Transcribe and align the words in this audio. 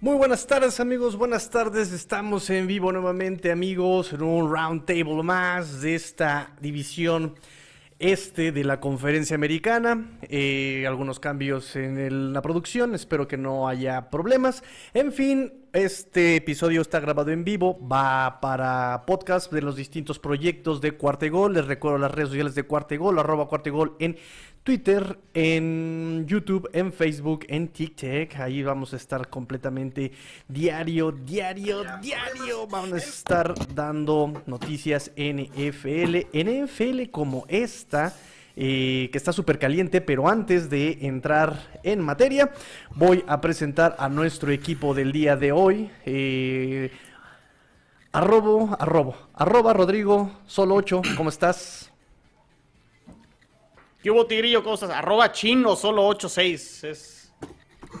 Muy 0.00 0.14
buenas 0.16 0.46
tardes 0.46 0.78
amigos, 0.78 1.16
buenas 1.16 1.50
tardes, 1.50 1.90
estamos 1.90 2.48
en 2.50 2.68
vivo 2.68 2.92
nuevamente 2.92 3.50
amigos 3.50 4.12
en 4.12 4.22
un 4.22 4.48
round 4.48 4.84
table 4.84 5.24
más 5.24 5.80
de 5.80 5.96
esta 5.96 6.52
división 6.60 7.34
este 7.98 8.52
de 8.52 8.62
la 8.62 8.78
conferencia 8.78 9.34
americana, 9.34 10.20
eh, 10.22 10.84
algunos 10.86 11.18
cambios 11.18 11.74
en 11.74 12.32
la 12.32 12.40
producción, 12.42 12.94
espero 12.94 13.26
que 13.26 13.36
no 13.36 13.66
haya 13.66 14.08
problemas, 14.08 14.62
en 14.94 15.10
fin, 15.12 15.52
este 15.72 16.36
episodio 16.36 16.80
está 16.80 17.00
grabado 17.00 17.32
en 17.32 17.42
vivo, 17.42 17.76
va 17.84 18.38
para 18.40 19.02
podcast 19.04 19.52
de 19.52 19.62
los 19.62 19.74
distintos 19.74 20.20
proyectos 20.20 20.80
de 20.80 20.92
Cuartegol, 20.92 21.54
les 21.54 21.66
recuerdo 21.66 21.98
las 21.98 22.12
redes 22.12 22.28
sociales 22.28 22.54
de 22.54 22.62
Cuartegol, 22.62 23.18
arroba 23.18 23.48
Cuartegol 23.48 23.96
en 23.98 24.16
Twitter, 24.68 25.18
en 25.32 26.26
YouTube, 26.26 26.68
en 26.74 26.92
Facebook, 26.92 27.46
en 27.48 27.68
TikTok. 27.68 28.38
Ahí 28.38 28.62
vamos 28.62 28.92
a 28.92 28.96
estar 28.96 29.26
completamente 29.30 30.12
diario, 30.46 31.10
diario, 31.10 31.84
diario. 32.02 32.66
Vamos 32.66 32.92
a 32.92 32.96
estar 32.98 33.54
dando 33.74 34.42
noticias 34.44 35.10
NFL, 35.16 36.26
NFL 36.34 37.10
como 37.10 37.46
esta. 37.48 38.14
Eh, 38.56 39.08
que 39.10 39.16
está 39.16 39.32
súper 39.32 39.58
caliente, 39.58 40.02
pero 40.02 40.28
antes 40.28 40.68
de 40.68 40.98
entrar 41.00 41.80
en 41.82 42.02
materia, 42.02 42.52
voy 42.94 43.24
a 43.26 43.40
presentar 43.40 43.96
a 43.98 44.10
nuestro 44.10 44.52
equipo 44.52 44.92
del 44.92 45.12
día 45.12 45.34
de 45.36 45.50
hoy. 45.50 45.90
Eh, 46.04 46.90
arrobo, 48.12 48.76
arrobo, 48.78 49.16
arroba 49.32 49.72
Rodrigo, 49.72 50.30
solo 50.46 50.74
8, 50.74 51.00
¿cómo 51.16 51.30
estás? 51.30 51.90
¿Qué 54.02 54.10
hubo, 54.10 54.26
Tigrillo? 54.26 54.62
Cosas. 54.62 54.90
Arroba 54.90 55.32
chino 55.32 55.74
solo 55.76 56.06
86. 56.06 56.84
Es, 56.84 57.32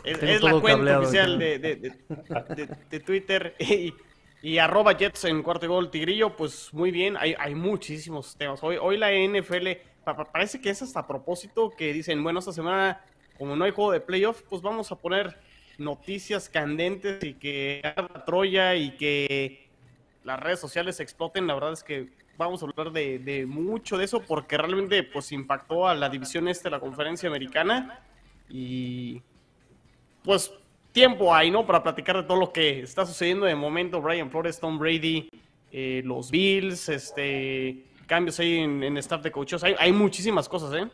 es, 0.04 0.42
la 0.42 0.60
cuenta 0.60 1.00
oficial 1.00 1.38
de, 1.38 1.58
de, 1.58 3.00
Twitter. 3.00 3.54
Y, 4.40 4.52
y, 4.52 4.58
arroba 4.58 4.96
Jets 4.96 5.24
en 5.24 5.42
cuarto 5.42 5.66
gol, 5.68 5.90
Tigrillo. 5.90 6.36
Pues 6.36 6.72
muy 6.72 6.92
bien. 6.92 7.16
Hay, 7.16 7.34
hay 7.38 7.54
muchísimos 7.54 8.36
temas. 8.36 8.62
Hoy, 8.62 8.76
hoy 8.80 8.96
la 8.96 9.10
NFL 9.10 9.68
parece 10.32 10.60
que 10.60 10.70
es 10.70 10.82
hasta 10.82 11.00
a 11.00 11.06
propósito 11.06 11.70
que 11.70 11.92
dicen, 11.92 12.22
bueno, 12.22 12.38
esta 12.38 12.52
semana, 12.52 13.04
como 13.36 13.56
no 13.56 13.64
hay 13.64 13.72
juego 13.72 13.92
de 13.92 14.00
playoff, 14.00 14.42
pues 14.48 14.62
vamos 14.62 14.92
a 14.92 14.96
poner 14.96 15.36
noticias 15.78 16.48
candentes 16.48 17.22
y 17.22 17.34
que 17.34 17.82
haga 17.84 18.24
Troya 18.24 18.74
y 18.74 18.96
que 18.96 19.68
las 20.24 20.38
redes 20.40 20.60
sociales 20.60 21.00
exploten. 21.00 21.46
La 21.46 21.54
verdad 21.54 21.72
es 21.72 21.82
que 21.82 22.08
vamos 22.38 22.62
a 22.62 22.66
hablar 22.66 22.92
de, 22.92 23.44
mucho 23.46 23.98
de 23.98 24.04
eso 24.04 24.22
porque 24.22 24.56
realmente 24.56 25.02
pues 25.02 25.32
impactó 25.32 25.88
a 25.88 25.94
la 25.94 26.08
división 26.08 26.48
este 26.48 26.64
de 26.64 26.70
la 26.70 26.80
conferencia 26.80 27.28
americana 27.28 28.00
y 28.48 29.20
pues 30.22 30.52
tiempo 30.92 31.34
hay, 31.34 31.50
¿no? 31.50 31.66
Para 31.66 31.82
platicar 31.82 32.16
de 32.16 32.22
todo 32.22 32.38
lo 32.38 32.52
que 32.52 32.80
está 32.80 33.04
sucediendo 33.04 33.44
de 33.44 33.56
momento, 33.56 34.00
Brian 34.00 34.30
Flores, 34.30 34.58
Tom 34.60 34.78
Brady, 34.78 35.28
eh, 35.72 36.00
los 36.04 36.30
Bills, 36.30 36.88
este, 36.88 37.84
cambios 38.06 38.38
ahí 38.38 38.58
en, 38.58 38.82
en 38.84 38.96
staff 38.98 39.20
de 39.22 39.32
coaches, 39.32 39.62
hay, 39.64 39.74
hay 39.78 39.92
muchísimas 39.92 40.48
cosas, 40.48 40.72
¿eh? 40.74 40.88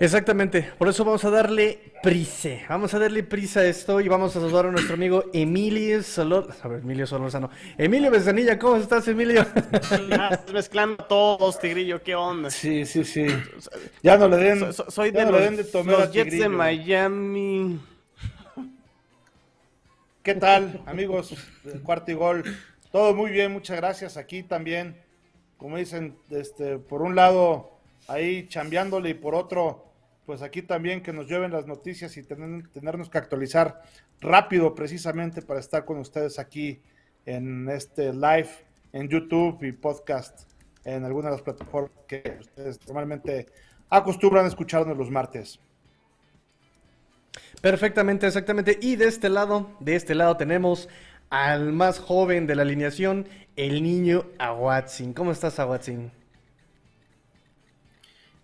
Exactamente, 0.00 0.62
por 0.78 0.86
eso 0.86 1.04
vamos 1.04 1.24
a 1.24 1.30
darle 1.30 1.92
prisa, 2.04 2.50
vamos 2.68 2.94
a 2.94 3.00
darle 3.00 3.24
prisa 3.24 3.60
a 3.60 3.64
esto 3.64 4.00
y 4.00 4.06
vamos 4.06 4.36
a 4.36 4.40
saludar 4.40 4.66
a 4.66 4.70
nuestro 4.70 4.94
amigo 4.94 5.24
Emilio 5.32 6.04
Solor, 6.04 6.54
a 6.62 6.68
ver, 6.68 6.82
Emilio 6.82 7.04
Solorzano, 7.04 7.50
Emilio 7.76 8.08
Besanilla, 8.08 8.60
¿cómo 8.60 8.76
estás 8.76 9.08
Emilio? 9.08 9.42
Estás 9.42 10.52
mezclando 10.52 11.04
todos, 11.04 11.58
Tigrillo, 11.58 12.00
¿qué 12.00 12.14
onda? 12.14 12.48
Sí, 12.48 12.86
sí, 12.86 13.02
sí, 13.02 13.26
ya 14.00 14.16
no 14.16 14.28
le 14.28 14.36
den, 14.36 14.72
soy 14.72 15.10
de, 15.10 15.24
los, 15.24 16.12
Jets 16.12 16.38
de 16.38 16.48
Miami. 16.48 17.80
¿Qué 20.22 20.34
tal, 20.36 20.80
amigos? 20.86 21.34
Cuarto 21.82 22.12
y 22.12 22.14
gol, 22.14 22.44
todo 22.92 23.16
muy 23.16 23.32
bien, 23.32 23.50
muchas 23.50 23.76
gracias, 23.76 24.16
aquí 24.16 24.44
también, 24.44 24.96
como 25.56 25.76
dicen, 25.76 26.16
este, 26.30 26.78
por 26.78 27.02
un 27.02 27.16
lado 27.16 27.72
ahí 28.06 28.46
chambeándole 28.46 29.10
y 29.10 29.14
por 29.14 29.34
otro 29.34 29.87
pues 30.28 30.42
aquí 30.42 30.60
también 30.60 31.02
que 31.02 31.10
nos 31.10 31.26
lleven 31.26 31.52
las 31.52 31.66
noticias 31.66 32.14
y 32.18 32.22
tenernos 32.22 33.08
que 33.08 33.16
actualizar 33.16 33.80
rápido 34.20 34.74
precisamente 34.74 35.40
para 35.40 35.58
estar 35.58 35.86
con 35.86 35.96
ustedes 35.96 36.38
aquí 36.38 36.82
en 37.24 37.66
este 37.70 38.12
live 38.12 38.50
en 38.92 39.08
YouTube 39.08 39.62
y 39.62 39.72
podcast 39.72 40.42
en 40.84 41.06
alguna 41.06 41.30
de 41.30 41.36
las 41.36 41.40
plataformas 41.40 41.92
que 42.06 42.36
ustedes 42.40 42.78
normalmente 42.86 43.46
acostumbran 43.88 44.44
a 44.44 44.48
escucharnos 44.48 44.98
los 44.98 45.10
martes. 45.10 45.60
Perfectamente, 47.62 48.26
exactamente. 48.26 48.78
Y 48.82 48.96
de 48.96 49.06
este 49.06 49.30
lado, 49.30 49.70
de 49.80 49.96
este 49.96 50.14
lado 50.14 50.36
tenemos 50.36 50.90
al 51.30 51.72
más 51.72 51.98
joven 51.98 52.46
de 52.46 52.54
la 52.54 52.62
alineación, 52.64 53.26
el 53.56 53.82
niño 53.82 54.26
Aguatzin. 54.38 55.14
¿Cómo 55.14 55.32
estás, 55.32 55.58
Aguatzin? 55.58 56.17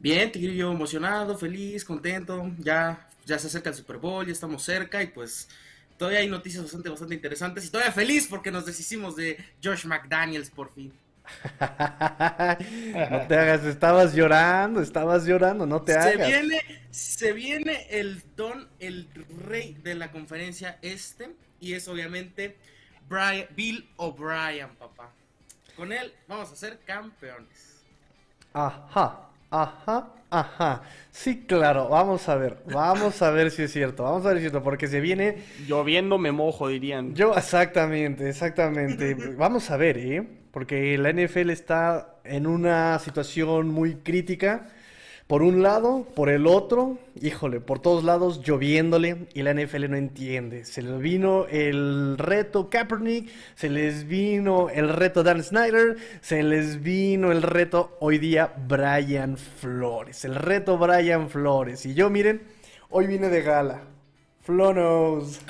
Bien, 0.04 0.30
Tigrillo 0.30 0.70
emocionado, 0.70 1.38
feliz, 1.38 1.82
contento. 1.82 2.52
Ya, 2.58 3.08
ya 3.24 3.38
se 3.38 3.46
acerca 3.46 3.70
el 3.70 3.74
Super 3.74 3.96
Bowl, 3.96 4.26
ya 4.26 4.32
estamos 4.32 4.62
cerca 4.62 5.02
y 5.02 5.06
pues 5.06 5.48
todavía 5.96 6.20
hay 6.20 6.28
noticias 6.28 6.62
bastante, 6.62 6.90
bastante 6.90 7.14
interesantes. 7.14 7.64
Y 7.64 7.70
todavía 7.70 7.90
feliz 7.90 8.26
porque 8.28 8.50
nos 8.50 8.66
deshicimos 8.66 9.16
de 9.16 9.42
Josh 9.64 9.86
McDaniels 9.86 10.50
por 10.50 10.70
fin. 10.74 10.92
no 11.58 13.26
te 13.28 13.34
hagas, 13.34 13.64
estabas 13.64 14.14
llorando, 14.14 14.82
estabas 14.82 15.24
llorando, 15.24 15.64
no 15.64 15.80
te 15.80 15.94
hagas. 15.94 16.16
Se 16.16 16.16
viene, 16.18 16.60
se 16.90 17.32
viene 17.32 17.86
el 17.88 18.22
don, 18.36 18.68
el 18.80 19.08
rey 19.46 19.72
de 19.82 19.94
la 19.94 20.12
conferencia 20.12 20.78
este, 20.82 21.30
y 21.60 21.72
es 21.72 21.88
obviamente 21.88 22.58
Bill 23.56 23.88
O'Brien, 23.96 24.68
papá. 24.78 25.10
Con 25.74 25.94
él 25.94 26.12
vamos 26.28 26.52
a 26.52 26.56
ser 26.56 26.78
campeones. 26.84 27.80
Ajá. 28.52 29.30
Ajá, 29.54 30.12
ajá. 30.30 30.82
Sí, 31.12 31.44
claro. 31.46 31.88
Vamos 31.88 32.28
a 32.28 32.34
ver. 32.34 32.58
Vamos 32.72 33.22
a 33.22 33.30
ver 33.30 33.52
si 33.52 33.62
es 33.62 33.72
cierto. 33.72 34.02
Vamos 34.02 34.26
a 34.26 34.30
ver 34.30 34.38
si 34.38 34.46
es 34.46 34.50
cierto. 34.50 34.64
Porque 34.64 34.88
se 34.88 35.00
viene. 35.00 35.44
Lloviendo 35.68 36.18
me 36.18 36.32
mojo, 36.32 36.66
dirían. 36.68 37.14
Yo, 37.14 37.36
exactamente, 37.36 38.28
exactamente. 38.28 39.14
Vamos 39.38 39.70
a 39.70 39.76
ver, 39.76 39.98
¿eh? 39.98 40.26
Porque 40.50 40.98
la 40.98 41.12
NFL 41.12 41.50
está 41.50 42.16
en 42.24 42.48
una 42.48 42.98
situación 42.98 43.68
muy 43.68 43.96
crítica 43.96 44.66
por 45.26 45.42
un 45.42 45.62
lado, 45.62 46.06
por 46.14 46.28
el 46.28 46.46
otro, 46.46 46.98
híjole, 47.20 47.60
por 47.60 47.78
todos 47.80 48.04
lados 48.04 48.42
lloviéndole 48.42 49.26
y 49.32 49.42
la 49.42 49.54
NFL 49.54 49.88
no 49.88 49.96
entiende. 49.96 50.66
Se 50.66 50.82
les 50.82 50.98
vino 50.98 51.46
el 51.46 52.18
reto 52.18 52.68
Kaepernick, 52.68 53.30
se 53.54 53.70
les 53.70 54.06
vino 54.06 54.68
el 54.68 54.90
reto 54.90 55.22
Dan 55.22 55.42
Snyder, 55.42 55.96
se 56.20 56.42
les 56.42 56.82
vino 56.82 57.32
el 57.32 57.40
reto 57.40 57.96
hoy 58.00 58.18
día 58.18 58.52
Brian 58.68 59.38
Flores. 59.38 60.26
El 60.26 60.34
reto 60.34 60.76
Brian 60.76 61.30
Flores. 61.30 61.86
Y 61.86 61.94
yo, 61.94 62.10
miren, 62.10 62.42
hoy 62.90 63.06
vine 63.06 63.30
de 63.30 63.40
gala. 63.40 63.80
Flonos. 64.42 65.40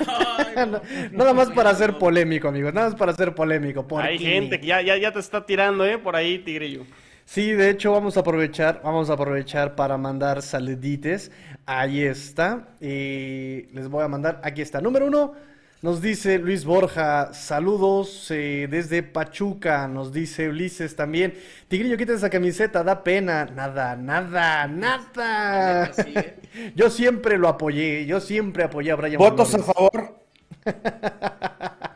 nada 1.11 1.33
más 1.33 1.51
para 1.51 1.75
ser 1.75 1.97
polémico, 1.97 2.47
amigos. 2.47 2.73
Nada 2.73 2.87
más 2.91 2.97
para 2.97 3.11
ser 3.11 3.35
polémico. 3.35 3.85
Hay 3.97 4.17
gente 4.19 4.57
que 4.61 4.67
ya, 4.67 4.81
ya, 4.81 4.95
ya 4.95 5.11
te 5.11 5.19
está 5.19 5.45
tirando, 5.45 5.85
¿eh? 5.85 5.97
Por 5.97 6.15
ahí, 6.15 6.39
Tigrillo. 6.39 6.85
Sí, 7.25 7.51
de 7.53 7.71
hecho 7.71 7.91
vamos 7.91 8.17
a 8.17 8.19
aprovechar, 8.19 8.81
vamos 8.83 9.09
a 9.09 9.13
aprovechar 9.13 9.75
para 9.75 9.97
mandar 9.97 10.43
saludites. 10.43 11.31
Ahí 11.65 12.03
está. 12.03 12.69
Y 12.79 13.63
les 13.73 13.89
voy 13.89 14.03
a 14.03 14.07
mandar, 14.07 14.39
aquí 14.43 14.61
está. 14.61 14.79
Número 14.79 15.07
uno, 15.07 15.33
nos 15.81 16.01
dice 16.01 16.37
Luis 16.37 16.65
Borja, 16.65 17.33
saludos 17.33 18.29
eh, 18.29 18.67
desde 18.69 19.01
Pachuca. 19.01 19.87
Nos 19.87 20.13
dice 20.13 20.49
Ulises 20.49 20.95
también. 20.95 21.33
Tigrillo, 21.67 21.97
quita 21.97 22.13
esa 22.13 22.29
camiseta, 22.29 22.83
da 22.83 23.03
pena. 23.03 23.45
Nada, 23.45 23.95
nada, 23.95 24.67
nada. 24.67 25.91
Yo 26.75 26.89
siempre 26.91 27.37
lo 27.39 27.49
apoyé, 27.49 28.05
yo 28.05 28.21
siempre 28.21 28.63
apoyé 28.63 28.91
a 28.91 28.95
Brian. 28.95 29.17
¿Votos 29.17 29.53
a 29.55 29.59
favor? 29.59 30.19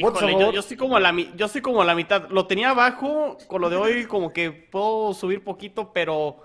yo, 0.00 0.60
estoy 0.60 0.76
como 0.76 0.96
a 0.96 1.00
la, 1.00 1.14
yo 1.36 1.46
estoy 1.46 1.60
como 1.60 1.82
a 1.82 1.84
la 1.84 1.94
mitad. 1.94 2.28
Lo 2.30 2.46
tenía 2.46 2.70
abajo, 2.70 3.38
con 3.46 3.60
lo 3.60 3.70
de 3.70 3.76
hoy 3.76 4.04
como 4.06 4.32
que 4.32 4.50
puedo 4.50 5.14
subir 5.14 5.42
poquito, 5.42 5.92
pero 5.92 6.40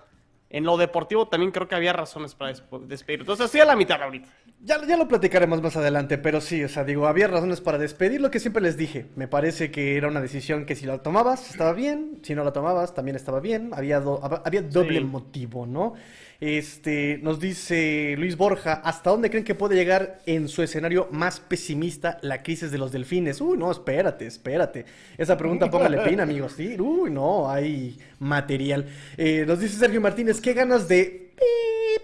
en 0.49 0.63
lo 0.63 0.77
deportivo 0.77 1.27
también 1.27 1.51
creo 1.51 1.67
que 1.67 1.75
había 1.75 1.93
razones 1.93 2.35
para 2.35 2.53
despedir. 2.81 3.21
Entonces 3.21 3.45
estoy 3.45 3.61
a 3.61 3.65
la 3.65 3.75
mitad 3.75 4.01
ahorita. 4.01 4.29
Ya, 4.59 4.83
ya 4.87 4.97
lo 4.97 5.07
platicaremos 5.07 5.61
más 5.61 5.77
adelante, 5.77 6.17
pero 6.17 6.41
sí, 6.41 6.63
o 6.63 6.67
sea, 6.67 6.83
digo, 6.83 7.07
había 7.07 7.27
razones 7.27 7.61
para 7.61 7.77
despedir 7.77 8.19
lo 8.19 8.31
que 8.31 8.39
siempre 8.39 8.61
les 8.61 8.75
dije. 8.75 9.05
Me 9.15 9.27
parece 9.27 9.69
que 9.69 9.97
era 9.97 10.07
una 10.07 10.19
decisión 10.19 10.65
que 10.65 10.75
si 10.75 10.87
la 10.87 10.97
tomabas 10.97 11.51
estaba 11.51 11.73
bien, 11.73 12.19
si 12.23 12.33
no 12.33 12.43
la 12.43 12.53
tomabas 12.53 12.95
también 12.95 13.15
estaba 13.15 13.39
bien. 13.39 13.69
Había, 13.73 13.97
había 14.43 14.63
doble 14.63 14.99
motivo, 15.01 15.67
¿no? 15.67 15.93
Este, 16.39 17.19
nos 17.21 17.39
dice 17.39 18.15
Luis 18.17 18.35
Borja, 18.35 18.73
¿hasta 18.73 19.11
dónde 19.11 19.29
creen 19.29 19.45
que 19.45 19.55
puede 19.55 19.75
llegar 19.75 20.19
en 20.25 20.47
su 20.47 20.63
escenario 20.63 21.07
más 21.11 21.39
pesimista 21.39 22.17
la 22.23 22.41
crisis 22.41 22.71
de 22.71 22.79
los 22.79 22.91
delfines? 22.91 23.39
Uy, 23.41 23.57
no, 23.57 23.71
espérate, 23.71 24.25
espérate. 24.25 24.85
Esa 25.19 25.37
pregunta 25.37 25.69
póngale 25.71 25.99
pena, 25.99 26.23
amigos. 26.23 26.53
Sí, 26.57 26.75
uy, 26.79 27.11
no, 27.11 27.49
hay 27.49 27.97
material. 28.19 28.87
Eh, 29.17 29.45
nos 29.47 29.59
dice 29.59 29.77
Sergio 29.77 30.01
Martínez, 30.01 30.41
¿qué 30.41 30.53
ganas 30.53 30.87
de 30.87 31.27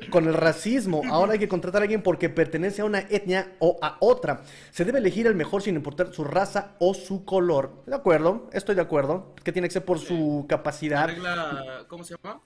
con 0.10 0.28
el 0.28 0.34
racismo. 0.34 1.01
Ahora 1.10 1.34
hay 1.34 1.40
que 1.40 1.48
contratar 1.48 1.81
a 1.81 1.84
alguien 1.84 2.01
porque 2.01 2.30
pertenece 2.30 2.81
a 2.81 2.86
una 2.86 3.00
etnia 3.00 3.54
o 3.60 3.78
a 3.81 3.98
otra. 4.00 4.42
Se 4.72 4.86
debe 4.86 5.00
elegir 5.00 5.28
el 5.28 5.36
mejor 5.36 5.62
sin 5.62 5.75
importar 5.75 6.13
su 6.13 6.24
raza 6.24 6.75
o 6.80 6.94
su 6.94 7.25
color. 7.25 7.84
De 7.86 7.95
acuerdo, 7.95 8.50
estoy 8.54 8.75
de 8.75 8.81
acuerdo. 8.81 9.34
Que 9.44 9.51
tiene 9.51 9.68
que 9.68 9.74
ser 9.74 9.86
por 9.86 10.00
su 10.00 10.45
capacidad. 10.48 11.01
La 11.01 11.07
regla, 11.07 11.86
¿cómo 11.88 12.04
se 12.04 12.16
llama? 12.16 12.42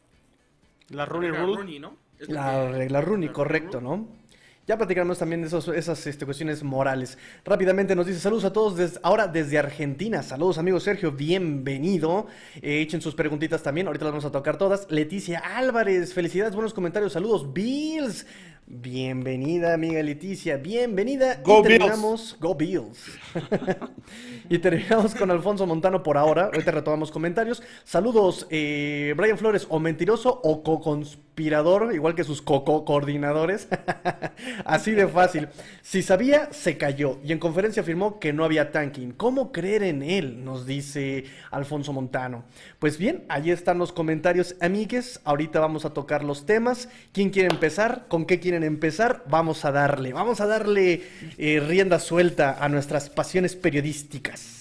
La 0.90 1.06
Rooney 1.06 1.32
Rule. 1.32 1.80
¿no? 1.80 1.96
La 2.28 2.70
regla 2.72 3.02
Rooney, 3.02 3.30
correcto, 3.30 3.82
¿no? 3.82 4.08
Ya 4.68 4.78
platicaremos 4.78 5.18
también 5.18 5.40
de 5.40 5.48
esos, 5.48 5.70
esas 5.70 6.06
este, 6.08 6.26
cuestiones 6.26 6.62
morales. 6.62 7.18
Rápidamente 7.46 7.96
nos 7.96 8.06
dice 8.06 8.20
saludos 8.20 8.44
a 8.44 8.52
todos 8.52 9.00
ahora 9.02 9.26
desde 9.26 9.58
Argentina. 9.58 10.22
Saludos 10.22 10.58
amigo 10.58 10.78
Sergio, 10.82 11.14
bienvenido. 11.14 12.28
Eh, 12.62 12.82
echen 12.82 13.00
sus 13.00 13.16
preguntitas 13.16 13.64
también, 13.64 13.88
ahorita 13.88 14.04
las 14.04 14.12
vamos 14.12 14.26
a 14.26 14.32
tocar 14.34 14.58
todas. 14.58 14.86
Leticia 14.92 15.40
Álvarez, 15.40 16.14
felicidades, 16.14 16.54
buenos 16.54 16.74
comentarios, 16.74 17.14
saludos. 17.14 17.54
Bills, 17.54 18.26
Bienvenida, 18.70 19.74
amiga 19.74 20.04
Leticia, 20.04 20.58
bienvenida. 20.58 21.40
Go 21.42 21.60
y 21.60 21.64
terminamos, 21.64 22.36
Bills. 22.38 22.42
Go 22.42 22.56
Bills. 22.56 23.06
y 24.50 24.58
terminamos 24.60 25.16
con 25.16 25.32
Alfonso 25.32 25.66
Montano 25.66 26.04
por 26.04 26.18
ahora. 26.18 26.48
Ahorita 26.48 26.72
retomamos 26.72 27.10
comentarios. 27.10 27.64
Saludos, 27.86 28.46
eh, 28.50 29.14
Brian 29.16 29.38
Flores, 29.38 29.66
o 29.70 29.80
mentiroso 29.80 30.42
o 30.44 30.62
co-conspirador, 30.64 31.27
igual 31.94 32.16
que 32.16 32.24
sus 32.24 32.42
co-coordinadores. 32.42 33.68
Así 34.66 34.92
de 34.92 35.08
fácil. 35.08 35.48
Si 35.82 36.02
sabía, 36.02 36.50
se 36.52 36.78
cayó. 36.78 37.20
Y 37.24 37.32
en 37.32 37.40
conferencia 37.40 37.82
afirmó 37.82 38.20
que 38.20 38.34
no 38.34 38.44
había 38.44 38.72
tanking. 38.72 39.12
¿Cómo 39.12 39.52
creer 39.52 39.84
en 39.84 40.04
él? 40.04 40.44
Nos 40.44 40.66
dice 40.66 41.26
Alfonso 41.52 41.94
Montano. 41.94 42.44
Pues 42.80 42.98
bien, 42.98 43.26
ahí 43.30 43.52
están 43.52 43.78
los 43.78 43.92
comentarios, 43.92 44.56
amigues. 44.62 45.22
Ahorita 45.24 45.60
vamos 45.60 45.86
a 45.86 45.94
tocar 45.94 46.24
los 46.24 46.46
temas. 46.46 46.90
¿Quién 47.12 47.30
quiere 47.30 47.50
empezar? 47.50 48.06
¿Con 48.08 48.26
qué 48.26 48.40
quieren 48.40 48.64
empezar, 48.64 49.24
vamos 49.30 49.66
a 49.66 49.72
darle, 49.72 50.14
vamos 50.14 50.42
a 50.42 50.48
darle 50.48 51.04
eh, 51.38 51.60
rienda 51.66 52.00
suelta 52.00 52.58
a 52.60 52.70
nuestras 52.70 53.10
pasiones 53.10 53.56
periodísticas. 53.56 54.57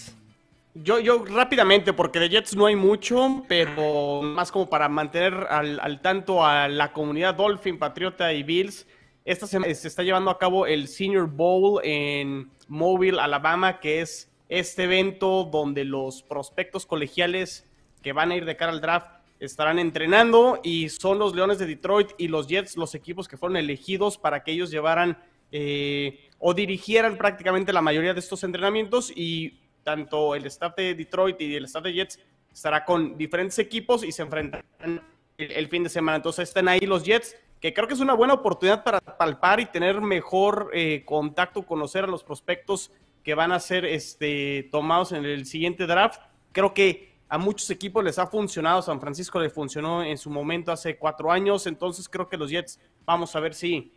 Yo, 0.82 1.00
yo 1.00 1.25
rápidamente, 1.25 1.94
porque 1.94 2.19
de 2.19 2.28
Jets 2.28 2.55
no 2.55 2.67
hay 2.67 2.76
mucho, 2.76 3.44
pero 3.49 4.20
más 4.20 4.52
como 4.52 4.69
para 4.69 4.90
mantener 4.90 5.32
al, 5.49 6.00
tanto 6.02 6.44
a 6.44 6.69
la 6.69 6.93
comunidad 6.93 7.34
Dolphin, 7.34 7.78
Patriota 7.78 8.32
y 8.34 8.43
Bills. 8.43 8.87
Esta 9.25 9.46
semana 9.46 9.73
se 9.75 9.88
está 9.88 10.02
llevando 10.02 10.31
a 10.31 10.38
cabo 10.38 10.67
el 10.67 10.88
Senior 10.88 11.28
Bowl 11.28 11.81
en 11.82 12.50
Mobile, 12.69 13.19
Alabama, 13.20 13.81
que 13.81 14.02
es 14.02 14.31
este 14.50 14.84
evento 14.84 15.44
donde 15.44 15.84
los 15.84 16.23
prospectos 16.23 16.84
colegiales 16.84 17.64
que 18.02 18.12
van 18.12 18.31
a 18.31 18.37
ir 18.37 18.44
de 18.44 18.56
cara 18.56 18.73
al 18.73 18.82
draft 18.82 19.08
estarán 19.40 19.78
entrenando 19.78 20.61
y 20.62 20.90
son 20.90 21.19
los 21.19 21.34
Leones 21.34 21.58
de 21.58 21.67
Detroit 21.67 22.11
y 22.19 22.28
los 22.28 22.49
Jets 22.49 22.76
los 22.76 22.94
equipos 22.94 23.28
que 23.28 23.38
fueron 23.38 23.56
elegidos 23.56 24.19
para 24.19 24.44
que 24.44 24.52
ellos 24.52 24.70
llevaran 24.70 25.19
eh, 25.52 26.28
o 26.38 26.52
dirigieran 26.52 27.17
prácticamente 27.17 27.73
la 27.73 27.81
mayoría 27.81 28.12
de 28.12 28.20
estos 28.20 28.44
entrenamientos 28.44 29.11
y 29.11 29.58
tanto 29.86 30.34
el 30.34 30.44
staff 30.46 30.74
de 30.74 30.96
Detroit 30.96 31.40
y 31.40 31.54
el 31.54 31.66
staff 31.66 31.84
de 31.84 31.92
Jets 31.92 32.18
estará 32.52 32.84
con 32.84 33.16
diferentes 33.16 33.56
equipos 33.60 34.02
y 34.02 34.10
se 34.10 34.22
enfrentarán 34.22 35.00
el, 35.38 35.68
fin 35.68 35.84
de 35.84 35.88
semana. 35.88 36.16
Entonces 36.16 36.48
están 36.48 36.66
ahí 36.66 36.80
los 36.80 37.04
Jets, 37.04 37.36
que 37.60 37.72
creo 37.72 37.86
que 37.86 37.94
es 37.94 38.00
una 38.00 38.14
buena 38.14 38.34
oportunidad 38.34 38.82
para 38.82 39.00
palpar 39.00 39.60
y 39.60 39.66
tener 39.66 40.00
mejor 40.00 40.70
eh, 40.74 41.04
contacto, 41.04 41.62
conocer 41.62 42.02
a 42.02 42.08
los 42.08 42.24
prospectos 42.24 42.90
que 43.22 43.36
van 43.36 43.52
a 43.52 43.60
ser 43.60 43.84
este, 43.84 44.68
tomados 44.72 45.12
en 45.12 45.24
el 45.24 45.46
siguiente 45.46 45.86
draft. 45.86 46.20
Creo 46.50 46.74
que 46.74 47.14
a 47.28 47.38
muchos 47.38 47.70
equipos 47.70 48.02
les 48.02 48.18
ha 48.18 48.26
funcionado, 48.26 48.82
San 48.82 49.00
Francisco 49.00 49.38
le 49.38 49.50
funcionó 49.50 50.02
en 50.02 50.18
su 50.18 50.30
momento 50.30 50.72
hace 50.72 50.96
cuatro 50.96 51.30
años, 51.30 51.68
entonces 51.68 52.08
creo 52.08 52.28
que 52.28 52.36
los 52.36 52.50
Jets 52.50 52.80
vamos 53.04 53.36
a 53.36 53.40
ver 53.40 53.54
si 53.54 53.92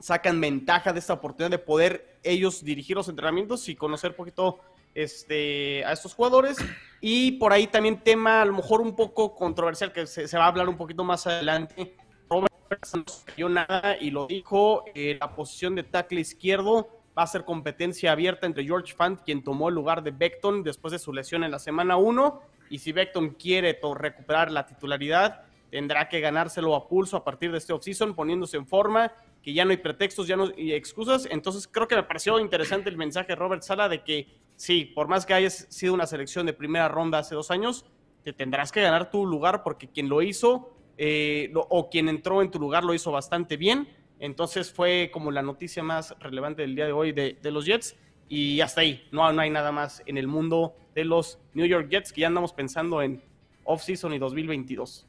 sacan 0.00 0.40
ventaja 0.40 0.92
de 0.92 1.00
esta 1.00 1.12
oportunidad 1.12 1.50
de 1.50 1.58
poder 1.58 2.18
ellos 2.22 2.64
dirigir 2.64 2.96
los 2.96 3.08
entrenamientos 3.08 3.68
y 3.68 3.76
conocer 3.76 4.10
un 4.10 4.16
poquito 4.16 4.60
este, 4.94 5.84
a 5.84 5.92
estos 5.92 6.14
jugadores. 6.14 6.58
Y 7.00 7.32
por 7.32 7.52
ahí 7.52 7.66
también 7.66 8.00
tema 8.00 8.42
a 8.42 8.44
lo 8.44 8.52
mejor 8.52 8.80
un 8.80 8.94
poco 8.94 9.34
controversial 9.34 9.92
que 9.92 10.06
se, 10.06 10.36
va 10.36 10.44
a 10.44 10.48
hablar 10.48 10.68
un 10.68 10.76
poquito 10.76 11.04
más 11.04 11.26
adelante. 11.26 11.96
Robert 12.28 12.52
no 12.94 13.04
cayó 13.24 13.48
nada 13.48 13.96
y 14.00 14.10
lo 14.10 14.26
dijo, 14.26 14.84
eh, 14.94 15.16
la 15.20 15.34
posición 15.34 15.74
de 15.74 15.82
tackle 15.82 16.20
izquierdo 16.20 16.88
va 17.16 17.24
a 17.24 17.26
ser 17.26 17.44
competencia 17.44 18.12
abierta 18.12 18.46
entre 18.46 18.64
George 18.64 18.94
Fant, 18.94 19.20
quien 19.20 19.42
tomó 19.42 19.68
el 19.68 19.74
lugar 19.74 20.02
de 20.02 20.12
Beckton 20.12 20.62
después 20.62 20.92
de 20.92 20.98
su 20.98 21.12
lesión 21.12 21.44
en 21.44 21.50
la 21.50 21.58
semana 21.58 21.96
1, 21.96 22.40
y 22.70 22.78
si 22.78 22.92
Beckton 22.92 23.30
quiere 23.30 23.78
recuperar 23.96 24.50
la 24.50 24.64
titularidad, 24.64 25.44
tendrá 25.70 26.08
que 26.08 26.20
ganárselo 26.20 26.74
a 26.74 26.88
pulso 26.88 27.16
a 27.16 27.24
partir 27.24 27.52
de 27.52 27.58
este 27.58 27.72
offseason, 27.72 28.14
poniéndose 28.14 28.56
en 28.56 28.66
forma, 28.66 29.12
que 29.42 29.52
ya 29.52 29.64
no 29.64 29.70
hay 29.72 29.76
pretextos, 29.78 30.26
ya 30.26 30.36
no 30.36 30.52
hay 30.56 30.72
excusas. 30.72 31.26
Entonces 31.30 31.68
creo 31.68 31.88
que 31.88 31.96
me 31.96 32.02
pareció 32.02 32.38
interesante 32.38 32.88
el 32.90 32.96
mensaje 32.96 33.28
de 33.28 33.36
Robert 33.36 33.62
Sala 33.62 33.88
de 33.88 34.02
que 34.02 34.28
sí, 34.56 34.84
por 34.84 35.08
más 35.08 35.26
que 35.26 35.34
hayas 35.34 35.66
sido 35.70 35.94
una 35.94 36.06
selección 36.06 36.46
de 36.46 36.52
primera 36.52 36.88
ronda 36.88 37.18
hace 37.18 37.34
dos 37.34 37.50
años, 37.50 37.84
te 38.22 38.32
tendrás 38.32 38.70
que 38.70 38.80
ganar 38.80 39.10
tu 39.10 39.26
lugar 39.26 39.62
porque 39.62 39.88
quien 39.88 40.08
lo 40.08 40.22
hizo 40.22 40.76
eh, 40.96 41.52
o 41.54 41.90
quien 41.90 42.08
entró 42.08 42.42
en 42.42 42.50
tu 42.50 42.60
lugar 42.60 42.84
lo 42.84 42.94
hizo 42.94 43.10
bastante 43.10 43.56
bien 43.56 43.88
entonces 44.22 44.72
fue 44.72 45.10
como 45.12 45.32
la 45.32 45.42
noticia 45.42 45.82
más 45.82 46.16
relevante 46.20 46.62
del 46.62 46.76
día 46.76 46.86
de 46.86 46.92
hoy 46.92 47.10
de, 47.10 47.36
los 47.50 47.66
Jets. 47.66 47.96
Y 48.28 48.60
hasta 48.60 48.82
ahí, 48.82 49.04
no, 49.10 49.32
no 49.32 49.42
hay 49.42 49.50
nada 49.50 49.72
más 49.72 50.00
en 50.06 50.16
el 50.16 50.28
mundo 50.28 50.76
de 50.94 51.04
los 51.04 51.40
New 51.54 51.66
York 51.66 51.88
Jets 51.90 52.12
que 52.12 52.20
ya 52.20 52.28
andamos 52.28 52.52
pensando 52.52 53.02
en 53.02 53.20
off-season 53.64 54.14
y 54.14 54.20
2022. 54.20 55.08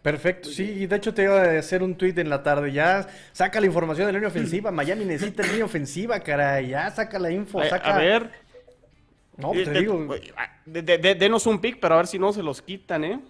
Perfecto, 0.02 0.48
sí, 0.48 0.86
de 0.86 0.96
hecho 0.96 1.12
te 1.12 1.24
iba 1.24 1.42
a 1.42 1.58
hacer 1.58 1.82
un 1.82 1.96
tweet 1.96 2.14
en 2.16 2.30
la 2.30 2.42
tarde, 2.42 2.72
ya 2.72 3.06
saca 3.32 3.60
la 3.60 3.66
información 3.66 4.06
de 4.06 4.12
la 4.12 4.18
línea 4.18 4.28
ofensiva, 4.28 4.70
Miami 4.70 5.04
necesita 5.04 5.42
la 5.42 5.48
línea 5.48 5.64
ofensiva, 5.64 6.20
caray, 6.20 6.68
ya 6.68 6.90
saca 6.90 7.18
la 7.18 7.30
info, 7.30 7.62
saca... 7.64 7.96
A 7.96 7.98
ver... 7.98 8.30
No, 9.36 9.52
te 9.52 9.70
digo... 9.70 10.08
denos 10.66 11.46
un 11.46 11.60
pick, 11.60 11.78
pero 11.80 11.94
a 11.94 11.96
ver 11.98 12.06
si 12.06 12.19
no 12.19 12.32
se 12.32 12.43
los 12.43 12.62
quitan, 12.62 13.05
¿eh? 13.05 13.20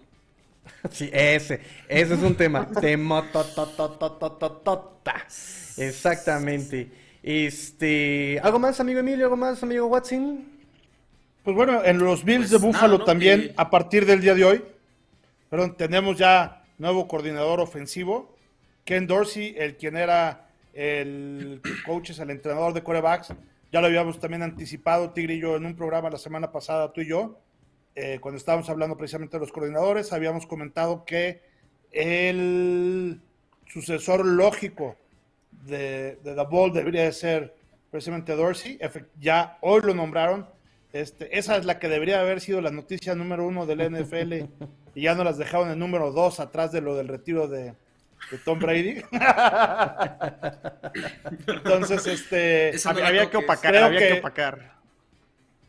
Sí, 0.91 1.11
ese, 1.13 1.61
ese 1.89 2.15
es 2.15 2.23
un 2.23 2.35
tema. 2.35 2.67
tema 2.81 3.25
Exactamente. 5.77 6.91
Este, 7.23 8.41
¿algo 8.43 8.59
más, 8.59 8.81
amigo 8.81 9.01
Emilio? 9.01 9.27
¿Algo 9.27 9.37
más, 9.37 9.63
amigo 9.63 9.87
Watson? 9.87 10.45
Pues 11.43 11.57
bueno, 11.57 11.83
en 11.85 11.99
los 11.99 12.25
Bills 12.25 12.51
de 12.51 12.59
pues 12.59 12.73
Buffalo 12.73 13.05
también, 13.05 13.53
a 13.57 13.71
partir 13.71 14.07
del 14.07 14.21
día 14.21 14.35
de 14.35 14.45
hoy, 14.45 14.63
perdón, 15.51 15.77
tenemos 15.77 16.19
ya 16.19 16.65
nuevo 16.79 17.09
coordinador 17.09 17.61
ofensivo, 17.61 18.35
Ken 18.85 19.07
Dorsey, 19.07 19.55
el 19.59 19.77
quien 19.77 19.97
era 19.97 20.49
el 20.73 21.61
coach, 21.85 22.11
es 22.11 22.19
el 22.21 22.31
entrenador 22.31 22.73
de 22.73 22.83
corebacks. 22.83 23.35
Ya 23.71 23.81
lo 23.81 23.87
habíamos 23.87 24.19
también 24.19 24.43
anticipado, 24.43 25.11
Tigre 25.11 25.35
y 25.35 25.41
yo, 25.41 25.57
en 25.57 25.67
un 25.67 25.77
programa 25.77 26.09
la 26.09 26.19
semana 26.19 26.51
pasada, 26.51 26.93
tú 26.93 27.03
y 27.03 27.09
yo. 27.09 27.39
Eh, 27.95 28.19
cuando 28.21 28.39
estábamos 28.39 28.71
hablando 28.71 28.97
precisamente 28.97 29.37
de 29.37 29.41
los 29.41 29.53
coordinadores, 29.53 30.13
habíamos 30.13 30.47
comentado 30.47 31.05
que 31.05 31.43
el 31.91 33.21
sucesor 33.67 34.25
lógico 34.25 34.97
de, 35.67 36.17
de 36.23 36.35
The 36.35 36.45
Ball 36.49 36.73
debería 36.73 37.03
de 37.03 37.13
ser 37.13 37.55
precisamente 37.91 38.35
Dorsey. 38.35 38.79
Ya 39.21 39.59
hoy 39.61 39.83
lo 39.83 39.95
nombraron. 39.95 40.47
Este, 40.93 41.39
esa 41.39 41.57
es 41.57 41.67
la 41.67 41.79
que 41.79 41.89
debería 41.89 42.21
haber 42.21 42.41
sido 42.41 42.61
la 42.61 42.71
noticia 42.71 43.15
número 43.15 43.47
uno 43.47 43.67
del 43.67 43.91
NFL 43.91 44.33
y 44.95 45.03
ya 45.03 45.15
no 45.15 45.23
las 45.23 45.39
dejaron 45.39 45.71
en 45.71 45.79
número 45.79 46.13
dos 46.13 46.41
atrás 46.41 46.73
de 46.73 46.81
lo 46.81 46.97
del 46.97 47.09
retiro 47.09 47.47
de, 47.47 47.75
Tom 48.45 48.59
Brady. 48.59 49.03
Entonces, 51.47 52.07
este, 52.07 52.73
había, 52.85 53.31
que 53.31 53.37
opacar, 53.37 53.77
había 53.77 53.99
que 53.99 54.19
opacar. 54.19 54.79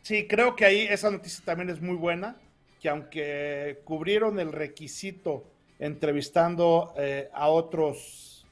Sí, 0.02 0.28
creo 0.28 0.56
que 0.56 0.66
ahí 0.66 0.88
esa 0.90 1.12
noticia 1.12 1.44
también 1.46 1.70
es 1.70 1.82
muy 1.82 1.96
buena, 1.96 2.38
que 2.82 2.90
aunque 2.90 3.82
cubrieron 3.84 4.40
el 4.40 4.52
requisito 4.52 5.46
entrevistando 5.78 6.94
eh, 6.98 7.30
a 7.34 7.50
otros 7.50 8.46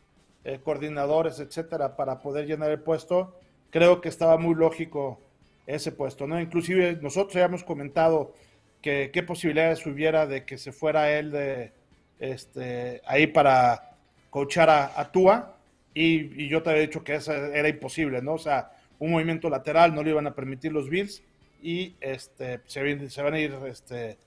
eh, 0.44 0.60
coordinadores, 0.64 1.40
etcétera, 1.40 1.96
para 1.96 2.22
poder 2.22 2.46
llenar 2.46 2.72
el 2.72 2.80
puesto, 2.80 3.40
creo 3.70 4.00
que 4.00 4.10
estaba 4.10 4.38
muy 4.38 4.56
lógico 4.56 5.20
ese 5.68 5.92
puesto, 5.92 6.26
¿no? 6.26 6.40
Inclusive 6.40 6.98
nosotros 7.02 7.36
ya 7.36 7.46
hemos 7.46 7.64
comentado 7.64 8.34
que 8.82 9.12
qué 9.14 9.22
posibilidades 9.22 9.86
hubiera 9.86 10.26
de 10.26 10.46
que 10.46 10.58
se 10.58 10.72
fuera 10.72 11.12
él 11.12 11.32
de 11.32 11.74
este 12.20 13.02
ahí 13.06 13.28
para 13.28 13.98
coachar 14.30 14.70
a, 14.70 15.00
a 15.00 15.12
Tua 15.12 15.58
y, 15.94 16.44
y, 16.44 16.48
yo 16.48 16.64
te 16.64 16.70
había 16.70 16.84
dicho 16.84 17.04
que 17.04 17.16
eso 17.16 17.34
era 17.34 17.68
imposible, 17.68 18.22
¿no? 18.22 18.34
O 18.34 18.38
sea, 18.38 18.72
un 19.00 19.12
movimiento 19.12 19.50
lateral 19.50 19.94
no 19.94 20.04
le 20.04 20.12
iban 20.12 20.28
a 20.28 20.36
permitir 20.36 20.72
los 20.72 20.90
Bills 20.90 21.24
y 21.62 21.96
este, 22.00 22.62
se, 22.66 23.10
se 23.10 23.22
van 23.22 23.34
a 23.34 23.40
ir 23.40 23.56
este, 23.68 24.18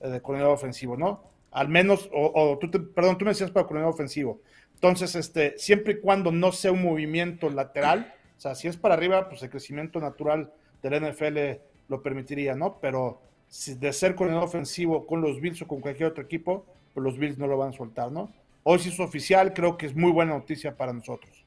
de 0.00 0.20
coordinador 0.20 0.54
ofensivo, 0.54 0.96
¿no? 0.96 1.24
Al 1.52 1.68
menos, 1.68 2.08
o, 2.12 2.58
tú 2.60 2.92
perdón, 2.94 3.18
tú 3.18 3.24
me 3.24 3.32
decías 3.32 3.50
para 3.50 3.66
coordinador 3.66 3.94
ofensivo. 3.94 4.40
Entonces, 4.74 5.14
este, 5.14 5.58
siempre 5.58 5.94
y 5.94 6.00
cuando 6.00 6.30
no 6.30 6.52
sea 6.52 6.72
un 6.72 6.82
movimiento 6.82 7.50
lateral, 7.50 8.14
o 8.36 8.40
sea, 8.40 8.54
si 8.54 8.68
es 8.68 8.76
para 8.76 8.94
arriba, 8.94 9.28
pues 9.28 9.42
el 9.42 9.50
crecimiento 9.50 10.00
natural 10.00 10.52
del 10.82 11.10
NFL 11.10 11.60
lo 11.88 12.02
permitiría, 12.02 12.54
¿no? 12.54 12.78
Pero 12.80 13.20
si 13.48 13.74
de 13.74 13.92
ser 13.92 14.14
coordinador 14.14 14.48
ofensivo 14.48 15.06
con 15.06 15.20
los 15.20 15.40
Bills 15.40 15.60
o 15.62 15.68
con 15.68 15.80
cualquier 15.80 16.10
otro 16.10 16.22
equipo, 16.22 16.64
pues 16.94 17.04
los 17.04 17.18
Bills 17.18 17.38
no 17.38 17.46
lo 17.46 17.58
van 17.58 17.70
a 17.70 17.72
soltar, 17.72 18.10
¿no? 18.10 18.32
Hoy 18.62 18.78
sí 18.78 18.90
es 18.90 19.00
oficial, 19.00 19.52
creo 19.52 19.76
que 19.76 19.86
es 19.86 19.96
muy 19.96 20.12
buena 20.12 20.34
noticia 20.34 20.76
para 20.76 20.92
nosotros. 20.92 21.44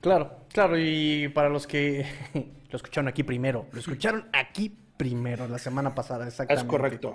Claro, 0.00 0.36
claro, 0.52 0.78
y 0.78 1.28
para 1.28 1.48
los 1.48 1.66
que 1.66 2.06
lo 2.70 2.76
escucharon 2.76 3.08
aquí 3.08 3.22
primero, 3.22 3.66
lo 3.72 3.80
escucharon 3.80 4.28
aquí 4.32 4.74
primero, 4.96 5.48
la 5.48 5.58
semana 5.58 5.94
pasada, 5.94 6.26
exactamente. 6.26 6.64
Es 6.64 6.68
correcto. 6.68 7.14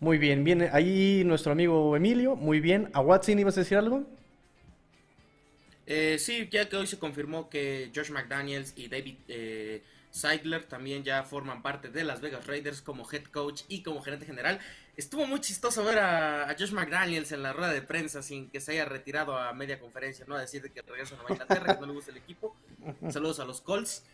Muy 0.00 0.18
bien, 0.18 0.42
viene 0.42 0.70
ahí 0.72 1.22
nuestro 1.24 1.52
amigo 1.52 1.94
Emilio, 1.96 2.34
muy 2.34 2.60
bien. 2.60 2.90
¿A 2.92 3.00
Watson 3.00 3.38
ibas 3.38 3.56
a 3.56 3.60
decir 3.60 3.78
algo? 3.78 4.04
Eh, 5.86 6.18
sí, 6.18 6.48
ya 6.50 6.68
que 6.68 6.76
hoy 6.76 6.86
se 6.86 6.98
confirmó 6.98 7.48
que 7.50 7.90
Josh 7.94 8.10
McDaniels 8.10 8.72
y 8.76 8.88
David 8.88 9.16
eh, 9.28 9.82
Seidler 10.10 10.64
también 10.64 11.02
ya 11.02 11.24
forman 11.24 11.60
parte 11.60 11.90
de 11.90 12.04
Las 12.04 12.20
Vegas 12.20 12.46
Raiders 12.46 12.80
como 12.80 13.04
head 13.10 13.24
coach 13.24 13.62
y 13.68 13.82
como 13.82 14.00
gerente 14.00 14.24
general. 14.24 14.60
Estuvo 14.96 15.26
muy 15.26 15.40
chistoso 15.40 15.84
ver 15.84 15.98
a, 15.98 16.54
Josh 16.58 16.70
McDaniels 16.70 17.32
en 17.32 17.42
la 17.42 17.52
rueda 17.52 17.72
de 17.72 17.82
prensa 17.82 18.22
sin 18.22 18.48
que 18.48 18.60
se 18.60 18.72
haya 18.72 18.84
retirado 18.84 19.36
a 19.36 19.52
media 19.52 19.80
conferencia, 19.80 20.24
¿no? 20.28 20.36
A 20.36 20.40
decir 20.40 20.62
que 20.70 20.82
regresa 20.82 21.14
a 21.14 21.18
Nueva 21.18 21.32
Inglaterra, 21.32 21.74
que 21.74 21.80
no 21.80 21.86
le 21.88 21.92
gusta 21.92 22.12
el 22.12 22.18
equipo. 22.18 22.56
Saludos 23.10 23.40
a 23.40 23.44
los 23.44 23.60
Colts. 23.60 24.04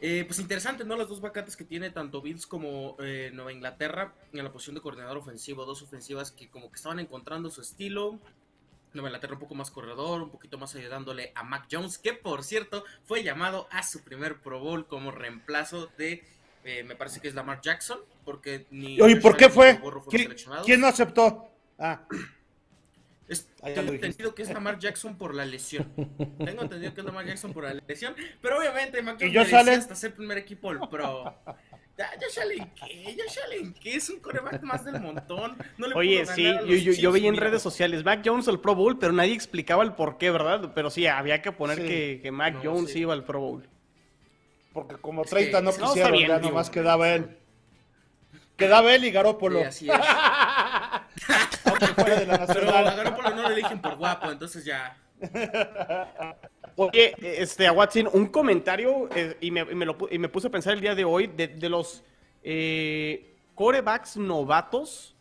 Eh, 0.00 0.22
pues 0.24 0.38
interesante, 0.38 0.84
¿no? 0.84 0.96
Las 0.96 1.08
dos 1.08 1.20
vacantes 1.20 1.56
que 1.56 1.64
tiene 1.64 1.90
tanto 1.90 2.22
Bills 2.22 2.46
como 2.46 2.96
eh, 3.00 3.32
Nueva 3.34 3.52
Inglaterra 3.52 4.14
en 4.32 4.44
la 4.44 4.52
posición 4.52 4.76
de 4.76 4.80
coordinador 4.80 5.18
ofensivo, 5.18 5.64
dos 5.64 5.82
ofensivas 5.82 6.30
que 6.30 6.48
como 6.48 6.70
que 6.70 6.76
estaban 6.76 7.00
encontrando 7.00 7.50
su 7.50 7.60
estilo. 7.60 8.20
Nueva 8.98 9.10
Inglaterra 9.10 9.34
un 9.34 9.40
poco 9.40 9.54
más 9.54 9.70
corredor, 9.70 10.22
un 10.22 10.30
poquito 10.30 10.58
más 10.58 10.74
ayudándole 10.74 11.32
a 11.34 11.44
Mac 11.44 11.66
Jones, 11.70 11.98
que 11.98 12.12
por 12.12 12.44
cierto 12.44 12.84
fue 13.04 13.22
llamado 13.22 13.68
a 13.70 13.82
su 13.82 14.02
primer 14.02 14.40
Pro 14.40 14.60
Bowl 14.60 14.86
como 14.86 15.10
reemplazo 15.10 15.86
de, 15.96 16.24
eh, 16.64 16.82
me 16.84 16.96
parece 16.96 17.20
que 17.20 17.28
es 17.28 17.34
Lamar 17.34 17.60
Jackson, 17.60 17.98
porque 18.24 18.66
ni... 18.70 19.00
Oye, 19.00 19.16
¿por 19.16 19.36
qué 19.36 19.48
fue? 19.48 19.80
¿Quién, 20.64 20.80
no 20.80 20.86
aceptó? 20.86 21.50
Ah. 21.78 22.02
tengo 23.62 23.92
entendido 23.92 24.34
que 24.34 24.42
es 24.42 24.50
Lamar 24.50 24.78
Jackson 24.78 25.16
por 25.16 25.34
la 25.34 25.46
lesión. 25.46 25.86
Tengo 26.44 26.62
entendido 26.62 26.92
que 26.94 27.00
es 27.00 27.06
Lamar 27.06 27.26
Jackson 27.26 27.52
por 27.52 27.64
la 27.64 27.74
lesión. 27.74 28.14
Pero 28.42 28.58
obviamente 28.58 29.00
Mac 29.02 29.18
Jones 29.20 29.52
hasta 29.52 29.94
ser 29.94 30.14
primer 30.14 30.38
equipo 30.38 30.72
el 30.72 30.80
pro. 30.90 31.34
Ya, 31.98 32.10
ya 32.16 32.26
Allen, 32.42 32.70
¿qué? 32.76 33.16
Ya 33.16 33.24
Allen, 33.44 33.74
¿qué? 33.74 33.96
Es 33.96 34.08
un 34.08 34.20
coreback 34.20 34.62
más 34.62 34.84
del 34.84 35.00
montón. 35.00 35.56
Oye, 35.96 36.24
sí, 36.26 36.44
yo, 36.44 36.76
yo, 36.76 36.92
yo 36.92 37.10
veía 37.10 37.28
en 37.28 37.36
redes 37.36 37.60
sociales 37.60 38.04
Mac 38.04 38.22
Jones 38.24 38.46
al 38.46 38.60
Pro 38.60 38.76
Bowl, 38.76 39.00
pero 39.00 39.12
nadie 39.12 39.32
explicaba 39.32 39.82
el 39.82 39.94
por 39.94 40.16
qué, 40.16 40.30
¿verdad? 40.30 40.70
Pero 40.76 40.90
sí, 40.90 41.08
había 41.08 41.42
que 41.42 41.50
poner 41.50 41.78
que, 41.78 42.20
que, 42.22 42.30
Mac 42.30 42.60
Jones 42.62 42.94
iba 42.94 43.14
al 43.14 43.24
Pro 43.24 43.40
Bowl. 43.40 43.68
Porque 44.72 44.94
como 44.96 45.24
30 45.24 45.60
no 45.60 45.72
quisieron, 45.72 46.12
no, 46.12 46.16
bien, 46.16 46.28
ya 46.28 46.38
nomás 46.38 46.70
quedaba 46.70 47.12
él. 47.12 47.36
Quedaba 48.56 48.94
él 48.94 49.04
y 49.04 49.10
Garópolo. 49.10 49.58
Sí, 49.58 49.64
así 49.64 49.90
es. 49.90 49.98
Pero 52.46 52.76
a 52.76 52.94
Garópolo 52.94 53.30
no 53.30 53.48
le 53.48 53.54
eligen 53.54 53.82
por 53.82 53.96
guapo, 53.96 54.30
entonces 54.30 54.64
ya. 54.64 54.96
Oye, 56.78 57.14
este, 57.20 57.66
a 57.66 57.72
Watson, 57.72 58.08
un 58.12 58.26
comentario, 58.26 59.08
eh, 59.14 59.36
y, 59.40 59.50
me, 59.50 59.64
me 59.64 60.28
puse 60.28 60.46
a 60.46 60.50
pensar 60.50 60.74
el 60.74 60.80
día 60.80 60.94
de 60.94 61.04
hoy, 61.04 61.26
de, 61.26 61.68
los 61.68 62.04
eh, 62.44 63.34
corebacks 63.56 64.16
novatos, 64.16 65.16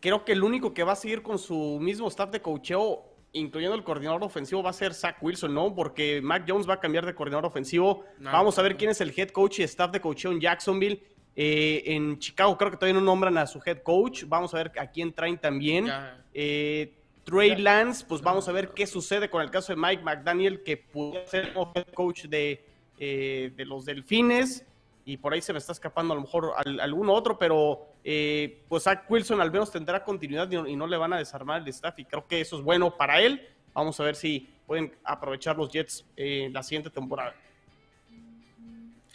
creo 0.00 0.24
que 0.24 0.32
el 0.32 0.42
único 0.42 0.72
que 0.72 0.82
va 0.82 0.92
a 0.92 0.96
seguir 0.96 1.22
con 1.22 1.38
su 1.38 1.78
mismo 1.78 2.08
staff 2.08 2.30
de 2.30 2.40
coacheo, 2.40 3.04
incluyendo 3.32 3.76
el 3.76 3.84
coordinador 3.84 4.24
ofensivo, 4.24 4.62
va 4.62 4.70
a 4.70 4.72
ser 4.72 4.94
Zach 4.94 5.16
Wilson, 5.20 5.52
¿no? 5.52 5.74
Porque 5.74 6.22
Mac 6.22 6.44
Jones 6.48 6.66
va 6.66 6.74
a 6.74 6.80
cambiar 6.80 7.04
de 7.04 7.14
coordinador 7.14 7.44
ofensivo. 7.44 8.04
Vamos 8.18 8.58
a 8.58 8.62
ver 8.62 8.76
quién 8.78 8.92
es 8.92 9.00
el 9.02 9.12
head 9.14 9.28
coach 9.28 9.58
y 9.58 9.62
staff 9.64 9.90
de 9.90 10.00
coacheo 10.00 10.32
en 10.32 10.40
Jacksonville. 10.40 11.02
Eh, 11.36 11.82
en 11.86 12.18
Chicago 12.18 12.56
creo 12.56 12.70
que 12.70 12.76
todavía 12.76 12.98
no 12.98 13.04
nombran 13.04 13.36
a 13.36 13.46
su 13.46 13.60
head 13.64 13.82
coach. 13.82 14.24
Vamos 14.26 14.54
a 14.54 14.58
ver 14.58 14.72
a 14.78 14.86
quién 14.86 15.12
traen 15.12 15.36
también. 15.36 15.90
Eh, 16.32 16.94
Trey 17.24 17.56
Lance, 17.56 18.04
pues 18.06 18.20
vamos 18.20 18.48
a 18.48 18.52
ver 18.52 18.70
qué 18.70 18.86
sucede 18.86 19.30
con 19.30 19.42
el 19.42 19.50
caso 19.50 19.74
de 19.74 19.80
Mike 19.80 20.02
McDaniel, 20.02 20.62
que 20.62 20.76
puede 20.76 21.26
ser 21.26 21.46
el 21.46 21.56
head 21.74 21.86
coach 21.94 22.24
de, 22.26 22.64
eh, 22.98 23.52
de, 23.56 23.64
los 23.64 23.84
Delfines. 23.84 24.64
Y 25.06 25.16
por 25.16 25.32
ahí 25.32 25.42
se 25.42 25.52
me 25.52 25.58
está 25.58 25.72
escapando 25.72 26.12
a 26.12 26.16
lo 26.16 26.22
mejor 26.22 26.52
alguno 26.80 27.12
otro, 27.12 27.38
pero 27.38 27.88
eh, 28.04 28.62
pues 28.68 28.84
Zach 28.84 29.04
Wilson 29.10 29.40
al 29.40 29.50
menos 29.50 29.70
tendrá 29.70 30.02
continuidad 30.02 30.50
y 30.50 30.76
no, 30.76 30.86
le 30.86 30.96
van 30.96 31.12
a 31.12 31.18
desarmar 31.18 31.62
el 31.62 31.68
staff. 31.68 31.98
Y 31.98 32.04
creo 32.04 32.26
que 32.26 32.40
eso 32.40 32.56
es 32.56 32.62
bueno 32.62 32.96
para 32.96 33.20
él. 33.20 33.46
Vamos 33.74 33.98
a 34.00 34.04
ver 34.04 34.16
si 34.16 34.48
pueden 34.66 34.94
aprovechar 35.04 35.56
los 35.56 35.70
Jets 35.70 36.06
eh, 36.16 36.48
la 36.52 36.62
siguiente 36.62 36.90
temporada. 36.90 37.34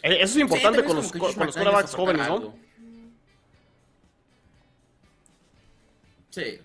Eso 0.02 0.22
es 0.22 0.36
importante 0.36 0.82
con, 0.84 0.96
los, 0.96 1.12
con 1.12 1.20
los 1.20 1.34
quarterbacks 1.34 1.94
jóvenes, 1.94 2.28
¿no? 2.28 2.54
Sí. 6.30 6.60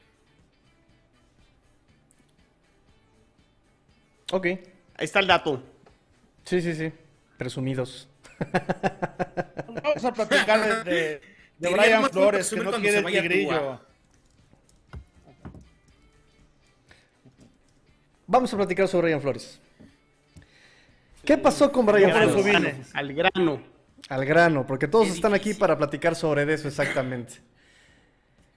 Ok. 4.31 4.45
Ahí 4.45 4.59
está 5.05 5.19
el 5.19 5.27
dato. 5.27 5.61
Sí, 6.43 6.61
sí, 6.61 6.73
sí. 6.73 6.91
Presumidos. 7.37 8.07
Vamos 9.83 10.05
a 10.05 10.13
platicar 10.13 10.83
de, 10.83 11.21
de, 11.57 11.73
Brian 11.73 12.09
Flores, 12.09 12.49
que 12.49 12.59
no 12.59 12.71
quiere 12.73 12.99
el 12.99 13.05
tigrillo. 13.05 13.79
Vamos 18.27 18.53
a 18.53 18.57
platicar 18.57 18.87
sobre 18.87 19.07
Brian 19.07 19.21
Flores. 19.21 19.59
¿Qué 21.23 21.37
pasó 21.37 21.71
con 21.71 21.85
Brian 21.85 22.11
Flores? 22.11 22.91
Al 22.93 23.13
grano. 23.13 23.61
Al 24.09 24.25
grano, 24.25 24.65
porque 24.65 24.87
todos 24.87 25.07
están 25.07 25.33
aquí 25.33 25.53
para 25.53 25.77
platicar 25.77 26.15
sobre 26.15 26.51
eso 26.53 26.67
exactamente. 26.67 27.35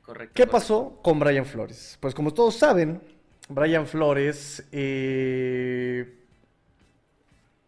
Correcto. 0.02 0.32
¿Qué 0.34 0.46
pasó 0.46 0.98
con 1.02 1.18
Brian 1.18 1.46
Flores? 1.46 1.98
Pues 2.00 2.14
como 2.14 2.32
todos 2.32 2.56
saben, 2.56 3.00
Brian 3.48 3.86
Flores 3.86 4.62
eh, 4.72 6.06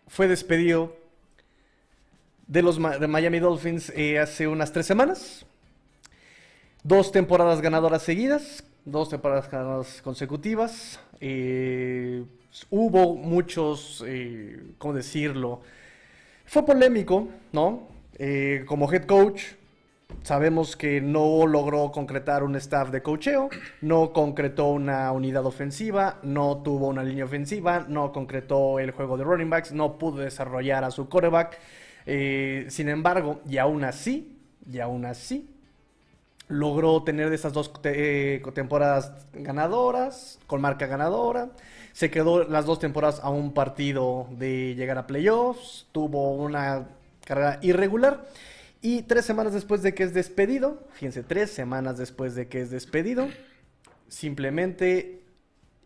fue 0.06 0.28
despedido 0.28 0.94
de 2.46 2.62
los 2.62 2.78
de 3.00 3.06
Miami 3.06 3.38
Dolphins 3.38 3.90
eh, 3.96 4.18
hace 4.18 4.46
unas 4.46 4.72
tres 4.72 4.84
semanas. 4.84 5.46
Dos 6.82 7.12
temporadas 7.12 7.62
ganadoras 7.62 8.02
seguidas, 8.02 8.62
dos 8.84 9.08
temporadas 9.08 9.50
ganadoras 9.50 10.02
consecutivas. 10.02 11.00
Eh, 11.20 12.24
hubo 12.68 13.14
muchos, 13.14 14.04
¿cómo 14.76 14.94
decirlo? 14.94 15.62
Fue 16.44 16.64
polémico, 16.64 17.28
¿no? 17.52 17.88
como 18.66 18.92
head 18.92 19.04
coach, 19.06 19.44
Sabemos 20.22 20.76
que 20.76 21.00
no 21.00 21.46
logró 21.46 21.90
concretar 21.92 22.42
un 22.42 22.54
staff 22.56 22.90
de 22.90 23.02
cocheo, 23.02 23.48
no 23.80 24.12
concretó 24.12 24.66
una 24.68 25.10
unidad 25.12 25.46
ofensiva, 25.46 26.18
no 26.22 26.58
tuvo 26.58 26.88
una 26.88 27.02
línea 27.02 27.24
ofensiva, 27.24 27.86
no 27.88 28.12
concretó 28.12 28.78
el 28.78 28.90
juego 28.90 29.16
de 29.16 29.24
running 29.24 29.50
backs, 29.50 29.72
no 29.72 29.98
pudo 29.98 30.18
desarrollar 30.18 30.84
a 30.84 30.90
su 30.90 31.08
quarterback. 31.08 31.58
Eh, 32.06 32.66
sin 32.68 32.88
embargo, 32.88 33.40
y 33.48 33.58
aún 33.58 33.84
así, 33.84 34.38
y 34.70 34.78
aún 34.80 35.04
así, 35.04 35.48
logró 36.48 37.02
tener 37.02 37.30
de 37.30 37.36
esas 37.36 37.52
dos 37.52 37.72
eh, 37.84 38.42
temporadas 38.52 39.12
ganadoras, 39.32 40.38
con 40.46 40.60
marca 40.60 40.86
ganadora. 40.86 41.50
Se 41.92 42.10
quedó 42.10 42.44
las 42.44 42.66
dos 42.66 42.78
temporadas 42.78 43.20
a 43.22 43.30
un 43.30 43.52
partido 43.52 44.26
de 44.32 44.74
llegar 44.74 44.98
a 44.98 45.06
playoffs, 45.06 45.86
tuvo 45.92 46.32
una 46.32 46.88
carrera 47.24 47.58
irregular. 47.62 48.24
Y 48.82 49.02
tres 49.02 49.26
semanas 49.26 49.52
después 49.52 49.82
de 49.82 49.94
que 49.94 50.04
es 50.04 50.14
despedido, 50.14 50.86
fíjense, 50.92 51.22
tres 51.22 51.50
semanas 51.50 51.98
después 51.98 52.34
de 52.34 52.48
que 52.48 52.62
es 52.62 52.70
despedido, 52.70 53.28
simplemente 54.08 55.22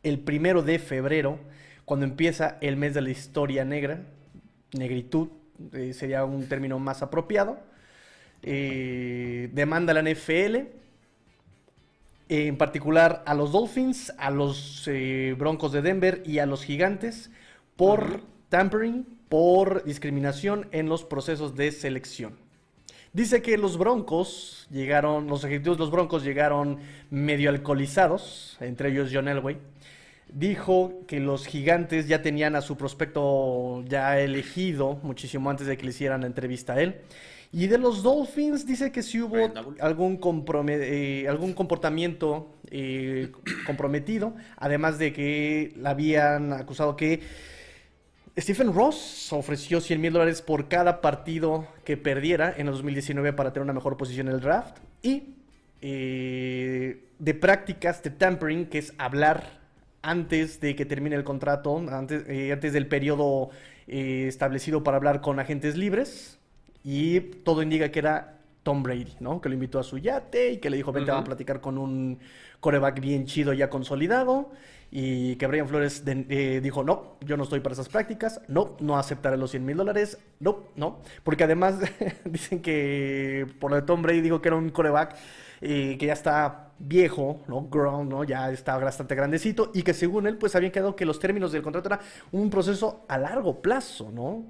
el 0.04 0.20
primero 0.20 0.62
de 0.62 0.78
febrero, 0.78 1.40
cuando 1.84 2.06
empieza 2.06 2.56
el 2.60 2.76
mes 2.76 2.94
de 2.94 3.00
la 3.00 3.10
historia 3.10 3.64
negra, 3.64 4.02
negritud 4.72 5.28
eh, 5.72 5.92
sería 5.92 6.24
un 6.24 6.48
término 6.48 6.78
más 6.78 7.02
apropiado, 7.02 7.58
eh, 8.42 9.50
demanda 9.52 9.92
la 9.92 10.02
NFL, 10.02 10.68
en 12.28 12.56
particular 12.56 13.24
a 13.26 13.34
los 13.34 13.52
Dolphins, 13.52 14.12
a 14.18 14.30
los 14.30 14.86
eh, 14.86 15.34
Broncos 15.36 15.72
de 15.72 15.82
Denver 15.82 16.22
y 16.24 16.38
a 16.38 16.46
los 16.46 16.64
Gigantes 16.64 17.30
por 17.76 18.22
tampering, 18.50 19.04
por 19.28 19.84
discriminación 19.84 20.68
en 20.70 20.88
los 20.88 21.04
procesos 21.04 21.56
de 21.56 21.72
selección. 21.72 22.43
Dice 23.14 23.42
que 23.42 23.56
los 23.56 23.78
Broncos 23.78 24.66
llegaron, 24.73 25.28
los 25.28 25.44
ejecutivos 25.44 25.78
de 25.78 25.85
los 25.85 25.92
Broncos 25.92 26.25
llegaron 26.25 26.80
medio 27.11 27.49
alcoholizados, 27.49 28.56
entre 28.61 28.90
ellos 28.90 29.11
John 29.12 29.28
Elway. 29.28 29.56
Dijo 30.33 31.04
que 31.06 31.21
los 31.21 31.47
gigantes 31.47 32.09
ya 32.09 32.23
tenían 32.23 32.56
a 32.56 32.61
su 32.61 32.76
prospecto 32.76 33.85
ya 33.85 34.18
elegido 34.18 34.99
muchísimo 35.04 35.49
antes 35.49 35.68
de 35.68 35.76
que 35.76 35.85
le 35.85 35.90
hicieran 35.90 36.23
la 36.23 36.26
entrevista 36.26 36.73
a 36.73 36.83
él. 36.83 37.02
Y 37.52 37.68
de 37.68 37.78
los 37.78 38.02
Dolphins 38.02 38.66
dice 38.66 38.90
que 38.90 39.04
si 39.04 39.23
hubo 39.23 39.37
algún, 39.78 40.18
eh, 40.68 41.26
algún 41.28 41.52
comportamiento 41.52 42.49
eh, 42.73 43.30
comprometido, 43.64 44.35
además 44.56 44.99
de 44.99 45.12
que 45.12 45.73
la 45.76 45.90
habían 45.90 46.52
acusado 46.52 46.97
que 46.97 47.21
Stephen 48.36 48.74
Ross 48.74 49.32
ofreció 49.32 49.80
100 49.80 50.00
mil 50.00 50.12
dólares 50.12 50.42
por 50.42 50.68
cada 50.68 51.00
partido 51.00 51.68
que 51.84 51.96
perdiera 51.96 52.52
en 52.56 52.66
el 52.66 52.72
2019 52.72 53.32
para 53.32 53.52
tener 53.52 53.62
una 53.62 53.72
mejor 53.72 53.96
posición 53.96 54.26
en 54.26 54.34
el 54.34 54.40
draft. 54.40 54.78
Y 55.02 55.34
eh, 55.80 57.04
de 57.20 57.34
prácticas 57.34 58.02
de 58.02 58.10
tampering, 58.10 58.66
que 58.66 58.78
es 58.78 58.92
hablar 58.98 59.60
antes 60.02 60.60
de 60.60 60.74
que 60.74 60.84
termine 60.84 61.14
el 61.14 61.22
contrato, 61.22 61.76
antes, 61.90 62.24
eh, 62.26 62.56
del 62.56 62.88
periodo 62.88 63.50
eh, 63.86 64.26
establecido 64.26 64.82
para 64.82 64.96
hablar 64.96 65.20
con 65.20 65.38
agentes 65.38 65.76
libres. 65.76 66.40
Y 66.82 67.20
todo 67.20 67.62
indica 67.62 67.92
que 67.92 68.00
era 68.00 68.40
Tom 68.64 68.83
Brady, 68.83 69.14
¿no? 69.21 69.40
Que 69.40 69.49
lo 69.49 69.54
invitó 69.54 69.78
a 69.78 69.85
su 69.85 69.99
yate 69.99 70.52
y 70.52 70.56
que 70.56 70.71
le 70.71 70.76
dijo, 70.76 70.90
vente 70.90 71.12
a 71.12 71.23
platicar 71.23 71.61
con 71.61 71.78
un 71.78 72.18
coreback 72.59 73.00
bien 73.00 73.26
chido 73.26 73.52
ya 73.52 73.71
consolidado. 73.71 74.50
Y 74.90 75.37
que 75.37 75.47
Brian 75.47 75.68
Flores 75.68 76.02
eh, 76.06 76.61
dijo, 76.62 76.83
no, 76.85 77.16
yo 77.21 77.37
no 77.37 77.42
estoy 77.44 77.61
para 77.61 77.75
esas 77.75 77.88
prácticas, 77.88 78.40
no, 78.49 78.76
no 78.80 78.97
aceptaré 78.97 79.37
los 79.37 79.50
100 79.50 79.64
mil 79.64 79.76
dólares, 79.76 80.18
no, 80.40 80.64
no. 80.76 81.00
Porque 81.25 81.44
además 81.44 81.78
dicen 82.25 82.62
que 82.62 83.47
por 83.61 83.71
lo 83.71 83.76
de 83.76 83.83
Tom 83.83 84.02
Brady 84.02 84.21
dijo 84.21 84.40
que 84.40 84.49
era 84.49 84.56
un 84.56 84.71
coreback 84.71 85.16
que 85.61 85.99
ya 86.00 86.12
está 86.12 86.73
viejo, 86.78 87.40
¿no? 87.49 87.68
Ground, 87.68 88.11
¿no? 88.11 88.25
Ya 88.25 88.50
está 88.50 88.76
bastante 88.78 89.14
grandecito 89.14 89.71
y 89.75 89.83
que 89.83 89.94
según 89.94 90.26
él, 90.26 90.37
pues 90.37 90.54
habían 90.54 90.73
quedado 90.73 90.97
que 90.97 91.06
los 91.06 91.18
términos 91.18 91.52
del 91.52 91.62
contrato 91.62 91.88
era 91.88 92.00
un 92.33 92.50
proceso 92.50 93.04
a 93.09 93.18
largo 93.18 93.62
plazo, 93.62 94.11
¿no? 94.12 94.44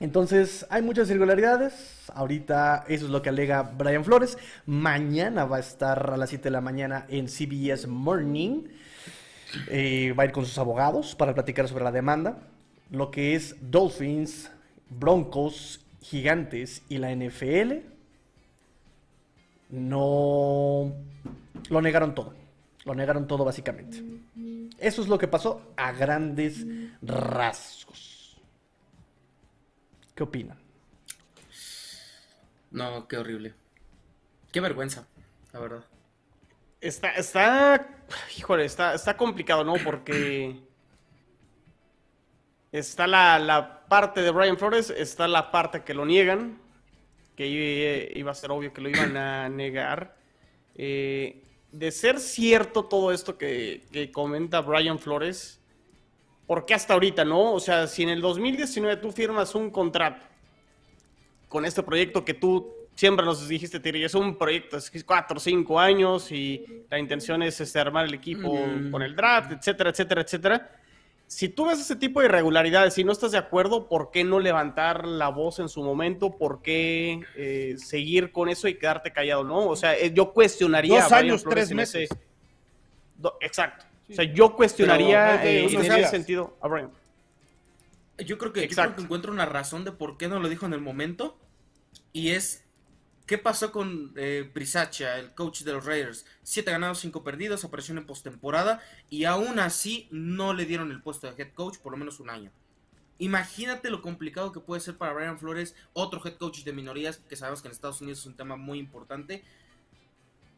Entonces, 0.00 0.66
hay 0.70 0.82
muchas 0.82 1.08
irregularidades. 1.08 2.10
Ahorita 2.14 2.84
eso 2.88 3.06
es 3.06 3.10
lo 3.10 3.22
que 3.22 3.28
alega 3.28 3.62
Brian 3.62 4.04
Flores. 4.04 4.36
Mañana 4.66 5.44
va 5.44 5.58
a 5.58 5.60
estar 5.60 6.10
a 6.10 6.16
las 6.16 6.30
7 6.30 6.44
de 6.44 6.50
la 6.50 6.60
mañana 6.60 7.06
en 7.08 7.28
CBS 7.28 7.86
Morning. 7.86 8.64
Eh, 9.68 10.12
va 10.18 10.24
a 10.24 10.26
ir 10.26 10.32
con 10.32 10.44
sus 10.44 10.58
abogados 10.58 11.14
para 11.14 11.32
platicar 11.34 11.68
sobre 11.68 11.84
la 11.84 11.92
demanda. 11.92 12.38
Lo 12.90 13.10
que 13.10 13.34
es 13.34 13.56
Dolphins, 13.60 14.50
Broncos, 14.90 15.80
Gigantes 16.00 16.82
y 16.88 16.98
la 16.98 17.14
NFL 17.14 17.72
no 19.70 20.92
lo 21.70 21.82
negaron 21.82 22.14
todo. 22.14 22.34
Lo 22.84 22.94
negaron 22.94 23.26
todo 23.26 23.44
básicamente. 23.44 24.02
Eso 24.78 25.02
es 25.02 25.08
lo 25.08 25.18
que 25.18 25.28
pasó 25.28 25.62
a 25.76 25.92
grandes 25.92 26.66
rasgos. 27.00 27.83
¿Qué 30.14 30.22
opinan? 30.22 30.58
No, 32.70 33.06
qué 33.08 33.16
horrible. 33.16 33.54
Qué 34.52 34.60
vergüenza, 34.60 35.06
la 35.52 35.60
verdad. 35.60 35.84
Está, 36.80 37.10
está, 37.14 37.88
híjole, 38.36 38.64
está, 38.64 38.94
está 38.94 39.16
complicado, 39.16 39.64
¿no? 39.64 39.74
Porque 39.82 40.60
está 42.70 43.06
la, 43.06 43.38
la 43.38 43.86
parte 43.86 44.22
de 44.22 44.30
Brian 44.30 44.58
Flores, 44.58 44.90
está 44.90 45.26
la 45.28 45.50
parte 45.50 45.82
que 45.82 45.94
lo 45.94 46.04
niegan, 46.04 46.58
que 47.36 48.12
iba 48.14 48.30
a 48.30 48.34
ser 48.34 48.50
obvio 48.50 48.72
que 48.72 48.80
lo 48.80 48.88
iban 48.88 49.16
a 49.16 49.48
negar. 49.48 50.16
Eh, 50.74 51.42
de 51.72 51.90
ser 51.90 52.20
cierto 52.20 52.84
todo 52.84 53.12
esto 53.12 53.36
que, 53.36 54.10
comenta 54.12 54.60
Brian 54.60 54.98
Flores, 54.98 55.60
¿por 56.46 56.66
qué 56.66 56.74
hasta 56.74 56.94
ahorita, 56.94 57.24
no? 57.24 57.52
O 57.52 57.60
sea, 57.60 57.86
si 57.86 58.02
en 58.02 58.10
el 58.10 58.20
2019 58.20 58.96
tú 58.98 59.12
firmas 59.12 59.54
un 59.54 59.70
contrato 59.70 60.24
con 61.48 61.64
este 61.64 61.82
proyecto 61.82 62.24
que 62.24 62.34
tú 62.34 62.72
siempre 62.94 63.24
nos 63.24 63.46
dijiste, 63.48 63.80
Tiri, 63.80 64.04
es 64.04 64.14
un 64.14 64.36
proyecto 64.36 64.78
de 64.78 65.02
4 65.04 65.36
o 65.36 65.40
5 65.40 65.80
años 65.80 66.30
y 66.32 66.64
la 66.90 66.98
intención 66.98 67.42
es 67.42 67.60
este, 67.60 67.78
armar 67.78 68.06
el 68.06 68.14
equipo 68.14 68.56
con 68.90 69.02
el 69.02 69.14
draft, 69.16 69.52
etcétera, 69.52 69.90
etcétera, 69.90 70.22
etcétera 70.22 70.70
si 71.26 71.48
tú 71.48 71.66
ves 71.66 71.80
ese 71.80 71.96
tipo 71.96 72.20
de 72.20 72.26
irregularidades 72.26 72.96
y 72.98 73.04
no 73.04 73.12
estás 73.12 73.32
de 73.32 73.38
acuerdo, 73.38 73.88
¿por 73.88 74.10
qué 74.10 74.24
no 74.24 74.40
levantar 74.40 75.06
la 75.06 75.28
voz 75.28 75.58
en 75.58 75.68
su 75.68 75.82
momento? 75.82 76.36
¿Por 76.36 76.62
qué 76.62 77.22
eh, 77.36 77.74
seguir 77.78 78.30
con 78.30 78.48
eso 78.48 78.68
y 78.68 78.74
quedarte 78.78 79.12
callado? 79.12 79.42
No, 79.42 79.66
o 79.66 79.76
sea, 79.76 79.96
eh, 79.96 80.12
yo 80.14 80.32
cuestionaría. 80.32 81.02
Dos 81.02 81.12
años, 81.12 81.44
tres 81.44 81.72
meses. 81.72 82.08
exacto. 83.40 83.86
O 84.10 84.14
sea, 84.14 84.24
yo 84.24 84.54
cuestionaría 84.54 85.44
eh, 85.44 85.64
en 85.64 85.80
ese 85.80 86.08
sentido 86.08 86.56
a 86.60 86.68
Brian. 86.68 86.90
Yo 88.18 88.38
creo, 88.38 88.52
que, 88.52 88.68
yo 88.68 88.76
creo 88.76 88.94
que 88.94 89.02
encuentro 89.02 89.32
una 89.32 89.46
razón 89.46 89.84
de 89.84 89.90
por 89.90 90.16
qué 90.16 90.28
no 90.28 90.38
lo 90.38 90.48
dijo 90.48 90.66
en 90.66 90.72
el 90.72 90.80
momento. 90.80 91.38
Y 92.12 92.30
es 92.30 92.64
¿Qué 93.26 93.38
pasó 93.38 93.72
con 93.72 94.12
eh, 94.16 94.50
Brisacha, 94.52 95.18
el 95.18 95.32
coach 95.32 95.62
de 95.62 95.72
los 95.72 95.86
Raiders? 95.86 96.26
Siete 96.42 96.70
ganados, 96.70 96.98
cinco 96.98 97.24
perdidos, 97.24 97.64
apareció 97.64 97.96
en 97.96 98.04
postemporada 98.04 98.82
y 99.08 99.24
aún 99.24 99.58
así 99.58 100.08
no 100.10 100.52
le 100.52 100.66
dieron 100.66 100.90
el 100.90 101.00
puesto 101.00 101.26
de 101.26 101.42
head 101.42 101.54
coach 101.54 101.78
por 101.78 101.92
lo 101.92 101.98
menos 101.98 102.20
un 102.20 102.28
año. 102.28 102.50
Imagínate 103.16 103.88
lo 103.88 104.02
complicado 104.02 104.52
que 104.52 104.60
puede 104.60 104.82
ser 104.82 104.98
para 104.98 105.14
Brian 105.14 105.38
Flores, 105.38 105.74
otro 105.94 106.20
head 106.22 106.34
coach 106.34 106.64
de 106.64 106.74
minorías, 106.74 107.16
que 107.26 107.36
sabemos 107.36 107.62
que 107.62 107.68
en 107.68 107.72
Estados 107.72 108.02
Unidos 108.02 108.18
es 108.18 108.26
un 108.26 108.36
tema 108.36 108.56
muy 108.56 108.78
importante. 108.78 109.42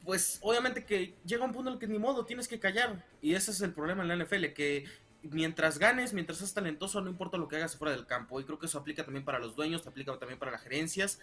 Pues 0.07 0.39
obviamente 0.41 0.87
que 0.87 1.15
llega 1.27 1.45
un 1.45 1.53
punto 1.53 1.69
en 1.69 1.75
el 1.75 1.81
que 1.81 1.87
ni 1.87 1.99
modo, 1.99 2.25
tienes 2.25 2.49
que 2.49 2.59
callar. 2.59 3.05
Y 3.21 3.35
ese 3.35 3.51
es 3.51 3.61
el 3.61 3.75
problema 3.75 4.03
en 4.03 4.09
la 4.09 4.25
NFL, 4.25 4.47
que 4.55 4.87
mientras 5.23 5.79
ganes, 5.79 6.15
mientras 6.15 6.39
seas 6.39 6.55
talentoso, 6.55 7.03
no 7.03 7.11
importa 7.11 7.37
lo 7.37 7.49
que 7.49 7.57
hagas 7.57 7.77
fuera 7.77 7.95
del 7.95 8.07
campo. 8.07 8.41
Y 8.41 8.45
creo 8.45 8.59
que 8.59 8.67
eso 8.67 8.79
aplica 8.79 9.05
también 9.05 9.25
para 9.25 9.39
los 9.39 9.55
dueños, 9.55 9.87
aplica 9.87 10.17
también 10.19 10.39
para 10.39 10.53
las 10.53 10.63
gerencias 10.63 11.19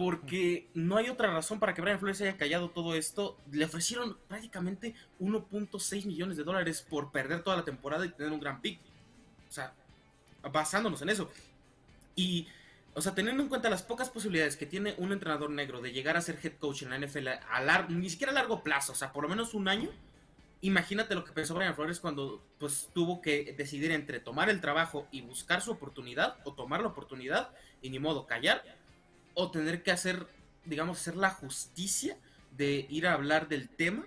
porque 0.00 0.66
no 0.72 0.96
hay 0.96 1.10
otra 1.10 1.30
razón 1.30 1.60
para 1.60 1.74
que 1.74 1.82
Brian 1.82 1.98
Flores 1.98 2.22
haya 2.22 2.38
callado 2.38 2.70
todo 2.70 2.94
esto. 2.94 3.36
Le 3.52 3.66
ofrecieron 3.66 4.16
prácticamente 4.28 4.94
1.6 5.20 6.06
millones 6.06 6.38
de 6.38 6.44
dólares 6.44 6.80
por 6.88 7.12
perder 7.12 7.42
toda 7.42 7.58
la 7.58 7.64
temporada 7.64 8.06
y 8.06 8.08
tener 8.08 8.32
un 8.32 8.40
gran 8.40 8.62
pick. 8.62 8.80
O 9.48 9.52
sea, 9.52 9.74
basándonos 10.50 11.02
en 11.02 11.10
eso. 11.10 11.30
Y, 12.16 12.48
o 13.00 13.02
sea, 13.02 13.14
teniendo 13.14 13.42
en 13.42 13.48
cuenta 13.48 13.70
las 13.70 13.82
pocas 13.82 14.10
posibilidades 14.10 14.58
que 14.58 14.66
tiene 14.66 14.94
un 14.98 15.10
entrenador 15.10 15.48
negro 15.48 15.80
de 15.80 15.90
llegar 15.90 16.18
a 16.18 16.20
ser 16.20 16.38
head 16.42 16.58
coach 16.58 16.82
en 16.82 16.90
la 16.90 16.98
NFL 16.98 17.28
a 17.50 17.62
largo, 17.62 17.88
ni 17.88 18.10
siquiera 18.10 18.30
a 18.30 18.34
largo 18.34 18.62
plazo, 18.62 18.92
o 18.92 18.94
sea, 18.94 19.10
por 19.10 19.22
lo 19.22 19.30
menos 19.30 19.54
un 19.54 19.68
año. 19.68 19.88
Imagínate 20.60 21.14
lo 21.14 21.24
que 21.24 21.32
pensó 21.32 21.54
Brian 21.54 21.74
Flores 21.74 21.98
cuando 21.98 22.44
pues 22.58 22.90
tuvo 22.92 23.22
que 23.22 23.54
decidir 23.56 23.90
entre 23.92 24.20
tomar 24.20 24.50
el 24.50 24.60
trabajo 24.60 25.08
y 25.10 25.22
buscar 25.22 25.62
su 25.62 25.70
oportunidad 25.70 26.36
o 26.44 26.52
tomar 26.52 26.82
la 26.82 26.88
oportunidad 26.88 27.48
y 27.80 27.88
ni 27.88 27.98
modo 27.98 28.26
callar 28.26 28.62
o 29.32 29.50
tener 29.50 29.82
que 29.82 29.92
hacer, 29.92 30.26
digamos, 30.66 31.00
hacer 31.00 31.16
la 31.16 31.30
justicia 31.30 32.18
de 32.54 32.84
ir 32.90 33.06
a 33.06 33.14
hablar 33.14 33.48
del 33.48 33.70
tema, 33.70 34.04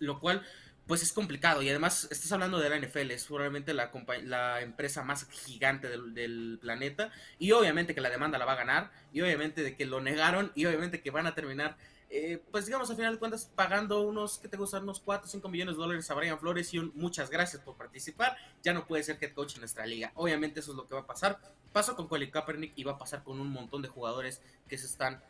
lo 0.00 0.18
cual 0.18 0.44
pues 0.88 1.02
es 1.02 1.12
complicado 1.12 1.60
y 1.60 1.68
además 1.68 2.08
estás 2.10 2.32
hablando 2.32 2.58
de 2.58 2.70
la 2.70 2.78
NFL, 2.78 3.10
es 3.10 3.26
probablemente 3.26 3.74
la, 3.74 3.92
la 4.24 4.62
empresa 4.62 5.04
más 5.04 5.28
gigante 5.28 5.86
del, 5.88 6.58
planeta 6.60 7.12
y 7.38 7.52
obviamente 7.52 7.94
que 7.94 8.00
la 8.00 8.08
demanda 8.08 8.38
la 8.38 8.46
va 8.46 8.54
a 8.54 8.56
ganar 8.56 8.90
y 9.12 9.20
obviamente 9.20 9.62
de 9.62 9.76
que 9.76 9.84
lo 9.84 10.00
negaron 10.00 10.50
y 10.54 10.64
obviamente 10.64 11.02
que 11.02 11.10
van 11.10 11.26
a 11.26 11.34
terminar 11.34 11.76
eh, 12.10 12.42
pues 12.50 12.64
digamos, 12.64 12.88
al 12.88 12.96
final 12.96 13.12
de 13.12 13.18
cuentas, 13.18 13.50
pagando 13.54 14.00
unos, 14.00 14.38
que 14.38 14.48
te 14.48 14.56
gustan? 14.56 14.84
Unos 14.84 14.98
4 15.00 15.26
o 15.26 15.30
5 15.30 15.46
millones 15.50 15.74
de 15.74 15.82
dólares 15.82 16.10
a 16.10 16.14
Brian 16.14 16.38
Flores 16.38 16.72
y 16.72 16.78
un 16.78 16.90
muchas 16.94 17.28
gracias 17.28 17.60
por 17.60 17.76
participar, 17.76 18.34
ya 18.62 18.72
no 18.72 18.86
puede 18.86 19.02
ser 19.02 19.18
head 19.20 19.34
coach 19.34 19.56
en 19.56 19.60
nuestra 19.60 19.84
liga. 19.84 20.10
Obviamente 20.14 20.60
eso 20.60 20.70
es 20.70 20.78
lo 20.78 20.86
que 20.86 20.94
va 20.94 21.02
a 21.02 21.06
pasar. 21.06 21.38
Pasó 21.70 21.96
con 21.96 22.08
Colin 22.08 22.30
Kaepernick 22.30 22.72
y 22.76 22.84
va 22.84 22.92
a 22.92 22.98
pasar 22.98 23.22
con 23.22 23.38
un 23.38 23.50
montón 23.50 23.82
de 23.82 23.88
jugadores 23.88 24.40
que 24.66 24.78
se 24.78 24.86
están 24.86 25.22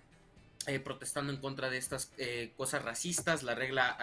eh, 0.69 0.79
protestando 0.79 1.33
en 1.33 1.41
contra 1.41 1.69
de 1.69 1.79
estas 1.79 2.13
eh, 2.17 2.53
cosas 2.57 2.85
racistas, 2.85 3.43
la 3.43 3.57
regla... 3.57 3.99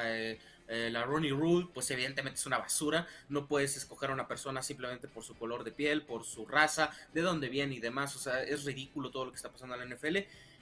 la 0.68 1.04
Ronnie 1.04 1.32
Rule, 1.32 1.68
pues 1.74 1.90
evidentemente 1.92 2.40
es 2.40 2.46
una 2.46 2.58
basura. 2.58 3.08
No 3.30 3.48
puedes 3.48 3.78
escoger 3.78 4.10
a 4.10 4.14
una 4.14 4.28
persona 4.28 4.62
simplemente 4.62 5.08
por 5.08 5.24
su 5.24 5.36
color 5.36 5.64
de 5.64 5.72
piel, 5.72 6.04
por 6.04 6.26
su 6.26 6.46
raza, 6.46 6.92
de 7.14 7.22
dónde 7.22 7.50
viene 7.50 7.76
y 7.76 7.80
demás. 7.80 8.16
O 8.16 8.20
sea, 8.20 8.42
es 8.44 8.66
ridículo 8.66 9.12
todo 9.12 9.26
lo 9.26 9.32
que 9.32 9.38
está 9.38 9.52
pasando 9.52 9.76
en 9.76 9.90
la 9.90 9.96
NFL. 9.96 10.18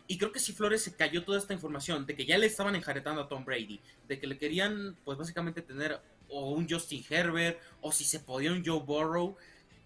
Y 0.07 0.17
creo 0.17 0.31
que 0.31 0.39
si 0.39 0.51
Flores 0.51 0.81
se 0.81 0.95
cayó 0.95 1.23
toda 1.23 1.37
esta 1.37 1.53
información 1.53 2.05
de 2.05 2.15
que 2.15 2.25
ya 2.25 2.37
le 2.37 2.45
estaban 2.45 2.75
enjaretando 2.75 3.21
a 3.21 3.29
Tom 3.29 3.45
Brady, 3.45 3.79
de 4.07 4.19
que 4.19 4.27
le 4.27 4.37
querían, 4.37 4.97
pues 5.05 5.17
básicamente 5.17 5.61
tener 5.61 5.99
o 6.27 6.51
un 6.51 6.67
Justin 6.67 7.05
Herbert, 7.09 7.59
o 7.81 7.91
si 7.91 8.03
se 8.03 8.19
podía 8.19 8.51
un 8.51 8.65
Joe 8.65 8.81
Burrow, 8.81 9.37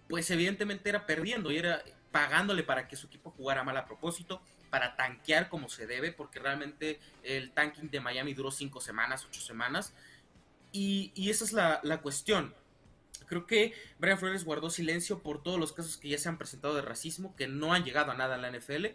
pues 0.08 0.32
evidentemente 0.32 0.90
era 0.90 1.06
perdiendo 1.06 1.52
y 1.52 1.58
era 1.58 1.84
pagándole 2.12 2.64
para 2.64 2.88
que 2.88 2.96
su 2.96 3.08
equipo 3.08 3.32
jugara 3.32 3.64
mal 3.64 3.78
a 3.78 3.86
propósito, 3.86 4.42
para 4.70 4.96
tanquear 4.96 5.50
como 5.50 5.70
se 5.70 5.86
debe, 5.86 6.12
porque 6.12 6.40
realmente 6.40 7.00
el 7.24 7.52
tanking 7.52 7.90
de 7.90 8.00
Miami 8.00 8.34
duró 8.34 8.50
cinco 8.50 8.82
semanas, 8.82 9.26
ocho 9.26 9.42
semanas. 9.42 9.94
Y, 10.72 11.30
esa 11.30 11.46
es 11.46 11.54
la, 11.54 11.80
la 11.84 12.02
cuestión. 12.02 12.54
Creo 13.28 13.46
que 13.46 13.74
Brian 14.00 14.20
Flores 14.20 14.46
guardó 14.46 14.70
silencio 14.70 15.22
por 15.22 15.44
todos 15.44 15.60
los 15.60 15.74
casos 15.74 15.98
que 15.98 16.10
ya 16.10 16.18
se 16.18 16.30
han 16.30 16.38
presentado 16.38 16.76
de 16.76 16.82
racismo, 16.82 17.36
que 17.36 17.48
no 17.48 17.74
han 17.74 17.84
llegado 17.84 18.12
a 18.12 18.16
nada 18.16 18.36
en 18.36 18.42
la 18.42 18.52
NFL 18.52 18.88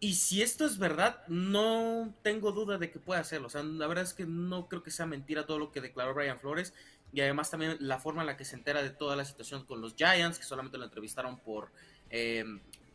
y 0.00 0.14
si 0.14 0.42
esto 0.42 0.64
es 0.64 0.78
verdad, 0.78 1.24
no 1.26 2.14
tengo 2.22 2.52
duda 2.52 2.78
de 2.78 2.90
que 2.90 3.00
pueda 3.00 3.20
hacerlo. 3.20 3.48
O 3.48 3.50
sea, 3.50 3.64
la 3.64 3.86
verdad 3.88 4.04
es 4.04 4.14
que 4.14 4.26
no 4.26 4.68
creo 4.68 4.82
que 4.82 4.92
sea 4.92 5.06
mentira 5.06 5.44
todo 5.44 5.58
lo 5.58 5.72
que 5.72 5.80
declaró 5.80 6.14
Brian 6.14 6.38
Flores. 6.38 6.72
Y 7.12 7.20
además 7.20 7.50
también 7.50 7.76
la 7.80 7.98
forma 7.98 8.20
en 8.20 8.26
la 8.26 8.36
que 8.36 8.44
se 8.44 8.54
entera 8.54 8.82
de 8.82 8.90
toda 8.90 9.16
la 9.16 9.24
situación 9.24 9.64
con 9.64 9.80
los 9.80 9.96
Giants, 9.96 10.38
que 10.38 10.44
solamente 10.44 10.78
lo 10.78 10.84
entrevistaron 10.84 11.38
por, 11.38 11.72
eh, 12.10 12.44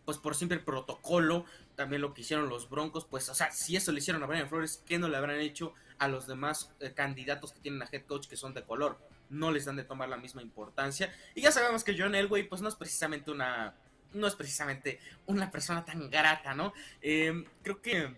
pues 0.05 0.17
por 0.17 0.35
simple 0.35 0.59
protocolo. 0.59 1.45
También 1.75 2.01
lo 2.01 2.13
que 2.13 2.21
hicieron 2.21 2.47
los 2.47 2.69
Broncos. 2.69 3.05
Pues, 3.05 3.27
o 3.27 3.35
sea, 3.35 3.51
si 3.51 3.75
eso 3.75 3.91
le 3.91 3.99
hicieron 3.99 4.23
a 4.23 4.25
Brian 4.25 4.47
Flores, 4.47 4.81
¿qué 4.85 4.97
no 4.97 5.09
le 5.09 5.17
habrán 5.17 5.41
hecho 5.41 5.73
a 5.99 6.07
los 6.07 6.27
demás 6.27 6.71
eh, 6.79 6.91
candidatos 6.93 7.51
que 7.51 7.59
tienen 7.59 7.81
a 7.81 7.89
head 7.91 8.03
coach 8.05 8.27
que 8.27 8.37
son 8.37 8.53
de 8.53 8.63
color? 8.63 8.99
No 9.29 9.51
les 9.51 9.65
dan 9.65 9.75
de 9.75 9.83
tomar 9.83 10.09
la 10.09 10.17
misma 10.17 10.41
importancia. 10.41 11.13
Y 11.35 11.41
ya 11.41 11.51
sabemos 11.51 11.83
que 11.83 11.95
John 11.97 12.15
Elway, 12.15 12.43
pues 12.43 12.61
no 12.61 12.69
es 12.69 12.75
precisamente 12.75 13.31
una 13.31 13.75
no 14.13 14.27
es 14.27 14.35
precisamente 14.35 14.99
una 15.25 15.51
persona 15.51 15.85
tan 15.85 16.09
grata, 16.09 16.53
¿no? 16.53 16.73
Em, 17.01 17.45
creo 17.63 17.81
que 17.81 18.13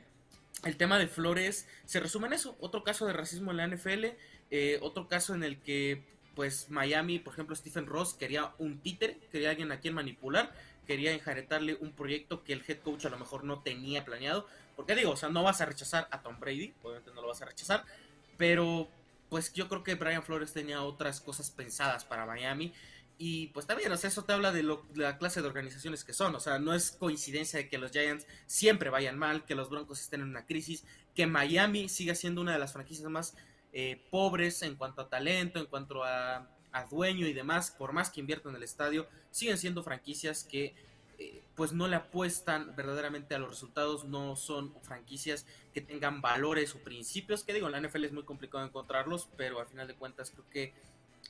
el 0.64 0.78
tema 0.78 0.98
de 0.98 1.08
Flores 1.08 1.68
se 1.86 2.00
resume 2.00 2.28
en 2.28 2.34
eso. 2.34 2.56
Otro 2.60 2.84
caso 2.84 3.06
de 3.06 3.14
racismo 3.14 3.52
en 3.52 3.58
la 3.58 3.68
NFL, 3.68 4.06
eh, 4.52 4.80
otro 4.82 5.08
caso 5.08 5.34
en 5.34 5.44
el 5.44 5.60
que, 5.60 6.04
pues, 6.36 6.70
Miami, 6.70 7.20
por 7.20 7.34
ejemplo, 7.34 7.56
Stephen 7.56 7.86
Ross 7.86 8.14
quería 8.14 8.54
un 8.58 8.80
títere, 8.80 9.20
quería 9.32 9.52
alguien 9.52 9.72
a 9.72 9.80
quien 9.80 9.94
manipular, 9.94 10.54
quería 10.86 11.14
enjaretarle 11.14 11.76
un 11.76 11.94
proyecto 11.94 12.44
que 12.44 12.54
el 12.54 12.64
head 12.68 12.80
coach 12.80 13.06
a 13.06 13.10
lo 13.10 13.18
mejor 13.18 13.44
no 13.44 13.62
tenía 13.62 14.06
planeado. 14.06 14.48
Porque 14.76 14.96
digo, 14.96 15.12
o 15.12 15.18
sea, 15.18 15.30
no 15.30 15.44
vas 15.44 15.62
a 15.62 15.66
rechazar 15.66 16.08
a 16.12 16.22
Tom 16.22 16.40
Brady, 16.40 16.74
obviamente 16.84 17.12
no 17.14 17.22
lo 17.22 17.28
vas 17.28 17.42
a 17.42 17.46
rechazar, 17.46 17.86
pero 18.38 18.90
pues 19.30 19.54
yo 19.54 19.68
creo 19.68 19.84
que 19.84 19.96
Brian 19.96 20.24
Flores 20.24 20.54
tenía 20.54 20.82
otras 20.84 21.22
cosas 21.22 21.52
pensadas 21.52 22.06
para 22.06 22.26
Miami. 22.26 22.74
Y 23.18 23.48
pues 23.48 23.66
también, 23.66 23.92
o 23.92 23.98
sea, 23.98 24.10
eso 24.10 24.26
te 24.26 24.34
habla 24.34 24.52
de, 24.52 24.64
la 24.94 25.18
clase 25.18 25.42
de 25.42 25.48
organizaciones 25.48 26.04
que 26.04 26.14
son. 26.14 26.36
O 26.36 26.40
sea, 26.40 26.60
no 26.60 26.74
es 26.74 26.92
coincidencia 26.92 27.58
de 27.58 27.70
que 27.70 27.78
los 27.78 27.92
Giants 27.92 28.28
siempre 28.46 28.90
vayan 28.90 29.18
mal, 29.18 29.46
que 29.46 29.56
los 29.56 29.70
Broncos 29.70 30.02
estén 30.02 30.22
en 30.22 30.30
una 30.30 30.46
crisis, 30.46 30.86
que 31.14 31.26
Miami 31.26 31.88
siga 31.88 32.14
siendo 32.14 32.42
una 32.42 32.54
de 32.54 32.60
las 32.60 32.74
franquicias 32.74 33.10
más 33.10 33.36
eh, 33.72 34.06
pobres 34.12 34.62
en 34.64 34.76
cuanto 34.76 35.02
a 35.02 35.10
talento, 35.10 35.60
en 35.60 35.66
cuanto 35.66 36.04
a, 36.04 36.50
a, 36.74 36.86
dueño 36.86 37.26
y 37.26 37.34
demás. 37.34 37.72
Por 37.72 37.94
más 37.94 38.10
que 38.10 38.20
inviertan 38.20 38.52
en 38.52 38.58
el 38.58 38.64
estadio, 38.64 39.08
siguen 39.32 39.58
siendo 39.58 39.82
franquicias 39.82 40.44
que 40.44 40.76
eh, 41.18 41.44
pues 41.56 41.74
no 41.74 41.88
le 41.88 41.96
apuestan 41.96 42.76
verdaderamente 42.76 43.36
a 43.36 43.40
los 43.40 43.50
resultados, 43.50 44.06
no 44.06 44.36
son 44.36 44.74
franquicias 44.82 45.46
que 45.74 45.82
tengan 45.82 46.22
valores 46.22 46.76
o 46.76 46.80
principios, 46.80 47.44
que 47.44 47.54
digo, 47.54 47.68
en 47.68 47.74
la 47.74 47.82
NFL 47.82 48.06
es 48.06 48.12
muy 48.12 48.24
complicado 48.24 48.66
encontrarlos, 48.66 49.30
pero 49.38 49.60
al 49.60 49.68
final 49.68 49.88
de 49.88 49.96
cuentas 49.96 50.32
creo 50.32 50.46
que 50.50 50.74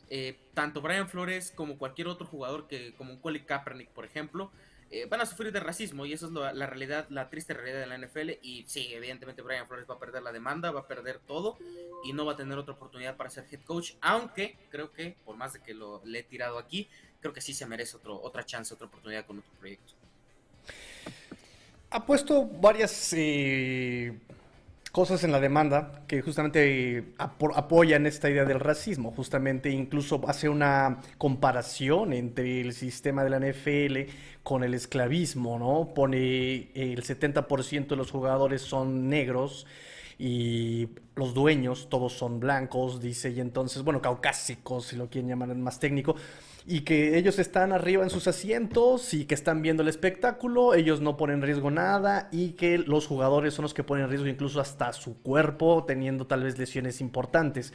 eh, 0.09 0.37
tanto 0.53 0.81
Brian 0.81 1.09
Flores 1.09 1.51
como 1.55 1.77
cualquier 1.77 2.07
otro 2.07 2.25
jugador, 2.25 2.67
que 2.67 2.93
como 2.95 3.13
un 3.13 3.19
Colin 3.19 3.43
Kaepernick, 3.43 3.89
por 3.89 4.05
ejemplo, 4.05 4.51
eh, 4.95 5.08
van 5.10 5.19
a 5.19 5.25
sufrir 5.25 5.51
de 5.51 5.60
racismo 5.60 6.05
y 6.05 6.13
eso 6.13 6.27
es 6.27 6.55
la 6.55 6.67
realidad, 6.67 7.05
la 7.10 7.29
triste 7.29 7.53
realidad 7.53 7.81
de 7.81 7.86
la 7.86 7.97
NFL. 7.97 8.39
Y 8.41 8.63
sí, 8.65 8.93
evidentemente 8.93 9.41
Brian 9.41 9.67
Flores 9.67 9.86
va 9.89 9.95
a 9.95 9.99
perder 9.99 10.23
la 10.23 10.31
demanda, 10.31 10.71
va 10.71 10.81
a 10.81 10.88
perder 10.88 11.19
todo 11.19 11.58
y 12.05 12.13
no 12.13 12.25
va 12.25 12.31
a 12.31 12.36
tener 12.38 12.58
otra 12.58 12.75
oportunidad 12.75 13.17
para 13.17 13.29
ser 13.29 13.45
head 13.51 13.60
coach. 13.65 13.95
Aunque 13.99 14.58
creo 14.69 14.93
que, 14.93 15.17
por 15.25 15.36
más 15.36 15.51
de 15.51 15.60
que 15.62 15.73
lo 15.73 16.01
he 16.05 16.23
tirado 16.23 16.58
aquí, 16.58 16.88
creo 17.19 17.34
que 17.34 17.41
sí 17.41 17.53
se 17.53 17.65
merece 17.65 17.97
otro, 17.97 18.21
otra 18.21 18.45
chance, 18.45 18.73
otra 18.73 18.88
oportunidad 18.88 19.25
con 19.25 19.39
otro 19.39 19.51
proyecto. 19.60 19.93
Ha 21.89 22.05
puesto 22.05 22.45
varias 22.45 23.12
eh, 23.17 24.17
cosas 24.95 25.25
en 25.25 25.34
la 25.34 25.41
demanda 25.41 26.03
que 26.08 26.21
justamente 26.21 27.15
apoyan 27.17 28.05
esta 28.05 28.29
idea 28.29 28.45
del 28.45 28.62
racismo. 28.62 29.12
Justamente 29.12 29.69
incluso 29.69 30.21
hace 30.25 30.47
una 30.47 31.01
comparación 31.17 32.13
entre 32.13 32.62
el 32.62 32.71
sistema 32.71 33.25
de 33.25 33.29
la 33.29 33.39
NFL 33.41 34.10
con 34.41 34.63
el 34.63 34.73
esclavismo, 34.73 35.60
¿no? 35.60 35.93
Pone 35.93 36.69
el 36.75 37.03
70% 37.03 37.88
de 37.88 37.95
los 37.97 38.10
jugadores 38.10 38.62
son 38.62 39.10
negros 39.10 39.67
y 40.17 40.88
los 41.17 41.34
dueños 41.34 41.89
todos 41.89 42.13
son 42.13 42.39
blancos, 42.39 43.01
dice, 43.01 43.31
y 43.31 43.41
entonces, 43.41 43.84
bueno, 43.84 44.01
caucásicos, 44.01 44.86
si 44.86 44.95
lo 44.95 45.10
quieren 45.10 45.27
llamar 45.27 45.53
más 45.55 45.77
técnico 45.77 46.15
y 46.67 46.82
que 46.82 47.17
ellos 47.17 47.38
están 47.38 47.71
arriba 47.71 48.04
en 48.04 48.10
sus 48.10 48.28
asientos 48.28 49.13
y 49.13 49.25
que 49.25 49.36
están 49.36 49.62
viendo 49.62 49.84
el 49.84 49.89
espectáculo, 49.89 50.73
ellos 50.73 50.99
no 50.99 51.15
ponen 51.15 51.38
en 51.38 51.41
riesgo 51.43 51.69
nada 51.69 52.28
y 52.32 52.51
que 52.51 52.80
los 52.80 53.06
jugadores 53.06 53.54
son 53.54 53.63
los 53.63 53.73
que 53.73 53.84
ponen 53.84 54.06
en 54.06 54.10
riesgo 54.10 54.28
incluso 54.28 54.60
hasta 54.60 54.91
su 54.93 55.21
cuerpo, 55.21 55.84
teniendo 55.86 56.25
tal 56.25 56.43
vez 56.43 56.58
lesiones 56.58 57.01
importantes. 57.01 57.71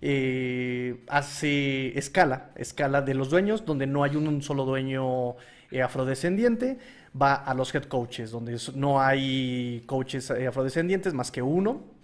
Eh, 0.00 1.02
hace 1.08 1.98
escala, 1.98 2.50
escala 2.54 3.02
de 3.02 3.14
los 3.14 3.30
dueños, 3.30 3.64
donde 3.64 3.88
no 3.88 4.04
hay 4.04 4.14
un, 4.14 4.40
solo 4.42 4.64
dueño 4.64 5.34
eh, 5.72 5.82
afrodescendiente, 5.82 6.78
va 7.20 7.34
a 7.34 7.54
los 7.54 7.74
head 7.74 7.84
coaches, 7.84 8.30
donde 8.30 8.56
no 8.76 9.00
hay 9.00 9.82
coaches 9.86 10.30
eh, 10.30 10.46
afrodescendientes 10.46 11.12
más 11.12 11.32
que 11.32 11.42
uno, 11.42 11.97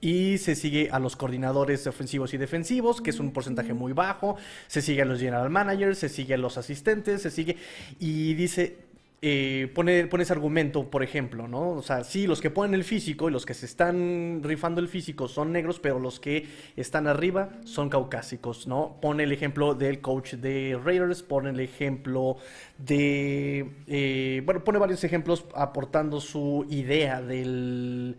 y 0.00 0.38
se 0.38 0.54
sigue 0.54 0.88
a 0.90 0.98
los 0.98 1.16
coordinadores 1.16 1.86
ofensivos 1.86 2.34
y 2.34 2.36
defensivos, 2.36 3.00
que 3.00 3.10
es 3.10 3.20
un 3.20 3.32
porcentaje 3.32 3.74
muy 3.74 3.92
bajo. 3.92 4.36
Se 4.66 4.82
sigue 4.82 5.02
a 5.02 5.04
los 5.04 5.18
general 5.18 5.50
managers, 5.50 5.98
se 5.98 6.08
sigue 6.08 6.34
a 6.34 6.38
los 6.38 6.58
asistentes, 6.58 7.22
se 7.22 7.30
sigue. 7.30 7.56
Y 7.98 8.34
dice, 8.34 8.88
eh, 9.20 9.68
pone, 9.74 10.06
pone, 10.06 10.22
ese 10.22 10.32
argumento, 10.32 10.90
por 10.90 11.02
ejemplo, 11.02 11.48
¿no? 11.48 11.70
O 11.70 11.82
sea, 11.82 12.04
sí, 12.04 12.28
los 12.28 12.40
que 12.40 12.50
ponen 12.50 12.74
el 12.74 12.84
físico 12.84 13.28
y 13.28 13.32
los 13.32 13.46
que 13.46 13.54
se 13.54 13.66
están 13.66 14.42
rifando 14.44 14.80
el 14.80 14.86
físico 14.86 15.26
son 15.26 15.50
negros, 15.50 15.80
pero 15.80 15.98
los 15.98 16.20
que 16.20 16.46
están 16.76 17.08
arriba 17.08 17.50
son 17.64 17.88
caucásicos, 17.88 18.68
¿no? 18.68 18.96
Pone 19.02 19.24
el 19.24 19.32
ejemplo 19.32 19.74
del 19.74 20.00
coach 20.00 20.34
de 20.34 20.78
Raiders, 20.84 21.24
pone 21.24 21.50
el 21.50 21.58
ejemplo 21.58 22.36
de. 22.78 23.68
Eh, 23.88 24.42
bueno, 24.44 24.62
pone 24.62 24.78
varios 24.78 25.02
ejemplos 25.02 25.46
aportando 25.52 26.20
su 26.20 26.64
idea 26.70 27.20
del 27.20 28.18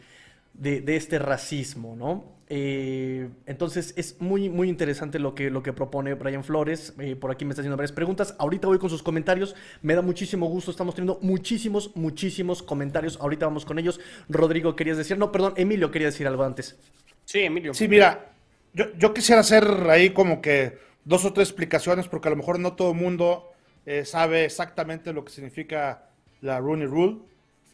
de, 0.59 0.95
este 0.95 1.19
racismo, 1.19 1.95
¿no? 1.95 2.37
Eh, 2.51 3.29
entonces 3.45 3.93
es 3.95 4.19
muy, 4.19 4.49
muy 4.49 4.69
interesante 4.69 5.19
lo 5.19 5.35
que, 5.35 5.51
lo 5.51 5.61
que 5.61 5.71
propone 5.71 6.15
Brian 6.15 6.43
Flores. 6.43 6.93
Eh, 6.99 7.15
por 7.15 7.31
aquí 7.31 7.45
me 7.45 7.51
está 7.51 7.61
haciendo 7.61 7.77
varias 7.77 7.91
preguntas. 7.91 8.35
Ahorita 8.39 8.67
voy 8.67 8.79
con 8.79 8.89
sus 8.89 9.03
comentarios. 9.03 9.55
Me 9.81 9.93
da 9.95 10.01
muchísimo 10.01 10.47
gusto. 10.47 10.71
Estamos 10.71 10.95
teniendo 10.95 11.19
muchísimos, 11.21 11.95
muchísimos 11.95 12.63
comentarios. 12.63 13.17
Ahorita 13.21 13.45
vamos 13.45 13.65
con 13.65 13.77
ellos. 13.77 13.99
Rodrigo, 14.27 14.75
¿querías 14.75 14.97
decir? 14.97 15.17
No, 15.17 15.31
perdón, 15.31 15.53
Emilio 15.57 15.91
quería 15.91 16.07
decir 16.07 16.27
algo 16.27 16.43
antes. 16.43 16.77
Sí, 17.25 17.41
Emilio. 17.41 17.73
Sí, 17.73 17.87
mira, 17.87 18.31
yo, 18.73 18.85
yo 18.97 19.13
quisiera 19.13 19.41
hacer 19.41 19.65
ahí 19.89 20.09
como 20.09 20.41
que 20.41 20.79
dos 21.05 21.25
o 21.25 21.33
tres 21.33 21.49
explicaciones 21.49 22.07
porque 22.07 22.27
a 22.27 22.31
lo 22.31 22.37
mejor 22.37 22.59
no 22.59 22.73
todo 22.73 22.91
el 22.91 22.97
mundo 22.97 23.51
eh, 23.85 24.05
sabe 24.05 24.45
exactamente 24.45 25.13
lo 25.13 25.23
que 25.23 25.31
significa 25.31 26.09
la 26.41 26.59
Rooney 26.59 26.87
Rule. 26.87 27.17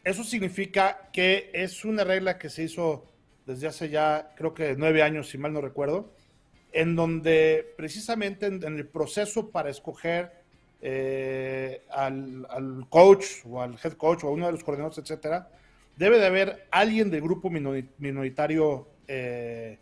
Eso 0.06 0.22
significa 0.22 1.08
que 1.12 1.50
es 1.52 1.84
una 1.84 2.04
regla 2.04 2.38
que 2.38 2.48
se 2.48 2.62
hizo 2.62 3.06
desde 3.44 3.66
hace 3.66 3.88
ya, 3.88 4.32
creo 4.36 4.54
que 4.54 4.76
nueve 4.76 5.02
años, 5.02 5.28
si 5.28 5.36
mal 5.36 5.52
no 5.52 5.60
recuerdo, 5.60 6.12
en 6.70 6.94
donde 6.94 7.74
precisamente 7.76 8.46
en, 8.46 8.62
el 8.62 8.86
proceso 8.86 9.50
para 9.50 9.68
escoger 9.68 10.30
eh, 10.80 11.82
al, 11.90 12.86
coach 12.88 13.44
o 13.46 13.60
al 13.60 13.80
head 13.82 13.94
coach 13.94 14.22
o 14.22 14.28
a 14.28 14.30
uno 14.30 14.46
de 14.46 14.52
los 14.52 14.62
coordinadores, 14.62 14.98
etcétera, 14.98 15.50
debe 15.96 16.20
de 16.20 16.26
haber 16.26 16.68
alguien 16.70 17.10
del 17.10 17.22
grupo 17.22 17.50
minoritario 17.50 18.86
eh, 19.08 19.80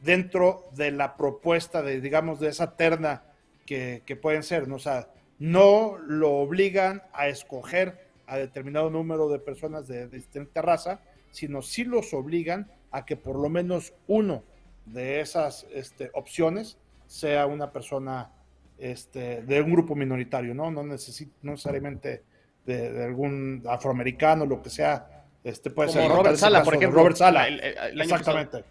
dentro 0.00 0.70
de 0.76 0.92
la 0.92 1.14
propuesta 1.14 1.82
de, 1.82 2.00
digamos, 2.00 2.40
de 2.40 2.48
esa 2.48 2.74
terna 2.74 3.22
que, 3.66 4.02
que 4.06 4.16
pueden 4.16 4.44
ser, 4.44 4.66
¿no? 4.66 4.76
O 4.76 4.78
sea, 4.78 5.10
no 5.38 5.98
lo 5.98 6.36
obligan 6.36 7.02
a 7.12 7.28
escoger 7.28 8.07
a 8.28 8.36
determinado 8.36 8.90
número 8.90 9.28
de 9.28 9.38
personas 9.38 9.88
de, 9.88 10.06
distinta 10.08 10.62
raza, 10.62 11.00
sino 11.30 11.62
sí 11.62 11.84
los 11.84 12.12
obligan 12.12 12.70
a 12.90 13.04
que 13.04 13.16
por 13.16 13.36
lo 13.36 13.48
menos 13.48 13.94
uno 14.06 14.44
de 14.84 15.20
esas 15.20 15.66
este, 15.72 16.10
opciones 16.14 16.78
sea 17.06 17.46
una 17.46 17.72
persona 17.72 18.30
este, 18.78 19.42
de 19.42 19.62
un 19.62 19.72
grupo 19.72 19.94
minoritario, 19.94 20.54
¿no? 20.54 20.70
No, 20.70 20.84
necesariamente 20.84 22.22
de, 22.66 23.04
algún 23.04 23.64
afroamericano, 23.66 24.44
lo 24.44 24.62
que 24.62 24.70
sea. 24.70 25.24
Este 25.42 25.70
puede 25.70 25.90
ser 25.90 26.10
Robert 26.10 26.36
Sala, 26.36 26.62
por 26.62 26.74
ejemplo. 26.74 27.00
Robert 27.00 27.16
Sala, 27.16 27.48
exactamente. 27.48 28.64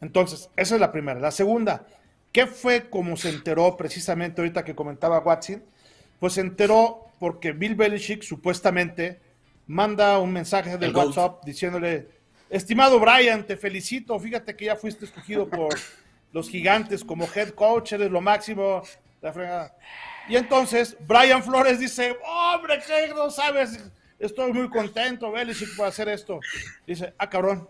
Entonces, 0.00 0.50
esa 0.56 0.74
es 0.74 0.80
la 0.80 0.90
primera. 0.90 1.20
La 1.20 1.30
segunda, 1.30 1.86
¿qué 2.32 2.46
fue 2.46 2.90
como 2.90 3.16
se 3.16 3.30
enteró 3.30 3.76
precisamente 3.76 4.40
ahorita 4.40 4.64
que 4.64 4.74
comentaba 4.74 5.20
Watson? 5.20 5.62
Pues 6.18 6.32
se 6.32 6.40
enteró 6.40 7.07
porque 7.18 7.52
Bill 7.52 7.74
Belichick 7.74 8.22
supuestamente 8.22 9.20
manda 9.66 10.18
un 10.18 10.32
mensaje 10.32 10.78
del 10.78 10.94
WhatsApp 10.94 11.44
diciéndole, 11.44 12.08
estimado 12.48 12.98
Brian, 12.98 13.46
te 13.46 13.56
felicito, 13.56 14.18
fíjate 14.18 14.56
que 14.56 14.66
ya 14.66 14.76
fuiste 14.76 15.04
escogido 15.04 15.48
por 15.48 15.78
los 16.32 16.48
gigantes 16.48 17.04
como 17.04 17.28
head 17.34 17.50
coach, 17.50 17.92
eres 17.92 18.10
lo 18.10 18.20
máximo. 18.20 18.82
Y 20.28 20.36
entonces 20.36 20.96
Brian 21.06 21.42
Flores 21.42 21.78
dice, 21.78 22.16
hombre, 22.24 22.80
que 22.86 23.14
no 23.14 23.30
sabes, 23.30 23.78
estoy 24.18 24.52
muy 24.52 24.68
contento, 24.68 25.30
Belichick, 25.30 25.76
por 25.76 25.86
hacer 25.86 26.08
esto. 26.08 26.40
Dice, 26.86 27.14
ah, 27.18 27.28
cabrón, 27.28 27.68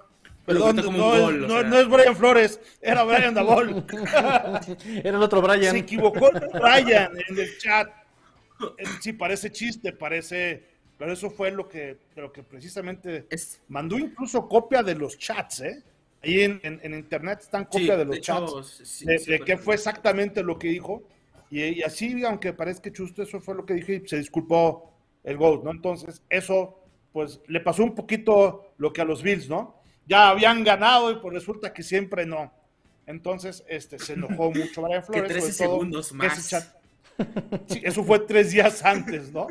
Perdón, 0.48 0.76
no, 0.76 1.62
no, 1.62 1.78
es 1.78 1.88
Brian 1.88 2.16
Flores, 2.16 2.58
era 2.80 3.04
Brian 3.04 3.34
Dabol. 3.34 3.84
era 5.04 5.16
el 5.18 5.22
otro 5.22 5.42
Brian. 5.42 5.72
Se 5.72 5.78
equivocó 5.80 6.30
Brian 6.54 7.12
en 7.28 7.38
el 7.38 7.58
chat. 7.58 7.90
Sí, 9.00 9.12
parece 9.12 9.50
chiste, 9.50 9.92
parece. 9.92 10.64
Pero 10.98 11.12
eso 11.12 11.30
fue 11.30 11.50
lo 11.52 11.68
que, 11.68 11.96
lo 12.16 12.32
que 12.32 12.42
precisamente 12.42 13.26
mandó 13.68 13.98
incluso 13.98 14.48
copia 14.48 14.82
de 14.82 14.96
los 14.96 15.16
chats, 15.16 15.60
¿eh? 15.60 15.82
Ahí 16.22 16.40
en, 16.40 16.94
internet 16.94 17.38
están 17.42 17.66
copia 17.66 17.96
de 17.96 18.04
los 18.04 18.20
chats 18.20 19.04
de, 19.04 19.40
qué 19.46 19.56
fue 19.56 19.76
exactamente 19.76 20.42
lo 20.42 20.58
que 20.58 20.68
dijo. 20.68 21.04
Y, 21.50 21.82
así, 21.82 22.24
aunque 22.24 22.52
parezca 22.52 22.92
chusto, 22.92 23.22
eso 23.22 23.40
fue 23.40 23.54
lo 23.54 23.64
que 23.64 23.74
dije 23.74 24.02
y 24.04 24.08
se 24.08 24.18
disculpó 24.18 24.92
el 25.22 25.36
GOAT, 25.36 25.64
¿no? 25.64 25.70
Entonces, 25.70 26.22
eso, 26.28 26.80
pues, 27.12 27.40
le 27.46 27.60
pasó 27.60 27.84
un 27.84 27.94
poquito 27.94 28.72
lo 28.78 28.92
que 28.92 29.00
a 29.00 29.04
los 29.04 29.22
Bills, 29.22 29.48
¿no? 29.48 29.80
Ya 30.06 30.30
habían 30.30 30.64
ganado 30.64 31.12
y 31.12 31.16
pues 31.16 31.32
resulta 31.32 31.72
que 31.72 31.82
siempre 31.82 32.26
no. 32.26 32.52
Entonces, 33.06 33.64
este, 33.68 33.98
se 33.98 34.14
enojó 34.14 34.50
mucho 34.54 34.82
Brian 34.82 35.04
Flores. 35.04 35.22
Que 35.22 35.28
13 35.28 35.52
segundos 35.52 36.12
más. 36.12 36.74
Eso 37.82 38.04
fue 38.04 38.20
tres 38.20 38.52
días 38.52 38.84
antes, 38.84 39.32
¿no? 39.32 39.48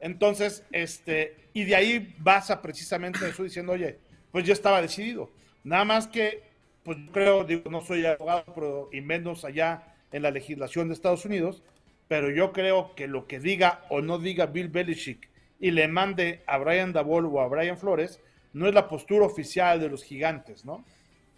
Entonces, 0.00 0.64
este, 0.72 1.36
y 1.52 1.64
de 1.64 1.76
ahí 1.76 2.14
basa 2.18 2.62
precisamente 2.62 3.28
eso 3.28 3.42
diciendo, 3.42 3.72
oye, 3.72 3.98
pues 4.32 4.46
ya 4.46 4.52
estaba 4.52 4.80
decidido. 4.80 5.30
Nada 5.62 5.84
más 5.84 6.06
que, 6.06 6.42
pues 6.82 6.96
creo, 7.12 7.44
digo, 7.44 7.70
no 7.70 7.82
soy 7.82 8.06
abogado, 8.06 8.44
pero 8.54 8.88
y 8.92 9.00
menos 9.00 9.44
allá 9.44 9.82
en 10.12 10.22
la 10.22 10.30
legislación 10.30 10.88
de 10.88 10.94
Estados 10.94 11.24
Unidos, 11.24 11.62
pero 12.08 12.30
yo 12.30 12.52
creo 12.52 12.94
que 12.94 13.06
lo 13.06 13.26
que 13.26 13.38
diga 13.38 13.84
o 13.88 14.00
no 14.00 14.18
diga 14.18 14.46
Bill 14.46 14.68
Belichick 14.68 15.28
y 15.60 15.70
le 15.70 15.86
mande 15.86 16.42
a 16.46 16.58
Brian 16.58 16.92
Dabol 16.92 17.26
o 17.26 17.40
a 17.40 17.48
Brian 17.48 17.76
Flores, 17.76 18.20
no 18.52 18.66
es 18.66 18.74
la 18.74 18.88
postura 18.88 19.26
oficial 19.26 19.78
de 19.78 19.88
los 19.88 20.02
gigantes, 20.02 20.64
¿no? 20.64 20.84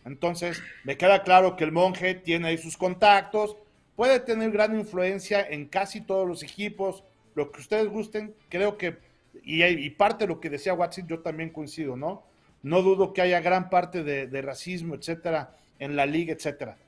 Entonces, 0.05 0.63
me 0.85 0.97
queda 0.97 1.23
claro 1.23 1.57
que 1.57 1.65
el 1.65 1.73
monje 1.73 2.15
tiene 2.15 2.49
ahí 2.49 2.59
sus 2.59 2.77
contactos, 2.77 3.57
puede 4.03 4.19
tener 4.19 4.51
gran 4.51 4.77
influencia 4.77 5.47
en 5.49 5.67
casi 5.67 6.01
todos 6.01 6.27
los 6.27 6.43
equipos, 6.43 7.05
lo 7.37 7.53
que 7.53 7.61
ustedes 7.61 7.87
gusten, 7.87 8.35
creo 8.49 8.77
que, 8.77 8.99
y, 9.45 9.91
parte 9.91 10.25
de 10.25 10.29
lo 10.29 10.41
que 10.41 10.51
decía 10.51 10.75
Watson, 10.75 11.07
yo 11.07 11.21
también 11.21 11.51
coincido, 11.51 11.97
¿no? 11.97 12.25
No 12.65 12.83
dudo 12.83 13.13
que 13.13 13.23
haya 13.23 13.41
gran 13.41 13.71
parte 13.71 14.03
de, 14.03 14.43
racismo, 14.43 14.97
etcétera, 14.97 15.57
en 15.79 15.95
la 15.95 16.05
liga, 16.05 16.33
etcétera. 16.33 16.79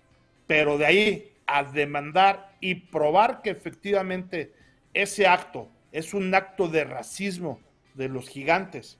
Pero 0.48 0.76
de 0.76 0.86
ahí 0.86 1.32
a 1.46 1.62
demandar 1.62 2.56
y 2.58 2.74
probar 2.74 3.42
que 3.42 3.50
efectivamente 3.50 4.52
ese 4.92 5.28
acto 5.28 5.68
es 5.92 6.14
un 6.14 6.34
acto 6.34 6.66
de 6.66 6.82
racismo 6.82 7.60
de 7.94 8.08
los 8.08 8.28
gigantes, 8.28 8.98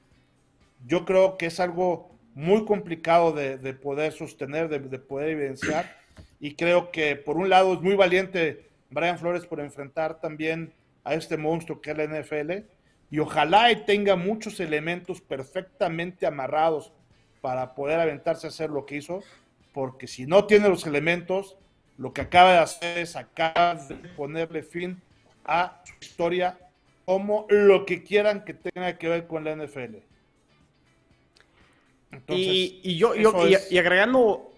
yo 0.86 1.04
creo 1.04 1.36
que 1.36 1.46
es 1.46 1.58
algo 1.58 2.12
muy 2.34 2.64
complicado 2.64 3.32
de, 3.32 3.58
poder 3.74 4.12
sostener, 4.12 4.68
de, 4.68 4.78
de, 4.78 4.98
poder 5.00 5.30
evidenciar. 5.30 6.03
Y 6.40 6.54
creo 6.54 6.90
que 6.90 7.16
por 7.16 7.36
un 7.36 7.48
lado 7.48 7.74
es 7.74 7.80
muy 7.80 7.94
valiente 7.94 8.68
Brian 8.90 9.18
Flores 9.18 9.46
por 9.46 9.60
enfrentar 9.60 10.20
también 10.20 10.72
a 11.04 11.14
este 11.14 11.36
monstruo 11.36 11.80
que 11.80 11.90
es 11.90 11.96
la 11.96 12.04
NFL. 12.04 12.66
Y 13.10 13.18
ojalá 13.18 13.68
tenga 13.84 14.16
muchos 14.16 14.60
elementos 14.60 15.20
perfectamente 15.20 16.26
amarrados 16.26 16.92
para 17.40 17.74
poder 17.74 18.00
aventarse 18.00 18.46
a 18.46 18.50
hacer 18.50 18.70
lo 18.70 18.86
que 18.86 18.96
hizo. 18.96 19.22
Porque 19.72 20.06
si 20.06 20.26
no 20.26 20.46
tiene 20.46 20.68
los 20.68 20.86
elementos, 20.86 21.56
lo 21.98 22.12
que 22.12 22.22
acaba 22.22 22.52
de 22.52 22.58
hacer 22.58 22.98
es 22.98 23.16
acabar 23.16 23.86
de 23.86 23.96
ponerle 24.10 24.62
fin 24.62 25.00
a 25.44 25.82
su 25.84 25.94
historia 26.00 26.58
como 27.04 27.46
lo 27.50 27.84
que 27.84 28.02
quieran 28.02 28.44
que 28.44 28.54
tenga 28.54 28.96
que 28.96 29.08
ver 29.08 29.26
con 29.26 29.44
la 29.44 29.54
NFL. 29.54 29.96
y, 32.28 32.96
yo, 32.96 33.14
y, 33.14 33.78
agregando, 33.78 34.53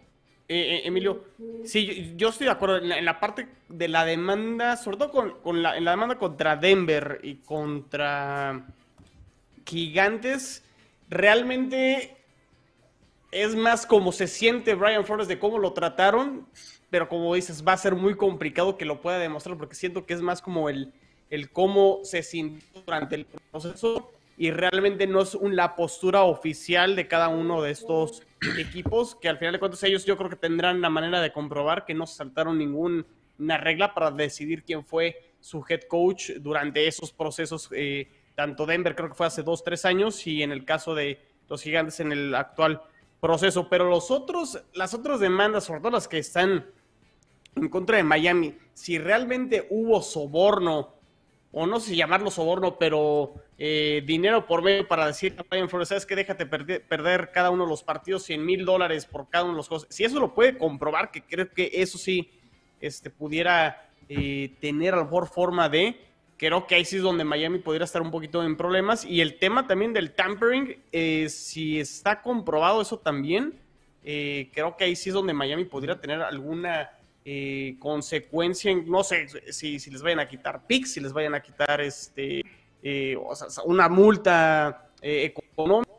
eh, 0.48 0.76
eh, 0.76 0.82
Emilio, 0.84 1.24
sí, 1.64 2.14
yo, 2.16 2.28
estoy 2.28 2.44
de 2.44 2.52
acuerdo 2.52 2.76
en 2.76 3.04
la, 3.04 3.18
parte 3.18 3.48
de 3.68 3.88
la 3.88 4.04
demanda, 4.04 4.76
sobre 4.76 4.96
todo 4.96 5.42
con, 5.42 5.62
la, 5.62 5.76
en 5.76 5.84
la 5.84 5.90
demanda 5.90 6.18
contra 6.18 6.54
Denver 6.54 7.18
y 7.22 7.36
contra 7.36 8.64
Gigantes, 9.64 10.64
realmente 11.08 12.16
es 13.32 13.56
más 13.56 13.86
como 13.86 14.12
se 14.12 14.28
siente 14.28 14.76
Brian 14.76 15.04
Flores 15.04 15.26
de 15.26 15.38
cómo 15.40 15.58
lo 15.58 15.72
trataron, 15.72 16.46
pero 16.90 17.08
como 17.08 17.34
dices, 17.34 17.66
va 17.66 17.72
a 17.72 17.76
ser 17.76 17.96
muy 17.96 18.16
complicado 18.16 18.76
que 18.76 18.84
lo 18.84 19.00
pueda 19.00 19.18
demostrar 19.18 19.58
porque 19.58 19.74
siento 19.74 20.06
que 20.06 20.14
es 20.14 20.22
más 20.22 20.40
como 20.40 20.68
el, 20.68 20.92
el 21.28 21.50
cómo 21.50 22.00
se 22.04 22.22
sintió 22.22 22.82
durante 22.82 23.16
el 23.16 23.26
proceso 23.50 24.12
y 24.38 24.52
realmente 24.52 25.08
no 25.08 25.22
es 25.22 25.36
la 25.42 25.74
postura 25.74 26.22
oficial 26.22 26.94
de 26.94 27.08
cada 27.08 27.28
uno 27.28 27.62
de 27.62 27.72
estos 27.72 28.22
equipos, 28.58 29.14
que 29.14 29.28
al 29.28 29.38
final 29.38 29.52
de 29.52 29.58
cuentas 29.58 29.82
ellos 29.82 30.04
yo 30.04 30.16
creo 30.16 30.30
que 30.30 30.36
tendrán 30.36 30.80
la 30.80 30.90
manera 30.90 31.20
de 31.20 31.32
comprobar 31.32 31.84
que 31.84 31.94
no 31.94 32.06
saltaron 32.06 32.58
ninguna 32.58 33.04
regla 33.58 33.94
para 33.94 34.10
decidir 34.10 34.62
quién 34.64 34.84
fue 34.84 35.34
su 35.40 35.64
head 35.68 35.82
coach 35.82 36.30
durante 36.40 36.86
esos 36.86 37.12
procesos. 37.12 37.68
Eh, 37.72 38.10
tanto 38.34 38.66
Denver 38.66 38.94
creo 38.94 39.08
que 39.08 39.14
fue 39.14 39.26
hace 39.26 39.42
dos, 39.42 39.64
tres 39.64 39.84
años 39.84 40.26
y 40.26 40.42
en 40.42 40.52
el 40.52 40.64
caso 40.64 40.94
de 40.94 41.20
los 41.48 41.62
gigantes 41.62 42.00
en 42.00 42.12
el 42.12 42.34
actual 42.34 42.82
proceso. 43.20 43.68
Pero 43.68 43.88
los 43.88 44.10
otros, 44.10 44.62
las 44.74 44.94
otras 44.94 45.20
demandas, 45.20 45.64
sobre 45.64 45.80
todo 45.80 45.92
las 45.92 46.08
que 46.08 46.18
están 46.18 46.66
en 47.54 47.68
contra 47.68 47.96
de 47.96 48.02
Miami, 48.02 48.58
si 48.74 48.98
realmente 48.98 49.66
hubo 49.70 50.02
soborno 50.02 50.95
o 51.58 51.66
no 51.66 51.80
sé 51.80 51.88
si 51.88 51.96
llamarlo 51.96 52.30
soborno, 52.30 52.78
pero 52.78 53.32
eh, 53.56 54.02
dinero 54.04 54.46
por 54.46 54.62
medio 54.62 54.86
para 54.86 55.06
decir 55.06 55.34
a 55.38 55.42
Brian 55.48 55.70
Flores, 55.70 55.88
¿sabes 55.88 56.04
que 56.04 56.14
Déjate 56.14 56.44
perder, 56.44 57.30
cada 57.32 57.48
uno 57.48 57.64
de 57.64 57.70
los 57.70 57.82
partidos 57.82 58.24
100 58.24 58.44
mil 58.44 58.66
dólares 58.66 59.06
por 59.06 59.30
cada 59.30 59.44
uno 59.44 59.54
de 59.54 59.56
los 59.56 59.68
cosas. 59.70 59.88
Si 59.90 60.04
eso 60.04 60.20
lo 60.20 60.34
puede 60.34 60.58
comprobar, 60.58 61.10
que 61.10 61.22
creo 61.22 61.50
que 61.50 61.70
eso 61.72 61.96
sí 61.96 62.30
este, 62.78 63.08
pudiera 63.08 63.88
eh, 64.10 64.54
tener 64.60 64.92
a 64.92 64.98
lo 64.98 65.04
mejor 65.04 65.28
forma 65.28 65.70
de, 65.70 65.98
creo 66.36 66.66
que 66.66 66.74
ahí 66.74 66.84
sí 66.84 66.96
es 66.96 67.02
donde 67.02 67.24
Miami 67.24 67.58
podría 67.58 67.84
estar 67.86 68.02
un 68.02 68.10
poquito 68.10 68.44
en 68.44 68.58
problemas. 68.58 69.06
Y 69.06 69.22
el 69.22 69.38
tema 69.38 69.66
también 69.66 69.94
del 69.94 70.12
tampering, 70.12 70.76
eh, 70.92 71.30
si 71.30 71.80
está 71.80 72.20
comprobado 72.20 72.82
eso 72.82 72.98
también, 72.98 73.58
creo 74.02 74.76
que 74.76 74.84
ahí 74.84 74.94
sí 74.94 75.08
es 75.08 75.14
donde 75.14 75.32
Miami 75.32 75.64
podría 75.64 75.98
tener 75.98 76.20
alguna 76.20 76.90
eh, 77.28 77.74
consecuencia, 77.80 78.72
no 78.86 79.02
sé 79.02 79.26
si, 79.52 79.80
si, 79.80 79.90
les 79.90 80.00
vayan 80.00 80.20
a 80.20 80.28
quitar 80.28 80.64
PIX, 80.64 80.92
si 80.92 81.00
les 81.00 81.12
vayan 81.12 81.34
a 81.34 81.42
quitar 81.42 81.80
este, 81.80 82.40
eh, 82.84 83.18
una 83.64 83.88
multa 83.88 84.92
eh, 85.02 85.34
económica, 85.34 85.90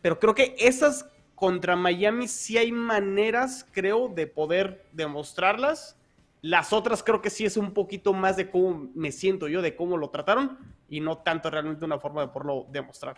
pero 0.00 0.18
creo 0.18 0.34
que 0.34 0.56
esas 0.58 1.08
contra 1.36 1.76
Miami 1.76 2.26
sí 2.26 2.58
hay 2.58 2.72
maneras, 2.72 3.64
creo, 3.70 4.08
de 4.08 4.26
poder 4.26 4.84
demostrarlas. 4.90 5.96
Las 6.40 6.72
otras 6.72 7.04
creo 7.04 7.22
que 7.22 7.30
sí 7.30 7.44
es 7.44 7.56
un 7.56 7.72
poquito 7.72 8.12
más 8.12 8.36
de 8.36 8.50
cómo 8.50 8.90
me 8.96 9.12
siento 9.12 9.46
yo, 9.46 9.62
de 9.62 9.76
cómo 9.76 9.96
lo 9.96 10.10
trataron, 10.10 10.58
y 10.88 10.98
no 10.98 11.18
tanto 11.18 11.50
realmente 11.50 11.84
una 11.84 12.00
forma 12.00 12.22
de 12.22 12.32
poderlo 12.32 12.66
demostrar. 12.68 13.16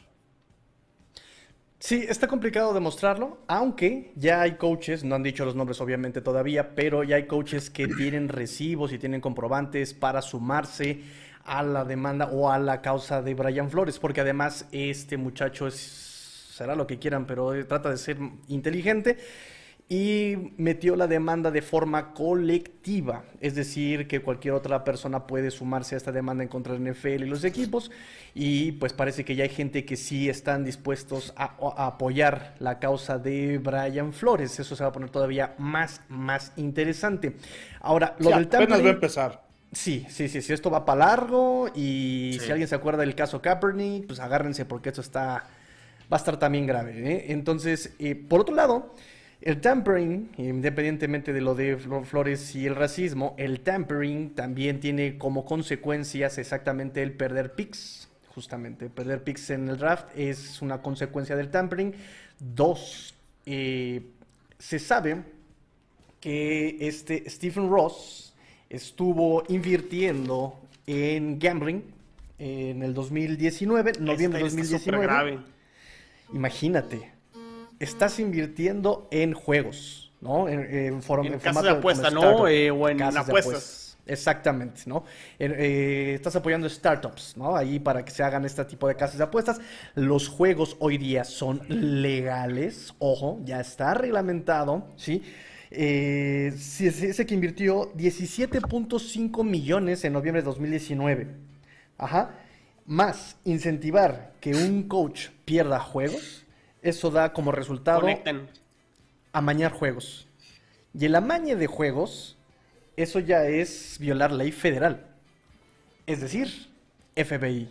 Sí, 1.86 2.06
está 2.08 2.28
complicado 2.28 2.72
demostrarlo, 2.72 3.36
aunque 3.46 4.14
ya 4.16 4.40
hay 4.40 4.52
coaches, 4.52 5.04
no 5.04 5.16
han 5.16 5.22
dicho 5.22 5.44
los 5.44 5.54
nombres 5.54 5.82
obviamente 5.82 6.22
todavía, 6.22 6.74
pero 6.74 7.04
ya 7.04 7.16
hay 7.16 7.26
coaches 7.26 7.68
que 7.68 7.86
tienen 7.86 8.30
recibos 8.30 8.90
y 8.94 8.98
tienen 8.98 9.20
comprobantes 9.20 9.92
para 9.92 10.22
sumarse 10.22 11.02
a 11.44 11.62
la 11.62 11.84
demanda 11.84 12.30
o 12.32 12.50
a 12.50 12.58
la 12.58 12.80
causa 12.80 13.20
de 13.20 13.34
Brian 13.34 13.68
Flores, 13.68 13.98
porque 13.98 14.22
además 14.22 14.66
este 14.72 15.18
muchacho 15.18 15.66
es, 15.66 15.74
será 15.76 16.74
lo 16.74 16.86
que 16.86 16.98
quieran, 16.98 17.26
pero 17.26 17.52
trata 17.66 17.90
de 17.90 17.98
ser 17.98 18.16
inteligente 18.48 19.18
y 19.88 20.52
metió 20.56 20.96
la 20.96 21.06
demanda 21.06 21.50
de 21.50 21.60
forma 21.60 22.14
colectiva, 22.14 23.24
es 23.40 23.54
decir, 23.54 24.08
que 24.08 24.20
cualquier 24.20 24.54
otra 24.54 24.82
persona 24.82 25.26
puede 25.26 25.50
sumarse 25.50 25.94
a 25.94 25.98
esta 25.98 26.10
demanda 26.10 26.42
en 26.42 26.48
contra 26.48 26.72
del 26.72 26.90
NFL 26.90 27.24
y 27.24 27.26
los 27.26 27.44
equipos, 27.44 27.90
y 28.34 28.72
pues 28.72 28.94
parece 28.94 29.26
que 29.26 29.36
ya 29.36 29.44
hay 29.44 29.50
gente 29.50 29.84
que 29.84 29.96
sí 29.96 30.30
están 30.30 30.64
dispuestos 30.64 31.34
a, 31.36 31.56
apoyar 31.86 32.54
la 32.60 32.78
causa 32.78 33.18
de 33.18 33.58
Brian 33.58 34.14
Flores, 34.14 34.58
eso 34.58 34.74
se 34.74 34.82
va 34.82 34.88
a 34.88 34.92
poner 34.92 35.10
todavía 35.10 35.54
más, 35.58 36.00
más 36.08 36.52
interesante. 36.56 37.36
Ahora, 37.80 38.16
lo 38.20 38.30
del 38.30 38.46
apenas 38.46 38.82
va 38.82 38.86
a 38.86 38.90
empezar. 38.90 39.44
Sí, 39.72 40.06
sí, 40.08 40.28
sí, 40.28 40.40
sí, 40.40 40.52
esto 40.52 40.70
va 40.70 40.84
para 40.86 41.06
largo 41.06 41.68
y 41.74 42.38
si 42.40 42.50
alguien 42.50 42.68
se 42.68 42.76
acuerda 42.76 43.00
del 43.00 43.14
caso 43.14 43.42
Kaepernick, 43.42 44.06
pues 44.06 44.20
agárrense 44.20 44.64
porque 44.64 44.90
esto 44.90 45.00
está, 45.00 45.44
va 46.10 46.16
a 46.16 46.16
estar 46.16 46.38
también 46.38 46.66
grave. 46.66 46.92
¿eh? 47.12 47.26
Entonces, 47.28 47.92
eh, 47.98 48.14
por 48.14 48.40
otro 48.40 48.54
lado, 48.54 48.94
el 49.44 49.61
tampering, 49.61 50.30
independientemente 50.38 51.35
de 51.35 51.42
lo 51.42 51.54
de 51.54 51.76
Flores 51.76 52.54
y 52.57 52.64
el 52.66 52.74
racismo, 52.74 53.35
el 53.37 53.61
tampering 53.61 54.30
también 54.30 54.80
tiene 54.80 55.18
como 55.18 55.44
consecuencias 55.44 56.38
exactamente 56.38 57.02
el 57.02 57.12
perder 57.12 57.54
picks. 57.54 58.09
Justamente, 58.35 58.88
perder 58.88 59.22
picks 59.22 59.50
en 59.50 59.68
el 59.68 59.76
draft 59.76 60.07
es 60.16 60.62
una 60.62 60.80
consecuencia 60.80 61.37
del 61.37 61.50
tampering. 61.50 61.94
Dos, 62.38 63.14
eh, 63.44 64.07
se 64.59 64.78
sabe 64.78 65.22
que 66.20 66.78
este 66.80 67.28
Stephen 67.28 67.68
Ross 67.68 68.35
estuvo 68.70 69.44
invirtiendo 69.48 70.59
en 70.87 71.38
gambling 71.38 71.85
en 72.38 72.83
el 72.83 72.94
2019, 72.94 73.92
noviembre 74.00 74.38
de 74.38 74.44
2019. 74.44 75.38
Imagínate, 76.33 77.13
estás 77.84 78.18
invirtiendo 78.18 79.08
en 79.10 79.32
juegos, 79.32 80.12
¿no? 80.20 80.48
En, 80.48 80.60
en, 80.60 80.94
en, 80.94 81.38
casas 81.38 81.62
de 81.62 81.70
apuesta, 81.70 82.10
¿no? 82.10 82.48
Eh, 82.48 82.70
o 82.70 82.88
en 82.88 83.02
apuestas. 83.02 83.84
Exactamente, 84.06 84.82
¿no? 84.86 85.04
Eh, 85.38 86.12
estás 86.14 86.36
apoyando 86.36 86.68
startups, 86.68 87.36
¿no? 87.36 87.56
Ahí 87.56 87.78
para 87.78 88.04
que 88.04 88.10
se 88.10 88.22
hagan 88.22 88.44
este 88.44 88.64
tipo 88.66 88.86
de 88.86 88.96
casas 88.96 89.16
de 89.18 89.24
apuestas. 89.24 89.60
Los 89.94 90.28
juegos 90.28 90.76
hoy 90.80 90.98
día 90.98 91.24
son 91.24 91.62
legales, 91.68 92.94
ojo, 92.98 93.40
ya 93.44 93.60
está 93.60 93.94
reglamentado, 93.94 94.88
¿sí? 94.96 95.22
Eh, 95.70 96.52
ese 96.54 97.26
que 97.26 97.34
invirtió 97.34 97.92
17.5 97.94 99.42
millones 99.42 100.04
en 100.04 100.12
noviembre 100.12 100.42
de 100.42 100.46
2019. 100.46 101.28
Ajá. 101.96 102.34
Más 102.86 103.36
incentivar 103.44 104.34
que 104.40 104.54
un 104.54 104.82
coach 104.82 105.28
pierda 105.46 105.80
juegos, 105.80 106.43
eso 106.84 107.10
da 107.10 107.32
como 107.32 107.50
resultado 107.50 108.06
amañar 109.32 109.72
juegos. 109.72 110.28
Y 110.92 111.06
el 111.06 111.16
amañe 111.16 111.56
de 111.56 111.66
juegos, 111.66 112.36
eso 112.96 113.18
ya 113.18 113.44
es 113.46 113.96
violar 113.98 114.30
ley 114.30 114.52
federal. 114.52 115.06
Es 116.06 116.20
decir, 116.20 116.68
FBI. 117.16 117.68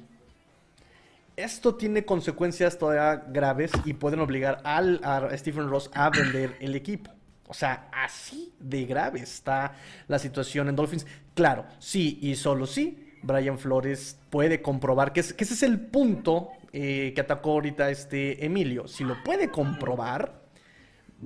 esto 1.36 1.76
tiene 1.76 2.06
consecuencias 2.06 2.78
todavía 2.78 3.24
graves 3.28 3.72
y 3.86 3.94
pueden 3.94 4.20
obligar 4.20 4.60
al, 4.64 5.00
a 5.04 5.30
Stephen 5.38 5.70
Ross 5.70 5.90
a 5.94 6.10
vender 6.10 6.58
el 6.60 6.76
equipo. 6.76 7.12
O 7.48 7.54
sea, 7.54 7.88
así 7.92 8.52
de 8.60 8.86
grave 8.86 9.20
está 9.20 9.76
la 10.08 10.18
situación 10.18 10.70
en 10.70 10.76
Dolphins. 10.76 11.06
Claro, 11.36 11.66
sí 11.78 12.18
y 12.22 12.36
solo 12.36 12.66
sí, 12.66 13.14
Brian 13.22 13.60
Flores 13.60 14.18
puede 14.30 14.62
comprobar 14.62 15.14
que, 15.14 15.20
ese 15.20 15.36
es 15.38 15.64
el 15.64 15.80
punto 15.80 16.50
eh, 16.74 17.14
que 17.14 17.22
atacó 17.22 17.52
ahorita 17.52 17.90
este 17.90 18.46
Emilio. 18.46 18.88
Si 18.88 19.04
lo 19.04 19.24
puede 19.24 19.50
comprobar, 19.50 20.42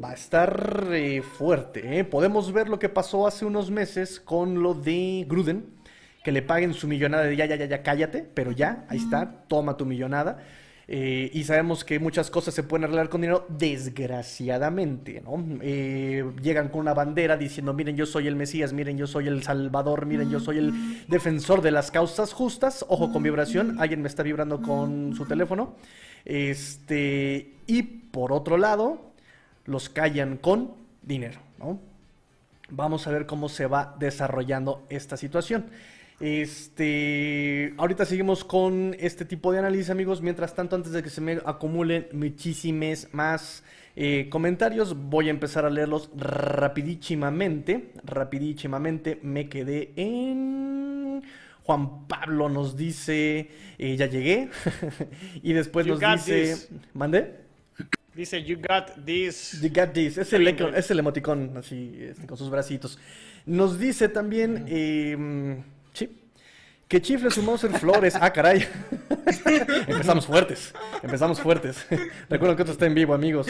va 0.01 0.11
a 0.11 0.13
estar 0.13 0.89
eh, 0.91 1.21
fuerte. 1.21 1.99
¿eh? 1.99 2.03
Podemos 2.03 2.51
ver 2.51 2.69
lo 2.69 2.79
que 2.79 2.89
pasó 2.89 3.25
hace 3.25 3.45
unos 3.45 3.71
meses 3.71 4.19
con 4.19 4.61
lo 4.61 4.73
de 4.73 5.25
Gruden 5.27 5.77
que 6.23 6.33
le 6.33 6.41
paguen 6.41 6.73
su 6.73 6.89
millonada 6.89 7.23
de 7.23 7.37
ya, 7.37 7.45
ya, 7.45 7.55
ya, 7.55 7.65
ya, 7.65 7.81
cállate, 7.81 8.21
pero 8.21 8.51
ya, 8.51 8.85
ahí 8.89 8.97
está, 8.97 9.45
toma 9.47 9.77
tu 9.77 9.85
millonada. 9.85 10.43
Eh, 10.89 11.29
y 11.33 11.43
sabemos 11.43 11.83
que 11.83 11.99
muchas 11.99 12.31
cosas 12.31 12.53
se 12.53 12.63
pueden 12.63 12.85
arreglar 12.85 13.09
con 13.09 13.19
dinero, 13.19 13.45
desgraciadamente, 13.49 15.21
¿no? 15.21 15.43
Eh, 15.61 16.23
llegan 16.41 16.69
con 16.69 16.79
una 16.79 16.93
bandera 16.93 17.35
diciendo, 17.35 17.73
miren, 17.73 17.97
yo 17.97 18.05
soy 18.05 18.27
el 18.27 18.37
Mesías, 18.37 18.71
miren, 18.71 18.97
yo 18.97 19.05
soy 19.05 19.27
el 19.27 19.43
Salvador, 19.43 20.05
miren, 20.05 20.29
yo 20.29 20.39
soy 20.39 20.59
el 20.59 21.05
defensor 21.09 21.61
de 21.61 21.71
las 21.71 21.91
causas 21.91 22.31
justas. 22.31 22.85
Ojo 22.87 23.11
con 23.11 23.21
vibración, 23.21 23.75
alguien 23.79 24.01
me 24.01 24.07
está 24.07 24.23
vibrando 24.23 24.61
con 24.61 25.13
su 25.13 25.25
teléfono. 25.25 25.75
Este, 26.23 27.55
y 27.67 27.83
por 27.83 28.31
otro 28.31 28.57
lado, 28.57 29.11
los 29.65 29.89
callan 29.89 30.37
con 30.37 30.71
dinero, 31.01 31.39
¿no? 31.59 31.81
Vamos 32.69 33.07
a 33.07 33.11
ver 33.11 33.25
cómo 33.25 33.49
se 33.49 33.65
va 33.65 33.95
desarrollando 33.99 34.85
esta 34.89 35.17
situación. 35.17 35.65
Este, 36.19 37.75
ahorita 37.77 38.03
seguimos 38.03 38.43
con 38.43 38.95
este 38.99 39.23
tipo 39.23 39.51
de 39.51 39.59
análisis, 39.59 39.91
amigos. 39.91 40.21
Mientras 40.21 40.55
tanto, 40.55 40.75
antes 40.75 40.91
de 40.91 41.03
que 41.03 41.09
se 41.09 41.21
me 41.21 41.39
acumulen 41.45 42.07
muchísimos 42.11 43.07
más 43.11 43.63
eh, 43.95 44.27
comentarios, 44.29 44.95
voy 44.97 45.27
a 45.27 45.31
empezar 45.31 45.65
a 45.65 45.69
leerlos 45.69 46.09
rapidísimamente. 46.15 47.91
Rapidísimamente 48.03 49.19
me 49.21 49.47
quedé 49.47 49.93
en... 49.95 51.23
Juan 51.63 52.07
Pablo 52.07 52.47
nos 52.47 52.77
dice, 52.77 53.49
eh, 53.77 53.95
ya 53.97 54.05
llegué. 54.05 54.49
y 55.43 55.51
después 55.51 55.85
nos 55.85 55.99
dice, 55.99 56.69
¿mande? 56.93 57.41
Dice, 58.15 58.41
you 58.41 58.57
got 58.57 59.05
this. 59.05 59.61
You 59.61 59.69
got 59.69 59.91
this. 59.91 60.17
Es 60.17 60.31
el, 60.31 60.47
es 60.47 60.89
el 60.89 60.99
emoticón, 60.99 61.57
así, 61.57 61.95
este, 61.99 62.25
con 62.25 62.37
sus 62.37 62.49
bracitos. 62.49 62.97
Nos 63.45 63.77
dice 63.77 64.09
también... 64.09 64.65
Eh, 64.67 65.61
que 66.87 67.01
chifle 67.01 67.29
su 67.31 67.43
Mouser 67.43 67.71
Flores. 67.71 68.15
Ah, 68.19 68.31
caray. 68.31 68.65
Empezamos 69.87 70.25
fuertes. 70.25 70.73
Empezamos 71.03 71.41
fuertes. 71.41 71.85
Recuerdo 72.29 72.55
que 72.55 72.61
esto 72.61 72.71
está 72.71 72.85
en 72.85 72.95
vivo, 72.95 73.13
amigos. 73.13 73.47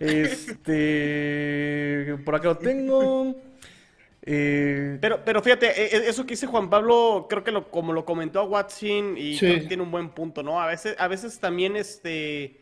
Este. 0.00 1.36
Por 2.24 2.34
acá 2.34 2.48
lo 2.48 2.58
tengo. 2.58 3.36
Eh, 4.22 4.98
pero, 5.00 5.24
pero 5.24 5.40
fíjate, 5.40 5.66
e, 5.66 5.96
e, 5.96 6.08
eso 6.08 6.26
que 6.26 6.34
dice 6.34 6.46
Juan 6.46 6.68
Pablo, 6.68 7.26
creo 7.28 7.42
que 7.42 7.52
lo, 7.52 7.70
como 7.70 7.94
lo 7.94 8.04
comentó 8.04 8.40
a 8.40 8.44
Watson, 8.44 9.14
y 9.16 9.38
creo 9.38 9.60
que 9.60 9.66
tiene 9.66 9.82
un 9.82 9.90
buen 9.90 10.10
punto, 10.10 10.42
¿no? 10.42 10.60
A 10.60 10.66
veces, 10.66 10.94
a 10.98 11.08
veces 11.08 11.38
también 11.38 11.74
este 11.76 12.60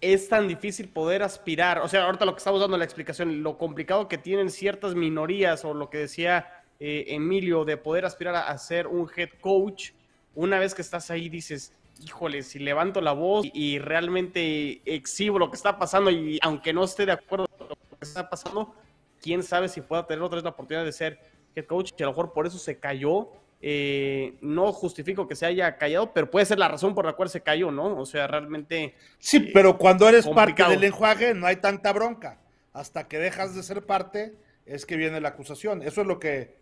es 0.00 0.28
tan 0.28 0.48
difícil 0.48 0.88
poder 0.88 1.22
aspirar. 1.22 1.78
O 1.78 1.88
sea, 1.88 2.04
ahorita 2.04 2.24
lo 2.24 2.34
que 2.34 2.38
estamos 2.38 2.60
dando 2.60 2.76
la 2.76 2.84
explicación, 2.84 3.44
lo 3.44 3.56
complicado 3.56 4.08
que 4.08 4.18
tienen 4.18 4.50
ciertas 4.50 4.96
minorías, 4.96 5.64
o 5.64 5.74
lo 5.74 5.90
que 5.90 5.98
decía 5.98 6.61
eh, 6.84 7.14
Emilio, 7.14 7.64
de 7.64 7.76
poder 7.76 8.04
aspirar 8.04 8.34
a, 8.34 8.58
ser 8.58 8.88
un 8.88 9.08
head 9.16 9.28
coach, 9.40 9.92
una 10.34 10.58
vez 10.58 10.74
que 10.74 10.82
estás 10.82 11.12
ahí 11.12 11.28
dices, 11.28 11.72
híjole, 12.04 12.42
si 12.42 12.58
levanto 12.58 13.00
la 13.00 13.12
voz 13.12 13.46
y, 13.52 13.78
realmente 13.78 14.82
exhibo 14.84 15.38
lo 15.38 15.48
que 15.48 15.54
está 15.54 15.78
pasando 15.78 16.10
y 16.10 16.40
aunque 16.42 16.72
no 16.72 16.82
esté 16.82 17.06
de 17.06 17.12
acuerdo 17.12 17.46
con 17.56 17.68
lo 17.68 17.76
que 17.76 17.98
está 18.00 18.28
pasando, 18.28 18.74
quién 19.20 19.44
sabe 19.44 19.68
si 19.68 19.80
pueda 19.80 20.08
tener 20.08 20.24
otra 20.24 20.34
vez 20.34 20.42
la 20.42 20.50
oportunidad 20.50 20.84
de 20.84 20.90
ser 20.90 21.20
head 21.54 21.66
coach 21.66 21.92
y 21.96 22.02
a 22.02 22.06
lo 22.06 22.10
mejor 22.10 22.32
por 22.32 22.48
eso 22.48 22.58
se 22.58 22.76
cayó. 22.80 23.28
Eh, 23.64 24.34
no 24.40 24.72
justifico 24.72 25.28
que 25.28 25.36
se 25.36 25.46
haya 25.46 25.76
callado, 25.76 26.12
pero 26.12 26.28
puede 26.32 26.46
ser 26.46 26.58
la 26.58 26.66
razón 26.66 26.96
por 26.96 27.04
la 27.04 27.12
cual 27.12 27.28
se 27.28 27.42
cayó, 27.42 27.70
¿no? 27.70 27.96
O 27.96 28.06
sea, 28.06 28.26
realmente. 28.26 28.96
Sí, 29.20 29.36
eh, 29.36 29.50
pero 29.54 29.78
cuando 29.78 30.08
eres 30.08 30.26
parte 30.26 30.64
del 30.64 30.82
enjuague 30.82 31.32
no 31.32 31.46
hay 31.46 31.54
tanta 31.56 31.92
bronca. 31.92 32.40
Hasta 32.72 33.06
que 33.06 33.18
dejas 33.18 33.54
de 33.54 33.62
ser 33.62 33.86
parte 33.86 34.34
es 34.66 34.84
que 34.84 34.96
viene 34.96 35.20
la 35.20 35.28
acusación. 35.28 35.82
Eso 35.82 36.00
es 36.00 36.08
lo 36.08 36.18
que 36.18 36.61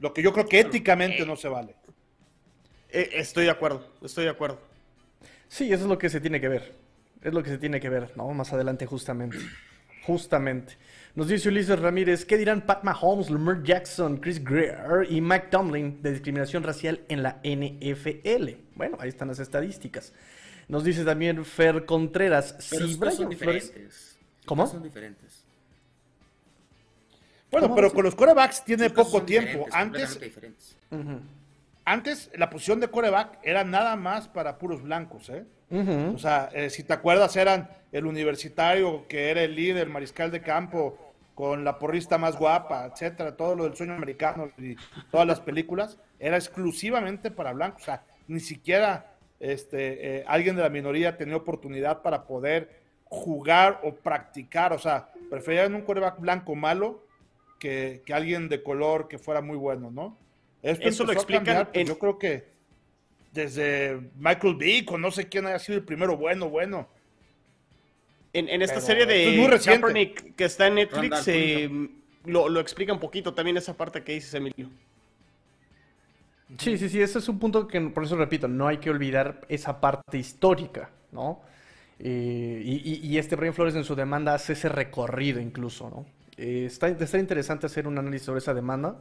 lo 0.00 0.12
que 0.12 0.22
yo 0.22 0.32
creo 0.32 0.46
que 0.46 0.60
éticamente 0.60 1.24
no 1.24 1.36
se 1.36 1.48
vale. 1.48 1.74
Eh, 2.88 3.10
estoy 3.14 3.44
de 3.44 3.50
acuerdo, 3.50 3.86
estoy 4.02 4.24
de 4.24 4.30
acuerdo. 4.30 4.60
Sí, 5.48 5.72
eso 5.72 5.84
es 5.84 5.88
lo 5.88 5.98
que 5.98 6.08
se 6.08 6.20
tiene 6.20 6.40
que 6.40 6.48
ver. 6.48 6.74
Es 7.22 7.32
lo 7.34 7.42
que 7.42 7.50
se 7.50 7.58
tiene 7.58 7.80
que 7.80 7.88
ver, 7.88 8.16
¿no? 8.16 8.28
Más 8.32 8.52
adelante, 8.52 8.86
justamente. 8.86 9.38
Justamente. 10.04 10.76
Nos 11.14 11.28
dice 11.28 11.48
Ulises 11.48 11.78
Ramírez, 11.78 12.24
¿qué 12.24 12.38
dirán 12.38 12.62
Pat 12.62 12.82
Mahomes, 12.84 13.30
Lamar 13.30 13.62
Jackson, 13.62 14.16
Chris 14.18 14.42
Greer 14.42 15.06
y 15.10 15.20
Mike 15.20 15.48
Tomlin 15.50 16.00
de 16.02 16.12
discriminación 16.12 16.62
racial 16.62 17.02
en 17.08 17.22
la 17.22 17.40
NFL? 17.44 18.56
Bueno, 18.74 18.96
ahí 19.00 19.08
están 19.08 19.28
las 19.28 19.38
estadísticas. 19.38 20.14
Nos 20.68 20.84
dice 20.84 21.04
también 21.04 21.44
Fer 21.44 21.84
Contreras, 21.84 22.56
si 22.60 22.94
son 22.94 23.28
diferentes. 23.28 24.18
¿Cómo? 24.46 24.66
Son 24.66 24.82
diferentes. 24.82 25.39
Bueno, 27.50 27.74
pero 27.74 27.92
con 27.92 28.04
los 28.04 28.14
corebacks 28.14 28.64
tiene 28.64 28.90
poco 28.90 29.22
tiempo. 29.22 29.66
Antes, 29.72 30.18
antes 31.84 32.30
la 32.34 32.48
posición 32.48 32.80
de 32.80 32.88
coreback 32.88 33.38
era 33.42 33.64
nada 33.64 33.96
más 33.96 34.28
para 34.28 34.58
puros 34.58 34.82
blancos, 34.82 35.28
¿eh? 35.30 35.44
O 36.14 36.18
sea, 36.18 36.48
eh, 36.52 36.68
si 36.68 36.82
te 36.82 36.92
acuerdas, 36.92 37.36
eran 37.36 37.70
el 37.92 38.06
universitario 38.06 39.06
que 39.08 39.30
era 39.30 39.42
el 39.42 39.54
líder, 39.54 39.86
el 39.86 39.92
mariscal 39.92 40.30
de 40.30 40.42
campo, 40.42 40.98
con 41.34 41.64
la 41.64 41.78
porrista 41.78 42.18
más 42.18 42.36
guapa, 42.36 42.86
etcétera, 42.86 43.36
todo 43.36 43.54
lo 43.54 43.64
del 43.64 43.74
sueño 43.74 43.94
americano 43.94 44.50
y 44.58 44.76
todas 45.10 45.26
las 45.26 45.40
películas, 45.40 45.96
era 46.18 46.36
exclusivamente 46.36 47.30
para 47.30 47.52
blancos. 47.52 47.82
O 47.82 47.84
sea, 47.86 48.02
ni 48.28 48.40
siquiera 48.40 49.14
este, 49.38 50.18
eh, 50.18 50.24
alguien 50.26 50.56
de 50.56 50.62
la 50.62 50.68
minoría 50.68 51.16
tenía 51.16 51.36
oportunidad 51.36 52.02
para 52.02 52.24
poder 52.24 52.82
jugar 53.04 53.80
o 53.84 53.94
practicar. 53.94 54.72
O 54.72 54.78
sea, 54.78 55.08
preferían 55.30 55.74
un 55.74 55.82
coreback 55.82 56.20
blanco 56.20 56.54
malo 56.54 57.04
que, 57.60 58.02
alguien 58.12 58.48
de 58.48 58.64
color 58.64 59.06
que 59.06 59.18
fuera 59.18 59.40
muy 59.40 59.56
bueno, 59.56 59.92
¿no? 59.92 60.18
Eso 60.62 61.04
lo 61.04 61.12
explican. 61.12 61.68
Pues, 61.72 61.86
yo 61.86 61.98
creo 61.98 62.18
que 62.18 62.48
desde 63.32 64.00
Michael 64.16 64.56
Vick 64.56 64.90
o 64.90 64.98
no 64.98 65.12
sé 65.12 65.28
quién 65.28 65.46
haya 65.46 65.60
sido 65.60 65.78
el 65.78 65.84
primero 65.84 66.16
bueno, 66.16 66.48
bueno. 66.48 66.88
En, 68.32 68.62
esta 68.62 68.80
serie 68.80 69.06
de 69.06 69.60
Kaepernick 69.64 70.36
que 70.36 70.44
está 70.44 70.68
en 70.68 70.76
Netflix 70.76 71.26
eh, 71.26 71.68
lo, 72.24 72.48
lo, 72.48 72.60
explica 72.60 72.92
un 72.92 73.00
poquito 73.00 73.34
también 73.34 73.56
esa 73.56 73.76
parte 73.76 74.04
que 74.04 74.12
dices, 74.12 74.32
Emilio. 74.34 74.68
Sí, 76.58 76.78
sí, 76.78 76.88
sí, 76.88 77.00
ese 77.00 77.18
es 77.18 77.28
un 77.28 77.38
punto 77.38 77.66
que, 77.66 77.80
por 77.80 78.04
eso 78.04 78.16
repito, 78.16 78.46
no 78.46 78.68
hay 78.68 78.78
que 78.78 78.90
olvidar 78.90 79.40
esa 79.48 79.80
parte 79.80 80.18
histórica, 80.18 80.90
¿no? 81.12 81.42
Eh, 81.98 82.62
y, 82.64 83.06
y, 83.06 83.18
este 83.18 83.36
Brian 83.36 83.52
Flores 83.52 83.74
en 83.74 83.84
su 83.84 83.94
demanda 83.94 84.32
hace 84.32 84.54
ese 84.54 84.68
recorrido 84.68 85.38
incluso, 85.38 85.90
¿no? 85.90 86.06
Eh, 86.40 86.64
está, 86.64 86.88
está, 86.88 87.18
interesante 87.18 87.66
hacer 87.66 87.86
un 87.86 87.98
análisis 87.98 88.24
sobre 88.24 88.38
esa 88.38 88.54
demanda. 88.54 88.96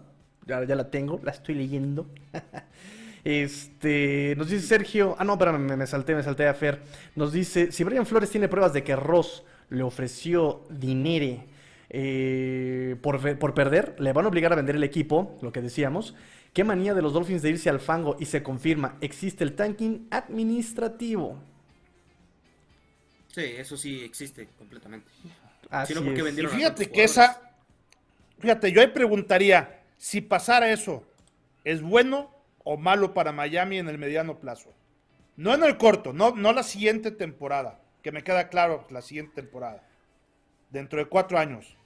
Ya, 0.45 0.61
ya 0.65 0.75
la 0.75 0.91
tengo, 0.91 1.21
la 1.23 1.31
estoy 1.31 1.55
leyendo. 1.55 2.05
este, 3.23 4.35
nos 4.37 4.49
dice 4.49 4.67
Sergio, 4.67 5.15
ah 5.17 5.23
no, 5.23 5.33
espérame, 5.33 5.77
me, 5.77 5.87
salté, 5.87 6.15
me 6.15 6.23
salté 6.23 6.49
a 6.49 6.53
Fer. 6.53 6.81
Nos 7.15 7.31
dice, 7.31 7.71
si 7.71 7.85
Brian 7.85 8.05
Flores 8.05 8.29
tiene 8.29 8.49
pruebas 8.49 8.73
de 8.73 8.83
que 8.83 8.93
Ross 8.93 9.43
le 9.69 9.83
ofreció 9.83 10.63
dinero 10.69 11.41
eh, 11.89 12.97
por, 13.01 13.39
por 13.39 13.53
perder, 13.53 13.95
le 13.99 14.11
van 14.11 14.25
a 14.25 14.27
obligar 14.27 14.51
a 14.51 14.57
vender 14.57 14.75
el 14.75 14.83
equipo, 14.83 15.37
lo 15.41 15.53
que 15.53 15.61
decíamos. 15.61 16.15
Qué 16.51 16.65
manía 16.65 16.93
de 16.93 17.01
los 17.01 17.13
Dolphins 17.13 17.41
de 17.41 17.51
irse 17.51 17.69
al 17.69 17.79
fango 17.79 18.17
y 18.19 18.25
se 18.25 18.43
confirma, 18.43 18.97
existe 18.99 19.45
el 19.45 19.53
tanking 19.53 20.07
administrativo. 20.11 21.37
Sí, 23.33 23.43
eso 23.57 23.77
sí 23.77 24.01
existe 24.01 24.49
completamente 24.57 25.07
y 25.71 26.47
fíjate 26.47 26.89
que 26.89 27.03
esa, 27.03 27.53
fíjate, 28.39 28.71
yo 28.71 28.81
ahí 28.81 28.87
preguntaría, 28.87 29.83
si 29.97 30.21
pasara 30.21 30.71
eso, 30.71 31.03
¿es 31.63 31.81
bueno 31.81 32.31
o 32.63 32.77
malo 32.77 33.13
para 33.13 33.31
Miami 33.31 33.77
en 33.77 33.87
el 33.87 33.97
mediano 33.97 34.39
plazo? 34.39 34.73
No 35.35 35.53
en 35.53 35.63
el 35.63 35.77
corto, 35.77 36.11
no, 36.11 36.35
no 36.35 36.53
la 36.53 36.63
siguiente 36.63 37.11
temporada, 37.11 37.79
que 38.01 38.11
me 38.11 38.23
queda 38.23 38.49
claro 38.49 38.87
la 38.89 39.01
siguiente 39.01 39.41
temporada, 39.41 39.87
dentro 40.69 40.99
de 40.99 41.05
cuatro 41.05 41.37
años. 41.37 41.77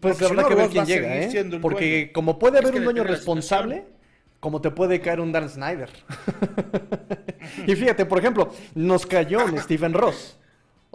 Pues 0.00 0.20
habrá 0.20 0.44
que 0.48 0.54
ver 0.54 0.70
quién 0.70 0.84
llega, 0.84 1.16
¿eh? 1.16 1.58
Porque 1.62 2.10
como 2.12 2.38
puede 2.38 2.58
haber 2.58 2.74
un 2.74 2.84
dueño 2.84 3.04
responsable, 3.04 3.86
como 4.40 4.60
te 4.60 4.70
puede 4.70 5.00
caer 5.00 5.20
un 5.20 5.30
Dan 5.30 5.48
Snyder. 5.48 5.90
y 7.66 7.76
fíjate, 7.76 8.04
por 8.04 8.18
ejemplo, 8.18 8.52
nos 8.74 9.06
cayó 9.06 9.44
un 9.44 9.58
Stephen 9.58 9.92
Ross. 9.92 10.38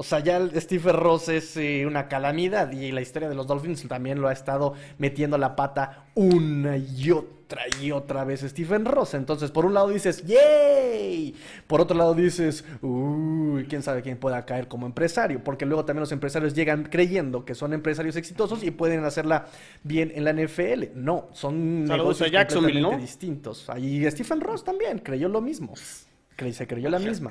O 0.02 0.04
sea, 0.04 0.18
ya 0.18 0.42
Steve 0.56 0.92
Ross 0.94 1.30
es 1.30 1.56
eh, 1.58 1.86
una 1.86 2.08
calamidad 2.08 2.72
y 2.72 2.92
la 2.92 3.02
historia 3.02 3.30
de 3.30 3.36
los 3.36 3.46
Dolphins 3.46 3.88
también 3.88 4.20
lo 4.20 4.30
ha 4.30 4.34
estado 4.34 4.74
metiendo 4.98 5.38
la 5.38 5.56
pata 5.56 6.06
una 6.16 6.76
y 6.76 7.12
otra 7.12 7.42
trae 7.52 7.92
otra 7.92 8.24
vez 8.24 8.42
Stephen 8.42 8.84
Ross. 8.84 9.14
Entonces, 9.14 9.52
por 9.52 9.66
un 9.66 9.76
lado 9.76 9.90
dices, 9.90 10.26
¡yay! 10.26 11.36
Por 11.68 11.82
otro 11.82 11.96
lado 11.96 12.16
dices, 12.16 12.64
uy, 12.82 13.66
quién 13.66 13.84
sabe 13.84 14.02
quién 14.02 14.18
pueda 14.18 14.44
caer 14.44 14.68
como 14.68 14.88
empresario. 14.88 15.44
Porque 15.44 15.68
luego 15.68 15.86
también 15.86 16.00
los 16.00 16.12
empresarios 16.12 16.56
llegan 16.56 16.86
creyendo 16.86 17.46
que 17.46 17.54
son 17.54 17.74
empresarios 17.74 18.16
exitosos 18.16 18.64
y 18.64 18.72
pueden 18.72 19.04
hacerla 19.04 19.46
bien 19.84 20.12
en 20.16 20.24
la 20.24 20.34
NFL. 20.34 20.96
No, 20.96 21.28
son 21.34 21.84
negocios 21.84 22.32
completamente 22.32 22.98
distintos. 22.98 23.70
Ahí 23.70 24.10
Stephen 24.10 24.42
Ross 24.42 24.64
también 24.64 24.98
creyó 25.00 25.28
lo 25.28 25.42
mismo. 25.42 25.74
Se 25.76 26.66
creyó 26.66 26.90
la 26.90 26.98
misma. 26.98 27.30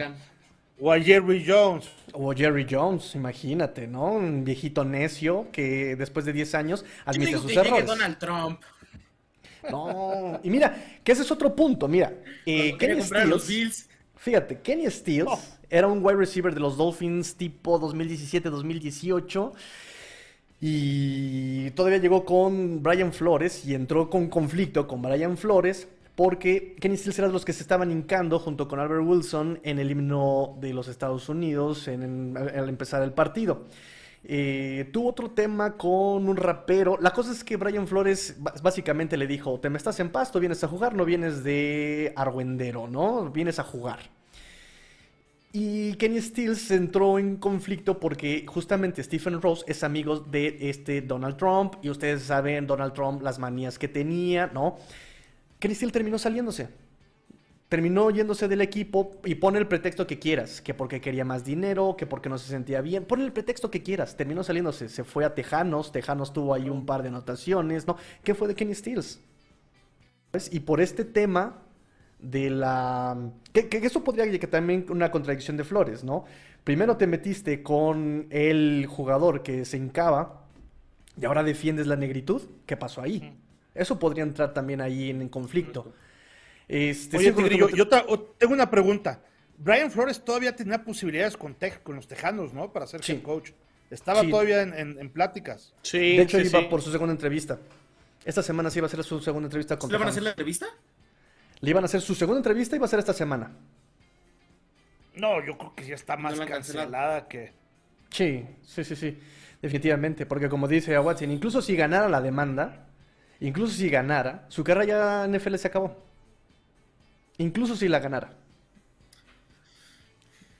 O 0.80 0.90
a 0.90 0.98
Jerry 0.98 1.44
Jones. 1.46 1.88
O 2.12 2.34
Jerry 2.34 2.66
Jones, 2.68 3.14
imagínate, 3.14 3.86
¿no? 3.86 4.12
Un 4.12 4.44
viejito 4.44 4.84
necio 4.84 5.48
que 5.52 5.94
después 5.96 6.24
de 6.24 6.32
10 6.32 6.54
años 6.54 6.84
admite 7.04 7.38
sus 7.38 7.54
errores. 7.54 7.86
Donald 7.86 8.18
Trump. 8.18 8.60
No, 9.70 10.40
y 10.42 10.48
mira, 10.48 11.00
que 11.04 11.12
ese 11.12 11.22
es 11.22 11.30
otro 11.30 11.54
punto. 11.54 11.86
Mira, 11.86 12.14
eh, 12.46 12.76
Kenny 12.78 13.02
Stills, 13.02 13.88
fíjate, 14.16 14.60
Kenny 14.60 14.90
Stills 14.90 15.28
oh. 15.30 15.40
era 15.68 15.86
un 15.86 16.04
wide 16.04 16.16
receiver 16.16 16.54
de 16.54 16.60
los 16.60 16.78
Dolphins 16.78 17.34
tipo 17.34 17.78
2017-2018 17.78 19.52
y 20.62 21.70
todavía 21.72 21.98
llegó 21.98 22.24
con 22.24 22.82
Brian 22.82 23.12
Flores 23.12 23.64
y 23.66 23.74
entró 23.74 24.08
con 24.08 24.28
conflicto 24.28 24.86
con 24.88 25.02
Brian 25.02 25.36
Flores 25.36 25.88
porque 26.20 26.76
Kenny 26.78 26.98
Stills 26.98 27.18
era 27.18 27.28
de 27.28 27.32
los 27.32 27.46
que 27.46 27.54
se 27.54 27.62
estaban 27.62 27.90
hincando 27.90 28.38
junto 28.38 28.68
con 28.68 28.78
Albert 28.78 29.06
Wilson 29.06 29.58
en 29.62 29.78
el 29.78 29.90
himno 29.90 30.58
de 30.60 30.74
los 30.74 30.86
Estados 30.86 31.30
Unidos 31.30 31.88
al 31.88 32.68
empezar 32.68 33.02
el 33.02 33.14
partido. 33.14 33.64
Eh, 34.24 34.90
tuvo 34.92 35.08
otro 35.08 35.30
tema 35.30 35.78
con 35.78 36.28
un 36.28 36.36
rapero. 36.36 36.98
La 37.00 37.14
cosa 37.14 37.32
es 37.32 37.42
que 37.42 37.56
Brian 37.56 37.86
Flores 37.86 38.36
básicamente 38.62 39.16
le 39.16 39.26
dijo, 39.26 39.58
te 39.60 39.70
me 39.70 39.78
estás 39.78 39.98
en 39.98 40.10
pasto, 40.10 40.38
vienes 40.38 40.62
a 40.62 40.68
jugar, 40.68 40.94
no 40.94 41.06
vienes 41.06 41.42
de 41.42 42.12
argüendero, 42.14 42.86
¿no? 42.86 43.30
Vienes 43.30 43.58
a 43.58 43.64
jugar. 43.64 44.00
Y 45.54 45.94
Kenny 45.94 46.20
Stills 46.20 46.70
entró 46.70 47.18
en 47.18 47.36
conflicto 47.36 47.98
porque 47.98 48.44
justamente 48.46 49.02
Stephen 49.02 49.40
Rose 49.40 49.64
es 49.66 49.82
amigo 49.82 50.20
de 50.20 50.68
este 50.68 51.00
Donald 51.00 51.38
Trump 51.38 51.76
y 51.80 51.88
ustedes 51.88 52.24
saben 52.24 52.66
Donald 52.66 52.92
Trump 52.92 53.22
las 53.22 53.38
manías 53.38 53.78
que 53.78 53.88
tenía, 53.88 54.48
¿no? 54.52 54.76
Kenny 55.60 55.74
Steele 55.74 55.92
terminó 55.92 56.18
saliéndose. 56.18 56.68
Terminó 57.68 58.10
yéndose 58.10 58.48
del 58.48 58.62
equipo 58.62 59.12
y 59.24 59.36
pone 59.36 59.60
el 59.60 59.68
pretexto 59.68 60.04
que 60.04 60.18
quieras, 60.18 60.60
que 60.60 60.74
porque 60.74 61.00
quería 61.00 61.24
más 61.24 61.44
dinero, 61.44 61.94
que 61.96 62.04
porque 62.04 62.28
no 62.28 62.36
se 62.36 62.48
sentía 62.48 62.80
bien, 62.80 63.04
pone 63.04 63.22
el 63.22 63.32
pretexto 63.32 63.70
que 63.70 63.84
quieras, 63.84 64.16
terminó 64.16 64.42
saliéndose, 64.42 64.88
se 64.88 65.04
fue 65.04 65.24
a 65.24 65.36
Tejanos, 65.36 65.92
Tejanos 65.92 66.32
tuvo 66.32 66.52
ahí 66.52 66.68
un 66.68 66.84
par 66.84 67.02
de 67.02 67.10
anotaciones, 67.10 67.86
¿no? 67.86 67.96
¿Qué 68.24 68.34
fue 68.34 68.48
de 68.48 68.56
Kenny 68.56 68.74
Steels? 68.74 69.20
Y 70.50 70.60
por 70.60 70.80
este 70.80 71.04
tema 71.04 71.62
de 72.18 72.50
la... 72.50 73.16
Que, 73.52 73.68
eso 73.70 74.02
podría 74.02 74.28
que 74.36 74.46
también 74.48 74.86
una 74.90 75.12
contradicción 75.12 75.56
de 75.56 75.62
Flores, 75.62 76.02
¿no? 76.02 76.24
Primero 76.64 76.96
te 76.96 77.06
metiste 77.06 77.62
con 77.62 78.26
el 78.30 78.86
jugador 78.86 79.44
que 79.44 79.64
se 79.64 79.76
hincaba 79.76 80.44
y 81.20 81.24
ahora 81.24 81.44
defiendes 81.44 81.86
la 81.86 81.96
negritud, 81.96 82.42
¿qué 82.66 82.76
pasó 82.76 83.00
ahí? 83.00 83.36
Eso 83.74 83.98
podría 83.98 84.24
entrar 84.24 84.52
también 84.52 84.80
ahí 84.80 85.10
en, 85.10 85.28
conflicto. 85.28 85.94
Este, 86.68 87.16
Oye, 87.16 87.34
yo, 87.74 87.88
tengo 87.88 88.52
una 88.52 88.70
pregunta. 88.70 89.22
Brian 89.58 89.90
Flores 89.90 90.24
todavía 90.24 90.56
tenía 90.56 90.82
posibilidades 90.84 91.36
con, 91.36 91.56
con 91.82 91.96
los 91.96 92.08
Tejanos, 92.08 92.54
¿no? 92.54 92.72
Para 92.72 92.86
ser 92.86 93.02
coach. 93.22 93.50
Estaba 93.90 94.22
todavía 94.22 94.62
en, 94.62 95.10
pláticas. 95.10 95.74
Sí. 95.82 96.16
De 96.16 96.22
hecho, 96.22 96.40
iba 96.40 96.68
por 96.68 96.80
su 96.80 96.92
segunda 96.92 97.12
entrevista. 97.12 97.58
Esta 98.24 98.42
semana 98.42 98.70
sí 98.70 98.78
iba 98.78 98.86
a 98.86 98.90
ser 98.90 99.02
su 99.02 99.20
segunda 99.20 99.46
entrevista 99.46 99.78
con 99.78 99.90
¿Le 99.90 99.98
van 99.98 100.08
a 100.08 100.10
hacer 100.10 100.22
la 100.22 100.30
entrevista? 100.30 100.66
Le 101.60 101.70
iban 101.70 101.84
a 101.84 101.86
hacer 101.86 102.00
su 102.00 102.14
segunda 102.14 102.38
entrevista 102.38 102.76
y 102.76 102.78
va 102.78 102.86
a 102.86 102.88
ser 102.88 102.98
esta 102.98 103.12
semana. 103.12 103.50
No, 105.14 105.44
yo 105.44 105.58
creo 105.58 105.74
que 105.74 105.86
ya 105.86 105.94
está 105.94 106.16
más 106.16 106.38
cancelada 106.40 107.26
que. 107.28 107.52
Sí, 108.10 108.46
sí, 108.62 108.84
sí, 108.84 108.96
sí. 108.96 109.18
Definitivamente. 109.60 110.26
Porque 110.26 110.48
como 110.48 110.68
dice 110.68 110.94
a 110.94 111.00
Watson, 111.00 111.30
incluso 111.30 111.60
si 111.60 111.76
ganara 111.76 112.08
la 112.08 112.20
demanda, 112.20 112.89
Incluso 113.40 113.72
si 113.72 113.88
ganara, 113.88 114.44
su 114.48 114.62
carrera 114.62 114.84
ya 114.84 115.24
en 115.24 115.32
NFL 115.32 115.56
se 115.56 115.68
acabó. 115.68 115.96
Incluso 117.38 117.74
si 117.74 117.88
la 117.88 117.98
ganara. 117.98 118.34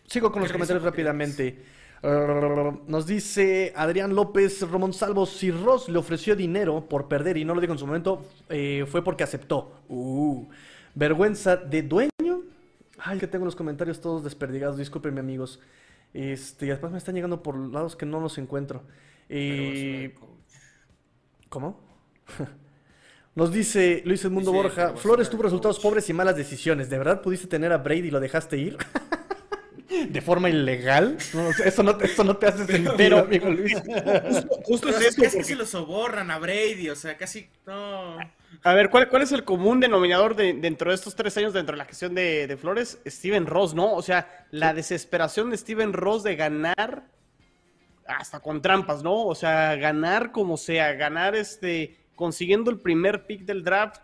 Sigo 0.07 0.33
con 0.33 0.43
los 0.43 0.51
comentarios 0.51 0.83
rápidamente. 0.83 1.63
nos 2.03 3.07
dice 3.07 3.73
Adrián 3.77 4.15
López 4.15 4.63
Romón 4.63 4.95
Salvo, 4.95 5.27
si 5.27 5.51
Ross 5.51 5.89
le 5.91 5.99
ofreció 5.99 6.35
dinero 6.35 6.89
por 6.89 7.07
perder 7.07 7.37
y 7.37 7.45
no 7.45 7.55
lo 7.55 7.61
dijo 7.61 7.75
en 7.75 7.79
su 7.79 7.87
momento, 7.87 8.27
eh, 8.49 8.87
fue 8.89 9.05
porque 9.05 9.25
aceptó. 9.25 9.83
Uh, 9.89 10.47
vergüenza 10.95 11.57
de 11.57 11.83
dueño. 11.83 12.43
Ay, 12.99 13.19
que 13.19 13.27
tengo 13.27 13.45
los 13.45 13.57
comentarios 13.57 14.01
todos 14.01 14.25
desperdigados, 14.25 14.79
discúlpenme 14.79 15.21
amigos. 15.21 15.61
Este, 16.15 16.67
después 16.67 16.91
me 16.91 16.99
están 16.99 17.15
llegando 17.15 17.43
por 17.43 17.57
lados 17.57 17.95
que 17.95 18.07
no 18.07 18.21
los 18.21 18.39
encuentro. 18.39 18.83
Eh, 19.29 20.15
¿Cómo? 21.51 21.79
Nos 23.35 23.53
dice 23.53 24.03
Luis 24.05 24.25
Edmundo 24.25 24.53
Borja, 24.53 24.95
Flores 24.97 25.31
tuvo 25.31 25.45
resultados 25.45 25.79
pobres 25.79 26.09
y 26.11 26.13
malas 26.13 26.37
decisiones. 26.37 26.91
¿De 26.91 26.99
verdad 26.99 27.23
pudiste 27.23 27.47
tener 27.47 27.73
a 27.73 27.79
Brady 27.79 28.09
y 28.09 28.11
lo 28.11 28.21
dejaste 28.21 28.59
ir? 28.59 28.77
¿De 30.09 30.21
forma 30.21 30.49
ilegal? 30.49 31.17
eso, 31.65 31.83
no, 31.83 31.97
te 31.97 32.47
hace 32.47 32.67
sentido, 32.67 33.19
amigo 33.19 33.49
Luis. 33.51 33.75
Justo, 34.65 34.89
es 34.89 35.01
eso. 35.01 35.23
Casi 35.23 35.45
se 35.45 35.55
lo 35.55 35.67
soborran 35.67 36.31
a 36.31 36.39
Brady, 36.39 36.89
o 36.91 36.97
sea, 36.97 37.17
casi 37.17 37.49
no... 37.67 38.19
A 38.63 38.75
ver, 38.75 38.91
¿cuál, 38.91 39.09
cuál 39.09 39.23
es 39.23 39.33
el 39.33 39.45
común 39.45 39.81
denominador 39.81 40.35
dentro 40.35 40.91
de 40.91 40.95
estos 40.95 41.15
tres 41.15 41.37
años 41.37 41.53
dentro 41.53 41.75
de 41.75 41.79
la 41.79 41.85
gestión 41.85 42.15
de, 42.15 42.47
de 42.47 42.57
Flores? 42.57 42.99
Steven 43.07 43.47
Ross, 43.47 43.75
¿no? 43.75 43.95
O 43.95 44.03
sea, 44.03 44.47
la 44.51 44.75
desesperación 44.75 45.51
de 45.51 45.57
Steven 45.57 45.93
Ross 45.93 46.23
de 46.23 46.37
ganar 46.37 47.05
hasta 48.07 48.41
con 48.41 48.61
trampas, 48.61 49.03
¿no? 49.03 49.25
O 49.25 49.35
sea, 49.35 49.77
ganar 49.77 50.33
como 50.33 50.57
sea, 50.57 50.93
ganar 50.95 51.35
este 51.37 52.00
consiguiendo 52.21 52.71
el 52.71 52.79
primer 52.79 53.25
pick 53.25 53.47
del 53.47 53.65
draft, 53.65 54.03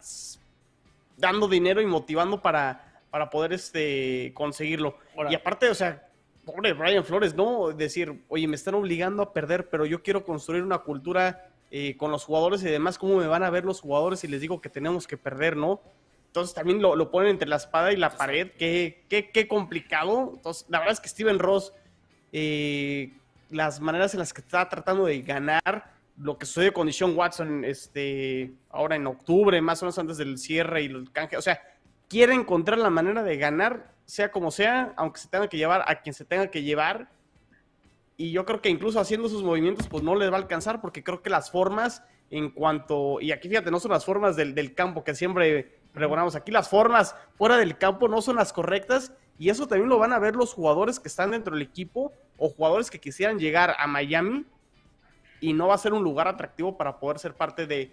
dando 1.19 1.47
dinero 1.47 1.83
y 1.83 1.87
motivando 1.87 2.41
para, 2.41 3.03
para 3.11 3.29
poder 3.29 3.53
este, 3.53 4.33
conseguirlo. 4.33 4.97
Y 5.29 5.35
aparte, 5.35 5.69
o 5.69 5.75
sea, 5.75 6.09
pobre 6.47 6.73
Brian 6.73 7.05
Flores, 7.05 7.35
¿no? 7.35 7.73
Decir, 7.73 8.25
oye, 8.29 8.49
me 8.49 8.57
están 8.57 8.75
obligando 8.75 9.23
a 9.23 9.35
perder, 9.35 9.69
pero 9.69 9.85
yo 9.85 10.03
quiero 10.03 10.25
construir 10.25 10.63
una 10.63 10.79
cultura 10.79 11.51
eh, 11.71 11.95
con 11.99 12.11
los 12.11 12.25
jugadores 12.25 12.63
y 12.63 12.71
demás, 12.71 12.97
¿cómo 12.97 13.19
me 13.19 13.27
van 13.27 13.43
a 13.43 13.51
ver 13.51 13.67
los 13.67 13.83
jugadores 13.83 14.21
si 14.21 14.29
les 14.29 14.41
digo 14.41 14.63
que 14.63 14.71
tenemos 14.71 15.07
que 15.07 15.19
perder, 15.19 15.55
¿no? 15.55 15.83
Entonces 16.29 16.55
también 16.55 16.81
lo, 16.81 17.11
ponen 17.11 17.33
entre 17.33 17.51
la 17.51 17.57
espada 17.57 17.93
y 17.93 17.97
la 17.97 18.17
pared, 18.17 18.51
qué, 18.59 19.05
qué, 19.11 19.31
qué 19.31 19.47
complicado. 19.47 20.33
Entonces, 20.37 20.65
la 20.71 20.79
verdad 20.79 20.95
es 20.95 21.01
que 21.01 21.11
Steven 21.11 21.39
Ross, 21.39 21.75
eh, 22.33 23.13
las 23.51 23.79
maneras 23.79 24.15
en 24.15 24.21
las 24.21 24.33
que 24.33 24.41
está 24.41 24.67
tratando 24.71 25.05
de 25.05 25.21
ganar, 25.21 25.96
lo 26.19 26.39
que 26.39 26.47
sucedió 26.47 26.73
con 26.73 26.87
Dishon 26.87 27.17
Watson 27.17 27.65
este, 27.65 28.53
ahora 28.71 28.97
en 28.97 29.07
octubre, 29.07 29.61
más 29.61 29.83
o 29.83 29.87
menos 29.87 29.99
antes 29.99 30.17
del 30.17 30.39
cierre 30.39 30.83
y 30.83 30.87
el 30.87 31.11
canje. 31.13 31.37
O 31.37 31.43
sea, 31.43 31.61
quiere 32.09 32.35
encontrar 32.35 32.79
la 32.79 32.91
manera 32.91 33.23
de 33.23 33.37
ganar, 33.37 33.93
sea 34.05 34.31
como 34.31 34.51
sea, 34.51 34.95
aunque 34.97 35.21
se 35.21 35.29
tenga 35.29 35.49
que 35.49 35.57
llevar 35.57 35.85
a 35.87 36.01
quien 36.01 36.15
se 36.15 36.25
tenga 36.25 36.51
que 36.51 36.63
llevar. 36.63 37.11
Y 38.17 38.31
yo 38.31 38.47
creo 38.47 38.63
que 38.63 38.71
incluso 38.71 38.99
haciendo 38.99 39.29
sus 39.29 39.43
movimientos, 39.43 39.89
pues 39.89 40.03
no 40.03 40.15
les 40.15 40.31
va 40.31 40.37
a 40.37 40.41
alcanzar, 40.41 40.81
porque 40.81 41.05
creo 41.05 41.23
que 41.23 41.29
las 41.29 41.51
formas, 41.51 42.03
en 42.31 42.51
cuanto. 42.51 43.21
Y 43.21 43.33
aquí 43.33 43.49
fíjate, 43.49 43.71
no 43.71 43.79
son 43.79 43.91
las 43.91 44.05
formas 44.05 44.37
del, 44.37 44.55
del 44.55 44.75
campo 44.75 45.05
que 45.05 45.15
siempre 45.15 45.81
pregonamos. 45.93 46.35
Aquí 46.35 46.51
las 46.51 46.69
formas 46.69 47.15
fuera 47.37 47.59
del 47.59 47.77
campo 47.77 48.09
no 48.09 48.23
son 48.23 48.37
las 48.37 48.53
correctas. 48.53 49.13
Y 49.39 49.51
eso 49.51 49.67
también 49.67 49.91
lo 49.91 49.99
van 49.99 50.15
a 50.15 50.19
ver 50.19 50.35
los 50.35 50.55
jugadores 50.55 50.99
que 50.99 51.09
están 51.09 51.33
dentro 51.33 51.53
del 51.53 51.63
equipo 51.63 52.11
o 52.39 52.49
jugadores 52.49 52.91
que 52.91 52.99
quisieran 52.99 53.39
llegar 53.39 53.77
a 53.79 53.87
Miami 53.87 54.47
y 55.41 55.53
no 55.53 55.69
va 55.69 55.75
a 55.75 55.79
ser 55.79 55.93
un 55.93 56.03
lugar 56.03 56.29
atractivo 56.29 56.77
para 56.77 56.99
poder 56.99 57.19
ser 57.19 57.35
parte 57.35 57.67
de, 57.67 57.93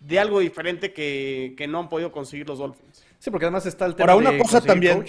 de 0.00 0.18
algo 0.18 0.40
diferente 0.40 0.92
que, 0.92 1.66
no 1.68 1.80
han 1.80 1.88
podido 1.88 2.12
conseguir 2.12 2.48
los 2.48 2.58
Dolphins. 2.58 3.04
Sí, 3.18 3.30
porque 3.30 3.46
además 3.46 3.66
está 3.66 3.86
el 3.86 3.94
tema 3.94 4.12
Ahora, 4.12 4.30
una 4.30 4.38
cosa 4.38 4.60
también, 4.60 5.04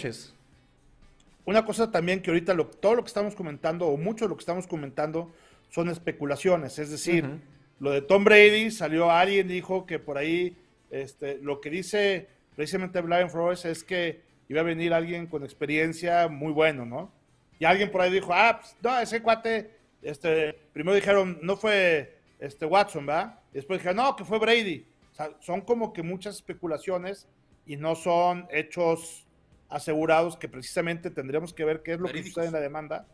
Una 1.45 1.65
cosa 1.65 1.91
también 1.91 2.21
que 2.21 2.29
ahorita 2.29 2.53
lo, 2.53 2.67
todo 2.67 2.95
lo 2.95 3.03
que 3.03 3.07
estamos 3.07 3.35
comentando, 3.35 3.87
o 3.87 3.97
mucho 3.97 4.25
de 4.25 4.29
lo 4.29 4.35
que 4.35 4.41
estamos 4.41 4.67
comentando, 4.67 5.31
son 5.69 5.89
especulaciones. 5.89 6.77
Es 6.79 6.89
decir, 6.89 7.39
lo 7.79 7.91
de 7.91 8.01
Tom 8.01 8.23
Brady, 8.23 8.71
salió 8.71 9.09
alguien, 9.11 9.47
dijo 9.47 9.85
que 9.85 9.99
por 9.99 10.17
ahí, 10.17 10.55
este, 10.91 11.39
lo 11.41 11.59
que 11.59 11.69
dice 11.69 12.27
precisamente 12.55 13.01
Brian 13.01 13.29
Flores 13.29 13.65
es 13.65 13.83
que 13.83 14.21
iba 14.47 14.61
a 14.61 14.63
venir 14.63 14.93
alguien 14.93 15.27
con 15.27 15.43
experiencia 15.43 16.27
muy 16.27 16.51
bueno, 16.51 16.85
¿no? 16.85 17.11
Y 17.59 17.65
alguien 17.65 17.91
por 17.91 18.01
ahí 18.01 18.11
dijo, 18.11 18.31
ah, 18.33 18.59
pues, 18.61 18.75
no, 18.81 18.99
ese 18.99 19.21
cuate 19.21 19.71
este, 20.03 20.53
primero 20.73 20.95
dijeron, 20.95 21.39
no 21.41 21.55
fue 21.57 22.17
este 22.39 22.65
Watson, 22.65 23.05
¿verdad? 23.05 23.39
después 23.53 23.79
dijeron, 23.79 23.97
no, 23.97 24.15
que 24.15 24.25
fue 24.25 24.39
Brady. 24.39 24.85
O 25.11 25.15
sea, 25.15 25.31
son 25.39 25.61
como 25.61 25.93
que 25.93 26.03
muchas 26.03 26.35
especulaciones 26.35 27.27
y 27.65 27.77
no 27.77 27.95
son 27.95 28.47
hechos 28.51 29.25
asegurados 29.69 30.37
que 30.37 30.49
precisamente 30.49 31.09
tendríamos 31.09 31.53
que 31.53 31.65
ver 31.65 31.81
qué 31.81 31.93
es 31.93 31.99
lo 31.99 32.09
que 32.09 32.23
sucede 32.23 32.47
en 32.47 32.53
la 32.53 32.59
demanda, 32.59 33.07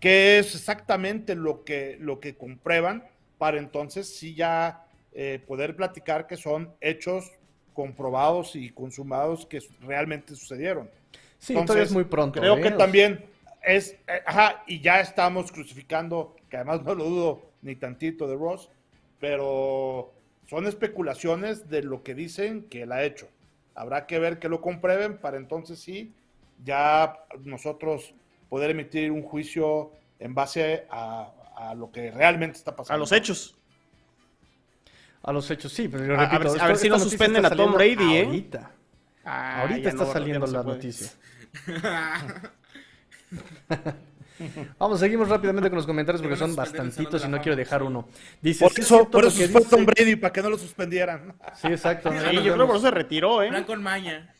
qué 0.00 0.38
es 0.38 0.54
exactamente 0.54 1.34
lo 1.34 1.64
que, 1.64 1.96
lo 2.00 2.20
que 2.20 2.36
comprueban 2.36 3.04
para 3.38 3.58
entonces 3.58 4.16
sí 4.16 4.34
ya 4.34 4.86
eh, 5.12 5.42
poder 5.46 5.76
platicar 5.76 6.26
que 6.26 6.36
son 6.36 6.72
hechos 6.80 7.32
comprobados 7.72 8.54
y 8.54 8.70
consumados 8.70 9.46
que 9.46 9.60
realmente 9.80 10.34
sucedieron. 10.36 10.90
Sí, 11.38 11.54
todavía 11.54 11.82
es 11.82 11.92
muy 11.92 12.04
pronto. 12.04 12.40
Creo 12.40 12.60
que 12.60 12.68
¿eh? 12.68 12.72
también 12.72 13.24
es, 13.66 13.92
eh, 14.06 14.22
ajá, 14.26 14.62
y 14.66 14.80
ya 14.80 15.00
estamos 15.00 15.52
crucificando, 15.52 16.36
que 16.48 16.56
además 16.56 16.82
no 16.82 16.94
lo 16.94 17.04
dudo 17.04 17.42
ni 17.62 17.76
tantito 17.76 18.26
de 18.26 18.36
Ross, 18.36 18.70
pero 19.20 20.12
son 20.46 20.66
especulaciones 20.66 21.68
de 21.68 21.82
lo 21.82 22.02
que 22.02 22.14
dicen 22.14 22.68
que 22.68 22.82
él 22.82 22.92
ha 22.92 23.02
hecho. 23.04 23.28
Habrá 23.74 24.06
que 24.06 24.18
ver 24.18 24.38
que 24.38 24.48
lo 24.48 24.60
comprueben 24.60 25.18
para 25.18 25.36
entonces 25.36 25.78
sí, 25.78 26.14
ya 26.62 27.18
nosotros 27.40 28.14
poder 28.48 28.70
emitir 28.70 29.10
un 29.10 29.22
juicio 29.22 29.92
en 30.18 30.34
base 30.34 30.86
a, 30.90 31.32
lo 31.76 31.90
que 31.90 32.10
realmente 32.10 32.58
está 32.58 32.74
pasando. 32.76 32.96
A 32.96 32.98
los 32.98 33.12
hechos. 33.12 33.56
A 35.22 35.32
los 35.32 35.50
hechos, 35.50 35.72
sí, 35.72 35.88
pero 35.88 36.04
yo 36.04 36.16
repito, 36.16 36.60
a, 36.60 36.66
ver, 36.66 36.76
si 36.76 36.88
no 36.88 36.98
suspenden 36.98 37.46
a 37.46 37.50
Tom 37.50 37.72
Brady, 37.72 38.16
¿eh? 38.16 38.24
Ahorita. 38.24 38.70
Ah, 39.24 39.62
ahorita 39.62 39.88
está 39.88 40.06
saliendo 40.06 40.46
la 40.46 40.62
noticia. 40.62 41.10
Vamos, 44.78 44.98
seguimos 44.98 45.28
rápidamente 45.28 45.70
con 45.70 45.76
los 45.76 45.86
comentarios 45.86 46.20
porque 46.20 46.36
son 46.36 46.56
bastantitos 46.56 47.24
y 47.24 47.28
no 47.28 47.40
quiero 47.40 47.56
dejar 47.56 47.82
uno. 47.82 48.08
Dice, 48.42 48.64
por 48.64 48.78
eso, 48.78 49.08
por 49.08 49.24
eso 49.24 49.48
fue 49.48 49.62
Tom 49.62 49.86
Brady, 49.86 50.16
para 50.16 50.32
que 50.32 50.42
no 50.42 50.50
lo 50.50 50.58
suspendieran. 50.58 51.34
Sí, 51.54 51.68
exacto. 51.68 52.12
yo 52.12 52.40
creo 52.40 52.58
que 52.58 52.66
por 52.66 52.76
eso 52.76 52.80
se 52.80 52.90
retiró, 52.90 53.42
¿eh? 53.42 53.48
Frank 53.48 53.66
con 53.66 53.82
maña. 53.82 54.34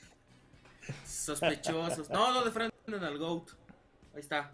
Sospechosos. 1.06 2.10
No, 2.10 2.32
no, 2.32 2.44
de 2.44 2.50
frente 2.50 2.76
al 2.88 3.18
GOAT. 3.18 3.50
Ahí 4.14 4.20
está. 4.20 4.52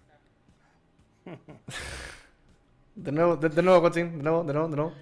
De 2.95 3.13
nuevo, 3.13 3.37
de, 3.37 3.49
de 3.49 3.63
nuevo, 3.63 3.89
de 3.89 4.05
nuevo, 4.05 4.45
de 4.45 4.53
nuevo, 4.53 4.69
de 4.69 4.77
nuevo. 4.77 4.95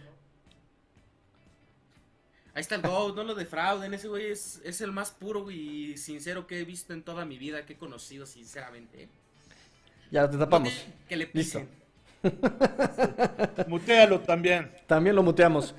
Ahí 2.55 2.61
está 2.61 2.77
el 2.77 2.83
GOAT, 2.83 3.17
no 3.17 3.25
lo 3.25 3.35
defrauden. 3.35 3.93
Ese 3.93 4.09
güey 4.09 4.31
es, 4.31 4.61
es 4.65 4.81
el 4.81 4.93
más 4.93 5.11
puro 5.11 5.51
y 5.51 5.97
sincero 5.97 6.47
que 6.47 6.61
he 6.61 6.65
visto 6.65 6.93
en 6.93 7.03
toda 7.03 7.25
mi 7.25 7.39
vida, 7.39 7.67
que 7.67 7.75
he 7.75 7.77
conocido, 7.77 8.25
sinceramente. 8.25 9.09
Ya 10.11 10.29
te 10.29 10.37
tapamos. 10.37 10.87
Que 11.09 11.17
le 11.17 11.27
pisen. 11.27 11.69
Mutealo 13.69 14.21
también. 14.21 14.71
También 14.87 15.15
lo 15.15 15.23
muteamos. 15.23 15.75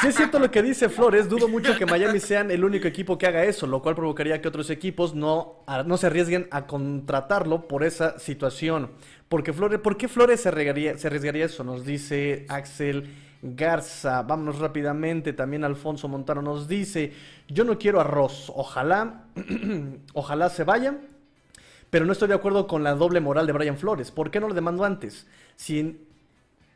Si 0.00 0.08
es 0.08 0.14
cierto 0.14 0.38
lo 0.38 0.50
que 0.50 0.62
dice 0.62 0.88
Flores, 0.88 1.28
dudo 1.28 1.48
mucho 1.48 1.76
que 1.76 1.86
Miami 1.86 2.20
sean 2.20 2.50
el 2.50 2.64
único 2.64 2.86
equipo 2.86 3.18
que 3.18 3.26
haga 3.26 3.44
eso, 3.44 3.66
lo 3.66 3.82
cual 3.82 3.94
provocaría 3.94 4.40
que 4.40 4.48
otros 4.48 4.70
equipos 4.70 5.14
no, 5.14 5.64
no 5.86 5.96
se 5.96 6.06
arriesguen 6.06 6.46
a 6.50 6.66
contratarlo 6.66 7.66
por 7.66 7.84
esa 7.84 8.18
situación. 8.18 8.90
Porque 9.28 9.52
Flores, 9.52 9.80
¿Por 9.80 9.96
qué 9.96 10.08
Flores 10.08 10.42
se 10.42 10.48
arriesgaría, 10.48 10.98
se 10.98 11.06
arriesgaría 11.06 11.46
eso? 11.46 11.64
Nos 11.64 11.84
dice 11.84 12.46
Axel 12.48 13.08
Garza. 13.42 14.22
Vámonos 14.22 14.58
rápidamente. 14.58 15.32
También 15.32 15.64
Alfonso 15.64 16.06
Montano 16.06 16.42
nos 16.42 16.68
dice: 16.68 17.12
Yo 17.48 17.64
no 17.64 17.78
quiero 17.78 18.00
arroz. 18.00 18.52
Ojalá, 18.54 19.24
ojalá 20.12 20.48
se 20.50 20.64
vaya 20.64 20.96
pero 21.92 22.06
no 22.06 22.12
estoy 22.12 22.28
de 22.28 22.34
acuerdo 22.34 22.66
con 22.66 22.82
la 22.82 22.94
doble 22.94 23.20
moral 23.20 23.46
de 23.46 23.52
Brian 23.52 23.76
Flores. 23.76 24.10
¿Por 24.10 24.30
qué 24.30 24.40
no 24.40 24.48
lo 24.48 24.54
demandó 24.54 24.84
antes? 24.84 25.26
Si 25.56 25.78
en, 25.78 26.00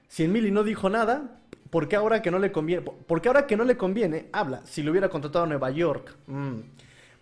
si 0.09 0.29
Mili 0.29 0.51
no 0.51 0.63
dijo 0.63 0.91
nada, 0.91 1.39
¿por 1.71 1.89
qué 1.89 1.97
ahora 1.97 2.21
que 2.21 2.31
no 2.31 2.39
le 2.39 2.53
conviene? 2.53 2.83
Porque 2.83 3.29
ahora 3.29 3.47
que 3.47 3.57
no 3.57 3.65
le 3.65 3.79
conviene, 3.79 4.29
habla. 4.31 4.61
Si 4.67 4.83
lo 4.83 4.91
hubiera 4.91 5.09
contratado 5.09 5.47
a 5.47 5.49
Nueva 5.49 5.71
York. 5.71 6.15
Mm. 6.27 6.57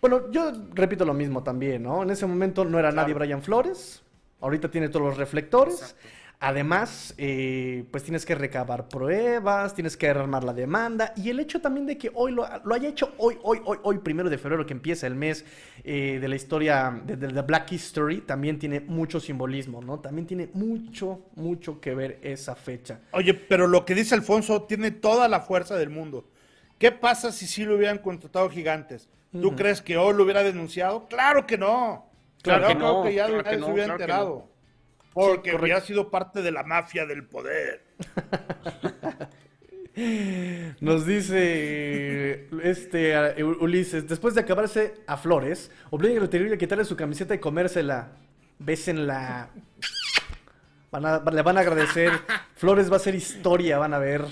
Bueno, 0.01 0.29
yo 0.29 0.51
repito 0.73 1.05
lo 1.05 1.13
mismo 1.13 1.41
también, 1.41 1.83
¿no? 1.83 2.03
En 2.03 2.09
ese 2.09 2.25
momento 2.25 2.65
no 2.65 2.77
era 2.77 2.91
nadie 2.91 3.13
Brian 3.13 3.41
Flores. 3.41 4.03
Ahorita 4.41 4.69
tiene 4.69 4.89
todos 4.89 5.05
los 5.05 5.17
reflectores. 5.17 5.95
Además, 6.39 7.13
eh, 7.17 7.85
pues 7.91 8.03
tienes 8.03 8.25
que 8.25 8.35
recabar 8.35 8.87
pruebas, 8.89 9.73
tienes 9.73 9.95
que 9.95 10.09
armar 10.09 10.43
la 10.43 10.53
demanda 10.53 11.13
y 11.15 11.29
el 11.29 11.39
hecho 11.39 11.61
también 11.61 11.85
de 11.85 11.97
que 11.97 12.11
hoy 12.13 12.33
lo, 12.33 12.45
haya 12.45 12.89
hecho 12.89 13.13
hoy, 13.17 13.37
hoy, 13.41 13.61
hoy, 13.63 13.77
hoy, 13.83 13.97
primero 13.99 14.29
de 14.29 14.37
febrero, 14.37 14.65
que 14.65 14.73
empieza 14.73 15.07
el 15.07 15.15
mes 15.15 15.45
eh, 15.83 16.19
de 16.19 16.27
la 16.27 16.35
historia 16.35 17.01
de, 17.05 17.15
de, 17.15 17.41
Black 17.41 17.71
History, 17.71 18.21
también 18.21 18.59
tiene 18.59 18.81
mucho 18.81 19.19
simbolismo, 19.19 19.81
¿no? 19.81 19.99
También 19.99 20.27
tiene 20.27 20.49
mucho, 20.53 21.21
mucho 21.35 21.79
que 21.79 21.95
ver 21.95 22.19
esa 22.21 22.55
fecha. 22.55 22.99
Oye, 23.11 23.33
pero 23.33 23.67
lo 23.67 23.85
que 23.85 23.95
dice 23.95 24.13
Alfonso 24.13 24.63
tiene 24.63 24.91
toda 24.91 25.27
la 25.27 25.39
fuerza 25.39 25.77
del 25.77 25.89
mundo. 25.89 26.27
¿Qué 26.77 26.91
pasa 26.91 27.31
si 27.31 27.47
sí 27.47 27.63
lo 27.63 27.75
hubieran 27.75 27.99
contratado 27.99 28.49
gigantes? 28.49 29.09
¿Tú 29.31 29.55
crees 29.55 29.81
que 29.81 29.97
hoy 29.97 30.13
lo 30.15 30.23
hubiera 30.23 30.43
denunciado? 30.43 31.07
Claro 31.07 31.45
que 31.45 31.57
no. 31.57 32.05
Claro, 32.41 32.67
que 32.67 32.75
no. 32.75 33.03
que 33.03 33.13
ya 33.13 33.27
se 33.27 33.61
hubiera 33.61 33.93
enterado. 33.93 34.47
Porque 35.15 35.51
había 35.51 35.79
sido 35.79 36.11
parte 36.11 36.41
de 36.41 36.51
la 36.51 36.63
mafia 36.63 37.05
del 37.05 37.25
poder. 37.25 37.85
Nos 40.81 41.05
dice 41.05 42.49
este 42.61 43.41
Ulises, 43.41 44.09
después 44.09 44.35
de 44.35 44.41
acabarse 44.41 44.95
a 45.07 45.15
Flores, 45.15 45.71
obliguen 45.89 46.21
a 46.21 46.29
terrible 46.29 46.55
a 46.55 46.57
quitarle 46.57 46.83
su 46.83 46.97
camiseta 46.97 47.33
y 47.33 47.39
comérsela. 47.39 48.11
Bésenla. 48.59 49.51
Van 50.91 51.23
le 51.33 51.41
van 51.41 51.57
a 51.57 51.61
agradecer. 51.61 52.11
Flores 52.55 52.91
va 52.91 52.97
a 52.97 52.99
ser 52.99 53.15
historia, 53.15 53.77
van 53.77 53.93
a 53.93 53.99
ver. 53.99 54.25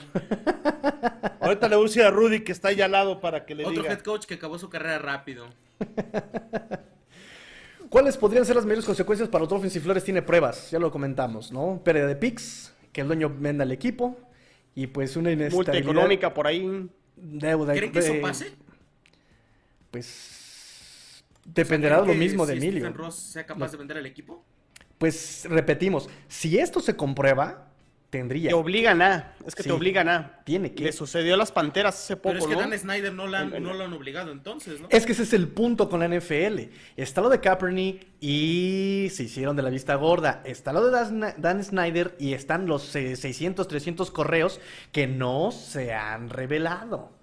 Ahorita 1.39 1.69
le 1.69 1.77
voy 1.77 2.01
a 2.01 2.11
Rudy 2.11 2.41
que 2.41 2.51
está 2.51 2.67
ahí 2.67 2.81
al 2.81 2.91
lado 2.91 3.21
para 3.21 3.45
que 3.45 3.55
le 3.55 3.63
Otro 3.63 3.71
diga. 3.71 3.83
Otro 3.83 3.93
head 3.93 4.03
coach 4.03 4.25
que 4.25 4.33
acabó 4.33 4.59
su 4.59 4.69
carrera 4.69 4.99
rápido. 4.99 5.47
¿Cuáles 7.93 8.17
podrían 8.17 8.43
ser 8.43 8.55
las 8.55 8.65
mayores 8.65 8.85
consecuencias 8.85 9.29
para 9.29 9.41
los 9.41 9.49
Dolphins 9.49 9.71
si 9.71 9.79
Flores 9.79 10.03
tiene 10.03 10.23
pruebas? 10.23 10.71
Ya 10.71 10.79
lo 10.79 10.89
comentamos, 10.89 11.51
¿no? 11.51 11.79
Pérdida 11.83 12.07
de 12.07 12.15
picks, 12.15 12.73
que 12.91 13.01
el 13.01 13.07
dueño 13.07 13.31
venda 13.37 13.63
el 13.63 13.71
equipo 13.71 14.17
y 14.73 14.87
pues 14.87 15.15
una 15.15 15.31
inestabilidad. 15.31 15.73
Multa 15.73 15.91
económica 15.91 16.33
por 16.33 16.47
ahí. 16.47 16.89
Deuda. 17.15 17.73
¿Creen 17.75 17.91
que 17.91 17.99
eso 17.99 18.15
pase? 18.19 18.51
Pues 19.91 21.23
dependerá 21.45 22.01
de 22.01 22.07
lo 22.07 22.15
mismo 22.15 22.47
de 22.47 22.53
Emilio. 22.55 22.91
Ross 22.93 23.13
sea 23.13 23.45
capaz 23.45 23.71
de 23.73 23.77
vender 23.77 23.97
el 23.97 24.07
equipo? 24.07 24.43
Pues 24.97 25.45
repetimos, 25.47 26.09
si 26.27 26.57
esto 26.57 26.79
se 26.79 26.95
comprueba, 26.95 27.72
tendría. 28.13 28.49
Te 28.49 28.53
obligan 28.53 29.01
a. 29.01 29.33
Es 29.45 29.55
que 29.55 29.63
te 29.63 29.71
obligan 29.71 30.07
a. 30.07 30.39
Tiene 30.43 30.73
que. 30.73 30.83
Le 30.83 30.91
sucedió 30.91 31.33
a 31.33 31.37
las 31.37 31.51
panteras 31.51 31.95
hace 31.95 32.15
poco. 32.15 32.35
Pero 32.35 32.39
es 32.39 32.47
que 32.47 32.55
Dan 32.55 32.77
Snyder 32.77 33.11
no, 33.11 33.25
la, 33.25 33.43
no 33.43 33.73
lo 33.73 33.83
han 33.83 33.91
obligado 33.91 34.31
entonces, 34.31 34.79
¿no? 34.79 34.87
Es 34.91 35.07
que 35.07 35.13
ese 35.13 35.23
es 35.23 35.33
el 35.33 35.47
punto 35.47 35.89
con 35.89 35.99
la 35.99 36.07
NFL. 36.07 36.69
Está 36.95 37.21
lo 37.21 37.29
de 37.29 37.39
Kaepernick 37.39 38.05
y 38.21 39.07
se 39.11 39.23
hicieron 39.23 39.55
de 39.55 39.63
la 39.63 39.71
vista 39.71 39.95
gorda. 39.95 40.43
Está 40.45 40.71
lo 40.73 40.85
de 40.85 41.33
Dan, 41.37 41.63
Snyder 41.63 42.15
y 42.19 42.33
están 42.33 42.67
los 42.67 42.83
600, 42.83 43.67
300 43.67 44.11
correos 44.11 44.61
que 44.91 45.07
no 45.07 45.51
se 45.51 45.93
han 45.93 46.29
revelado. 46.29 47.17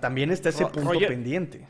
también 0.00 0.30
está 0.30 0.48
ese 0.48 0.64
punto 0.64 0.98
pendiente. 0.98 1.68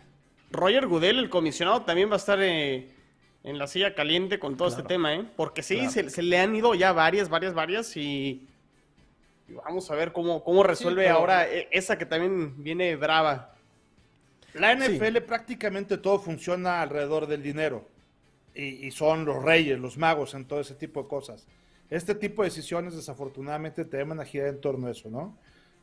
Roger 0.52 0.86
Goodell, 0.86 1.18
el 1.18 1.30
comisionado, 1.30 1.82
también 1.82 2.08
va 2.08 2.14
a 2.14 2.18
estar. 2.18 2.38
Eh 2.40 2.99
en 3.42 3.58
la 3.58 3.66
silla 3.66 3.94
caliente 3.94 4.38
con 4.38 4.56
todo 4.56 4.68
este 4.68 4.82
tema, 4.82 5.14
¿eh? 5.14 5.24
Porque 5.36 5.62
sí, 5.62 5.88
se, 5.88 6.22
le 6.22 6.38
han 6.38 6.54
ido 6.54 6.74
ya 6.74 6.92
varias, 6.92 7.28
varias, 7.28 7.54
varias 7.54 7.96
y, 7.96 8.46
vamos 9.48 9.90
a 9.90 9.94
ver 9.94 10.12
cómo, 10.12 10.44
cómo 10.44 10.62
resuelve 10.62 11.08
ahora 11.08 11.48
e, 11.48 11.68
esa 11.70 11.96
que 11.96 12.06
también 12.06 12.62
viene 12.62 12.96
brava. 12.96 13.54
La 14.54 14.74
NFL 14.74 15.18
prácticamente 15.26 15.96
todo 15.96 16.18
funciona 16.18 16.82
alrededor 16.82 17.26
del 17.26 17.42
dinero 17.42 17.86
y, 18.54 18.90
son 18.90 19.24
los 19.24 19.42
reyes, 19.42 19.78
los 19.78 19.96
magos 19.96 20.34
en 20.34 20.44
todo 20.44 20.60
ese 20.60 20.74
tipo 20.74 21.02
de 21.02 21.08
cosas. 21.08 21.46
Este 21.88 22.14
tipo 22.14 22.42
de 22.42 22.48
decisiones 22.48 22.94
desafortunadamente 22.94 23.84
te 23.84 24.00
a 24.00 24.24
girar 24.24 24.48
en 24.48 24.60
torno 24.60 24.88
a 24.88 24.90
eso, 24.90 25.08
¿no? 25.08 25.36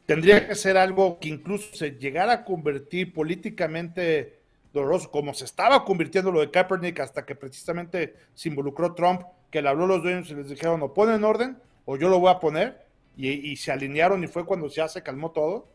Tendría 0.05 0.47
que 0.47 0.55
ser 0.55 0.77
algo 0.77 1.19
que 1.19 1.29
incluso 1.29 1.75
se 1.75 1.91
llegara 1.91 2.33
a 2.33 2.45
convertir 2.45 3.13
políticamente 3.13 4.36
doloroso, 4.74 5.11
como 5.11 5.34
se 5.34 5.45
estaba 5.45 5.84
convirtiendo 5.86 6.32
lo 6.32 6.41
de 6.41 6.51
Kaepernick 6.51 6.99
hasta 6.99 7.26
que 7.26 7.36
precisamente 7.36 8.15
se 8.34 8.49
involucró 8.49 8.93
Trump, 8.93 9.22
que 9.49 9.61
le 9.61 9.70
habló 9.70 9.86
a 9.86 9.88
los 9.88 10.03
dueños 10.03 10.30
y 10.30 10.36
les 10.36 10.49
dijeron, 10.49 10.82
o 10.84 10.93
ponen 10.93 11.24
orden 11.24 11.57
o 11.86 11.95
yo 11.95 12.09
lo 12.09 12.20
voy 12.20 12.30
a 12.30 12.39
poner, 12.39 12.86
y, 13.15 13.55
se 13.55 13.72
alinearon 13.72 14.24
y 14.24 14.28
fue 14.28 14.45
cuando 14.45 14.68
ya 14.68 14.88
se 14.88 15.01
calmó 15.01 15.32
todo, 15.32 15.70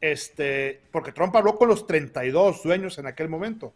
este, 0.00 0.82
porque 0.92 1.10
Trump 1.10 1.34
habló 1.34 1.56
con 1.56 1.68
los 1.68 1.86
32 1.86 2.62
dueños 2.62 2.98
en 2.98 3.06
aquel 3.06 3.28
momento. 3.28 3.74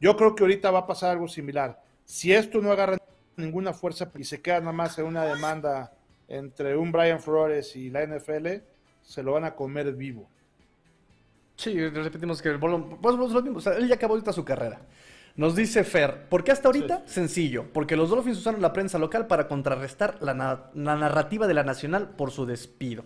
Yo 0.00 0.16
creo 0.16 0.34
que 0.34 0.44
ahorita 0.44 0.70
va 0.70 0.80
a 0.80 0.86
pasar 0.86 1.10
algo 1.10 1.26
similar. 1.26 1.82
Si 2.04 2.32
esto 2.32 2.60
no 2.60 2.70
agarra 2.70 2.98
ninguna 3.36 3.72
fuerza 3.72 4.12
y 4.16 4.24
se 4.24 4.40
queda 4.40 4.60
nada 4.60 4.72
más 4.72 4.98
en 4.98 5.06
una 5.06 5.24
demanda 5.24 5.92
entre 6.28 6.76
un 6.76 6.92
Brian 6.92 7.18
Flores 7.18 7.74
y 7.74 7.90
la 7.90 8.06
NFL, 8.06 8.46
se 9.02 9.22
lo 9.22 9.32
van 9.32 9.44
a 9.44 9.56
comer 9.56 9.92
vivo. 9.94 10.28
Sí, 11.56 11.88
repetimos 11.88 12.42
que 12.42 12.48
el 12.48 12.58
bolón, 12.58 12.98
pues, 13.00 13.16
pues, 13.52 13.66
él 13.66 13.88
ya 13.88 13.94
acabó 13.94 14.14
ahorita 14.14 14.32
su 14.32 14.44
carrera. 14.44 14.80
Nos 15.34 15.56
dice 15.56 15.82
Fer, 15.84 16.28
¿por 16.28 16.44
qué 16.44 16.52
hasta 16.52 16.68
ahorita? 16.68 17.04
Sencillo, 17.06 17.64
porque 17.72 17.96
los 17.96 18.10
Dolphins 18.10 18.38
usaron 18.38 18.60
la 18.60 18.72
prensa 18.72 18.98
local 18.98 19.26
para 19.26 19.48
contrarrestar 19.48 20.18
la, 20.20 20.34
narrativa 20.74 21.46
de 21.46 21.54
la 21.54 21.64
nacional 21.64 22.10
por 22.10 22.30
su 22.30 22.44
despido. 22.44 23.04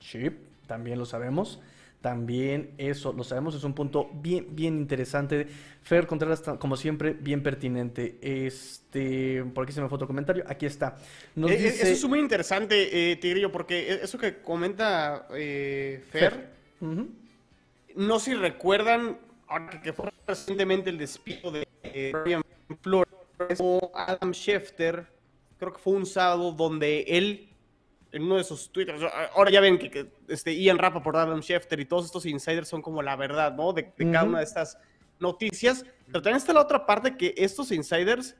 Sí, 0.00 0.30
también 0.66 0.98
lo 0.98 1.06
sabemos. 1.06 1.60
También 2.00 2.74
eso, 2.76 3.14
lo 3.14 3.24
sabemos, 3.24 3.54
es 3.54 3.64
un 3.64 3.72
punto 3.72 4.10
bien, 4.12 4.48
bien 4.50 4.76
interesante. 4.76 5.48
Fer 5.82 6.06
Contreras, 6.06 6.42
como 6.58 6.76
siempre, 6.76 7.14
bien 7.14 7.42
pertinente. 7.42 8.18
Este, 8.20 9.42
por 9.54 9.64
aquí 9.64 9.72
se 9.72 9.80
me 9.80 9.88
fue 9.88 9.96
otro 9.96 10.06
comentario. 10.06 10.44
Aquí 10.46 10.66
está. 10.66 10.98
Nos 11.34 11.50
eh, 11.50 11.54
eh, 11.54 11.62
dice... 11.62 11.82
Eso 11.84 12.04
es 12.04 12.08
muy 12.08 12.18
interesante, 12.18 13.12
eh, 13.12 13.16
Tigrillo, 13.16 13.50
porque 13.50 14.00
eso 14.02 14.18
que 14.18 14.42
comenta 14.42 15.28
eh, 15.34 16.04
Fer, 16.10 16.50
no 17.94 18.18
sé 18.18 18.32
si 18.32 18.36
recuerdan, 18.36 19.18
ahora 19.46 19.80
que 19.82 19.92
fue 19.92 20.12
recientemente 20.26 20.90
el 20.90 20.98
despido 20.98 21.50
de 21.50 21.66
Brian 22.12 22.42
Flores 22.82 23.14
o 23.58 23.92
Adam 23.94 24.32
Schefter, 24.32 25.06
creo 25.58 25.72
que 25.72 25.78
fue 25.78 25.94
un 25.94 26.06
sábado 26.06 26.52
donde 26.52 27.02
él, 27.08 27.48
en 28.12 28.22
uno 28.22 28.36
de 28.36 28.44
sus 28.44 28.70
twitters, 28.70 29.02
ahora 29.34 29.50
ya 29.50 29.60
ven 29.60 29.78
que, 29.78 30.08
este, 30.28 30.54
Ian 30.54 30.78
por 31.02 31.16
Adam 31.16 31.40
Schefter 31.40 31.80
y 31.80 31.84
todos 31.84 32.06
estos 32.06 32.26
insiders 32.26 32.68
son 32.68 32.82
como 32.82 33.02
la 33.02 33.16
verdad, 33.16 33.54
¿no? 33.54 33.72
De, 33.72 33.92
cada 34.12 34.24
una 34.24 34.38
de 34.38 34.44
estas 34.44 34.78
noticias. 35.20 35.84
Pero 36.06 36.22
también 36.22 36.36
está 36.36 36.52
la 36.52 36.60
otra 36.60 36.86
parte 36.86 37.16
que 37.16 37.34
estos 37.36 37.70
insiders 37.72 38.36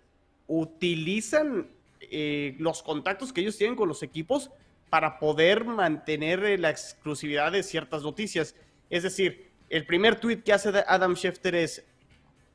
utilizan 0.47 1.69
eh, 2.01 2.55
los 2.59 2.83
contactos 2.83 3.33
que 3.33 3.41
ellos 3.41 3.57
tienen 3.57 3.77
con 3.77 3.89
los 3.89 4.03
equipos 4.03 4.51
para 4.91 5.19
poder 5.19 5.65
mantener 5.65 6.45
eh, 6.45 6.59
la 6.59 6.71
exclusividad 6.71 7.53
de 7.53 7.63
ciertas 7.63 8.03
noticias. 8.03 8.55
Es 8.91 9.03
decir, 9.03 9.51
el 9.69 9.87
primer 9.87 10.21
tweet 10.21 10.43
que 10.43 10.53
hace 10.53 10.71
Adam 10.87 11.15
Schefter 11.15 11.55
es, 11.55 11.85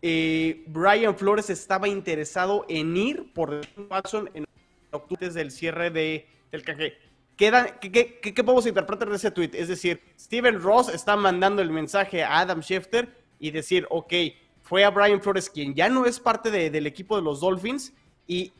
eh, 0.02 0.64
Brian 0.68 1.18
Flores 1.18 1.50
estaba 1.50 1.88
interesado 1.88 2.66
en 2.70 2.96
ir 2.96 3.34
por 3.34 3.62
Watson 3.90 4.30
en 4.34 4.46
octubre 4.92 5.30
del 5.30 5.52
cierre 5.52 5.90
de, 5.92 6.28
del 6.52 6.64
canje. 6.64 6.98
¿Qué, 7.36 7.52
qué, 7.80 8.20
qué, 8.20 8.44
podemos 8.44 8.66
interpretar 8.66 9.10
de 9.10 9.16
ese 9.16 9.32
tweet? 9.32 9.52
Es 9.54 9.70
decir, 9.70 10.02
Steven 10.20 10.62
Ross 10.62 10.90
está 10.90 11.16
mandando 11.16 11.62
el 11.62 11.72
mensaje 11.72 12.24
a 12.24 12.40
Adam 12.40 12.62
Schefter 12.62 13.16
y 13.40 13.52
decir, 13.52 13.88
ok, 13.90 14.14
fue 14.62 14.84
a 14.84 14.90
Brian 14.90 15.22
Flores 15.22 15.50
quien 15.50 15.74
ya 15.74 15.90
no 15.90 16.06
es 16.06 16.20
parte 16.20 16.52
del 16.52 16.86
equipo 16.86 17.16
de 17.16 17.22
los 17.22 17.40
Dolphins 17.40 17.94
y 18.28 18.52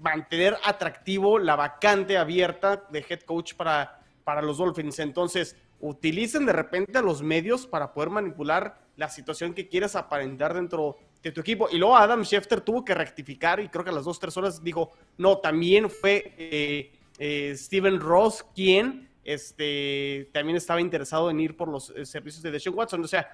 mantener 0.00 0.56
atractivo 0.64 1.38
la 1.38 1.56
vacante 1.56 2.18
abierta 2.18 2.84
de 2.90 3.04
head 3.08 3.20
coach 3.20 3.54
para, 3.54 4.00
para 4.24 4.42
los 4.42 4.58
Dolphins. 4.58 4.98
Entonces, 4.98 5.56
utilicen 5.86 6.46
de 6.46 6.52
repente 6.52 6.96
a 6.96 7.02
los 7.02 7.22
medios 7.22 7.66
para 7.66 7.92
poder 7.92 8.08
manipular 8.08 8.80
la 8.96 9.10
situación 9.10 9.52
que 9.52 9.68
quieras 9.68 9.96
aparentar 9.96 10.54
dentro 10.54 10.96
de 11.22 11.30
tu 11.30 11.42
equipo. 11.42 11.68
Y 11.70 11.76
luego 11.76 11.96
Adam 11.96 12.24
Schefter 12.24 12.62
tuvo 12.62 12.84
que 12.84 12.94
rectificar 12.94 13.60
y 13.60 13.68
creo 13.68 13.84
que 13.84 13.90
a 13.90 13.92
las 13.92 14.04
dos, 14.04 14.18
tres 14.18 14.34
horas 14.38 14.64
dijo, 14.64 14.92
no, 15.18 15.38
también 15.38 15.90
fue 15.90 16.32
eh, 16.38 16.92
eh, 17.18 17.54
Steven 17.54 18.00
Ross 18.00 18.46
quien 18.54 19.10
este, 19.24 20.30
también 20.32 20.56
estaba 20.56 20.80
interesado 20.80 21.30
en 21.30 21.40
ir 21.40 21.54
por 21.54 21.68
los 21.68 21.90
eh, 21.90 22.06
servicios 22.06 22.42
de 22.42 22.50
Deshaun 22.50 22.78
Watson. 22.78 23.04
O 23.04 23.08
sea, 23.08 23.28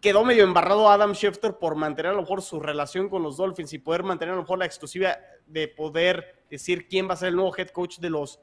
quedó 0.00 0.24
medio 0.24 0.44
embarrado 0.44 0.88
Adam 0.88 1.12
Schefter 1.12 1.58
por 1.58 1.74
mantener 1.74 2.12
a 2.12 2.14
lo 2.14 2.22
mejor 2.22 2.40
su 2.40 2.58
relación 2.58 3.10
con 3.10 3.22
los 3.22 3.36
Dolphins 3.36 3.74
y 3.74 3.78
poder 3.78 4.02
mantener 4.02 4.32
a 4.32 4.36
lo 4.36 4.42
mejor 4.42 4.58
la 4.58 4.64
exclusiva 4.64 5.18
de 5.46 5.68
poder 5.68 6.42
decir 6.48 6.88
quién 6.88 7.06
va 7.06 7.12
a 7.12 7.16
ser 7.18 7.28
el 7.28 7.36
nuevo 7.36 7.54
head 7.54 7.68
coach 7.68 7.98
de 7.98 8.08
los, 8.08 8.40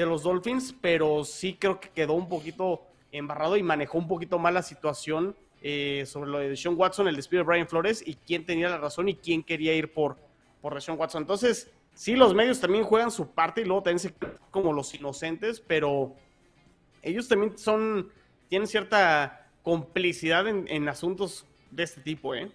de 0.00 0.06
los 0.06 0.22
Dolphins, 0.22 0.74
pero 0.80 1.24
sí 1.24 1.56
creo 1.58 1.78
que 1.78 1.90
quedó 1.90 2.14
un 2.14 2.28
poquito 2.28 2.82
embarrado 3.12 3.56
y 3.56 3.62
manejó 3.62 3.98
un 3.98 4.08
poquito 4.08 4.38
mal 4.38 4.54
la 4.54 4.62
situación 4.62 5.36
eh, 5.62 6.04
sobre 6.06 6.30
lo 6.30 6.38
de 6.38 6.56
Sean 6.56 6.74
Watson, 6.76 7.06
el 7.06 7.16
despido 7.16 7.42
de 7.42 7.46
Brian 7.46 7.68
Flores 7.68 8.02
y 8.06 8.14
quién 8.14 8.46
tenía 8.46 8.68
la 8.70 8.78
razón 8.78 9.08
y 9.08 9.14
quién 9.14 9.42
quería 9.42 9.74
ir 9.74 9.92
por, 9.92 10.16
por 10.62 10.80
Sean 10.80 10.98
Watson. 10.98 11.22
Entonces, 11.22 11.70
sí, 11.94 12.16
los 12.16 12.34
medios 12.34 12.60
también 12.60 12.84
juegan 12.84 13.10
su 13.10 13.30
parte 13.30 13.60
y 13.60 13.64
luego 13.64 13.82
también 13.82 13.98
se 13.98 14.14
como 14.50 14.72
los 14.72 14.94
inocentes, 14.94 15.60
pero 15.60 16.14
ellos 17.02 17.28
también 17.28 17.58
son, 17.58 18.10
tienen 18.48 18.66
cierta 18.66 19.48
complicidad 19.62 20.48
en, 20.48 20.88
asuntos 20.88 21.44
de 21.70 21.82
este 21.82 22.00
tipo, 22.00 22.34
¿eh? 22.34 22.50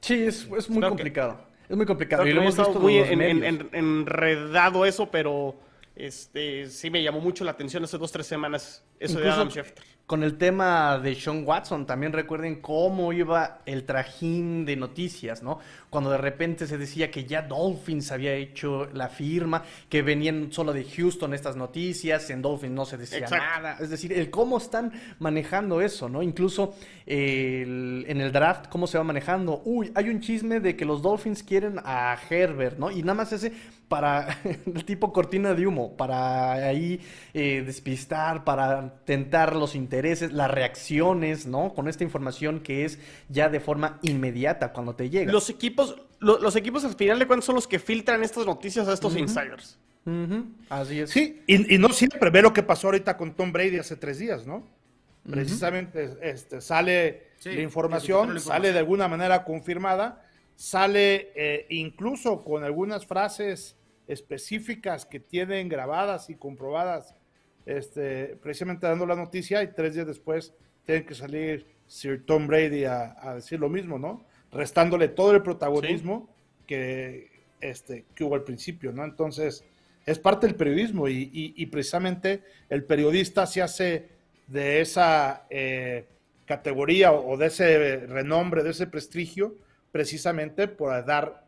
Sí, 0.00 0.24
es, 0.24 0.48
muy 0.70 0.80
complicado. 0.80 1.38
Es 1.68 1.76
muy 1.76 1.86
complicado. 1.86 2.26
Y 2.26 2.32
lo 2.32 2.42
hemos 2.42 2.58
estado 2.58 2.78
muy 2.78 2.98
enredado 2.98 4.84
eso, 4.84 5.10
pero 5.10 5.54
este 5.96 6.68
sí 6.68 6.90
me 6.90 7.02
llamó 7.02 7.20
mucho 7.20 7.44
la 7.44 7.52
atención 7.52 7.84
hace 7.84 7.98
dos, 7.98 8.10
tres 8.12 8.26
semanas 8.26 8.84
eso 8.98 9.20
de 9.20 9.30
Adam 9.30 9.48
Schefter 9.48 9.93
con 10.06 10.22
el 10.22 10.36
tema 10.36 10.98
de 10.98 11.14
Sean 11.14 11.44
Watson, 11.46 11.86
también 11.86 12.12
recuerden 12.12 12.60
cómo 12.60 13.12
iba 13.14 13.60
el 13.64 13.84
trajín 13.84 14.66
de 14.66 14.76
noticias, 14.76 15.42
¿no? 15.42 15.60
Cuando 15.88 16.10
de 16.10 16.18
repente 16.18 16.66
se 16.66 16.76
decía 16.76 17.10
que 17.10 17.24
ya 17.24 17.40
Dolphins 17.40 18.12
había 18.12 18.34
hecho 18.34 18.86
la 18.92 19.08
firma, 19.08 19.62
que 19.88 20.02
venían 20.02 20.52
solo 20.52 20.74
de 20.74 20.84
Houston 20.84 21.32
estas 21.32 21.56
noticias, 21.56 22.28
en 22.28 22.42
Dolphins 22.42 22.72
no 22.72 22.84
se 22.84 22.98
decía 22.98 23.26
nada. 23.30 23.78
Es 23.80 23.88
decir, 23.88 24.12
el 24.12 24.28
cómo 24.28 24.58
están 24.58 24.92
manejando 25.20 25.80
eso, 25.80 26.08
¿no? 26.10 26.22
Incluso 26.22 26.74
en 27.06 28.20
el 28.20 28.30
draft, 28.30 28.66
cómo 28.68 28.86
se 28.86 28.98
va 28.98 29.04
manejando. 29.04 29.62
Uy, 29.64 29.90
hay 29.94 30.10
un 30.10 30.20
chisme 30.20 30.60
de 30.60 30.76
que 30.76 30.84
los 30.84 31.00
Dolphins 31.00 31.42
quieren 31.42 31.80
a 31.82 32.18
Herbert, 32.28 32.78
¿no? 32.78 32.90
Y 32.90 33.00
nada 33.02 33.14
más 33.14 33.32
ese 33.32 33.52
para 33.88 34.38
el 34.66 34.84
tipo 34.84 35.12
cortina 35.12 35.54
de 35.54 35.66
humo, 35.66 35.96
para 35.96 36.52
ahí 36.52 37.00
eh, 37.32 37.62
despistar, 37.64 38.44
para 38.44 38.96
tentar 39.04 39.54
los 39.56 39.74
intereses, 39.74 40.32
las 40.32 40.50
reacciones, 40.50 41.46
¿no? 41.46 41.74
Con 41.74 41.88
esta 41.88 42.04
información 42.04 42.60
que 42.60 42.84
es 42.84 42.98
ya 43.28 43.48
de 43.48 43.60
forma 43.60 43.98
inmediata 44.02 44.72
cuando 44.72 44.94
te 44.94 45.10
llega. 45.10 45.32
Los 45.32 45.50
equipos, 45.50 45.96
los 46.20 46.56
equipos 46.56 46.84
al 46.84 46.94
final 46.94 47.18
de 47.18 47.26
cuentas 47.26 47.44
son 47.44 47.54
los 47.54 47.68
que 47.68 47.78
filtran 47.78 48.22
estas 48.22 48.46
noticias 48.46 48.88
a 48.88 48.92
estos 48.92 49.16
insiders. 49.16 49.78
Así 50.68 51.00
es. 51.00 51.10
Sí, 51.10 51.42
y, 51.46 51.78
no 51.78 51.88
siempre 51.90 52.28
ve 52.30 52.42
lo 52.42 52.52
que 52.52 52.62
pasó 52.62 52.88
ahorita 52.88 53.16
con 53.16 53.34
Tom 53.34 53.52
Brady 53.52 53.78
hace 53.78 53.96
tres 53.96 54.18
días, 54.18 54.46
¿no? 54.46 54.62
Precisamente 55.28 56.18
este, 56.20 56.60
sale 56.60 57.28
la 57.42 57.62
información, 57.62 58.38
sale 58.40 58.72
de 58.72 58.78
alguna 58.78 59.08
manera 59.08 59.44
confirmada, 59.44 60.22
sale 60.56 61.32
eh, 61.34 61.66
incluso 61.70 62.44
con 62.44 62.64
algunas 62.64 63.06
frases 63.06 63.76
específicas 64.06 65.06
que 65.06 65.20
tienen 65.20 65.68
grabadas 65.68 66.30
y 66.30 66.34
comprobadas, 66.34 67.14
este, 67.66 68.36
precisamente 68.42 68.86
dando 68.86 69.06
la 69.06 69.16
noticia 69.16 69.62
y 69.62 69.68
tres 69.68 69.94
días 69.94 70.06
después 70.06 70.52
tienen 70.84 71.06
que 71.06 71.14
salir 71.14 71.66
Sir 71.86 72.24
Tom 72.24 72.46
Brady 72.46 72.84
a, 72.84 73.34
decir 73.34 73.58
lo 73.58 73.68
mismo, 73.68 73.98
¿no? 73.98 74.24
Restándole 74.52 75.08
todo 75.08 75.32
el 75.32 75.42
protagonismo 75.42 76.28
que, 76.66 77.30
este, 77.60 78.04
que 78.14 78.24
hubo 78.24 78.34
al 78.34 78.44
principio, 78.44 78.92
¿no? 78.92 79.04
Entonces, 79.04 79.64
es 80.06 80.18
parte 80.18 80.46
del 80.46 80.56
periodismo 80.56 81.08
y, 81.08 81.66
precisamente 81.66 82.42
el 82.68 82.84
periodista 82.84 83.46
se 83.46 83.62
hace 83.62 84.08
de 84.46 84.82
esa 84.82 85.46
eh, 85.48 86.04
categoría 86.44 87.12
o 87.12 87.36
de 87.38 87.46
ese 87.46 88.06
renombre, 88.06 88.62
de 88.62 88.70
ese 88.70 88.86
prestigio, 88.86 89.54
precisamente 89.94 90.66
por 90.66 91.06
dar 91.06 91.46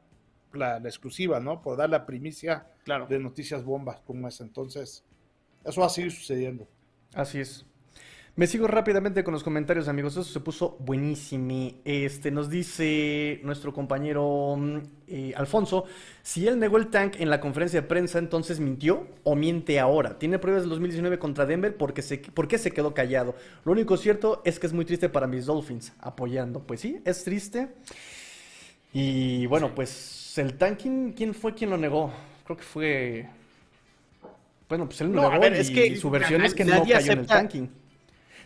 la, 0.52 0.76
exclusiva, 0.78 1.40
¿no? 1.40 1.60
Por 1.60 1.76
dar 1.76 1.90
la 1.90 2.06
primicia 2.06 2.68
de 3.08 3.18
noticias 3.18 3.64
bombas 3.64 4.00
como 4.06 4.28
esa. 4.28 4.44
Entonces, 4.44 5.02
eso 5.64 5.80
va 5.80 5.88
a 5.88 5.90
seguir 5.90 6.12
sucediendo. 6.12 6.68
Así 7.12 7.40
es. 7.40 7.66
Me 8.36 8.46
sigo 8.46 8.68
rápidamente 8.68 9.24
con 9.24 9.34
los 9.34 9.42
comentarios, 9.42 9.88
amigos. 9.88 10.12
Eso 10.12 10.22
se 10.22 10.38
puso 10.38 10.76
buenísimo. 10.78 11.72
Este 11.84 12.30
nos 12.30 12.48
dice 12.48 13.40
nuestro 13.42 13.72
compañero 13.72 14.54
mm, 14.56 14.78
eh, 15.08 15.32
Alfonso: 15.34 15.86
si 16.22 16.46
él 16.46 16.60
negó 16.60 16.76
el 16.76 16.86
tank 16.86 17.16
en 17.18 17.30
la 17.30 17.40
conferencia 17.40 17.80
de 17.80 17.88
prensa, 17.88 18.20
entonces 18.20 18.60
mintió 18.60 19.08
o 19.24 19.34
miente 19.34 19.80
ahora. 19.80 20.20
Tiene 20.20 20.38
pruebas 20.38 20.62
del 20.62 20.70
2019 20.70 21.18
contra 21.18 21.46
Denver 21.46 21.76
porque 21.76 22.00
se, 22.00 22.18
¿por 22.18 22.46
qué 22.46 22.58
se 22.58 22.70
quedó 22.70 22.94
callado? 22.94 23.34
Lo 23.64 23.72
único 23.72 23.96
cierto 23.96 24.40
es 24.44 24.60
que 24.60 24.68
es 24.68 24.72
muy 24.72 24.84
triste 24.84 25.08
para 25.08 25.26
mis 25.26 25.46
Dolphins 25.46 25.94
apoyando. 25.98 26.64
Pues 26.64 26.80
sí, 26.80 27.00
es 27.04 27.24
triste. 27.24 27.70
Y 28.98 29.44
bueno, 29.44 29.74
pues 29.74 30.38
el 30.38 30.56
tanking, 30.56 31.12
¿quién 31.12 31.34
fue 31.34 31.54
quien 31.54 31.68
lo 31.68 31.76
negó? 31.76 32.10
Creo 32.46 32.56
que 32.56 32.62
fue. 32.62 33.28
Bueno, 34.70 34.86
pues 34.86 35.02
él 35.02 35.12
lo 35.12 35.30
negó 35.30 35.44
es 35.44 35.70
que 35.70 35.96
su 35.96 36.08
versión 36.08 36.42
es 36.42 36.54
que 36.54 36.64
no 36.64 36.82
cayó 36.82 37.12
en 37.12 37.18
el 37.18 37.26
tanking. 37.26 37.70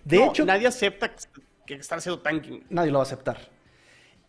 De 0.05 0.25
hecho, 0.25 0.45
nadie 0.45 0.67
acepta 0.67 1.13
que 1.65 1.75
están 1.75 1.99
haciendo 1.99 2.21
tanking. 2.21 2.65
Nadie 2.69 2.91
lo 2.91 2.99
va 2.99 3.05
a 3.05 3.07
aceptar. 3.07 3.39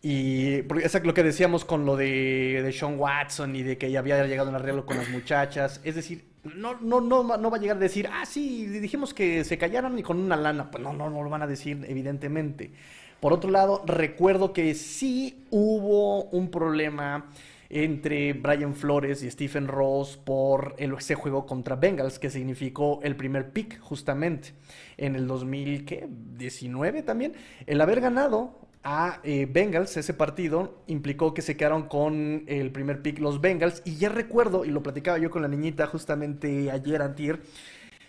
Y 0.00 0.62
porque 0.62 0.84
es 0.86 1.04
lo 1.04 1.12
que 1.12 1.24
decíamos 1.24 1.64
con 1.64 1.84
lo 1.84 1.96
de, 1.96 2.62
de 2.62 2.72
Sean 2.72 3.00
Watson 3.00 3.56
y 3.56 3.64
de 3.64 3.76
que 3.76 3.90
ya 3.90 3.98
había 3.98 4.24
llegado 4.24 4.48
un 4.48 4.54
arreglo 4.54 4.86
con 4.86 4.98
las 4.98 5.08
muchachas. 5.08 5.80
Es 5.82 5.96
decir, 5.96 6.24
no, 6.44 6.78
no, 6.80 7.00
no, 7.00 7.36
no 7.36 7.50
va 7.50 7.56
a 7.56 7.60
llegar 7.60 7.78
a 7.78 7.80
decir, 7.80 8.08
ah, 8.12 8.26
sí, 8.26 8.66
dijimos 8.66 9.12
que 9.12 9.42
se 9.42 9.58
callaron 9.58 9.98
y 9.98 10.04
con 10.04 10.20
una 10.20 10.36
lana. 10.36 10.70
Pues 10.70 10.84
no, 10.84 10.92
no, 10.92 11.10
no 11.10 11.20
lo 11.20 11.30
van 11.30 11.42
a 11.42 11.48
decir, 11.48 11.84
evidentemente. 11.88 12.70
Por 13.22 13.32
otro 13.32 13.52
lado, 13.52 13.84
recuerdo 13.86 14.52
que 14.52 14.74
sí 14.74 15.44
hubo 15.50 16.24
un 16.24 16.50
problema 16.50 17.26
entre 17.70 18.32
Brian 18.32 18.74
Flores 18.74 19.22
y 19.22 19.30
Stephen 19.30 19.68
Ross 19.68 20.16
por 20.16 20.74
ese 20.76 21.14
juego 21.14 21.46
contra 21.46 21.76
Bengals, 21.76 22.18
que 22.18 22.30
significó 22.30 22.98
el 23.04 23.14
primer 23.14 23.52
pick 23.52 23.78
justamente 23.78 24.54
en 24.96 25.14
el 25.14 25.28
2019 25.28 27.04
también. 27.04 27.34
El 27.68 27.80
haber 27.80 28.00
ganado 28.00 28.58
a 28.82 29.20
eh, 29.22 29.46
Bengals 29.48 29.96
ese 29.96 30.14
partido 30.14 30.82
implicó 30.88 31.32
que 31.32 31.42
se 31.42 31.56
quedaron 31.56 31.84
con 31.84 32.42
el 32.48 32.72
primer 32.72 33.02
pick 33.02 33.20
los 33.20 33.40
Bengals 33.40 33.82
y 33.84 33.98
ya 33.98 34.08
recuerdo, 34.08 34.64
y 34.64 34.72
lo 34.72 34.82
platicaba 34.82 35.18
yo 35.18 35.30
con 35.30 35.42
la 35.42 35.48
niñita 35.48 35.86
justamente 35.86 36.72
ayer, 36.72 37.00
antier, 37.00 37.38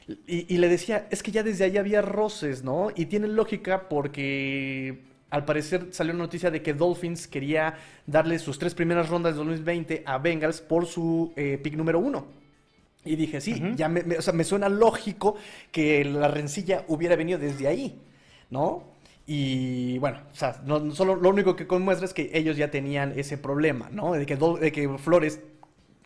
y, 0.07 0.53
y 0.53 0.57
le 0.57 0.69
decía, 0.69 1.07
es 1.11 1.23
que 1.23 1.31
ya 1.31 1.43
desde 1.43 1.65
ahí 1.65 1.77
había 1.77 2.01
roces, 2.01 2.63
¿no? 2.63 2.89
Y 2.95 3.05
tiene 3.05 3.27
lógica 3.27 3.87
porque 3.89 5.13
al 5.33 5.45
parecer 5.45 5.87
salió 5.89 6.13
una 6.13 6.25
noticia 6.25 6.51
de 6.51 6.61
que 6.61 6.75
Dolphins 6.75 7.27
quería 7.27 7.75
darle 8.05 8.37
sus 8.37 8.59
tres 8.59 8.75
primeras 8.75 9.09
rondas 9.09 9.33
de 9.33 9.37
2020 9.39 10.03
a 10.05 10.19
Bengals 10.19 10.61
por 10.61 10.85
su 10.85 11.33
eh, 11.35 11.57
pick 11.57 11.73
número 11.75 11.97
uno. 11.99 12.27
Y 13.03 13.15
dije, 13.15 13.41
sí, 13.41 13.59
ya 13.75 13.89
me, 13.89 14.01
o 14.15 14.21
sea, 14.21 14.31
me 14.31 14.43
suena 14.43 14.69
lógico 14.69 15.35
que 15.71 16.05
la 16.05 16.27
rencilla 16.27 16.85
hubiera 16.87 17.15
venido 17.15 17.39
desde 17.39 17.67
ahí, 17.67 17.99
¿no? 18.51 18.83
Y 19.25 19.97
bueno, 19.97 20.19
o 20.31 20.35
sea, 20.35 20.61
no, 20.65 20.91
solo, 20.91 21.15
lo 21.15 21.29
único 21.29 21.55
que 21.55 21.65
muestra 21.79 22.05
es 22.05 22.13
que 22.13 22.29
ellos 22.33 22.55
ya 22.55 22.69
tenían 22.69 23.17
ese 23.17 23.39
problema, 23.39 23.89
¿no? 23.91 24.13
De 24.13 24.27
que, 24.27 24.37
de 24.37 24.71
que 24.71 24.97
Flores 24.99 25.41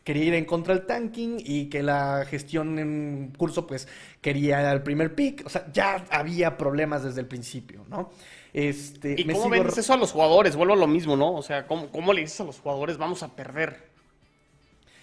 quería 0.07 0.23
ir 0.23 0.33
en 0.35 0.45
contra 0.45 0.73
del 0.73 0.85
tanking 0.85 1.35
y 1.37 1.65
que 1.65 1.83
la 1.83 2.23
gestión 2.23 2.79
en 2.79 3.33
curso 3.37 3.67
pues 3.67 3.89
quería 4.21 4.71
el 4.71 4.81
primer 4.81 5.13
pick. 5.13 5.45
O 5.45 5.49
sea, 5.49 5.69
ya 5.73 6.05
había 6.09 6.55
problemas 6.55 7.03
desde 7.03 7.19
el 7.19 7.27
principio, 7.27 7.83
¿no? 7.89 8.09
Este, 8.53 9.15
¿Y 9.17 9.25
cómo 9.25 9.49
vendes 9.49 9.77
eso 9.77 9.91
a 9.91 9.97
los 9.97 10.13
jugadores? 10.13 10.55
Vuelvo 10.55 10.75
a 10.75 10.77
lo 10.77 10.87
mismo, 10.87 11.17
¿no? 11.17 11.33
O 11.33 11.41
sea, 11.41 11.67
¿cómo, 11.67 11.91
¿cómo 11.91 12.13
le 12.13 12.21
dices 12.21 12.39
a 12.39 12.45
los 12.45 12.57
jugadores 12.61 12.97
vamos 12.97 13.21
a 13.21 13.35
perder? 13.35 13.89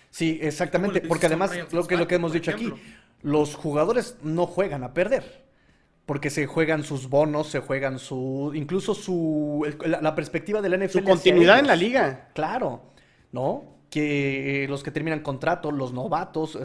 Sí, 0.08 0.38
exactamente, 0.40 1.02
porque 1.02 1.26
además 1.26 1.52
lo 1.70 1.86
que, 1.86 1.98
lo 1.98 2.08
que 2.08 2.14
hemos 2.14 2.32
dicho 2.32 2.50
aquí, 2.50 2.72
los 3.20 3.54
jugadores 3.56 4.16
no 4.22 4.46
juegan 4.46 4.84
a 4.84 4.94
perder, 4.94 5.44
porque 6.06 6.30
se 6.30 6.46
juegan 6.46 6.82
sus 6.82 7.10
bonos, 7.10 7.48
se 7.48 7.60
juegan 7.60 7.98
su, 7.98 8.52
incluso 8.54 8.94
su, 8.94 9.70
la, 9.84 10.14
perspectiva 10.14 10.62
de 10.62 10.70
la 10.70 10.78
NFL. 10.78 11.00
Su 11.00 11.04
continuidad 11.04 11.58
en 11.58 11.66
la 11.66 11.76
liga. 11.76 12.30
Claro, 12.32 12.80
¿no? 13.32 13.73
Que 13.94 14.66
los 14.68 14.82
que 14.82 14.90
terminan 14.90 15.20
contrato, 15.20 15.70
los 15.70 15.92
novatos, 15.92 16.58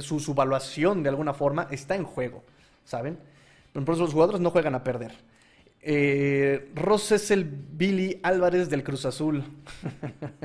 su, 0.00 0.20
su, 0.20 0.32
evaluación 0.32 1.02
de 1.02 1.08
alguna 1.08 1.32
forma 1.32 1.66
está 1.70 1.96
en 1.96 2.04
juego, 2.04 2.44
¿saben? 2.84 3.16
Por 3.72 3.94
eso 3.94 4.02
los 4.02 4.12
jugadores 4.12 4.42
no 4.42 4.50
juegan 4.50 4.74
a 4.74 4.84
perder. 4.84 5.12
Eh, 5.86 6.70
Ross 6.74 7.12
es 7.12 7.30
el 7.30 7.44
Billy 7.44 8.18
Álvarez 8.22 8.70
del 8.70 8.82
Cruz 8.82 9.04
Azul. 9.04 9.44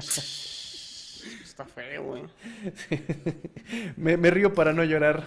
Está 1.44 1.66
feo, 1.66 2.04
güey. 2.04 2.24
me, 3.98 4.32
río 4.32 4.54
para 4.54 4.74
no 4.74 4.84
llorar. 4.84 5.26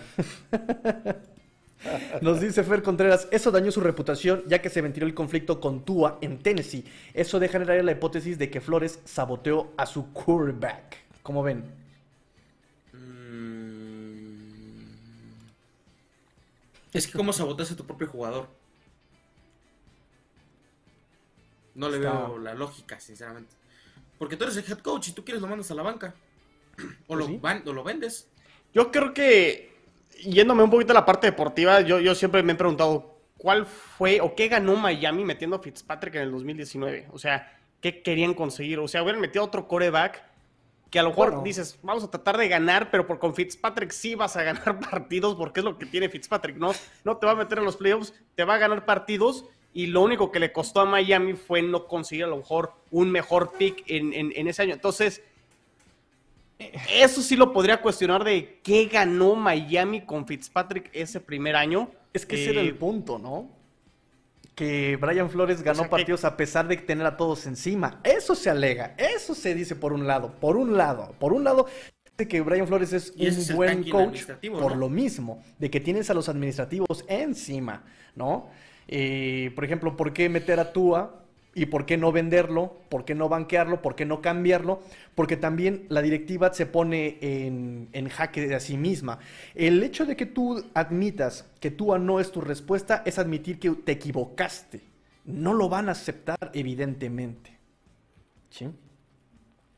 Nos 2.20 2.40
dice 2.40 2.62
Fer 2.62 2.82
Contreras, 2.82 3.26
eso 3.30 3.50
dañó 3.50 3.72
su 3.72 3.80
reputación 3.80 4.44
ya 4.46 4.60
que 4.60 4.70
se 4.70 4.82
ventiló 4.82 5.06
el 5.06 5.14
conflicto 5.14 5.60
con 5.60 5.84
Tua 5.84 6.18
en 6.20 6.38
Tennessee. 6.38 6.84
Eso 7.14 7.40
deja 7.40 7.56
en 7.56 7.62
el 7.64 7.70
aire 7.70 7.82
la 7.82 7.92
hipótesis 7.92 8.38
de 8.38 8.50
que 8.50 8.60
Flores 8.60 9.00
saboteó 9.04 9.72
a 9.76 9.86
su 9.86 10.12
quarterback. 10.12 11.01
¿Cómo 11.22 11.42
ven? 11.42 11.64
Mm. 12.92 13.62
Es 16.92 17.06
que 17.06 17.12
cómo 17.12 17.32
saboteas 17.32 17.72
a 17.72 17.76
tu 17.76 17.86
propio 17.86 18.08
jugador. 18.08 18.48
No 21.74 21.88
le 21.88 21.98
veo 21.98 22.38
la 22.38 22.54
lógica, 22.54 23.00
sinceramente. 23.00 23.54
Porque 24.18 24.36
tú 24.36 24.44
eres 24.44 24.56
el 24.56 24.70
head 24.70 24.78
coach 24.78 25.08
y 25.08 25.12
tú 25.12 25.24
quieres 25.24 25.40
lo 25.40 25.48
mandas 25.48 25.70
a 25.70 25.74
la 25.74 25.82
banca. 25.82 26.14
O, 27.06 27.16
lo, 27.16 27.26
pues 27.38 27.64
lo 27.64 27.84
vendes. 27.84 28.28
Yo 28.72 28.90
creo 28.90 29.12
que, 29.12 29.74
yéndome 30.22 30.62
un 30.62 30.70
poquito 30.70 30.92
a 30.92 30.94
la 30.94 31.04
parte 31.04 31.26
deportiva, 31.26 31.80
yo, 31.82 32.00
yo 32.00 32.14
siempre 32.14 32.42
me 32.42 32.52
he 32.52 32.56
preguntado 32.56 33.18
cuál 33.36 33.66
fue 33.66 34.20
o 34.20 34.34
qué 34.34 34.48
ganó 34.48 34.76
Miami 34.76 35.24
metiendo 35.24 35.56
a 35.56 35.58
Fitzpatrick 35.58 36.14
en 36.14 36.22
el 36.22 36.30
2019. 36.30 37.08
O 37.12 37.18
sea, 37.18 37.60
¿qué 37.80 38.02
querían 38.02 38.34
conseguir? 38.34 38.78
O 38.78 38.88
sea, 38.88 39.02
hubieran 39.02 39.20
metido 39.20 39.44
otro 39.44 39.68
coreback 39.68 40.24
que 40.93 40.99
a 40.99 41.03
lo 41.03 41.09
mejor 41.09 41.43
dices, 41.43 41.78
vamos 41.82 42.05
a 42.05 42.11
tratar 42.11 42.36
de 42.36 42.49
ganar, 42.49 42.90
pero 42.90 43.07
por 43.07 43.18
con 43.18 43.34
Fitzpatrick 43.34 43.90
sí 43.93 44.14
vas 44.14 44.36
a 44.36 44.43
ganar 44.43 44.78
partidos 44.90 45.34
porque 45.34 45.61
es 45.61 45.64
lo 45.64 45.78
que 45.78 45.86
tiene 45.86 46.11
Fitzpatrick. 46.11 46.59
No, 46.59 46.72
no 47.03 47.16
te 47.16 47.24
va 47.24 47.32
a 47.32 47.34
meter 47.34 47.59
en 47.59 47.64
los 47.64 47.76
playoffs, 47.76 48.12
te 48.34 48.45
va 48.45 48.57
a 48.57 48.59
ganar 48.59 48.84
partidos 48.84 49.47
y 49.72 49.86
lo 49.86 50.03
único 50.03 50.30
que 50.30 50.38
le 50.38 50.53
costó 50.53 50.80
a 50.80 50.84
Miami 50.84 51.32
fue 51.32 51.62
no 51.62 51.86
conseguir 51.86 52.24
a 52.24 52.28
lo 52.28 52.36
mejor 52.36 52.74
un 52.90 53.11
mejor 53.11 53.55
pick 53.57 53.84
en, 53.86 54.47
ese 54.47 54.61
año. 54.61 54.74
Entonces, 54.74 55.22
eso 56.59 57.22
sí 57.22 57.36
lo 57.36 57.55
podría 57.55 57.80
cuestionar 57.80 58.22
de 58.22 58.61
qué 58.62 58.84
ganó 58.84 59.34
Miami 59.34 60.03
con 60.03 60.26
Fitzpatrick 60.26 60.90
ese 60.93 61.20
primer 61.20 61.57
año. 61.57 61.90
Es 62.12 62.26
que 62.26 62.34
ese 62.34 62.51
era 62.51 62.61
el 62.61 62.68
eh, 62.68 62.74
punto, 62.74 63.18
¿no? 63.18 63.49
Que 64.55 64.96
Brian 65.00 65.30
Flores 65.30 65.62
ganó 65.62 65.88
partidos 65.88 66.24
a 66.24 66.36
pesar 66.36 66.68
de 66.68 66.76
tener 66.76 67.07
a 67.07 67.16
todos 67.16 67.46
encima. 67.46 68.00
Eso 68.05 68.34
se 68.34 68.50
alega, 68.50 68.94
eso 68.98 69.34
se 69.34 69.55
dice 69.55 69.76
por 69.76 69.92
un 69.92 70.07
lado, 70.07 70.34
por 70.40 70.57
un 70.57 70.76
lado, 70.76 71.14
por 71.18 71.32
un 71.32 71.44
lado 71.44 71.66
que 72.26 72.40
Brian 72.40 72.66
Flores 72.66 72.92
es 72.92 73.12
un 73.16 73.57
buen 73.57 73.88
coach 73.88 74.24
por 74.53 74.76
lo 74.76 74.88
mismo, 74.88 75.42
de 75.59 75.70
que 75.70 75.80
tienes 75.80 76.11
a 76.11 76.14
los 76.14 76.28
administrativos 76.28 77.05
encima, 77.09 77.84
¿no? 78.14 78.48
Eh, 78.88 79.53
por 79.55 79.64
ejemplo, 79.64 79.96
¿por 79.96 80.12
qué 80.12 80.28
meter 80.28 80.61
a 80.61 80.72
Tua 80.72 81.21
¿Y 81.55 81.66
por 81.66 81.84
qué 81.84 81.98
no 81.98 82.12
venderlo? 82.12 82.76
¿Por 82.88 83.05
qué 83.05 83.14
no 83.14 83.28
banquearlo? 83.28 83.82
¿Por 83.82 83.94
qué 83.94 84.07
no 84.07 84.22
cambiarlo? 84.22 84.80
Porque 85.14 85.36
también 85.36 85.84
la 85.90 86.00
directiva 86.00 86.53
se 86.55 86.64
pone 86.64 87.18
en, 87.20 88.09
jaque 88.09 88.46
de 88.46 88.55
a 88.55 88.61
sí 88.61 88.78
misma. 88.78 89.18
El 89.55 89.82
hecho 89.82 90.07
de 90.07 90.16
que 90.16 90.24
tú 90.24 90.64
admitas 90.72 91.46
que 91.61 91.70
Tua 91.70 91.98
no 91.98 92.20
es 92.20 92.32
tu 92.32 92.40
respuesta 92.40 93.03
es 93.05 93.18
admitir 93.18 93.59
que 93.59 93.70
te 93.70 93.92
equivocaste. 93.92 94.80
No 95.26 95.53
lo 95.53 95.68
van 95.68 95.88
a 95.88 95.92
aceptar, 95.92 96.50
evidentemente. 96.55 97.59
¿Sí? 98.48 98.68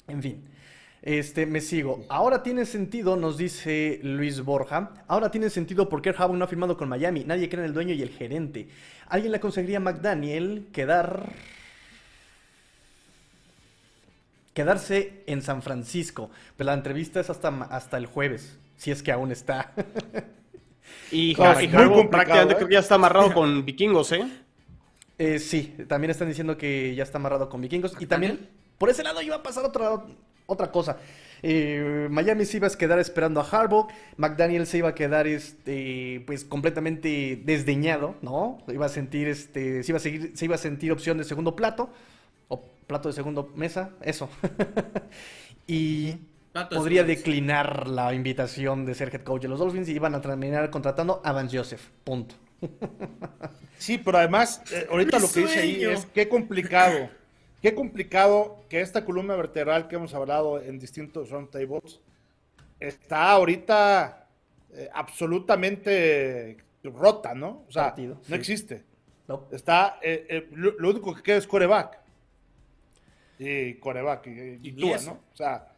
En 0.07 0.23
fin. 0.23 0.45
Este, 1.03 1.45
me 1.45 1.61
sigo. 1.61 2.07
Ahora 2.09 2.43
tiene 2.43 2.65
sentido, 2.65 3.17
nos 3.17 3.37
dice 3.37 4.01
Luis 4.03 4.41
Borja. 4.41 4.95
Ahora 5.07 5.31
tiene 5.31 5.51
sentido 5.51 5.89
porque 5.89 6.09
el 6.11 6.17
no 6.39 6.45
ha 6.45 6.49
firmado 6.49 6.77
con 6.77 6.89
Miami. 6.89 7.25
Nadie 7.25 7.49
cree 7.49 7.63
en 7.63 7.67
el 7.67 7.75
dueño 7.75 7.93
y 7.93 8.01
el 8.01 8.11
gerente. 8.11 8.69
¿Alguien 9.09 9.33
le 9.33 9.41
conseguiría 9.41 9.81
McDaniel 9.81 10.69
quedar. 10.73 11.33
Quedarse 14.55 15.23
en 15.27 15.43
San 15.43 15.61
Francisco? 15.63 16.31
Pero 16.57 16.69
la 16.69 16.75
entrevista 16.75 17.21
es 17.21 17.29
hasta, 17.29 17.49
hasta 17.65 17.99
el 17.99 18.07
jueves, 18.07 18.57
si 18.77 18.91
es 18.91 19.03
que 19.03 19.13
aún 19.13 19.31
está. 19.31 19.73
y, 21.11 21.35
prácticamente 21.37 22.55
¿eh? 22.55 22.57
creo 22.57 22.69
que 22.69 22.75
ya 22.75 22.81
está 22.81 22.95
amarrado 22.95 23.35
con 23.35 23.65
vikingos, 23.65 24.13
¿eh? 24.13 24.27
¿eh? 25.19 25.39
Sí, 25.39 25.77
también 25.89 26.11
están 26.11 26.29
diciendo 26.29 26.57
que 26.57 26.95
ya 26.95 27.03
está 27.03 27.19
amarrado 27.19 27.51
con 27.51 27.61
vikingos. 27.61 27.95
Y 28.01 28.07
también, 28.07 28.49
por 28.79 28.89
ese 28.89 29.03
lado 29.03 29.21
iba 29.21 29.37
a 29.37 29.43
pasar 29.43 29.65
otra 29.65 30.03
otra 30.47 30.71
cosa. 30.71 30.99
Eh, 31.43 32.09
Miami 32.11 32.45
se 32.45 32.57
iba 32.57 32.67
a 32.67 32.71
quedar 32.71 32.99
esperando 32.99 33.41
a 33.41 33.45
Harbaugh, 33.45 33.89
McDaniel 34.17 34.67
se 34.67 34.79
iba 34.79 34.91
a 34.91 34.95
quedar 34.95 35.27
este, 35.27 36.23
pues 36.27 36.45
completamente 36.45 37.41
desdeñado, 37.45 38.15
¿no? 38.23 38.59
Iba 38.69 38.87
a 38.87 38.89
sentir 38.89 39.29
este, 39.29 39.83
se 39.83 39.93
iba 39.93 39.99
a 39.99 40.01
seguir, 40.01 40.33
se 40.35 40.45
iba 40.47 40.55
a 40.55 40.59
sentir 40.59 40.93
opción 40.93 41.19
de 41.19 41.25
segundo 41.25 41.55
plato 41.55 41.91
o 42.49 42.63
plato 42.87 43.09
de 43.09 43.15
segundo 43.15 43.51
mesa, 43.55 43.91
eso. 44.03 44.29
y 45.67 46.17
podría 46.71 47.05
declinar 47.05 47.89
la 47.89 48.15
invitación 48.15 48.85
de 48.85 48.95
ser 48.95 49.15
head 49.15 49.23
coach 49.23 49.43
de 49.43 49.49
los 49.49 49.59
Dolphins 49.59 49.89
y 49.89 49.93
iban 49.93 50.15
a 50.15 50.21
terminar 50.21 50.71
contratando 50.71 51.21
a 51.25 51.33
Vance 51.33 51.57
Joseph. 51.57 51.91
Punto. 52.05 52.35
sí, 53.79 53.99
pero 53.99 54.19
además, 54.19 54.63
eh, 54.73 54.87
ahorita 54.91 55.19
lo 55.19 55.31
que 55.31 55.41
dice 55.41 55.61
ahí 55.61 55.85
es 55.85 56.07
qué 56.07 56.29
complicado 56.29 57.09
Qué 57.65 57.75
complicado 57.75 58.63
que 58.69 58.83
esta 58.83 59.07
columna 59.07 59.37
vertebral 59.37 59.89
que 59.89 59.97
hemos 59.97 60.13
hablado 60.13 60.61
en 60.61 60.79
distintos 60.79 61.31
roundtables 61.31 61.99
está 62.79 63.31
ahorita 63.31 64.29
eh, 64.75 64.91
absolutamente 64.93 66.59
rota, 66.83 67.35
¿no? 67.35 67.65
O 67.67 67.73
sea, 67.73 67.95
no 67.97 68.37
existe. 68.37 68.85
Está, 69.51 69.99
eh, 70.03 70.27
eh, 70.29 70.49
lo, 70.53 70.91
único 70.91 71.15
que 71.15 71.23
queda 71.23 71.37
es 71.39 71.47
coreback. 71.47 72.01
Y 73.39 73.75
coreback, 73.75 74.27
y, 74.63 74.73
tú, 74.73 74.87
¿no? 75.05 75.21
O 75.33 75.37
sea, 75.37 75.69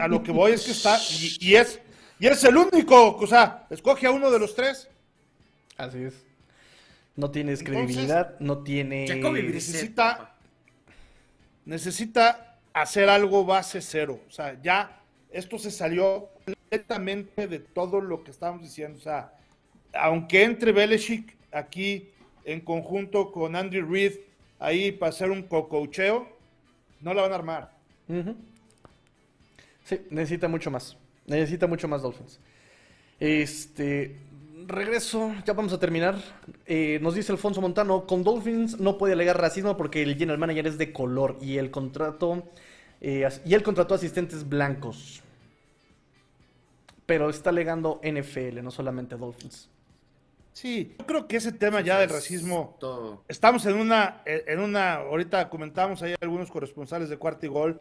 a 0.00 0.08
lo 0.08 0.22
que 0.22 0.32
voy 0.32 0.52
es 0.52 0.64
que 0.64 0.70
está, 0.70 0.98
y, 1.40 1.54
es, 1.54 1.80
y 2.18 2.26
es 2.26 2.42
el 2.44 2.56
único, 2.56 3.16
o 3.16 3.26
sea, 3.26 3.66
escoge 3.68 4.06
a 4.06 4.10
uno 4.10 4.30
de 4.30 4.38
los 4.38 4.54
tres. 4.54 4.88
Así 5.76 6.04
es. 6.04 6.14
No 7.16 7.30
tienes 7.30 7.62
credibilidad, 7.62 8.38
no 8.40 8.62
tiene. 8.62 9.06
Necesita, 9.06 10.34
necesita 11.64 12.58
hacer 12.72 13.08
algo 13.08 13.44
base 13.44 13.80
cero. 13.80 14.20
O 14.28 14.30
sea, 14.30 14.60
ya 14.62 15.00
esto 15.30 15.58
se 15.58 15.70
salió 15.70 16.28
completamente 16.44 17.46
de 17.46 17.58
todo 17.58 18.00
lo 18.00 18.22
que 18.22 18.30
estábamos 18.30 18.62
diciendo. 18.62 18.98
O 18.98 19.02
sea, 19.02 19.32
aunque 19.94 20.44
entre 20.44 20.72
Belichick 20.72 21.36
aquí 21.52 22.10
en 22.44 22.60
conjunto 22.60 23.32
con 23.32 23.56
Andy 23.56 23.80
Reid 23.80 24.12
ahí 24.58 24.92
para 24.92 25.10
hacer 25.10 25.30
un 25.30 25.42
cococheo, 25.42 26.28
no 27.00 27.14
la 27.14 27.22
van 27.22 27.32
a 27.32 27.34
armar. 27.34 27.70
Sí, 29.84 30.00
necesita 30.10 30.48
mucho 30.48 30.70
más. 30.70 30.96
Necesita 31.26 31.66
mucho 31.66 31.88
más 31.88 32.02
Dolphins. 32.02 32.40
Este, 33.18 34.16
regreso, 34.66 35.34
ya 35.44 35.52
vamos 35.52 35.72
a 35.72 35.78
terminar. 35.78 36.16
Eh, 36.66 36.98
nos 37.02 37.14
dice 37.14 37.32
Alfonso 37.32 37.60
Montano, 37.60 38.06
con 38.06 38.22
Dolphins 38.22 38.78
no 38.80 38.98
puede 38.98 39.14
alegar 39.14 39.40
racismo 39.40 39.76
porque 39.76 40.02
el 40.02 40.16
general 40.16 40.38
manager 40.38 40.66
es 40.66 40.78
de 40.78 40.92
color 40.92 41.38
y 41.40 41.58
el 41.58 41.70
contrato 41.70 42.44
eh, 43.00 43.28
y 43.44 43.54
él 43.54 43.62
contrató 43.62 43.94
asistentes 43.94 44.48
blancos. 44.48 45.22
Pero 47.06 47.30
está 47.30 47.50
alegando 47.50 48.00
NFL, 48.02 48.62
no 48.62 48.70
solamente 48.70 49.16
Dolphins. 49.16 49.68
Sí, 50.56 50.96
yo 50.98 51.04
creo 51.04 51.28
que 51.28 51.36
ese 51.36 51.52
tema 51.52 51.82
ya 51.82 51.98
del 51.98 52.08
racismo, 52.08 52.78
estamos 53.28 53.66
en 53.66 53.76
una, 53.76 54.22
en 54.24 54.58
una, 54.60 54.94
ahorita 54.94 55.50
comentamos 55.50 56.00
ahí 56.00 56.14
algunos 56.18 56.50
corresponsales 56.50 57.10
de 57.10 57.18
Cuarto 57.18 57.44
y 57.44 57.50
Gol, 57.50 57.78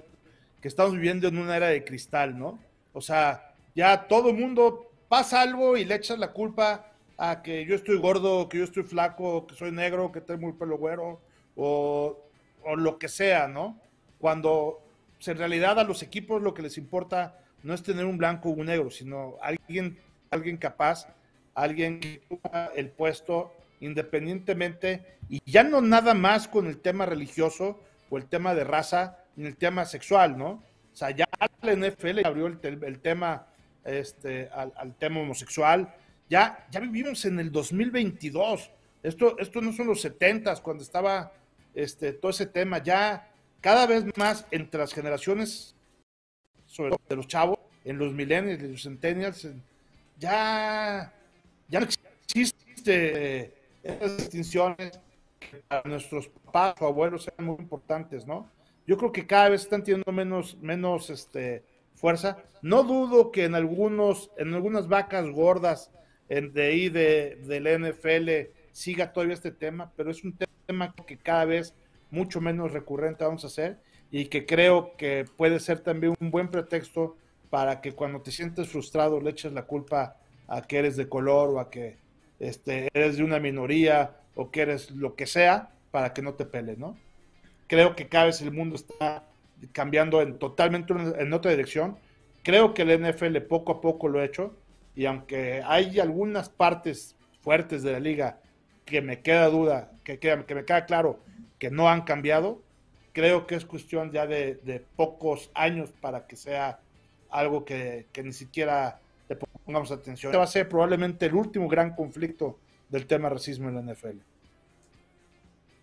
que 0.60 0.68
estamos 0.68 0.92
viviendo 0.92 1.30
en 1.30 1.38
una 1.38 1.56
era 1.56 1.68
de 1.68 1.86
cristal, 1.86 2.38
¿no? 2.38 2.60
O 2.92 3.00
sea, 3.00 3.56
Ya 3.76 4.10
todo 4.10 4.34
mundo 4.34 4.92
pasa 5.08 5.42
algo 5.42 5.78
y 5.78 5.86
le 5.86 5.96
echas 5.96 6.20
la 6.20 6.34
culpa 6.34 6.92
a 7.18 7.42
que 7.42 7.66
yo 7.66 7.76
estoy 7.76 7.98
gordo, 7.98 8.50
que 8.50 8.58
yo 8.58 8.66
estoy 8.66 8.84
flaco, 8.84 9.48
que 9.48 9.56
soy 9.56 9.72
negro, 9.72 10.12
que 10.12 10.20
tengo 10.20 10.50
el 10.50 10.56
pelo 10.56 10.78
güero, 10.78 11.22
o, 11.56 12.20
o 12.62 12.76
lo 12.76 13.00
que 13.00 13.08
sea, 13.08 13.48
¿no? 13.48 13.80
Cuando 14.20 14.82
pues, 15.16 15.30
en 15.30 15.38
realidad 15.38 15.80
a 15.80 15.86
los 15.86 16.04
equipos 16.04 16.42
lo 16.42 16.54
que 16.54 16.62
les 16.62 16.78
importa 16.78 17.40
no 17.64 17.74
es 17.74 17.82
tener 17.84 18.04
un 18.04 18.18
blanco 18.18 18.50
o 18.50 18.52
un 18.52 18.66
negro, 18.66 18.92
sino 18.92 19.38
alguien, 19.42 19.98
alguien 20.30 20.58
capaz, 20.58 21.08
alguien 21.56 22.00
que 22.00 22.22
ocupa 22.30 22.72
el 22.76 22.90
puesto 22.90 23.52
independientemente, 23.80 25.18
y 25.30 25.42
ya 25.46 25.64
no 25.64 25.82
nada 25.82 26.14
más 26.14 26.48
con 26.48 26.68
el 26.68 26.80
tema 26.80 27.06
religioso 27.06 27.80
o 28.10 28.18
el 28.18 28.26
tema 28.26 28.56
de 28.56 28.64
raza, 28.64 29.18
ni 29.36 29.48
el 29.48 29.58
tema 29.58 29.86
sexual, 29.86 30.38
¿no? 30.38 30.64
O 30.94 30.98
sea, 30.98 31.12
ya 31.12 31.26
la 31.62 31.74
NFL 31.74 32.26
abrió 32.26 32.48
el, 32.48 32.60
el 32.64 33.00
tema 33.00 33.48
este, 33.84 34.50
al, 34.50 34.96
tema 34.96 35.20
homosexual. 35.20 35.94
Ya, 36.30 36.66
ya 36.72 36.80
vivimos 36.80 37.24
en 37.26 37.40
el 37.40 37.52
2022. 37.52 38.72
Esto, 39.04 39.38
esto 39.38 39.62
no 39.62 39.72
son 39.74 39.88
los 39.88 40.02
70 40.02 40.56
cuando 40.64 40.84
estaba 40.84 41.32
este, 41.74 42.14
todo 42.14 42.32
ese 42.32 42.48
tema. 42.48 42.80
Ya 42.80 43.30
cada 43.62 43.86
vez 43.86 44.06
más 44.18 44.48
entre 44.52 44.80
las 44.80 44.94
generaciones, 44.94 45.76
sobre 46.66 46.92
todo 46.92 47.02
de 47.08 47.16
los 47.16 47.28
chavos, 47.28 47.60
en 47.84 47.98
los 47.98 48.14
millennials, 48.14 48.62
los 48.64 48.84
centennials, 48.84 49.48
ya, 50.18 51.14
ya 51.68 51.80
no 51.80 51.88
existe 51.88 53.54
esas 53.84 54.18
distinciones 54.18 55.00
que 55.40 55.58
para 55.68 55.88
nuestros 55.88 56.28
papás 56.28 56.76
o 56.80 56.88
abuelos 56.88 57.24
sean 57.24 57.46
muy 57.46 57.58
importantes, 57.60 58.26
¿no? 58.26 58.50
Yo 58.88 58.98
creo 58.98 59.12
que 59.12 59.26
cada 59.26 59.50
vez 59.50 59.64
están 59.64 59.84
teniendo 59.84 60.12
menos, 60.12 60.58
menos 60.62 61.10
este, 61.10 61.64
fuerza. 61.96 62.38
No 62.62 62.84
dudo 62.84 63.32
que 63.32 63.46
en 63.46 63.56
algunos, 63.56 64.32
en 64.38 64.54
algunas 64.54 64.88
vacas 64.88 65.30
gordas 65.30 65.92
en, 66.30 66.54
de 66.54 66.64
ahí 66.64 66.90
de, 66.90 67.38
del 67.48 67.68
NFL 67.82 68.52
siga 68.72 69.12
todavía 69.12 69.34
este 69.34 69.52
tema, 69.52 69.92
pero 69.96 70.12
es 70.12 70.24
un 70.24 70.38
tema 70.68 70.94
que 71.08 71.18
cada 71.18 71.46
vez 71.46 71.74
mucho 72.12 72.42
menos 72.42 72.72
recurrente 72.72 73.24
vamos 73.24 73.44
a 73.44 73.48
hacer 73.48 73.80
y 74.12 74.26
que 74.26 74.46
creo 74.46 74.96
que 74.98 75.26
puede 75.38 75.60
ser 75.60 75.80
también 75.80 76.14
un 76.20 76.32
buen 76.32 76.50
pretexto 76.50 77.18
para 77.50 77.82
que 77.82 77.94
cuando 77.94 78.22
te 78.22 78.32
sientes 78.32 78.70
frustrado 78.70 79.20
le 79.20 79.32
eches 79.32 79.54
la 79.54 79.64
culpa 79.64 80.18
a 80.48 80.62
que 80.62 80.78
eres 80.78 80.96
de 80.96 81.10
color 81.10 81.50
o 81.50 81.60
a 81.60 81.70
que 81.70 81.98
este, 82.40 82.90
eres 82.94 83.18
de 83.18 83.24
una 83.24 83.40
minoría 83.40 84.16
o 84.36 84.52
que 84.52 84.62
eres 84.62 84.92
lo 84.92 85.16
que 85.16 85.28
sea 85.28 85.70
para 85.92 86.14
que 86.14 86.22
no 86.22 86.34
te 86.34 86.46
pele, 86.46 86.76
¿no? 86.78 86.98
Creo 87.68 87.96
que 87.96 88.08
cada 88.08 88.26
vez 88.26 88.42
el 88.42 88.52
mundo 88.52 88.76
está 88.76 89.24
cambiando 89.72 90.22
en, 90.22 90.38
totalmente 90.38 90.94
en 90.94 91.34
otra 91.34 91.52
dirección. 91.52 91.98
Creo 92.44 92.74
que 92.74 92.84
el 92.84 93.02
NFL 93.02 93.38
poco 93.48 93.72
a 93.72 93.82
poco 93.82 94.08
lo 94.08 94.20
ha 94.20 94.26
hecho 94.26 94.56
y 94.96 95.06
aunque 95.06 95.62
hay 95.66 96.00
algunas 96.00 96.50
partes 96.50 97.16
fuertes 97.42 97.84
de 97.84 97.94
la 97.94 98.00
liga 98.00 98.40
que 98.86 99.02
me 99.02 99.22
queda 99.22 99.48
duda, 99.50 99.92
que, 100.04 100.20
que, 100.20 100.44
que 100.46 100.56
me 100.56 100.66
queda 100.66 100.86
claro 100.86 101.20
que 101.58 101.72
no 101.72 101.90
han 101.90 102.02
cambiado, 102.02 102.62
creo 103.14 103.48
que 103.48 103.56
es 103.56 103.66
cuestión 103.66 104.12
ya 104.12 104.28
de, 104.28 104.56
de 104.64 104.80
pocos 104.80 105.50
años 105.54 105.92
para 106.02 106.28
que 106.28 106.36
sea 106.36 106.80
algo 107.30 107.66
que, 107.66 108.08
que, 108.12 108.24
ni 108.24 108.34
siquiera 108.34 109.00
pongamos 109.66 109.92
atención. 109.92 110.30
Este 110.30 110.38
va 110.38 110.44
a 110.44 110.48
ser 110.48 110.70
probablemente 110.70 111.26
el 111.26 111.34
último 111.34 111.68
gran 111.68 111.96
conflicto 111.96 112.60
del 112.90 113.08
tema 113.08 113.30
racismo 113.30 113.70
en 113.70 113.76
la 113.76 113.94
NFL. 113.94 114.18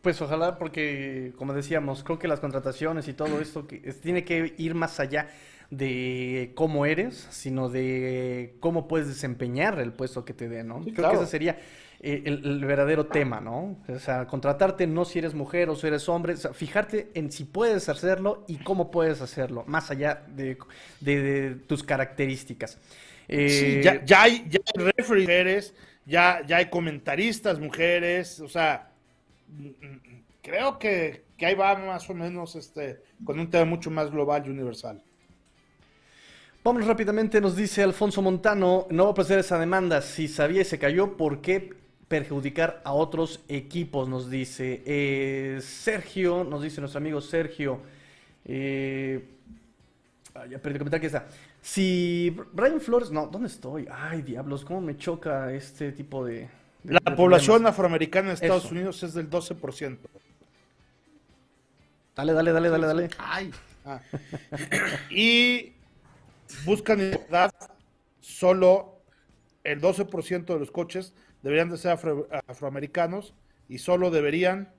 Pues 0.03 0.21
ojalá, 0.21 0.59
porque 0.59 1.33
como 1.37 1.53
decíamos, 1.53 2.03
creo 2.03 2.19
que 2.19 2.27
las 2.27 2.41
contrataciones 2.41 3.07
y 3.07 3.13
todo 3.13 3.41
esto 3.41 3.67
que 3.67 3.79
tiene 3.79 4.25
que 4.25 4.55
ir 4.59 4.75
más 4.75 4.99
allá 4.99 5.29
de 5.71 6.53
cómo 6.55 6.87
eres, 6.87 7.29
sino 7.31 7.69
de 7.69 8.57
cómo 8.61 8.89
puedes 8.89 9.09
desempeñar 9.09 9.79
el 9.79 9.93
puesto 9.93 10.25
que 10.25 10.35
te 10.35 10.49
den, 10.49 10.69
¿no? 10.69 10.83
Sí, 10.83 10.93
creo 10.93 10.97
claro. 10.97 11.19
que 11.19 11.23
ese 11.23 11.31
sería 11.31 11.59
eh, 12.01 12.23
el, 12.27 12.45
el, 12.45 12.65
verdadero 12.65 13.07
tema, 13.07 13.41
¿no? 13.41 13.79
O 13.89 13.99
sea, 13.99 14.27
contratarte 14.27 14.87
no 14.89 15.05
si 15.05 15.21
eres 15.21 15.35
mujer 15.35 15.71
o 15.71 15.77
si 15.77 15.87
eres 15.87 16.09
hombre, 16.09 16.35
o 16.35 16.37
sea, 16.37 16.53
fijarte 16.53 17.11
en 17.15 17.31
si 17.31 17.45
puedes 17.45 17.89
hacerlo 17.89 18.45
y 18.49 18.57
cómo 18.57 18.91
puedes 18.91 19.23
hacerlo, 19.23 19.65
más 19.67 19.91
allá 19.91 20.25
de, 20.29 20.59
de, 21.01 21.23
de 21.23 21.55
tus 21.55 21.85
características. 21.85 22.79
Eh, 23.29 23.49
sí, 23.49 23.83
ya, 23.83 24.05
ya, 24.05 24.23
hay, 24.23 24.45
ya 24.49 24.61
hay 24.65 24.85
referees 24.85 25.29
mujeres, 25.29 25.75
ya, 26.05 26.43
ya 26.47 26.57
hay 26.59 26.69
comentaristas 26.69 27.59
mujeres, 27.59 28.41
o 28.41 28.49
sea, 28.49 28.91
creo 30.43 30.79
que, 30.79 31.25
que, 31.37 31.47
ahí 31.47 31.55
va 31.55 31.77
más 31.77 32.09
o 32.11 32.15
menos 32.15 32.57
este, 32.57 33.03
con 33.25 33.39
un 33.39 33.49
tema 33.49 33.65
mucho 33.65 33.91
más 33.91 34.11
global 34.11 34.45
y 34.47 34.51
universal. 34.51 35.03
Vamos 36.65 36.87
rápidamente, 36.87 37.41
nos 37.41 37.57
dice 37.57 37.83
Alfonso 37.83 38.23
Montano, 38.23 38.87
no 38.91 39.07
va 39.07 39.11
a 39.11 39.15
proceder 39.15 39.41
esa 39.41 39.59
demanda, 39.59 40.01
si 40.01 40.29
sabía 40.29 40.63
y 40.63 40.65
se 40.65 40.79
cayó, 40.79 41.17
¿por 41.17 41.41
qué 41.41 41.75
perjudicar 42.07 42.81
a 42.85 42.93
otros 42.93 43.41
equipos? 43.49 44.09
Nos 44.09 44.31
dice 44.31 44.83
eh, 44.87 45.59
Sergio, 45.61 46.45
nos 46.45 46.63
dice 46.63 46.81
nuestro 46.81 46.99
amigo 46.99 47.21
Sergio, 47.21 47.81
eh, 48.45 49.25
ah, 50.35 50.47
ya 50.47 50.59
perdí 50.59 50.75
el 50.75 50.79
comentario 50.79 51.01
que 51.01 51.07
está. 51.07 51.27
Si 51.63 52.37
Brian 52.53 52.81
Flores, 52.81 53.11
no, 53.13 53.29
¿dónde 53.29 53.47
estoy? 53.49 53.87
Ay, 53.91 54.23
diablos, 54.23 54.65
cómo 54.65 54.81
me 54.81 54.97
choca 54.97 55.53
este 55.53 55.93
tipo 55.93 56.25
de... 56.25 56.49
de 56.83 56.93
La 56.95 57.01
de 57.05 57.17
población 57.17 57.55
problemas. 57.59 57.73
afroamericana 57.73 58.29
en 58.29 58.35
Estados 58.35 58.65
Eso. 58.65 58.75
Unidos 58.75 59.03
es 59.05 59.15
del 59.15 59.31
12%. 59.31 59.99
Dale, 62.17 62.33
dale, 62.33 62.53
dale, 62.53 62.69
dale, 62.69 62.87
dale. 62.87 63.11
Ay, 63.19 63.51
Ah. 63.85 64.01
Y 65.11 65.73
buscan 66.65 67.01
igualdad, 67.01 67.53
solo 68.21 69.01
el 69.65 69.81
12% 69.81 70.45
de 70.45 70.59
los 70.61 70.71
coches 70.71 71.15
deberían 71.43 71.69
de 71.69 71.79
ser 71.79 71.91
afro- 71.99 72.29
afroamericanos 72.47 73.35
y 73.69 73.79
solo 73.79 74.13
deberían, 74.13 74.73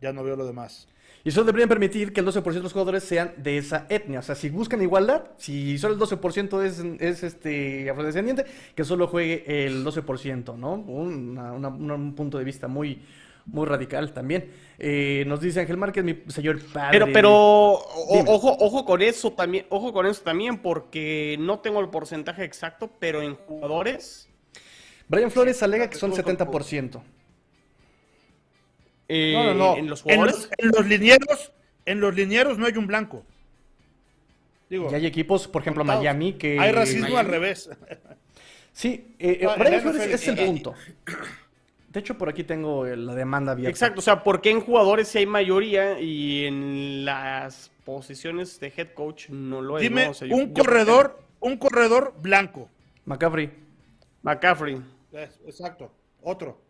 ya 0.00 0.12
no 0.12 0.22
veo 0.22 0.36
lo 0.36 0.46
demás. 0.46 0.86
Y 1.24 1.30
solo 1.30 1.46
deberían 1.46 1.68
permitir 1.68 2.12
que 2.12 2.20
el 2.20 2.26
12% 2.26 2.52
de 2.52 2.60
los 2.60 2.72
jugadores 2.72 3.04
sean 3.04 3.32
de 3.36 3.56
esa 3.58 3.86
etnia. 3.88 4.18
O 4.18 4.22
sea, 4.22 4.34
si 4.34 4.50
buscan 4.50 4.82
igualdad, 4.82 5.22
si 5.36 5.78
solo 5.78 5.94
el 5.94 6.00
12% 6.00 6.62
es, 6.64 6.80
es 7.00 7.22
este 7.22 7.88
afrodescendiente, 7.90 8.44
que 8.74 8.84
solo 8.84 9.06
juegue 9.06 9.44
el 9.66 9.84
12%, 9.84 10.56
¿no? 10.56 10.72
Una- 10.74 11.52
una- 11.52 11.68
un 11.94 12.14
punto 12.16 12.38
de 12.38 12.44
vista 12.44 12.66
muy, 12.66 13.02
muy 13.46 13.66
radical 13.66 14.12
también. 14.12 14.50
Eh, 14.80 15.22
nos 15.28 15.40
dice 15.40 15.60
Ángel 15.60 15.76
Márquez, 15.76 16.02
mi 16.02 16.16
señor 16.28 16.60
padre. 16.72 16.90
Pero, 16.98 17.12
pero 17.12 17.30
o- 17.32 18.24
ojo, 18.34 18.56
ojo 18.58 18.84
con 18.84 19.00
eso 19.00 19.32
también, 19.32 19.66
ojo 19.68 19.92
con 19.92 20.06
eso 20.06 20.22
también, 20.22 20.58
porque 20.58 21.36
no 21.38 21.60
tengo 21.60 21.78
el 21.80 21.88
porcentaje 21.88 22.42
exacto, 22.44 22.90
pero 22.98 23.22
en 23.22 23.36
jugadores, 23.36 24.28
Brian 25.08 25.30
Flores 25.30 25.62
alega 25.62 25.88
que 25.90 25.98
son 25.98 26.10
70%. 26.12 27.02
Eh, 29.14 29.32
No, 29.34 29.44
no, 29.44 29.54
no. 29.54 29.76
en 29.76 29.88
los 29.88 30.00
En 30.00 30.16
jugadores, 30.16 30.34
los, 30.36 30.50
en 30.58 30.68
los 30.70 30.86
linieros, 30.86 31.52
en 31.86 32.00
los 32.00 32.14
linieros 32.14 32.58
no 32.58 32.66
hay 32.66 32.72
un 32.76 32.86
blanco. 32.86 33.24
Digo, 34.70 34.88
Y 34.90 34.94
hay 34.94 35.06
equipos, 35.06 35.46
por 35.48 35.60
ejemplo, 35.62 35.82
contados. 35.82 36.02
Miami, 36.02 36.32
que... 36.34 36.58
hay 36.58 36.72
racismo 36.72 37.02
Miami. 37.02 37.18
al 37.20 37.26
revés. 37.26 37.68
Sí, 38.72 39.14
eh, 39.18 39.38
eh, 39.42 39.44
No, 39.44 39.52
en 39.52 39.58
Brian 39.58 39.74
la 39.74 39.80
Flores 39.82 40.00
NFL, 40.02 40.14
es 40.14 40.28
el 40.28 40.38
eh, 40.38 40.46
punto. 40.46 40.74
De 41.90 42.00
hecho, 42.00 42.16
por 42.16 42.30
aquí 42.30 42.42
tengo 42.42 42.86
la 42.86 43.14
demanda 43.14 43.52
abierta. 43.52 43.68
exacto, 43.70 43.98
o 43.98 44.02
sea, 44.02 44.24
porque 44.24 44.48
en 44.48 44.62
jugadores 44.62 45.08
sí 45.08 45.18
hay 45.18 45.26
mayoría 45.26 46.00
y 46.00 46.46
en 46.46 47.04
las 47.04 47.70
posiciones 47.84 48.58
de 48.60 48.72
head 48.74 48.94
coach 48.94 49.28
no 49.28 49.60
lo 49.60 49.76
es. 49.76 49.82
Dime 49.82 50.06
¿no? 50.06 50.10
O 50.12 50.14
sea, 50.14 50.26
yo- 50.26 50.36
un 50.36 50.54
yo- 50.54 50.62
corredor, 50.64 51.20
un 51.40 51.58
corredor 51.58 52.14
blanco. 52.22 52.70
McCaffrey. 53.04 53.50
McCaffrey. 54.22 54.80
Exacto. 55.46 55.92
Otro. 56.22 56.61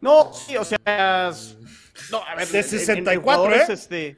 No, 0.00 0.32
sí, 0.32 0.56
o 0.56 0.64
sea, 0.64 1.32
no, 2.10 2.22
a 2.24 2.34
ver, 2.36 2.48
De 2.48 2.58
en- 2.60 2.64
en- 2.64 2.72
en 2.74 2.78
64, 2.80 3.20
jugadores, 3.22 3.68
¿eh? 3.68 3.72
este, 3.72 4.16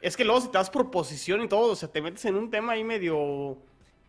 es 0.00 0.16
que 0.16 0.24
luego 0.24 0.40
si 0.40 0.48
te 0.48 0.58
vas 0.58 0.70
por 0.70 0.90
posición 0.90 1.42
y 1.42 1.48
todo, 1.48 1.72
o 1.72 1.76
sea, 1.76 1.90
te 1.90 2.02
metes 2.02 2.24
en 2.26 2.36
un 2.36 2.50
tema 2.50 2.72
ahí 2.74 2.84
medio 2.84 3.56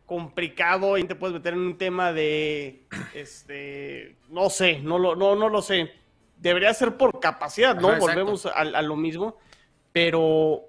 complicado 0.06 0.98
y 0.98 1.04
te 1.06 1.16
puedes 1.16 1.34
meter 1.36 1.54
en 1.54 1.60
un 1.60 1.78
tema 1.78 2.12
de, 2.14 2.84
este, 3.14 4.16
no 4.30 4.50
sé, 4.50 4.80
no 4.80 5.00
lo, 5.00 5.16
no, 5.16 5.36
no 5.36 5.50
lo 5.50 5.62
sé. 5.62 5.92
Debería 6.38 6.74
ser 6.74 6.96
por 6.98 7.20
capacidad, 7.20 7.76
¿no? 7.80 7.90
Ajá. 7.90 8.00
Volvemos 8.00 8.46
a, 8.46 8.52
a 8.52 8.82
lo 8.82 8.96
mismo, 8.98 9.38
pero 9.94 10.66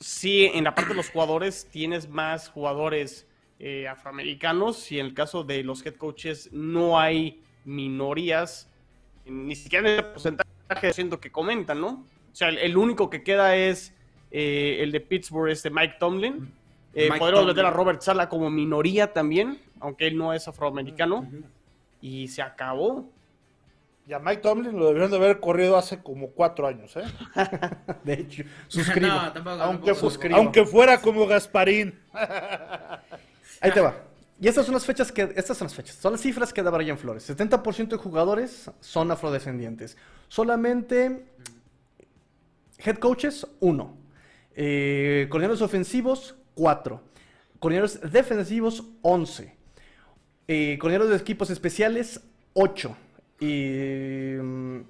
sí, 0.00 0.46
en 0.52 0.64
la 0.64 0.74
parte 0.74 0.90
de 0.90 0.96
los 0.96 1.10
jugadores 1.10 1.68
tienes 1.70 2.08
más 2.08 2.48
jugadores 2.48 3.26
eh, 3.60 3.86
afroamericanos 3.88 4.90
y 4.92 4.98
en 4.98 5.06
el 5.06 5.14
caso 5.14 5.42
de 5.44 5.62
los 5.62 5.86
head 5.86 5.94
coaches 5.94 6.50
no 6.52 6.98
hay 7.00 7.40
minorías, 7.66 8.70
ni 9.26 9.54
siquiera 9.54 9.88
en 9.90 9.98
el 9.98 10.04
porcentaje 10.04 10.46
de 10.80 10.92
ciento 10.92 11.20
que 11.20 11.30
comentan, 11.30 11.80
¿no? 11.80 11.88
O 11.88 12.34
sea, 12.34 12.48
el, 12.48 12.58
el 12.58 12.76
único 12.76 13.10
que 13.10 13.22
queda 13.22 13.56
es 13.56 13.92
eh, 14.30 14.82
el 14.82 14.92
de 14.92 15.00
Pittsburgh, 15.00 15.50
este 15.50 15.70
Mike 15.70 15.96
Tomlin. 15.98 16.52
Eh, 16.94 17.08
Mike 17.08 17.18
podríamos 17.18 17.40
Tomlin. 17.40 17.46
meter 17.48 17.66
a 17.66 17.70
Robert 17.70 18.00
Sala 18.02 18.28
como 18.28 18.50
minoría 18.50 19.12
también, 19.12 19.60
aunque 19.80 20.06
él 20.06 20.16
no 20.16 20.32
es 20.32 20.48
afroamericano, 20.48 21.28
y 22.00 22.28
se 22.28 22.42
acabó. 22.42 23.08
Ya 24.06 24.18
Mike 24.20 24.40
Tomlin 24.40 24.78
lo 24.78 24.86
debieron 24.86 25.10
de 25.10 25.16
haber 25.16 25.40
corrido 25.40 25.76
hace 25.76 26.00
como 26.00 26.28
cuatro 26.28 26.66
años, 26.66 26.96
¿eh? 26.96 27.04
de 28.04 28.12
hecho, 28.12 28.44
suscribo. 28.68 29.12
aunque, 29.60 29.92
aunque 30.32 30.64
fuera 30.64 31.00
como 31.00 31.26
Gasparín. 31.26 31.98
Ahí 33.60 33.72
te 33.72 33.80
va. 33.80 33.96
Y 34.40 34.48
estas 34.48 34.66
son 34.66 34.74
las 34.74 34.84
fechas 34.84 35.10
que, 35.10 35.32
estas 35.34 35.56
son 35.56 35.66
las 35.66 35.74
fechas, 35.74 35.96
son 35.96 36.12
las 36.12 36.20
cifras 36.20 36.52
que 36.52 36.62
da 36.62 36.70
Brian 36.70 36.98
Flores. 36.98 37.28
70% 37.30 37.88
de 37.88 37.96
jugadores 37.96 38.70
son 38.80 39.10
afrodescendientes. 39.10 39.96
Solamente 40.28 41.26
head 42.78 42.98
coaches, 42.98 43.46
uno. 43.60 43.96
Eh, 44.54 45.26
coordinadores 45.30 45.62
ofensivos, 45.62 46.34
cuatro. 46.54 47.02
Coordinadores 47.58 48.00
defensivos, 48.12 48.84
once. 49.00 49.54
Eh, 50.48 50.76
coordinadores 50.78 51.16
de 51.16 51.22
equipos 51.22 51.48
especiales, 51.48 52.20
ocho. 52.52 52.94
Y, 53.40 54.34
mm, 54.38 54.80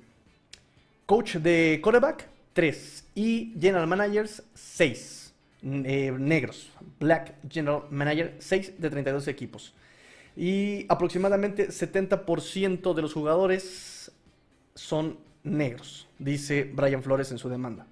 coach 1.07 1.36
de 1.36 1.80
quarterback, 1.82 2.28
tres. 2.53 3.05
Y 3.14 3.55
general 3.61 3.86
managers, 3.86 4.42
seis. 4.55 5.16
Eh, 5.69 6.14
negros. 6.17 6.71
Black 7.01 7.35
General 7.51 7.83
Manager, 7.91 8.37
6 8.39 8.75
de 8.79 8.89
32 8.91 9.27
equipos. 9.27 9.75
Y 10.37 10.87
aproximadamente 10.89 11.69
70% 11.69 12.95
de 12.95 13.03
los 13.03 13.12
jugadores 13.12 14.12
son 14.75 15.19
negros, 15.43 16.07
dice 16.19 16.71
Brian 16.73 17.03
Flores 17.03 17.33
en 17.33 17.39
su 17.39 17.49
demanda. 17.49 17.87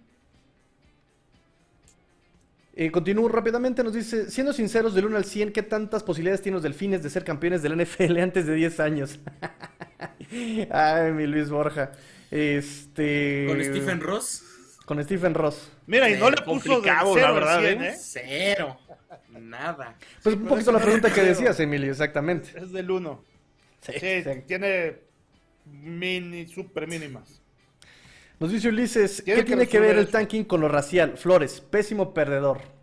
Eh, 2.76 2.90
continúo 2.90 3.28
rápidamente, 3.28 3.82
nos 3.82 3.94
dice, 3.94 4.30
siendo 4.30 4.52
sinceros, 4.52 4.94
del 4.94 5.06
1 5.06 5.16
al 5.16 5.24
100, 5.24 5.52
¿qué 5.52 5.62
tantas 5.62 6.02
posibilidades 6.02 6.42
tienen 6.42 6.56
los 6.56 6.62
delfines 6.62 7.02
de 7.02 7.10
ser 7.10 7.24
campeones 7.24 7.62
del 7.62 7.76
NFL 7.76 8.18
antes 8.18 8.46
de 8.46 8.54
10 8.54 8.80
años? 8.80 9.18
Ay, 10.70 11.12
mi 11.12 11.26
Luis 11.26 11.50
Borja. 11.50 11.92
Este... 12.30 13.46
¿Con 13.48 13.64
Stephen 13.64 14.00
Ross? 14.00 14.44
Con 14.84 15.02
Stephen 15.02 15.34
Ross. 15.34 15.70
Mira, 15.86 16.08
y 16.10 16.18
no 16.18 16.30
le 16.30 16.40
puso 16.42 16.80
cero 16.82 17.14
la 17.16 17.32
verdad, 17.32 17.64
¿eh? 17.64 17.78
¿eh? 17.80 17.94
Cero. 17.98 18.78
Nada. 19.28 19.96
Pues 20.22 20.36
un 20.36 20.46
poquito 20.46 20.72
la 20.72 20.80
pregunta 20.80 21.12
que 21.12 21.20
decías, 21.20 21.58
Emilio, 21.60 21.90
exactamente. 21.90 22.50
Es 22.56 22.72
del 22.72 22.90
1. 22.90 23.24
Sí, 23.80 24.24
tiene 24.46 24.98
mini, 25.66 26.46
super 26.46 26.86
mínimas. 26.86 27.42
Nos 28.40 28.50
dice 28.50 28.68
Ulises, 28.68 29.22
¿qué 29.22 29.42
tiene 29.44 29.68
que 29.68 29.78
ver 29.78 29.96
el 29.96 30.08
tanking 30.08 30.44
con 30.44 30.60
lo 30.60 30.68
racial? 30.68 31.16
Flores, 31.16 31.60
pésimo 31.60 32.12
perdedor. 32.14 32.73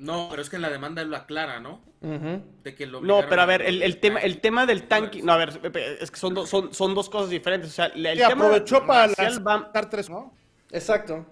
No, 0.00 0.28
pero 0.30 0.40
es 0.40 0.48
que 0.48 0.56
en 0.56 0.62
la 0.62 0.70
demanda 0.70 1.02
él 1.02 1.10
lo 1.10 1.16
aclara, 1.16 1.60
¿no? 1.60 1.80
de 2.00 2.74
que 2.74 2.86
lo 2.86 3.02
no, 3.02 3.20
pero 3.28 3.42
a 3.42 3.44
ver, 3.44 3.60
el, 3.60 3.98
tema, 3.98 4.20
el 4.20 4.40
tema 4.40 4.64
del 4.64 4.84
tanque. 4.84 5.22
No, 5.22 5.32
a 5.32 5.36
ver, 5.36 5.60
es 6.00 6.10
que 6.10 6.18
son, 6.18 6.46
son, 6.46 6.72
son 6.72 6.94
dos 6.94 7.10
cosas 7.10 7.28
diferentes. 7.28 7.70
O 7.70 7.72
sea, 7.74 7.86
el, 7.86 8.16
tema 8.16 8.46
aprovechó 8.46 8.86
para 8.86 9.12
dar 9.12 9.90
tres, 9.90 10.08
¿no? 10.08 10.32
Exacto. 10.72 11.26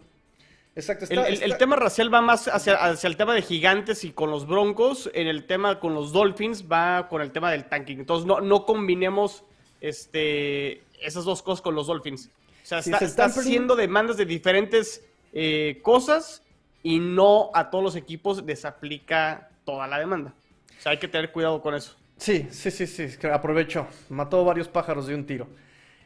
Exacto. 0.76 1.06
el, 1.10 1.56
tema 1.56 1.74
racial 1.76 2.12
va 2.12 2.20
más 2.20 2.46
hacia, 2.46 2.74
hacia, 2.74 3.08
el 3.08 3.16
tema 3.16 3.34
de 3.34 3.42
gigantes 3.42 4.04
y 4.04 4.12
con 4.12 4.30
los 4.30 4.46
broncos. 4.46 5.10
En 5.14 5.26
el 5.26 5.44
tema 5.46 5.80
con 5.80 5.94
los 5.94 6.12
Dolphins 6.12 6.70
va 6.70 7.08
con 7.08 7.22
el 7.22 7.32
tema 7.32 7.50
del 7.50 7.64
tanking. 7.64 8.00
Entonces, 8.00 8.26
no, 8.26 8.42
no 8.42 8.66
combinemos 8.66 9.44
este, 9.80 10.82
esas 11.00 11.24
dos 11.24 11.42
cosas 11.42 11.62
con 11.62 11.74
los 11.74 11.86
Dolphins. 11.86 12.30
O 12.62 12.66
sea, 12.66 12.78
está, 12.80 13.24
haciendo 13.24 13.74
demandas 13.74 14.18
de 14.18 14.26
diferentes 14.26 15.02
eh, 15.32 15.80
cosas 15.82 16.42
y 16.82 16.98
no 16.98 17.50
a 17.54 17.70
todos 17.70 17.84
los 17.84 17.96
equipos 17.96 18.44
les 18.44 18.64
aplica 18.64 19.50
toda 19.64 19.86
la 19.86 19.98
demanda. 19.98 20.34
O 20.78 20.82
sea, 20.82 20.92
hay 20.92 20.98
que 20.98 21.08
tener 21.08 21.32
cuidado 21.32 21.60
con 21.60 21.74
eso. 21.74 21.96
Sí, 22.16 22.48
sí, 22.50 22.70
sí, 22.70 22.86
sí, 22.86 23.26
aprovecho. 23.26 23.86
Mató 24.08 24.44
varios 24.44 24.68
pájaros 24.68 25.06
de 25.06 25.14
un 25.14 25.24
tiro. 25.24 25.48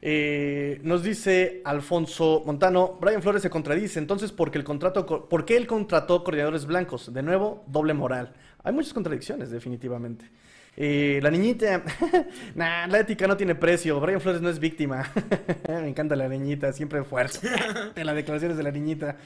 Eh, 0.04 0.80
nos 0.82 1.04
dice 1.04 1.62
Alfonso 1.64 2.42
Montano, 2.44 2.98
Brian 3.00 3.22
Flores 3.22 3.40
se 3.40 3.48
contradice, 3.48 4.00
entonces, 4.00 4.32
¿por 4.32 4.50
qué, 4.50 4.58
el 4.58 4.64
contrato, 4.64 5.28
¿por 5.28 5.44
qué 5.44 5.56
él 5.56 5.68
contrató 5.68 6.24
coordinadores 6.24 6.66
blancos? 6.66 7.14
De 7.14 7.22
nuevo, 7.22 7.62
doble 7.68 7.94
moral. 7.94 8.32
Hay 8.64 8.72
muchas 8.72 8.92
contradicciones, 8.92 9.50
definitivamente. 9.50 10.28
Eh, 10.76 11.20
la 11.22 11.30
niñita, 11.30 11.84
nah, 12.56 12.86
la 12.86 13.00
ética 13.00 13.26
no 13.26 13.36
tiene 13.36 13.54
precio. 13.54 14.00
Brian 14.00 14.20
Flores 14.20 14.40
no 14.40 14.48
es 14.48 14.58
víctima. 14.58 15.08
Me 15.68 15.88
encanta 15.88 16.16
la 16.16 16.28
niñita, 16.28 16.72
siempre 16.72 17.04
fuerte. 17.04 17.48
en 17.94 18.06
las 18.06 18.14
declaraciones 18.14 18.56
de 18.56 18.62
la 18.62 18.70
niñita. 18.70 19.16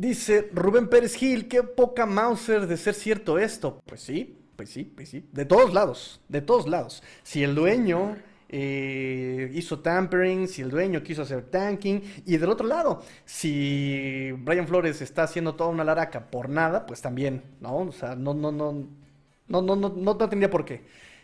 Dice 0.00 0.48
Rubén 0.54 0.88
Pérez 0.88 1.14
Gil, 1.14 1.46
qué 1.46 1.62
poca 1.62 2.06
Mauser 2.06 2.66
de 2.66 2.78
ser 2.78 2.94
cierto 2.94 3.38
esto. 3.38 3.82
Pues 3.84 4.00
sí, 4.00 4.34
pues 4.56 4.70
sí, 4.70 4.84
pues 4.84 5.10
sí. 5.10 5.28
De 5.30 5.44
todos 5.44 5.74
lados, 5.74 6.22
de 6.26 6.40
todos 6.40 6.66
lados. 6.66 7.02
Si 7.22 7.44
el 7.44 7.54
dueño 7.54 8.16
eh, 8.48 9.50
hizo 9.52 9.80
tampering, 9.80 10.48
si 10.48 10.62
el 10.62 10.70
dueño 10.70 11.02
quiso 11.02 11.20
hacer 11.20 11.42
tanking, 11.50 12.00
y 12.24 12.38
del 12.38 12.48
otro 12.48 12.66
lado, 12.66 13.02
si 13.26 14.32
Brian 14.38 14.66
Flores 14.66 15.02
está 15.02 15.24
haciendo 15.24 15.54
toda 15.54 15.68
una 15.68 15.84
laraca 15.84 16.30
por 16.30 16.48
nada, 16.48 16.86
pues 16.86 17.02
también, 17.02 17.42
¿no? 17.60 17.76
O 17.76 17.92
sea, 17.92 18.16
no, 18.16 18.32
no, 18.32 18.50
no, 18.50 18.72
no, 19.48 19.60
no, 19.60 19.76
no, 19.76 19.90
no, 19.94 20.16
tendría 20.16 20.48
por 20.48 20.64
qué. 20.64 20.80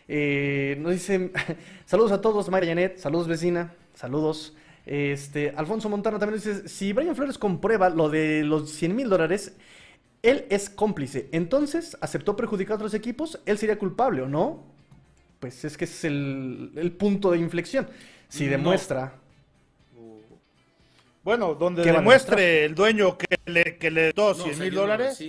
Eh, 0.07 0.77
nos 0.81 0.91
dicen, 0.91 1.31
saludos 1.87 2.11
a 2.11 2.21
todos, 2.21 2.47
María 2.49 2.69
Janet, 2.69 2.99
saludos 2.99 3.27
vecina, 3.27 3.73
saludos. 3.95 4.55
Este, 4.87 5.53
Alfonso 5.57 5.89
Montano 5.89 6.17
también 6.17 6.41
dice, 6.41 6.69
si 6.69 6.93
Brian 6.93 7.13
Flores 7.13 7.37
comprueba 7.37 7.89
lo 7.89 8.07
de 8.07 8.45
los 8.45 8.71
100 8.71 8.95
mil 8.95 9.09
dólares, 9.09 9.53
él 10.21 10.45
es 10.49 10.69
cómplice. 10.69 11.27
Entonces, 11.33 11.97
¿aceptó 11.99 12.37
perjudicar 12.37 12.71
a 12.71 12.75
otros 12.75 12.93
equipos? 12.93 13.37
¿Él 13.45 13.57
sería 13.57 13.77
culpable 13.77 14.21
o 14.21 14.29
no? 14.29 14.63
Pues 15.41 15.65
es 15.65 15.75
que 15.75 15.83
es 15.83 16.05
el, 16.05 16.95
punto 16.97 17.31
de 17.31 17.39
inflexión. 17.39 17.89
Si 18.29 18.47
demuestra... 18.47 19.13
Bueno, 21.21 21.55
donde 21.55 21.83
demuestre 21.83 22.63
el 22.63 22.73
dueño 22.73 23.17
que 23.17 23.37
le, 23.45 23.77
que 23.77 23.91
le 23.91 24.13
100 24.13 24.57
mil 24.57 24.73
dólares, 24.73 25.21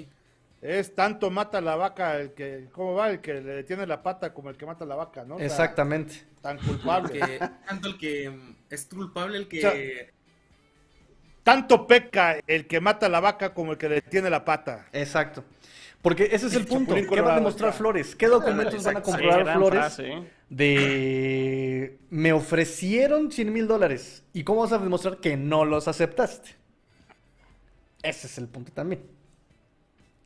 es 0.63 0.95
tanto 0.95 1.33
mata 1.33 1.61
la 1.61 1.75
vaca 1.75 2.21
el 2.21 2.33
que, 2.33 2.69
¿cómo 2.71 2.95
va? 2.95 3.11
El 3.11 3.21
que 3.21 3.41
le 3.41 3.65
tiene 3.65 3.89
la 3.89 4.05
pata 4.05 4.33
como 4.33 4.51
el 4.51 4.57
que 4.57 4.67
mata 4.67 4.85
la 4.85 4.95
vaca, 4.95 5.25
¿no? 5.25 5.41
Exactamente. 5.41 6.23
tan 6.41 6.59
culpable. 6.59 7.41
tanto 7.67 7.89
el 7.89 7.99
que 7.99 8.33
es 8.71 8.87
culpable 8.87 9.39
el 9.39 9.49
que... 9.49 10.13
tanto 11.43 11.87
peca 11.87 12.39
el 12.47 12.67
que 12.67 12.81
mata 12.81 13.09
la 13.09 13.21
vaca 13.21 13.55
como 13.55 13.73
el 13.73 13.79
que 13.79 13.89
le 13.89 14.03
tiene 14.03 14.31
la 14.31 14.45
pata. 14.45 14.89
Exacto. 14.93 15.45
Porque 16.03 16.29
ese 16.31 16.47
es 16.47 16.55
el 16.55 16.67
punto. 16.67 16.95
¿Qué 16.95 17.21
va 17.21 17.33
a 17.33 17.37
demostrar 17.37 17.73
Flores? 17.73 18.15
¿Qué 18.15 18.29
documentos 18.29 18.85
van 18.85 18.99
a 18.99 19.03
comprobar 19.03 19.53
Flores 19.55 20.01
de 20.49 21.99
me 22.11 22.33
ofrecieron 22.33 23.33
100 23.33 23.53
mil 23.53 23.67
dólares? 23.67 24.25
¿Y 24.33 24.45
cómo 24.45 24.61
vas 24.61 24.73
a 24.73 24.79
demostrar 24.79 25.19
que 25.19 25.37
no 25.37 25.65
los 25.65 25.89
aceptaste? 25.89 26.51
Ese 28.03 28.29
es 28.29 28.39
el 28.39 28.47
punto 28.47 28.73
también. 28.73 29.03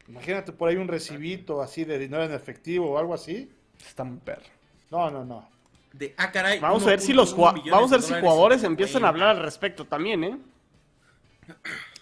Imagínate 0.08 0.52
por 0.52 0.68
ahí 0.68 0.76
un 0.76 0.88
recibito 0.88 1.62
así 1.62 1.84
de 1.84 1.98
dinero 1.98 2.22
en 2.24 2.32
efectivo 2.32 2.90
o 2.90 2.98
algo 2.98 3.14
así. 3.14 3.50
Está 3.84 4.04
muy 4.04 4.18
perro. 4.18 4.42
No, 4.90 5.10
no, 5.10 5.24
no. 5.24 5.48
De, 5.92 6.14
ah, 6.16 6.32
caray, 6.32 6.58
vamos 6.58 6.82
a 6.84 6.90
ver 6.90 7.00
si 7.00 7.12
los 7.12 7.36
vamos 7.36 7.92
a 7.92 7.96
ver 7.96 8.02
si 8.02 8.14
jugadores 8.14 8.64
empiezan 8.64 9.04
a 9.04 9.08
hablar 9.08 9.36
al 9.36 9.42
respecto 9.42 9.84
también, 9.84 10.24
¿eh? 10.24 10.38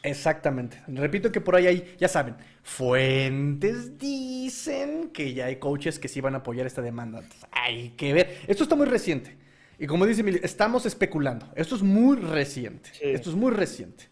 Exactamente. 0.02 0.82
Repito 0.86 1.30
que 1.30 1.40
por 1.40 1.56
ahí 1.56 1.66
hay, 1.66 1.96
ya 1.98 2.08
saben, 2.08 2.36
fuentes 2.62 3.98
dicen 3.98 5.10
que 5.12 5.34
ya 5.34 5.46
hay 5.46 5.56
coaches 5.56 5.98
que 5.98 6.08
sí 6.08 6.20
van 6.20 6.34
a 6.34 6.38
apoyar 6.38 6.66
esta 6.66 6.82
demanda. 6.82 7.22
Hay 7.52 7.90
que 7.90 8.12
ver. 8.12 8.40
Esto 8.46 8.62
está 8.62 8.76
muy 8.76 8.86
reciente. 8.86 9.36
Y 9.78 9.86
como 9.86 10.06
dice 10.06 10.20
Emilio, 10.20 10.40
estamos 10.42 10.86
especulando. 10.86 11.46
Esto 11.54 11.74
es 11.74 11.82
muy 11.82 12.16
reciente. 12.16 12.90
Esto 13.00 13.30
es 13.30 13.36
muy 13.36 13.50
reciente. 13.50 14.04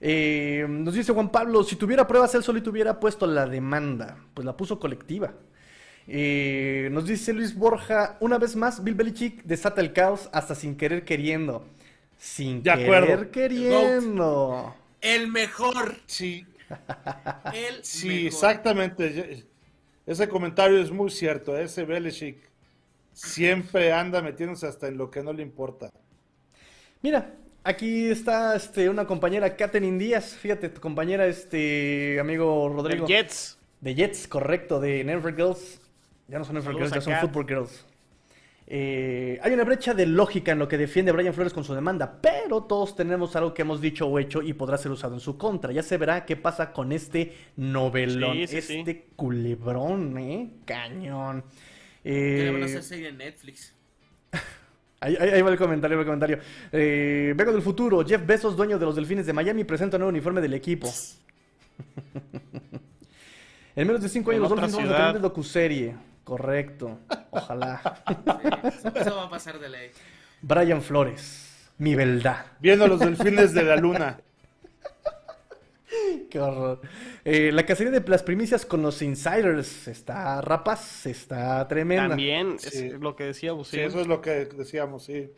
Eh, 0.00 0.66
nos 0.68 0.94
dice 0.94 1.12
Juan 1.12 1.30
Pablo, 1.30 1.62
si 1.62 1.76
tuviera 1.76 2.06
pruebas, 2.06 2.34
él 2.34 2.42
solo 2.42 2.60
hubiera 2.70 2.98
puesto 2.98 3.26
la 3.26 3.46
demanda. 3.46 4.16
Pues 4.34 4.44
la 4.44 4.56
puso 4.56 4.78
colectiva. 4.78 5.34
Eh, 6.06 6.88
nos 6.92 7.06
dice 7.06 7.32
Luis 7.32 7.54
Borja, 7.54 8.16
una 8.20 8.38
vez 8.38 8.56
más, 8.56 8.82
Bill 8.82 8.94
Belichick 8.94 9.42
desata 9.44 9.80
el 9.80 9.92
caos 9.92 10.28
hasta 10.32 10.54
sin 10.54 10.76
querer 10.76 11.04
queriendo. 11.04 11.64
Sin 12.18 12.62
querer 12.62 13.30
queriendo. 13.30 14.74
El 15.00 15.28
mejor. 15.28 15.96
Sí. 16.06 16.46
el 17.54 17.84
sí, 17.84 18.26
exactamente. 18.26 19.46
Ese 20.06 20.28
comentario 20.28 20.80
es 20.80 20.90
muy 20.90 21.10
cierto. 21.10 21.56
Ese 21.56 21.84
Belichick 21.84 22.50
siempre 23.12 23.92
anda 23.92 24.22
metiéndose 24.22 24.66
hasta 24.66 24.88
en 24.88 24.98
lo 24.98 25.10
que 25.10 25.22
no 25.22 25.32
le 25.32 25.42
importa. 25.42 25.90
Mira, 27.02 27.34
aquí 27.64 28.06
está 28.06 28.56
este, 28.56 28.88
una 28.88 29.06
compañera, 29.06 29.56
Katherine 29.56 29.98
Díaz. 29.98 30.34
Fíjate, 30.34 30.68
tu 30.68 30.80
compañera, 30.80 31.26
este 31.26 32.18
amigo 32.20 32.68
Rodrigo. 32.68 33.06
De 33.06 33.14
Jets. 33.14 33.58
De 33.80 33.94
Jets, 33.94 34.28
correcto, 34.28 34.80
de 34.80 35.04
Never 35.04 35.34
Girls. 35.34 35.79
Ya 36.30 36.38
no 36.38 36.44
son 36.44 36.54
Never 36.54 36.74
Girls, 36.74 36.92
ya 36.92 37.00
son 37.00 37.16
Football 37.16 37.46
Girls. 37.46 37.84
Eh, 38.72 39.40
hay 39.42 39.52
una 39.52 39.64
brecha 39.64 39.94
de 39.94 40.06
lógica 40.06 40.52
en 40.52 40.60
lo 40.60 40.68
que 40.68 40.78
defiende 40.78 41.10
Brian 41.10 41.34
Flores 41.34 41.52
con 41.52 41.64
su 41.64 41.74
demanda, 41.74 42.20
pero 42.22 42.62
todos 42.62 42.94
tenemos 42.94 43.34
algo 43.34 43.52
que 43.52 43.62
hemos 43.62 43.80
dicho 43.80 44.06
o 44.06 44.16
hecho 44.16 44.42
y 44.42 44.52
podrá 44.52 44.78
ser 44.78 44.92
usado 44.92 45.14
en 45.14 45.20
su 45.20 45.36
contra. 45.36 45.72
Ya 45.72 45.82
se 45.82 45.98
verá 45.98 46.24
qué 46.24 46.36
pasa 46.36 46.72
con 46.72 46.92
este 46.92 47.34
novelón, 47.56 48.38
este 48.38 49.08
culebrón, 49.16 50.16
¿eh? 50.18 50.50
Cañón. 50.64 51.42
Eh, 52.04 52.42
le 52.44 52.52
van 52.52 52.62
a 52.62 52.66
hacer 52.66 52.84
serie 52.84 53.08
en 53.08 53.18
Netflix. 53.18 53.74
Ahí, 55.00 55.42
va 55.42 55.50
el 55.50 55.58
comentario, 55.58 55.98
el 55.98 56.04
comentario. 56.04 56.38
Eh, 56.70 57.34
vengo 57.36 57.50
del 57.50 57.62
futuro. 57.62 58.06
Jeff 58.06 58.24
Bezos, 58.24 58.56
dueño 58.56 58.78
de 58.78 58.84
los 58.84 58.94
Delfines 58.94 59.26
de 59.26 59.32
Miami, 59.32 59.64
presenta 59.64 59.96
un 59.96 60.02
nuevo 60.02 60.10
uniforme 60.10 60.40
del 60.40 60.54
equipo. 60.54 60.86
en 63.74 63.84
menos 63.84 64.00
de 64.00 64.08
cinco 64.08 64.30
años 64.30 64.42
los 64.42 64.50
Dolphins 64.50 64.76
van 64.76 64.86
a 64.86 64.96
tener 64.96 65.14
de 65.14 65.18
docuserie. 65.18 66.09
Correcto. 66.30 67.00
Ojalá. 67.32 67.82
eso 68.94 69.16
va 69.16 69.24
a 69.24 69.30
pasar 69.30 69.58
de 69.58 69.68
ley. 69.68 69.90
Brian 70.40 70.80
Flores, 70.80 71.72
mi 71.78 71.96
verdad. 71.96 72.46
Viendo 72.60 72.86
los 72.86 73.00
delfines 73.00 73.52
de 73.52 73.64
la 73.64 73.74
luna. 73.74 74.20
Qué 76.30 76.38
horror. 76.38 76.82
Eh, 77.24 77.50
la 77.52 77.66
cacería 77.66 77.90
de 77.90 78.08
las 78.08 78.22
primicias 78.22 78.64
con 78.64 78.80
los 78.80 79.02
insiders 79.02 79.88
está 79.88 80.40
rapaz, 80.40 81.04
está 81.06 81.66
tremenda. 81.66 82.10
También 82.10 82.58
es 82.62 82.92
lo 82.92 83.16
que 83.16 83.24
decíamos. 83.24 83.66
Sí. 83.66 83.80
eso 83.80 84.00
es 84.00 84.06
lo 84.06 84.20
que 84.20 84.44
decíamos, 84.44 85.02
sí. 85.02 85.32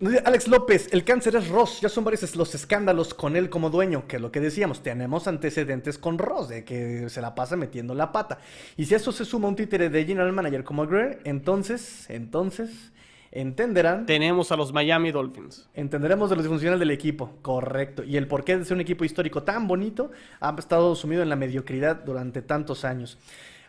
Alex 0.00 0.46
López, 0.46 0.88
el 0.92 1.02
cáncer 1.02 1.34
es 1.34 1.48
Ross. 1.48 1.80
Ya 1.80 1.88
son 1.88 2.04
varios 2.04 2.36
los 2.36 2.54
escándalos 2.54 3.14
con 3.14 3.34
él 3.34 3.50
como 3.50 3.68
dueño, 3.68 4.06
que 4.06 4.20
lo 4.20 4.30
que 4.30 4.38
decíamos, 4.38 4.80
tenemos 4.80 5.26
antecedentes 5.26 5.98
con 5.98 6.18
Ross, 6.18 6.48
de 6.48 6.64
que 6.64 7.10
se 7.10 7.20
la 7.20 7.34
pasa 7.34 7.56
metiendo 7.56 7.94
la 7.94 8.12
pata. 8.12 8.38
Y 8.76 8.84
si 8.84 8.94
eso 8.94 9.10
se 9.10 9.24
suma 9.24 9.46
a 9.46 9.48
un 9.48 9.56
títere 9.56 9.90
de 9.90 10.04
general 10.04 10.32
manager 10.32 10.62
como 10.62 10.86
Greer, 10.86 11.18
entonces, 11.24 12.08
entonces, 12.08 12.92
entenderán. 13.32 14.06
Tenemos 14.06 14.52
a 14.52 14.56
los 14.56 14.72
Miami 14.72 15.10
Dolphins. 15.10 15.68
Entenderemos 15.74 16.30
de 16.30 16.36
lo 16.36 16.42
disfuncional 16.42 16.78
del 16.78 16.92
equipo, 16.92 17.32
correcto. 17.42 18.04
Y 18.04 18.16
el 18.16 18.28
porqué 18.28 18.56
de 18.56 18.64
ser 18.64 18.76
un 18.76 18.82
equipo 18.82 19.04
histórico 19.04 19.42
tan 19.42 19.66
bonito 19.66 20.12
ha 20.38 20.54
estado 20.56 20.94
sumido 20.94 21.24
en 21.24 21.28
la 21.28 21.34
mediocridad 21.34 21.96
durante 21.96 22.40
tantos 22.40 22.84
años. 22.84 23.18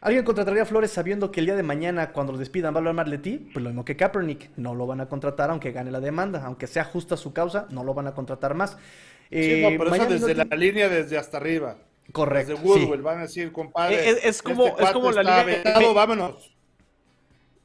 ¿Alguien 0.02 0.24
contrataría 0.24 0.64
a 0.64 0.66
Flores 0.66 0.92
sabiendo 0.92 1.32
que 1.32 1.42
el 1.42 1.48
día 1.48 1.56
de 1.56 1.64
mañana, 1.64 2.12
cuando 2.14 2.32
lo 2.32 2.40
despidan, 2.40 2.74
va 2.74 2.80
a 2.80 2.88
hablar 2.88 3.10
de 3.10 3.18
ti? 3.18 3.50
Pues 3.52 3.64
lo 3.64 3.70
mismo 3.70 3.84
que 3.84 3.98
Kaepernick. 3.98 4.52
No 4.56 4.74
lo 4.74 4.88
van 4.88 5.02
a 5.02 5.10
contratar 5.10 5.50
aunque 5.50 5.72
gane 5.72 5.92
la 5.92 6.00
demanda. 6.00 6.44
Aunque 6.46 6.68
sea 6.68 6.86
justa 6.86 7.18
su 7.18 7.34
causa, 7.34 7.68
no 7.72 7.84
lo 7.84 7.94
van 7.94 8.08
a 8.08 8.14
contratar 8.14 8.54
más. 8.54 8.78
sí, 9.30 9.62
no, 9.62 9.70
eh, 9.70 9.76
pero 9.78 9.94
eso 9.94 10.06
desde 10.06 10.36
la 10.36 10.56
línea, 10.56 10.88
desde 10.88 11.18
hasta 11.18 11.38
arriba. 11.38 11.78
Correcto. 12.12 12.54
Desde 12.54 12.66
Woodwell, 12.66 13.02
van 13.02 13.20
a 13.20 13.22
decir, 13.24 13.52
compadre. 13.52 14.10
Es, 14.28 14.42
como, 14.42 14.68
este 14.68 14.84
es 14.84 14.92
como 14.92 15.12
la 15.12 15.22
liga. 15.22 15.94
vámonos. 15.94 16.56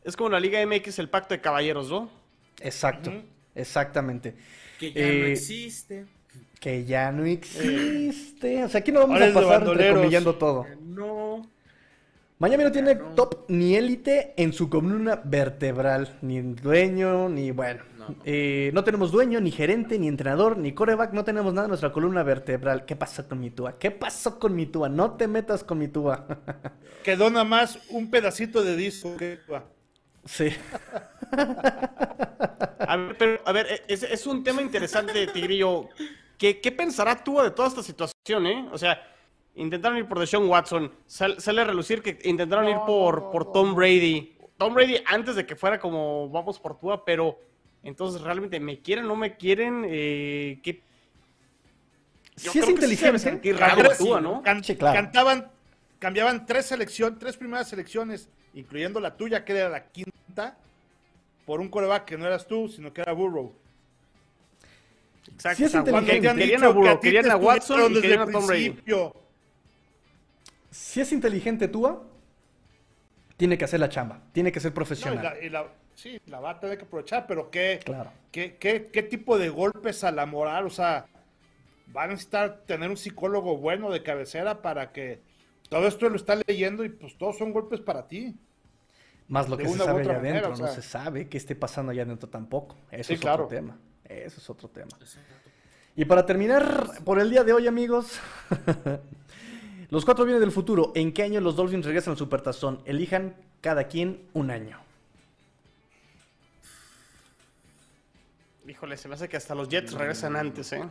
Es 0.04 0.16
como 0.16 0.28
la 0.28 0.38
Liga 0.38 0.64
MX, 0.66 0.98
el 0.98 1.08
pacto 1.08 1.32
de 1.32 1.40
caballeros, 1.40 1.88
¿no? 1.88 2.10
Exacto, 2.60 3.10
exactamente. 3.54 4.34
Que 4.78 4.92
ya 4.92 5.06
no 5.06 5.08
eh, 5.08 5.32
existe. 5.32 6.04
Que 6.60 6.84
ya 6.84 7.10
no 7.10 7.24
existe. 7.24 8.64
O 8.64 8.68
sea, 8.68 8.80
aquí 8.80 8.92
no 8.92 9.00
vamos 9.00 9.22
a 9.22 9.32
pasar 9.32 9.66
entrecomillando 9.66 10.34
todo. 10.34 10.66
No. 10.82 11.53
Miami 12.38 12.64
no 12.64 12.72
tiene 12.72 12.96
top 13.14 13.44
ni 13.48 13.76
élite 13.76 14.34
en 14.36 14.52
su 14.52 14.68
columna 14.68 15.20
vertebral, 15.24 16.18
ni 16.20 16.42
dueño, 16.42 17.28
ni 17.28 17.52
bueno. 17.52 17.84
No, 17.96 18.16
eh, 18.24 18.72
no, 18.74 18.82
tenemos 18.82 19.12
dueño, 19.12 19.40
ni 19.40 19.52
gerente, 19.52 19.98
ni 20.00 20.08
entrenador, 20.08 20.58
ni 20.58 20.72
coreback, 20.72 21.12
no 21.12 21.24
tenemos 21.24 21.54
nada 21.54 21.66
en 21.66 21.70
nuestra 21.70 21.92
columna 21.92 22.24
vertebral. 22.24 22.84
¿Qué 22.86 22.96
pasó 22.96 23.28
con 23.28 23.38
mi 23.38 23.50
túa? 23.50 23.78
¿Qué 23.78 23.92
pasó 23.92 24.40
con 24.40 24.56
mi 24.56 24.66
túa? 24.66 24.88
No 24.88 25.12
te 25.12 25.28
metas 25.28 25.62
con 25.62 25.78
mi 25.78 25.86
túa. 25.86 26.26
Quedó 27.04 27.30
nada 27.30 27.44
más 27.44 27.78
un 27.90 28.10
pedacito 28.10 28.64
de 28.64 28.76
disco 28.76 29.16
que 29.16 29.38
Sí. 30.24 30.48
A 32.86 32.96
ver, 32.96 33.16
pero, 33.16 33.40
a 33.46 33.52
ver, 33.52 33.84
es, 33.88 34.02
es 34.02 34.26
un 34.26 34.44
tema 34.44 34.60
interesante, 34.60 35.26
Tigrillo. 35.28 35.88
¿Qué, 36.36 36.60
¿Qué 36.60 36.70
pensará 36.70 37.24
tú 37.24 37.40
de 37.40 37.50
toda 37.50 37.68
esta 37.68 37.82
situación, 37.82 38.46
eh? 38.46 38.68
O 38.72 38.78
sea, 38.78 39.00
intentaron 39.56 39.98
ir 39.98 40.06
por 40.06 40.18
Deshaun 40.18 40.48
Watson, 40.48 40.92
sale 41.06 41.60
a 41.60 41.64
relucir 41.64 42.02
que 42.02 42.18
intentaron 42.28 42.68
ir 42.68 42.76
por, 42.86 43.30
por 43.30 43.52
Tom 43.52 43.74
Brady. 43.74 44.36
Tom 44.56 44.74
Brady 44.74 44.96
antes 45.06 45.36
de 45.36 45.46
que 45.46 45.56
fuera 45.56 45.78
como 45.78 46.28
vamos 46.28 46.58
por 46.58 46.78
Tua, 46.78 47.04
pero 47.04 47.38
entonces 47.82 48.20
realmente 48.20 48.58
me 48.60 48.80
quieren, 48.80 49.06
no 49.06 49.16
me 49.16 49.36
quieren, 49.36 49.84
eh, 49.86 50.58
¿qué? 50.62 50.82
sí 52.36 52.58
es 52.58 52.68
inteligente. 52.68 53.52
raro 53.52 53.90
Tua, 53.96 54.20
¿no? 54.20 54.42
Cantaban, 54.42 55.50
cambiaban 55.98 56.46
tres 56.46 56.66
selecciones, 56.66 57.18
tres 57.18 57.36
primeras 57.36 57.68
selecciones, 57.68 58.28
incluyendo 58.54 59.00
la 59.00 59.16
tuya, 59.16 59.44
que 59.44 59.52
era 59.52 59.68
la 59.68 59.86
quinta, 59.86 60.56
por 61.46 61.60
un 61.60 61.68
coreback 61.68 62.04
que 62.06 62.16
no 62.16 62.26
eras 62.26 62.46
tú, 62.46 62.68
sino 62.68 62.92
que 62.92 63.02
era 63.02 63.12
Burrow. 63.12 63.52
Exacto. 65.32 65.56
Sí 65.56 65.64
es 65.64 65.74
inteligente. 65.74 66.34
Querían 66.36 66.64
a 66.64 66.68
Burrow, 66.68 67.00
querían 67.00 67.30
a 67.30 67.36
Watson 67.36 67.92
y 67.92 68.00
querían 68.00 68.20
a 68.20 68.26
Tom 68.30 68.46
Brady 68.46 68.76
si 70.74 71.00
es 71.00 71.12
inteligente 71.12 71.68
Tua, 71.68 72.02
tiene 73.36 73.56
que 73.56 73.64
hacer 73.64 73.78
la 73.78 73.88
chamba, 73.88 74.22
tiene 74.32 74.50
que 74.50 74.58
ser 74.58 74.74
profesional. 74.74 75.38
sí, 75.94 76.20
la 76.26 76.40
va 76.40 76.50
a 76.50 76.60
tener 76.60 76.76
que 76.76 76.84
aprovechar, 76.84 77.28
pero 77.28 77.48
¿qué, 77.48 77.78
qué, 78.32 78.56
qué, 78.58 79.02
tipo 79.04 79.38
de 79.38 79.50
golpes 79.50 80.02
a 80.02 80.10
la 80.10 80.26
moral? 80.26 80.66
O 80.66 80.70
sea, 80.70 81.06
va 81.96 82.02
a 82.02 82.06
necesitar 82.08 82.62
tener 82.66 82.90
un 82.90 82.96
psicólogo 82.96 83.56
bueno 83.56 83.88
de 83.92 84.02
cabecera 84.02 84.62
para 84.62 84.90
que 84.90 85.20
todo 85.68 85.86
esto 85.86 86.08
lo 86.08 86.16
está 86.16 86.40
leyendo 86.44 86.84
y 86.84 86.88
pues 86.88 87.16
todos 87.16 87.38
son 87.38 87.52
golpes 87.52 87.80
para 87.80 88.08
ti. 88.08 88.34
Más 89.28 89.48
lo 89.48 89.56
que 89.56 89.68
se 89.68 89.78
sabe 89.78 90.02
allá 90.02 90.16
adentro, 90.16 90.56
no 90.56 90.66
se 90.66 90.82
sabe 90.82 91.28
qué 91.28 91.36
esté 91.36 91.54
pasando 91.54 91.92
allá 91.92 92.02
adentro 92.02 92.28
tampoco. 92.28 92.76
Eso 92.90 93.12
es 93.12 93.24
otro 93.24 93.46
tema. 93.46 93.78
Eso 94.04 94.40
es 94.40 94.50
otro 94.50 94.68
tema. 94.68 94.90
Y 95.94 96.04
para 96.04 96.26
terminar 96.26 96.90
por 97.04 97.20
el 97.20 97.30
día 97.30 97.44
de 97.44 97.52
hoy, 97.52 97.68
amigos, 97.68 98.18
Los 99.90 100.04
cuatro 100.04 100.24
vienen 100.24 100.40
del 100.40 100.52
futuro. 100.52 100.92
¿En 100.94 101.12
qué 101.12 101.22
año 101.22 101.40
los 101.40 101.56
Dolphins 101.56 101.86
regresan 101.86 102.12
al 102.12 102.18
Supertazón? 102.18 102.80
Elijan 102.84 103.34
cada 103.60 103.88
quien 103.88 104.22
un 104.32 104.50
año. 104.50 104.78
Híjole, 108.66 108.96
se 108.96 109.08
me 109.08 109.14
hace 109.14 109.28
que 109.28 109.36
hasta 109.36 109.54
los 109.54 109.68
Jets 109.68 109.92
regresan 109.92 110.36
antes, 110.36 110.72
¿eh? 110.72 110.82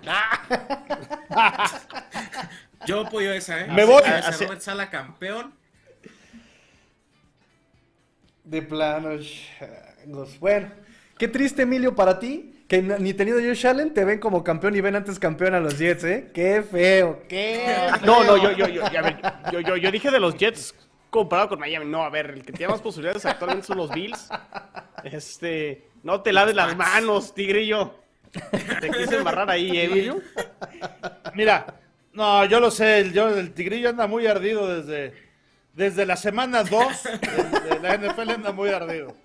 Yo 2.85 3.01
apoyo 3.01 3.33
esa, 3.33 3.61
¿eh? 3.61 3.67
Me 3.71 3.83
voy. 3.85 4.03
A, 4.03 4.29
Robert 4.31 4.61
Sala 4.61 4.89
campeón. 4.89 5.53
De 8.43 8.61
plano. 8.61 9.09
Bueno, 10.39 10.69
qué 11.17 11.27
triste, 11.27 11.63
Emilio, 11.63 11.95
para 11.95 12.19
ti 12.19 12.53
que 12.68 12.82
ni 12.82 13.14
tenido 13.14 13.39
Josh 13.39 13.68
Allen 13.68 13.93
te 13.93 14.05
ven 14.05 14.20
como 14.20 14.43
campeón 14.43 14.76
y 14.76 14.82
ven 14.82 14.95
antes 14.95 15.20
campeón 15.20 15.53
a 15.53 15.59
los 15.59 15.78
Jets, 15.78 16.03
¿eh? 16.05 16.32
Qué 16.33 16.63
feo, 16.63 17.24
qué 17.28 17.89
No, 18.04 18.24
no, 18.24 18.37
yo, 18.37 18.51
yo, 18.51 18.67
yo, 18.67 18.83
yo, 19.51 19.59
yo, 19.59 19.78
yo 19.78 19.92
dije 19.92 20.09
de 20.09 20.20
los 20.20 20.36
Jets 20.37 20.74
comparado 21.09 21.50
con 21.50 21.59
Miami. 21.59 21.86
No, 21.86 22.04
a 22.04 22.09
ver, 22.09 22.32
el 22.32 22.43
que 22.43 22.51
tiene 22.51 22.71
más 22.71 22.82
posibilidades 22.82 23.25
actualmente 23.25 23.67
son 23.67 23.78
los 23.78 23.92
Bills. 23.92 24.29
Este, 25.04 25.87
no 26.01 26.21
te 26.21 26.33
laves 26.33 26.55
las 26.55 26.75
manos, 26.75 27.33
tigrillo. 27.33 27.96
Te 28.82 28.89
quise 28.89 29.17
embarrar 29.17 29.50
ahí, 29.50 29.78
Emilio. 29.79 30.21
Mira, 31.36 31.66
no, 32.13 32.46
yo 32.46 32.59
lo 32.59 32.71
sé, 32.71 33.00
el, 33.00 33.13
yo, 33.13 33.29
el 33.29 33.54
tigrillo 33.54 33.89
anda 33.89 34.08
muy 34.08 34.25
ardido 34.25 34.82
desde, 34.82 35.13
desde 35.74 36.05
la 36.05 36.16
semana 36.16 36.63
2 36.63 37.04
de, 37.04 37.70
de 37.70 37.79
la 37.79 37.97
NFL 37.97 38.29
anda 38.32 38.51
muy 38.51 38.70
ardido. 38.70 39.16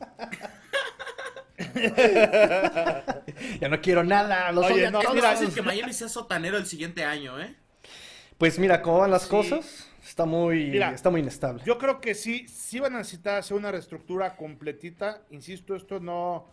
ya 3.61 3.69
no 3.69 3.81
quiero 3.81 4.05
nada. 4.05 4.51
Los 4.53 4.67
Oye, 4.67 4.91
no, 4.91 5.01
mira, 5.15 5.33
es 5.33 5.55
que 5.55 5.63
Miami 5.63 5.93
sea 5.93 6.09
sotanero 6.09 6.57
el 6.57 6.67
siguiente 6.67 7.05
año, 7.05 7.41
¿eh? 7.41 7.55
Pues 8.39 8.59
mira, 8.59 8.83
cómo 8.83 8.99
van 8.99 9.11
las 9.11 9.27
cosas, 9.27 9.89
está 10.05 10.25
muy, 10.25 10.77
está 10.79 11.11
muy 11.11 11.21
inestable. 11.21 11.63
Yo 11.67 11.77
creo 11.77 12.01
que 12.01 12.15
sí, 12.15 12.47
sí 12.47 12.79
van 12.79 12.95
a 12.95 12.99
necesitar 12.99 13.39
hacer 13.39 13.57
una 13.57 13.73
reestructura 13.73 14.37
completita. 14.37 15.23
Insisto, 15.31 15.75
esto 15.75 15.99
no, 15.99 16.47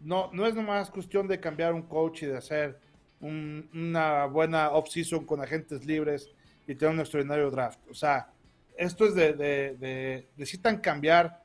no, 0.00 0.30
no 0.32 0.46
es 0.46 0.54
nomás 0.54 0.90
cuestión 0.90 1.26
de 1.26 1.40
cambiar 1.40 1.74
un 1.74 1.82
coach 1.82 2.22
y 2.22 2.26
de 2.26 2.36
hacer 2.36 2.78
una 3.20 4.26
buena 4.26 4.70
off-season 4.70 5.24
con 5.24 5.40
agentes 5.40 5.84
libres 5.84 6.30
y 6.68 6.74
tener 6.74 6.94
un 6.94 7.00
extraordinario 7.00 7.50
draft. 7.50 7.80
O 7.90 7.94
sea, 7.94 8.28
esto 8.76 9.06
es 9.06 9.14
de, 9.14 9.32
de, 9.32 9.76
de 9.76 10.28
necesitan 10.36 10.78
cambiar 10.78 11.42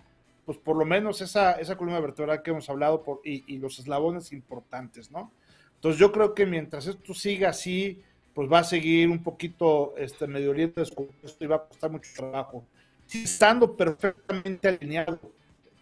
pues 0.50 0.58
por 0.58 0.78
lo 0.78 0.84
menos 0.84 1.22
esa, 1.22 1.52
esa 1.60 1.78
columna 1.78 2.00
vertebral 2.00 2.42
que 2.42 2.50
hemos 2.50 2.68
hablado 2.72 3.04
y, 3.24 3.60
los 3.60 3.78
eslabones 3.78 4.34
importantes, 4.34 5.12
¿no? 5.12 5.32
Entonces 5.76 6.00
yo 6.00 6.12
creo 6.12 6.34
que 6.34 6.48
mientras 6.48 6.88
esto 6.88 7.14
siga 7.14 7.50
así, 7.50 8.02
pues 8.34 8.52
va 8.52 8.58
a 8.58 8.64
seguir 8.64 9.10
un 9.10 9.22
poquito 9.22 9.94
este 9.96 10.26
Medio 10.26 10.50
Oriente 10.50 10.82
descompuesto 10.82 11.44
y 11.44 11.46
va 11.46 11.58
a 11.58 11.66
costar 11.66 11.92
mucho 11.92 12.10
trabajo. 12.16 12.66
Sí, 13.06 13.26
estando 13.26 13.78
perfectamente 13.78 14.70
alineado 14.70 15.20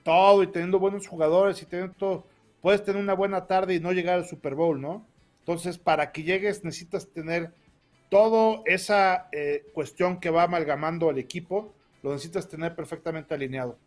todo 0.04 0.44
y 0.44 0.48
teniendo 0.48 0.80
buenos 0.80 1.08
jugadores 1.08 1.62
y 1.62 1.66
teniendo 1.66 1.94
todo, 1.94 2.26
puedes 2.62 2.84
tener 2.84 3.02
una 3.02 3.14
buena 3.14 3.48
tarde 3.48 3.74
y 3.74 3.80
no 3.80 3.94
llegar 3.94 4.16
al 4.16 4.28
Super 4.28 4.54
Bowl, 4.54 4.82
¿no? 4.82 5.08
Entonces, 5.40 5.78
para 5.78 6.12
que 6.12 6.24
llegues 6.24 6.66
necesitas 6.66 7.08
tener 7.08 7.54
toda 8.10 8.64
esa 8.66 9.30
eh, 9.32 9.64
cuestión 9.74 10.20
que 10.20 10.30
va 10.30 10.44
amalgamando 10.44 11.10
al 11.10 11.20
equipo, 11.20 11.74
lo 12.04 12.12
necesitas 12.12 12.50
tener 12.50 12.76
perfectamente 12.76 13.34
alineado 13.34 13.78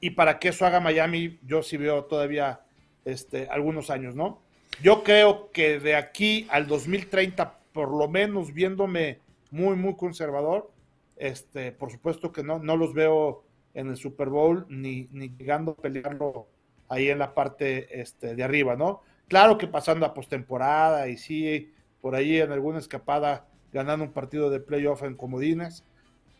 y 0.00 0.10
para 0.10 0.38
que 0.38 0.48
eso 0.48 0.66
haga 0.66 0.80
Miami, 0.80 1.38
yo 1.42 1.62
sí 1.62 1.76
veo 1.76 2.04
todavía 2.04 2.60
este, 3.04 3.48
algunos 3.48 3.90
años, 3.90 4.14
¿no? 4.14 4.40
Yo 4.82 5.02
creo 5.02 5.50
que 5.50 5.80
de 5.80 5.96
aquí 5.96 6.46
al 6.50 6.66
2030, 6.66 7.58
por 7.72 7.90
lo 7.90 8.08
menos 8.08 8.52
viéndome 8.52 9.18
muy, 9.50 9.76
muy 9.76 9.96
conservador, 9.96 10.70
este, 11.16 11.72
por 11.72 11.90
supuesto 11.90 12.32
que 12.32 12.44
no, 12.44 12.58
no 12.60 12.76
los 12.76 12.94
veo 12.94 13.44
en 13.74 13.88
el 13.88 13.96
Super 13.96 14.28
Bowl 14.28 14.66
ni, 14.68 15.08
ni 15.10 15.30
llegando 15.30 15.72
a 15.72 15.76
pelearlo 15.76 16.46
ahí 16.88 17.10
en 17.10 17.18
la 17.18 17.34
parte 17.34 18.00
este, 18.00 18.34
de 18.34 18.42
arriba, 18.42 18.76
¿no? 18.76 19.02
Claro 19.26 19.58
que 19.58 19.66
pasando 19.66 20.06
a 20.06 20.14
postemporada 20.14 21.08
y 21.08 21.16
sí, 21.16 21.72
por 22.00 22.14
ahí 22.14 22.40
en 22.40 22.52
alguna 22.52 22.78
escapada 22.78 23.46
ganando 23.72 24.04
un 24.04 24.12
partido 24.12 24.48
de 24.48 24.60
playoff 24.60 25.02
en 25.02 25.14
comodines, 25.14 25.84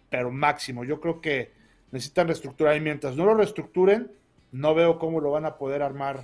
pero 0.08 0.30
máximo. 0.30 0.84
Yo 0.84 1.00
creo 1.00 1.20
que 1.20 1.52
necesitan 1.90 2.26
reestructurar 2.26 2.76
y 2.76 2.80
mientras 2.80 3.16
no 3.16 3.24
lo 3.24 3.34
reestructuren, 3.34 4.10
no 4.52 4.74
veo 4.74 4.98
cómo 4.98 5.20
lo 5.20 5.30
van 5.30 5.44
a 5.44 5.56
poder 5.56 5.82
armar 5.82 6.22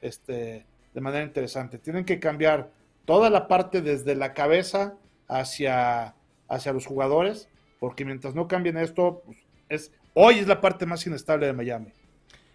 este, 0.00 0.66
de 0.92 1.00
manera 1.00 1.24
interesante. 1.24 1.78
Tienen 1.78 2.04
que 2.04 2.20
cambiar 2.20 2.70
toda 3.04 3.30
la 3.30 3.48
parte 3.48 3.80
desde 3.82 4.14
la 4.14 4.32
cabeza 4.32 4.94
hacia, 5.28 6.14
hacia 6.48 6.72
los 6.72 6.86
jugadores, 6.86 7.48
porque 7.80 8.04
mientras 8.04 8.34
no 8.34 8.48
cambien 8.48 8.76
esto, 8.76 9.22
pues, 9.24 9.38
es, 9.68 9.92
hoy 10.14 10.38
es 10.38 10.46
la 10.46 10.60
parte 10.60 10.86
más 10.86 11.06
inestable 11.06 11.46
de 11.46 11.52
Miami. 11.52 11.92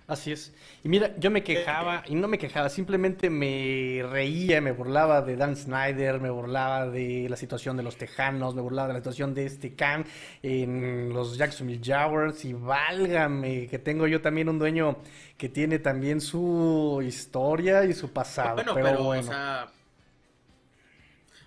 Así 0.10 0.32
es. 0.32 0.52
Y 0.84 0.90
mira, 0.90 1.16
yo 1.20 1.30
me 1.30 1.44
quejaba, 1.44 2.04
y 2.08 2.16
no 2.16 2.28
me 2.28 2.40
quejaba, 2.40 2.70
simplemente 2.70 3.30
me 3.30 4.04
reía, 4.10 4.60
me 4.60 4.72
burlaba 4.72 5.22
de 5.22 5.36
Dan 5.36 5.56
Snyder, 5.56 6.20
me 6.20 6.32
burlaba 6.32 6.90
de 6.90 7.28
la 7.30 7.38
situación 7.38 7.78
de 7.78 7.84
los 7.84 7.96
Tejanos, 7.96 8.56
me 8.56 8.62
burlaba 8.64 8.88
de 8.88 8.96
la 8.96 9.00
situación 9.02 9.36
de 9.36 9.46
este 9.46 9.76
Cam 9.76 10.04
en 10.42 11.14
los 11.14 11.38
Jacksonville 11.38 11.82
Jaguars, 11.84 12.44
y 12.44 12.54
válgame, 12.54 13.68
que 13.68 13.78
tengo 13.78 14.08
yo 14.08 14.20
también 14.20 14.50
un 14.50 14.58
dueño 14.58 14.98
que 15.38 15.48
tiene 15.48 15.78
también 15.78 16.22
su 16.22 17.04
historia 17.06 17.86
y 17.86 17.94
su 17.94 18.12
pasado. 18.12 18.56
Bueno, 18.56 18.74
pero, 18.74 19.04
bueno. 19.04 19.22
O 19.22 19.32
sea, 19.32 19.68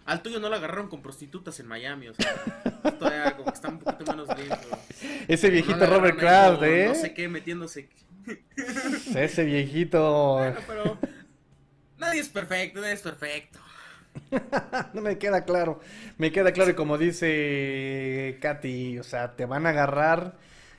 al 0.05 0.23
tuyo 0.23 0.39
no 0.39 0.49
lo 0.49 0.55
agarraron 0.55 0.89
con 0.89 1.03
prostitutas 1.03 1.59
en 1.59 1.67
Miami, 1.67 2.09
o 2.09 2.15
sea, 2.15 2.33
todavía 2.97 3.33
como 3.37 3.47
que 3.47 3.55
está 3.55 3.69
un 3.71 3.81
poquito 3.81 4.13
menos 4.13 4.29
limpio. 4.39 4.79
Ese 5.27 5.51
viejito 5.51 5.85
Robert 5.85 6.17
Kraft, 6.17 6.63
¿eh? 6.63 6.87
No 6.87 6.95
sé 6.95 7.13
qué, 7.13 7.27
metiéndose 7.27 7.89
ese 9.15 9.45
viejito. 9.45 10.41
pero 10.67 10.99
nadie 11.99 12.21
es 12.21 12.29
perfecto, 12.29 12.81
nadie 12.81 12.95
es 12.95 13.03
perfecto. 13.03 13.59
no 14.93 15.01
me 15.01 15.19
queda 15.19 15.45
claro. 15.45 15.81
Me 16.19 16.33
queda 16.33 16.53
claro 16.53 16.71
y 16.71 16.75
como 16.75 16.99
dice 16.99 18.39
Katy, 18.41 18.99
o 18.99 19.03
sea, 19.03 19.35
te 19.37 19.47
van 19.47 19.67
a 19.67 19.71
agarrar 19.71 20.37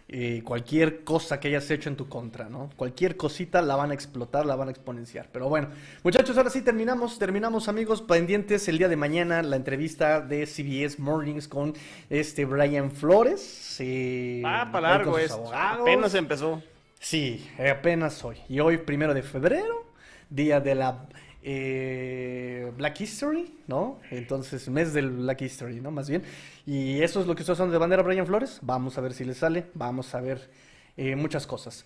eh, 0.10 0.44
cualquier 0.44 1.04
cosa 1.04 1.40
que 1.40 1.48
hayas 1.48 1.72
hecho 1.72 1.90
en 1.90 1.96
tu 1.96 2.08
contra, 2.08 2.50
¿no? 2.50 2.70
Cualquier 2.76 3.18
cosita 3.18 3.62
la 3.62 3.76
van 3.76 3.92
a 3.92 3.94
explotar, 3.94 4.46
la 4.46 4.56
van 4.56 4.68
a 4.68 4.72
exponenciar. 4.72 5.30
Pero 5.32 5.50
bueno, 5.50 5.70
muchachos, 6.04 6.38
ahora 6.38 6.50
sí 6.50 6.62
terminamos, 6.62 7.18
terminamos 7.18 7.68
amigos, 7.68 8.02
pendientes 8.02 8.68
el 8.68 8.78
día 8.78 8.90
de 8.90 8.96
mañana 8.96 9.42
la 9.42 9.56
entrevista 9.56 10.22
de 10.22 10.46
CBS 10.46 11.02
Mornings 11.02 11.48
con 11.48 11.74
este 12.10 12.46
Brian 12.46 12.92
Flores. 12.92 13.78
Eh, 13.80 14.44
ah, 14.46 14.70
para 14.72 14.90
largo 14.90 15.18
es. 15.18 15.32
Apenas 15.54 16.14
empezó. 16.14 16.62
Sí, 17.04 17.46
apenas 17.60 18.24
hoy. 18.24 18.38
Y 18.48 18.62
hoy, 18.62 18.78
primero 18.78 19.14
de 19.14 19.24
febrero, 19.24 19.86
día 20.30 20.62
de 20.62 20.74
la 20.74 21.06
eh, 21.42 22.72
Black 22.78 23.02
History, 23.02 23.54
¿no? 23.68 24.00
Entonces, 24.10 24.70
mes 24.70 24.94
del 24.94 25.10
Black 25.10 25.42
History, 25.42 25.82
¿no? 25.82 25.92
Más 25.92 26.10
bien. 26.10 26.24
Y 26.66 27.02
eso 27.02 27.20
es 27.20 27.28
lo 27.28 27.36
que 27.36 27.42
ustedes 27.42 27.58
son 27.58 27.72
de 27.72 27.78
bandera 27.78 28.04
Brian 28.04 28.26
Flores. 28.26 28.60
Vamos 28.62 28.98
a 28.98 29.02
ver 29.02 29.12
si 29.12 29.26
le 29.26 29.34
sale. 29.34 29.66
Vamos 29.74 30.16
a 30.16 30.22
ver 30.22 30.50
eh, 30.96 31.18
muchas 31.18 31.46
cosas. 31.46 31.86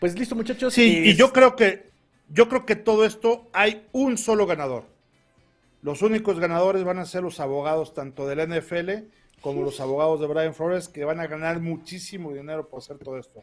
Pues 0.00 0.18
listo, 0.18 0.34
muchachos. 0.34 0.74
Sí, 0.74 1.02
y 1.02 1.14
yo 1.14 1.32
creo 1.32 1.56
que 1.56 1.88
yo 2.28 2.50
creo 2.50 2.66
que 2.66 2.76
todo 2.76 3.06
esto 3.06 3.48
hay 3.54 3.86
un 3.92 4.18
solo 4.18 4.44
ganador. 4.46 4.84
Los 5.80 6.02
únicos 6.02 6.40
ganadores 6.40 6.84
van 6.84 6.98
a 6.98 7.06
ser 7.06 7.22
los 7.22 7.40
abogados 7.40 7.94
tanto 7.94 8.26
del 8.26 8.46
NFL 8.46 9.08
como 9.40 9.62
los 9.62 9.80
abogados 9.80 10.20
de 10.20 10.26
Brian 10.26 10.52
Flores 10.52 10.88
que 10.88 11.06
van 11.06 11.20
a 11.20 11.26
ganar 11.26 11.58
muchísimo 11.58 12.34
dinero 12.34 12.68
por 12.68 12.80
hacer 12.80 12.98
todo 12.98 13.16
esto. 13.16 13.42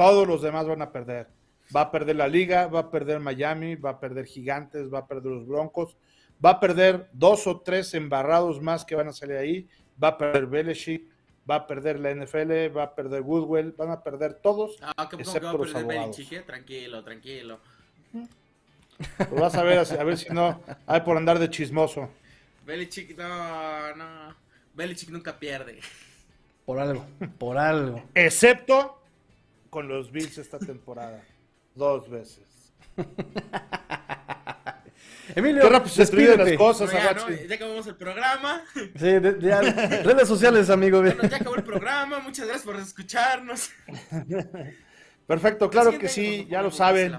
Todos 0.00 0.26
los 0.26 0.40
demás 0.40 0.66
van 0.66 0.80
a 0.80 0.92
perder. 0.92 1.28
Va 1.76 1.82
a 1.82 1.90
perder 1.90 2.16
la 2.16 2.26
liga, 2.26 2.68
va 2.68 2.80
a 2.80 2.90
perder 2.90 3.20
Miami, 3.20 3.74
va 3.74 3.90
a 3.90 4.00
perder 4.00 4.24
Gigantes, 4.24 4.90
va 4.90 5.00
a 5.00 5.06
perder 5.06 5.30
los 5.30 5.46
Broncos, 5.46 5.94
va 6.42 6.52
a 6.52 6.58
perder 6.58 7.10
dos 7.12 7.46
o 7.46 7.60
tres 7.60 7.92
embarrados 7.92 8.62
más 8.62 8.86
que 8.86 8.94
van 8.94 9.08
a 9.08 9.12
salir 9.12 9.36
ahí, 9.36 9.68
va 10.02 10.08
a 10.08 10.16
perder 10.16 10.46
Belichick, 10.46 11.04
va 11.48 11.56
a 11.56 11.66
perder 11.66 12.00
la 12.00 12.14
NFL, 12.14 12.74
va 12.74 12.84
a 12.84 12.94
perder 12.94 13.20
Woodwell, 13.20 13.72
van 13.72 13.90
a 13.90 14.02
perder 14.02 14.32
todos, 14.32 14.78
ah, 14.80 15.06
excepto 15.18 15.58
los 15.58 15.74
abogados. 15.74 16.18
Eh? 16.18 16.44
Tranquilo, 16.46 17.04
tranquilo. 17.04 17.60
Pues 18.10 19.30
vas 19.38 19.54
a 19.54 19.62
ver, 19.62 19.80
a 19.80 20.04
ver 20.04 20.16
si 20.16 20.32
no 20.32 20.62
hay 20.86 21.02
por 21.02 21.18
andar 21.18 21.38
de 21.38 21.50
chismoso. 21.50 22.08
Belichick, 22.64 23.18
no, 23.18 23.96
no. 23.96 24.34
Belichick 24.72 25.10
nunca 25.10 25.38
pierde. 25.38 25.80
Por 26.64 26.78
algo, 26.78 27.04
por 27.36 27.58
algo. 27.58 28.02
Excepto 28.14 28.99
con 29.70 29.88
los 29.88 30.12
Bills 30.12 30.36
esta 30.38 30.58
temporada. 30.58 31.24
Dos 31.74 32.10
veces. 32.10 32.74
Emilio, 35.34 35.62
Qué 35.62 35.68
rápido 35.68 35.94
se 35.94 36.36
las 36.36 36.52
cosas, 36.56 36.92
ya, 36.92 37.14
ya, 37.46 37.54
acabamos 37.54 37.86
el 37.86 37.94
programa. 37.94 38.64
Sí, 38.74 39.12
ya, 39.40 39.60
redes 40.02 40.26
sociales, 40.26 40.68
amigo. 40.70 41.00
Bueno, 41.00 41.22
ya 41.22 41.36
acabó 41.36 41.54
el 41.54 41.62
programa. 41.62 42.18
Muchas 42.18 42.46
gracias 42.46 42.66
por 42.66 42.76
escucharnos. 42.76 43.70
Perfecto, 45.26 45.70
claro 45.70 45.96
que 45.98 46.08
sí, 46.08 46.46
ya 46.50 46.62
lo 46.62 46.72
saben. 46.72 47.16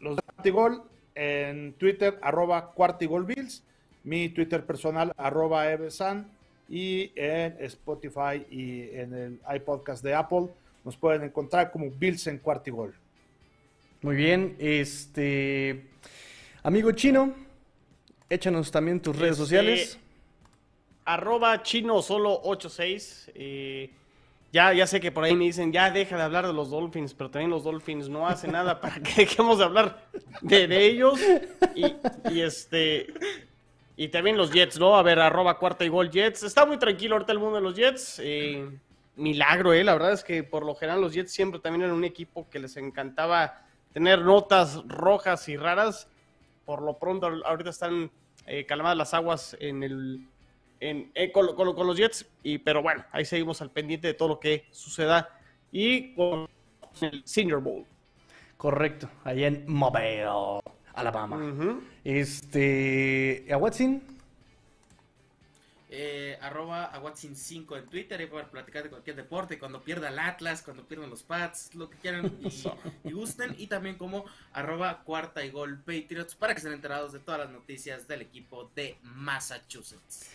Los 0.00 0.16
de 0.16 0.22
Cuartigol 0.22 0.82
en 1.14 1.74
Twitter, 1.74 2.18
arroba 2.22 2.72
Cuartigolbills. 2.72 3.62
Mi 4.02 4.28
Twitter 4.30 4.66
personal, 4.66 5.12
arroba 5.16 5.70
Evesan. 5.70 6.28
Y 6.68 7.12
en 7.14 7.56
Spotify 7.60 8.46
y 8.50 8.88
en 8.96 9.14
el 9.14 9.40
iPodcast 9.54 10.02
de 10.02 10.14
Apple 10.14 10.48
nos 10.84 10.96
pueden 10.96 11.22
encontrar 11.22 11.70
como 11.70 11.90
Bills 11.90 12.26
en 12.26 12.38
Cuartigol. 12.38 12.94
Muy 14.02 14.16
bien, 14.16 14.56
este 14.58 15.86
amigo 16.62 16.90
chino, 16.92 17.34
échanos 18.28 18.70
también 18.70 19.00
tus 19.00 19.16
redes 19.16 19.32
este, 19.32 19.42
sociales. 19.42 19.98
Arroba 21.04 21.62
chino 21.62 22.02
solo 22.02 22.40
86. 22.42 23.30
Eh, 23.34 23.90
ya, 24.52 24.72
ya 24.74 24.86
sé 24.86 25.00
que 25.00 25.10
por 25.10 25.24
ahí 25.24 25.34
me 25.34 25.44
dicen, 25.44 25.72
ya 25.72 25.90
deja 25.90 26.16
de 26.16 26.22
hablar 26.22 26.46
de 26.46 26.52
los 26.52 26.70
Dolphins, 26.70 27.14
pero 27.14 27.30
también 27.30 27.50
los 27.50 27.64
Dolphins 27.64 28.08
no 28.08 28.28
hacen 28.28 28.52
nada 28.52 28.80
para 28.80 28.96
que 28.96 29.12
dejemos 29.22 29.58
de 29.58 29.64
hablar 29.64 30.06
de, 30.42 30.86
ellos. 30.86 31.18
Y, 31.74 32.40
este. 32.40 33.06
Y 33.96 34.08
también 34.08 34.36
los 34.36 34.52
Jets, 34.52 34.78
¿no? 34.78 34.96
A 34.96 35.02
ver, 35.02 35.20
arroba 35.20 35.58
cuarta 35.58 35.84
y 35.84 35.88
gol 35.88 36.10
Jets. 36.10 36.42
Está 36.42 36.66
muy 36.66 36.78
tranquilo 36.78 37.14
ahorita 37.14 37.32
el 37.32 37.38
mundo 37.38 37.56
de 37.56 37.62
los 37.62 37.74
Jets. 37.74 38.20
Eh, 38.22 38.68
milagro, 39.16 39.72
¿eh? 39.72 39.84
La 39.84 39.92
verdad 39.92 40.12
es 40.12 40.24
que 40.24 40.42
por 40.42 40.64
lo 40.64 40.74
general 40.74 41.00
los 41.00 41.12
Jets 41.12 41.32
siempre 41.32 41.60
también 41.60 41.82
eran 41.82 41.96
un 41.96 42.04
equipo 42.04 42.48
que 42.48 42.58
les 42.58 42.76
encantaba 42.76 43.62
tener 43.92 44.20
notas 44.20 44.82
rojas 44.86 45.48
y 45.48 45.56
raras. 45.56 46.08
Por 46.64 46.82
lo 46.82 46.98
pronto, 46.98 47.26
ahorita 47.44 47.70
están 47.70 48.10
eh, 48.46 48.64
calmadas 48.66 48.96
las 48.96 49.14
aguas 49.14 49.56
en 49.60 49.82
el, 49.82 50.26
en, 50.80 51.10
eh, 51.14 51.30
con, 51.32 51.46
los 51.56 51.96
Jets, 51.96 52.26
y, 52.42 52.58
pero 52.58 52.82
bueno, 52.82 53.04
ahí 53.12 53.24
seguimos 53.24 53.60
al 53.62 53.70
pendiente 53.70 54.08
de 54.08 54.14
todo 54.14 54.28
lo 54.28 54.40
que 54.40 54.66
suceda. 54.70 55.28
Y 55.70 56.14
con 56.14 56.48
el 57.00 57.22
Senior 57.24 57.60
Bowl. 57.60 57.86
Correcto, 58.56 59.08
ahí 59.24 59.44
en 59.44 59.64
Mobile, 59.66 60.26
Alabama. 60.94 61.80
Este, 62.04 63.46
¿a 63.50 63.56
Watson? 63.56 64.02
Eh, 65.94 66.38
arroba 66.40 66.86
a 66.86 66.98
Watson 67.00 67.36
5 67.36 67.76
en 67.76 67.86
Twitter 67.86 68.18
y 68.22 68.26
poder 68.26 68.48
platicar 68.48 68.82
de 68.82 68.88
cualquier 68.88 69.14
deporte, 69.14 69.58
cuando 69.58 69.82
pierda 69.82 70.08
el 70.08 70.18
Atlas, 70.18 70.62
cuando 70.62 70.88
pierdan 70.88 71.10
los 71.10 71.22
Pats, 71.22 71.74
lo 71.74 71.90
que 71.90 71.98
quieran 71.98 72.32
y, 73.04 73.12
gusten, 73.12 73.54
y 73.58 73.66
también 73.66 73.96
como 73.96 74.24
arroba 74.54 75.02
cuarta 75.04 75.44
y 75.44 75.50
gol 75.50 75.80
Patriots 75.80 76.34
para 76.34 76.54
que 76.54 76.58
estén 76.60 76.72
enterados 76.72 77.12
de 77.12 77.18
todas 77.18 77.40
las 77.40 77.50
noticias 77.50 78.08
del 78.08 78.22
equipo 78.22 78.70
de 78.74 78.96
Massachusetts. 79.02 80.30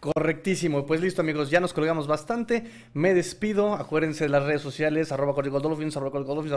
Correctísimo, 0.00 0.86
pues 0.86 1.02
listo 1.02 1.20
amigos, 1.20 1.50
ya 1.50 1.60
nos 1.60 1.74
colgamos 1.74 2.06
bastante, 2.06 2.64
me 2.94 3.12
despido, 3.12 3.74
acuérdense 3.74 4.24
de 4.24 4.30
las 4.30 4.44
redes 4.44 4.62
sociales, 4.62 5.12
arroba 5.12 5.34
gol 5.34 5.60
dolphins, 5.60 5.94
arroba 5.94 6.18
dolphins, 6.20 6.54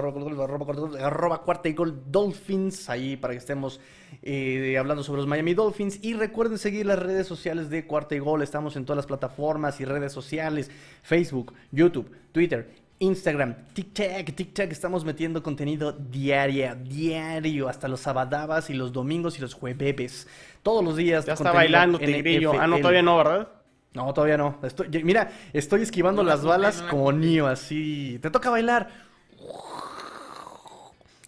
arroba, 1.02 1.42
cuarta 1.42 1.68
y 1.68 1.74
gol 1.74 2.04
dolphins, 2.10 2.90
ahí 2.90 3.18
para 3.18 3.34
que 3.34 3.40
estemos 3.40 3.82
eh, 4.22 4.78
hablando 4.80 5.04
sobre 5.04 5.20
los 5.20 5.28
Miami 5.28 5.56
Dolphins, 5.56 6.00
y 6.02 6.14
recuerden 6.14 6.58
seguir 6.58 6.86
las 6.86 7.00
redes 7.00 7.28
sociales 7.28 7.70
de 7.70 7.86
cuarta 7.86 8.16
y 8.16 8.20
gol, 8.20 8.42
estamos 8.44 8.78
en 8.78 8.86
todas 8.86 8.96
las 8.96 9.08
plataformas 9.08 9.82
y 9.82 9.84
redes 9.84 10.14
sociales, 10.14 10.72
Facebook, 11.02 11.54
YouTube, 11.74 12.10
Twitter, 12.32 12.70
Instagram, 13.04 13.56
TikTok, 13.74 14.34
TikTok, 14.34 14.72
estamos 14.72 15.04
metiendo 15.04 15.44
contenido 15.44 15.92
diario, 15.92 16.74
diario, 16.76 17.68
hasta 17.68 17.90
los 17.90 18.00
sabadabas 18.00 18.70
y 18.70 18.74
los 18.74 18.94
domingos 18.94 19.38
y 19.38 19.42
los 19.42 19.54
jueves. 19.54 20.26
Todos 20.62 20.84
los 20.84 20.96
días. 20.96 21.26
Ya 21.26 21.34
está 21.34 21.52
bailando, 21.52 22.00
Tigrillo. 22.00 22.54
Ah, 22.60 22.66
no, 22.66 22.78
todavía 22.78 23.02
no, 23.02 23.18
¿verdad? 23.18 23.50
No, 23.94 24.14
todavía 24.14 24.38
no. 24.38 24.58
Estoy, 24.64 24.88
mira, 25.04 25.32
estoy 25.52 25.82
esquivando 25.82 26.24
las 26.24 26.44
balas 26.44 26.82
como 26.84 27.12
niño, 27.12 27.46
así. 27.46 28.20
Te 28.22 28.30
toca 28.30 28.50
bailar. 28.50 28.90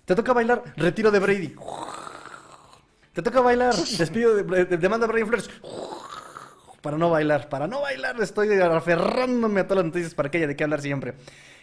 Te 0.06 0.16
toca 0.16 0.32
bailar. 0.32 0.64
Retiro 0.78 1.12
de 1.12 1.20
Brady. 1.20 1.56
Te 3.12 3.22
toca 3.22 3.42
bailar. 3.42 3.76
Despido 3.76 4.36
de, 4.36 4.66
demanda 4.78 5.08
Brady 5.08 5.26
Flores. 5.26 5.50
Para 6.82 6.98
no 6.98 7.10
bailar, 7.10 7.50
para 7.50 7.68
no 7.68 7.82
bailar, 7.82 8.22
estoy 8.22 8.48
aferrándome 8.62 9.62
a 9.62 9.64
todas 9.68 9.78
las 9.78 9.86
noticias 9.88 10.14
para 10.14 10.30
que 10.30 10.38
haya 10.38 10.48
de 10.48 10.56
qué 10.56 10.64
hablar 10.64 10.82
siempre. 10.82 11.16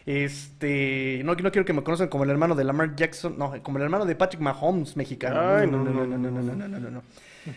Este, 0.04 1.22
no, 1.24 1.34
no 1.34 1.52
quiero 1.52 1.64
que 1.64 1.72
me 1.72 1.82
conozcan 1.82 2.08
como 2.08 2.24
el 2.24 2.30
hermano 2.30 2.54
de 2.54 2.64
Lamar 2.64 2.96
Jackson, 2.96 3.36
no, 3.38 3.62
como 3.62 3.78
el 3.78 3.84
hermano 3.84 4.04
de 4.04 4.16
Patrick 4.16 4.42
Mahomes 4.42 4.96
mexicano. 4.96 5.40
Ay, 5.40 5.66
no, 5.66 5.78
no, 5.78 5.90
no, 5.90 6.06
no, 6.06 6.18
no, 6.18 6.30
no, 6.30 6.42
no, 6.42 6.68
no, 6.68 6.80
no, 6.80 6.90
no. 6.90 7.02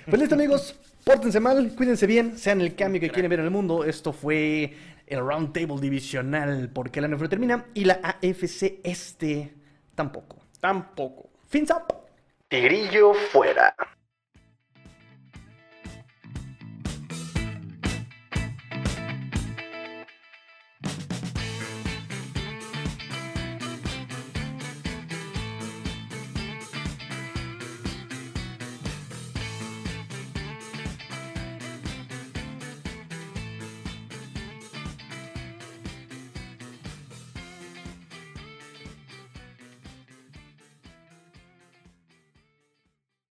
Pues 0.05 0.19
listo, 0.19 0.35
amigos, 0.35 0.79
pórtense 1.03 1.39
mal, 1.39 1.73
cuídense 1.75 2.07
bien, 2.07 2.37
sean 2.37 2.61
el 2.61 2.75
cambio 2.75 3.01
que 3.01 3.09
quieren 3.09 3.29
ver 3.29 3.39
en 3.39 3.45
el 3.45 3.51
mundo. 3.51 3.83
Esto 3.83 4.13
fue 4.13 4.73
el 5.07 5.19
Round 5.19 5.53
Table 5.53 5.79
divisional 5.79 6.69
porque 6.73 7.01
la 7.01 7.07
NFL 7.07 7.27
termina 7.27 7.65
y 7.73 7.85
la 7.85 7.99
AFC 8.03 8.79
este 8.83 9.53
tampoco. 9.93 10.37
Tampoco. 10.59 11.29
Fins 11.47 11.71
up. 11.71 11.93
Tigrillo 12.47 13.13
fuera. 13.13 13.75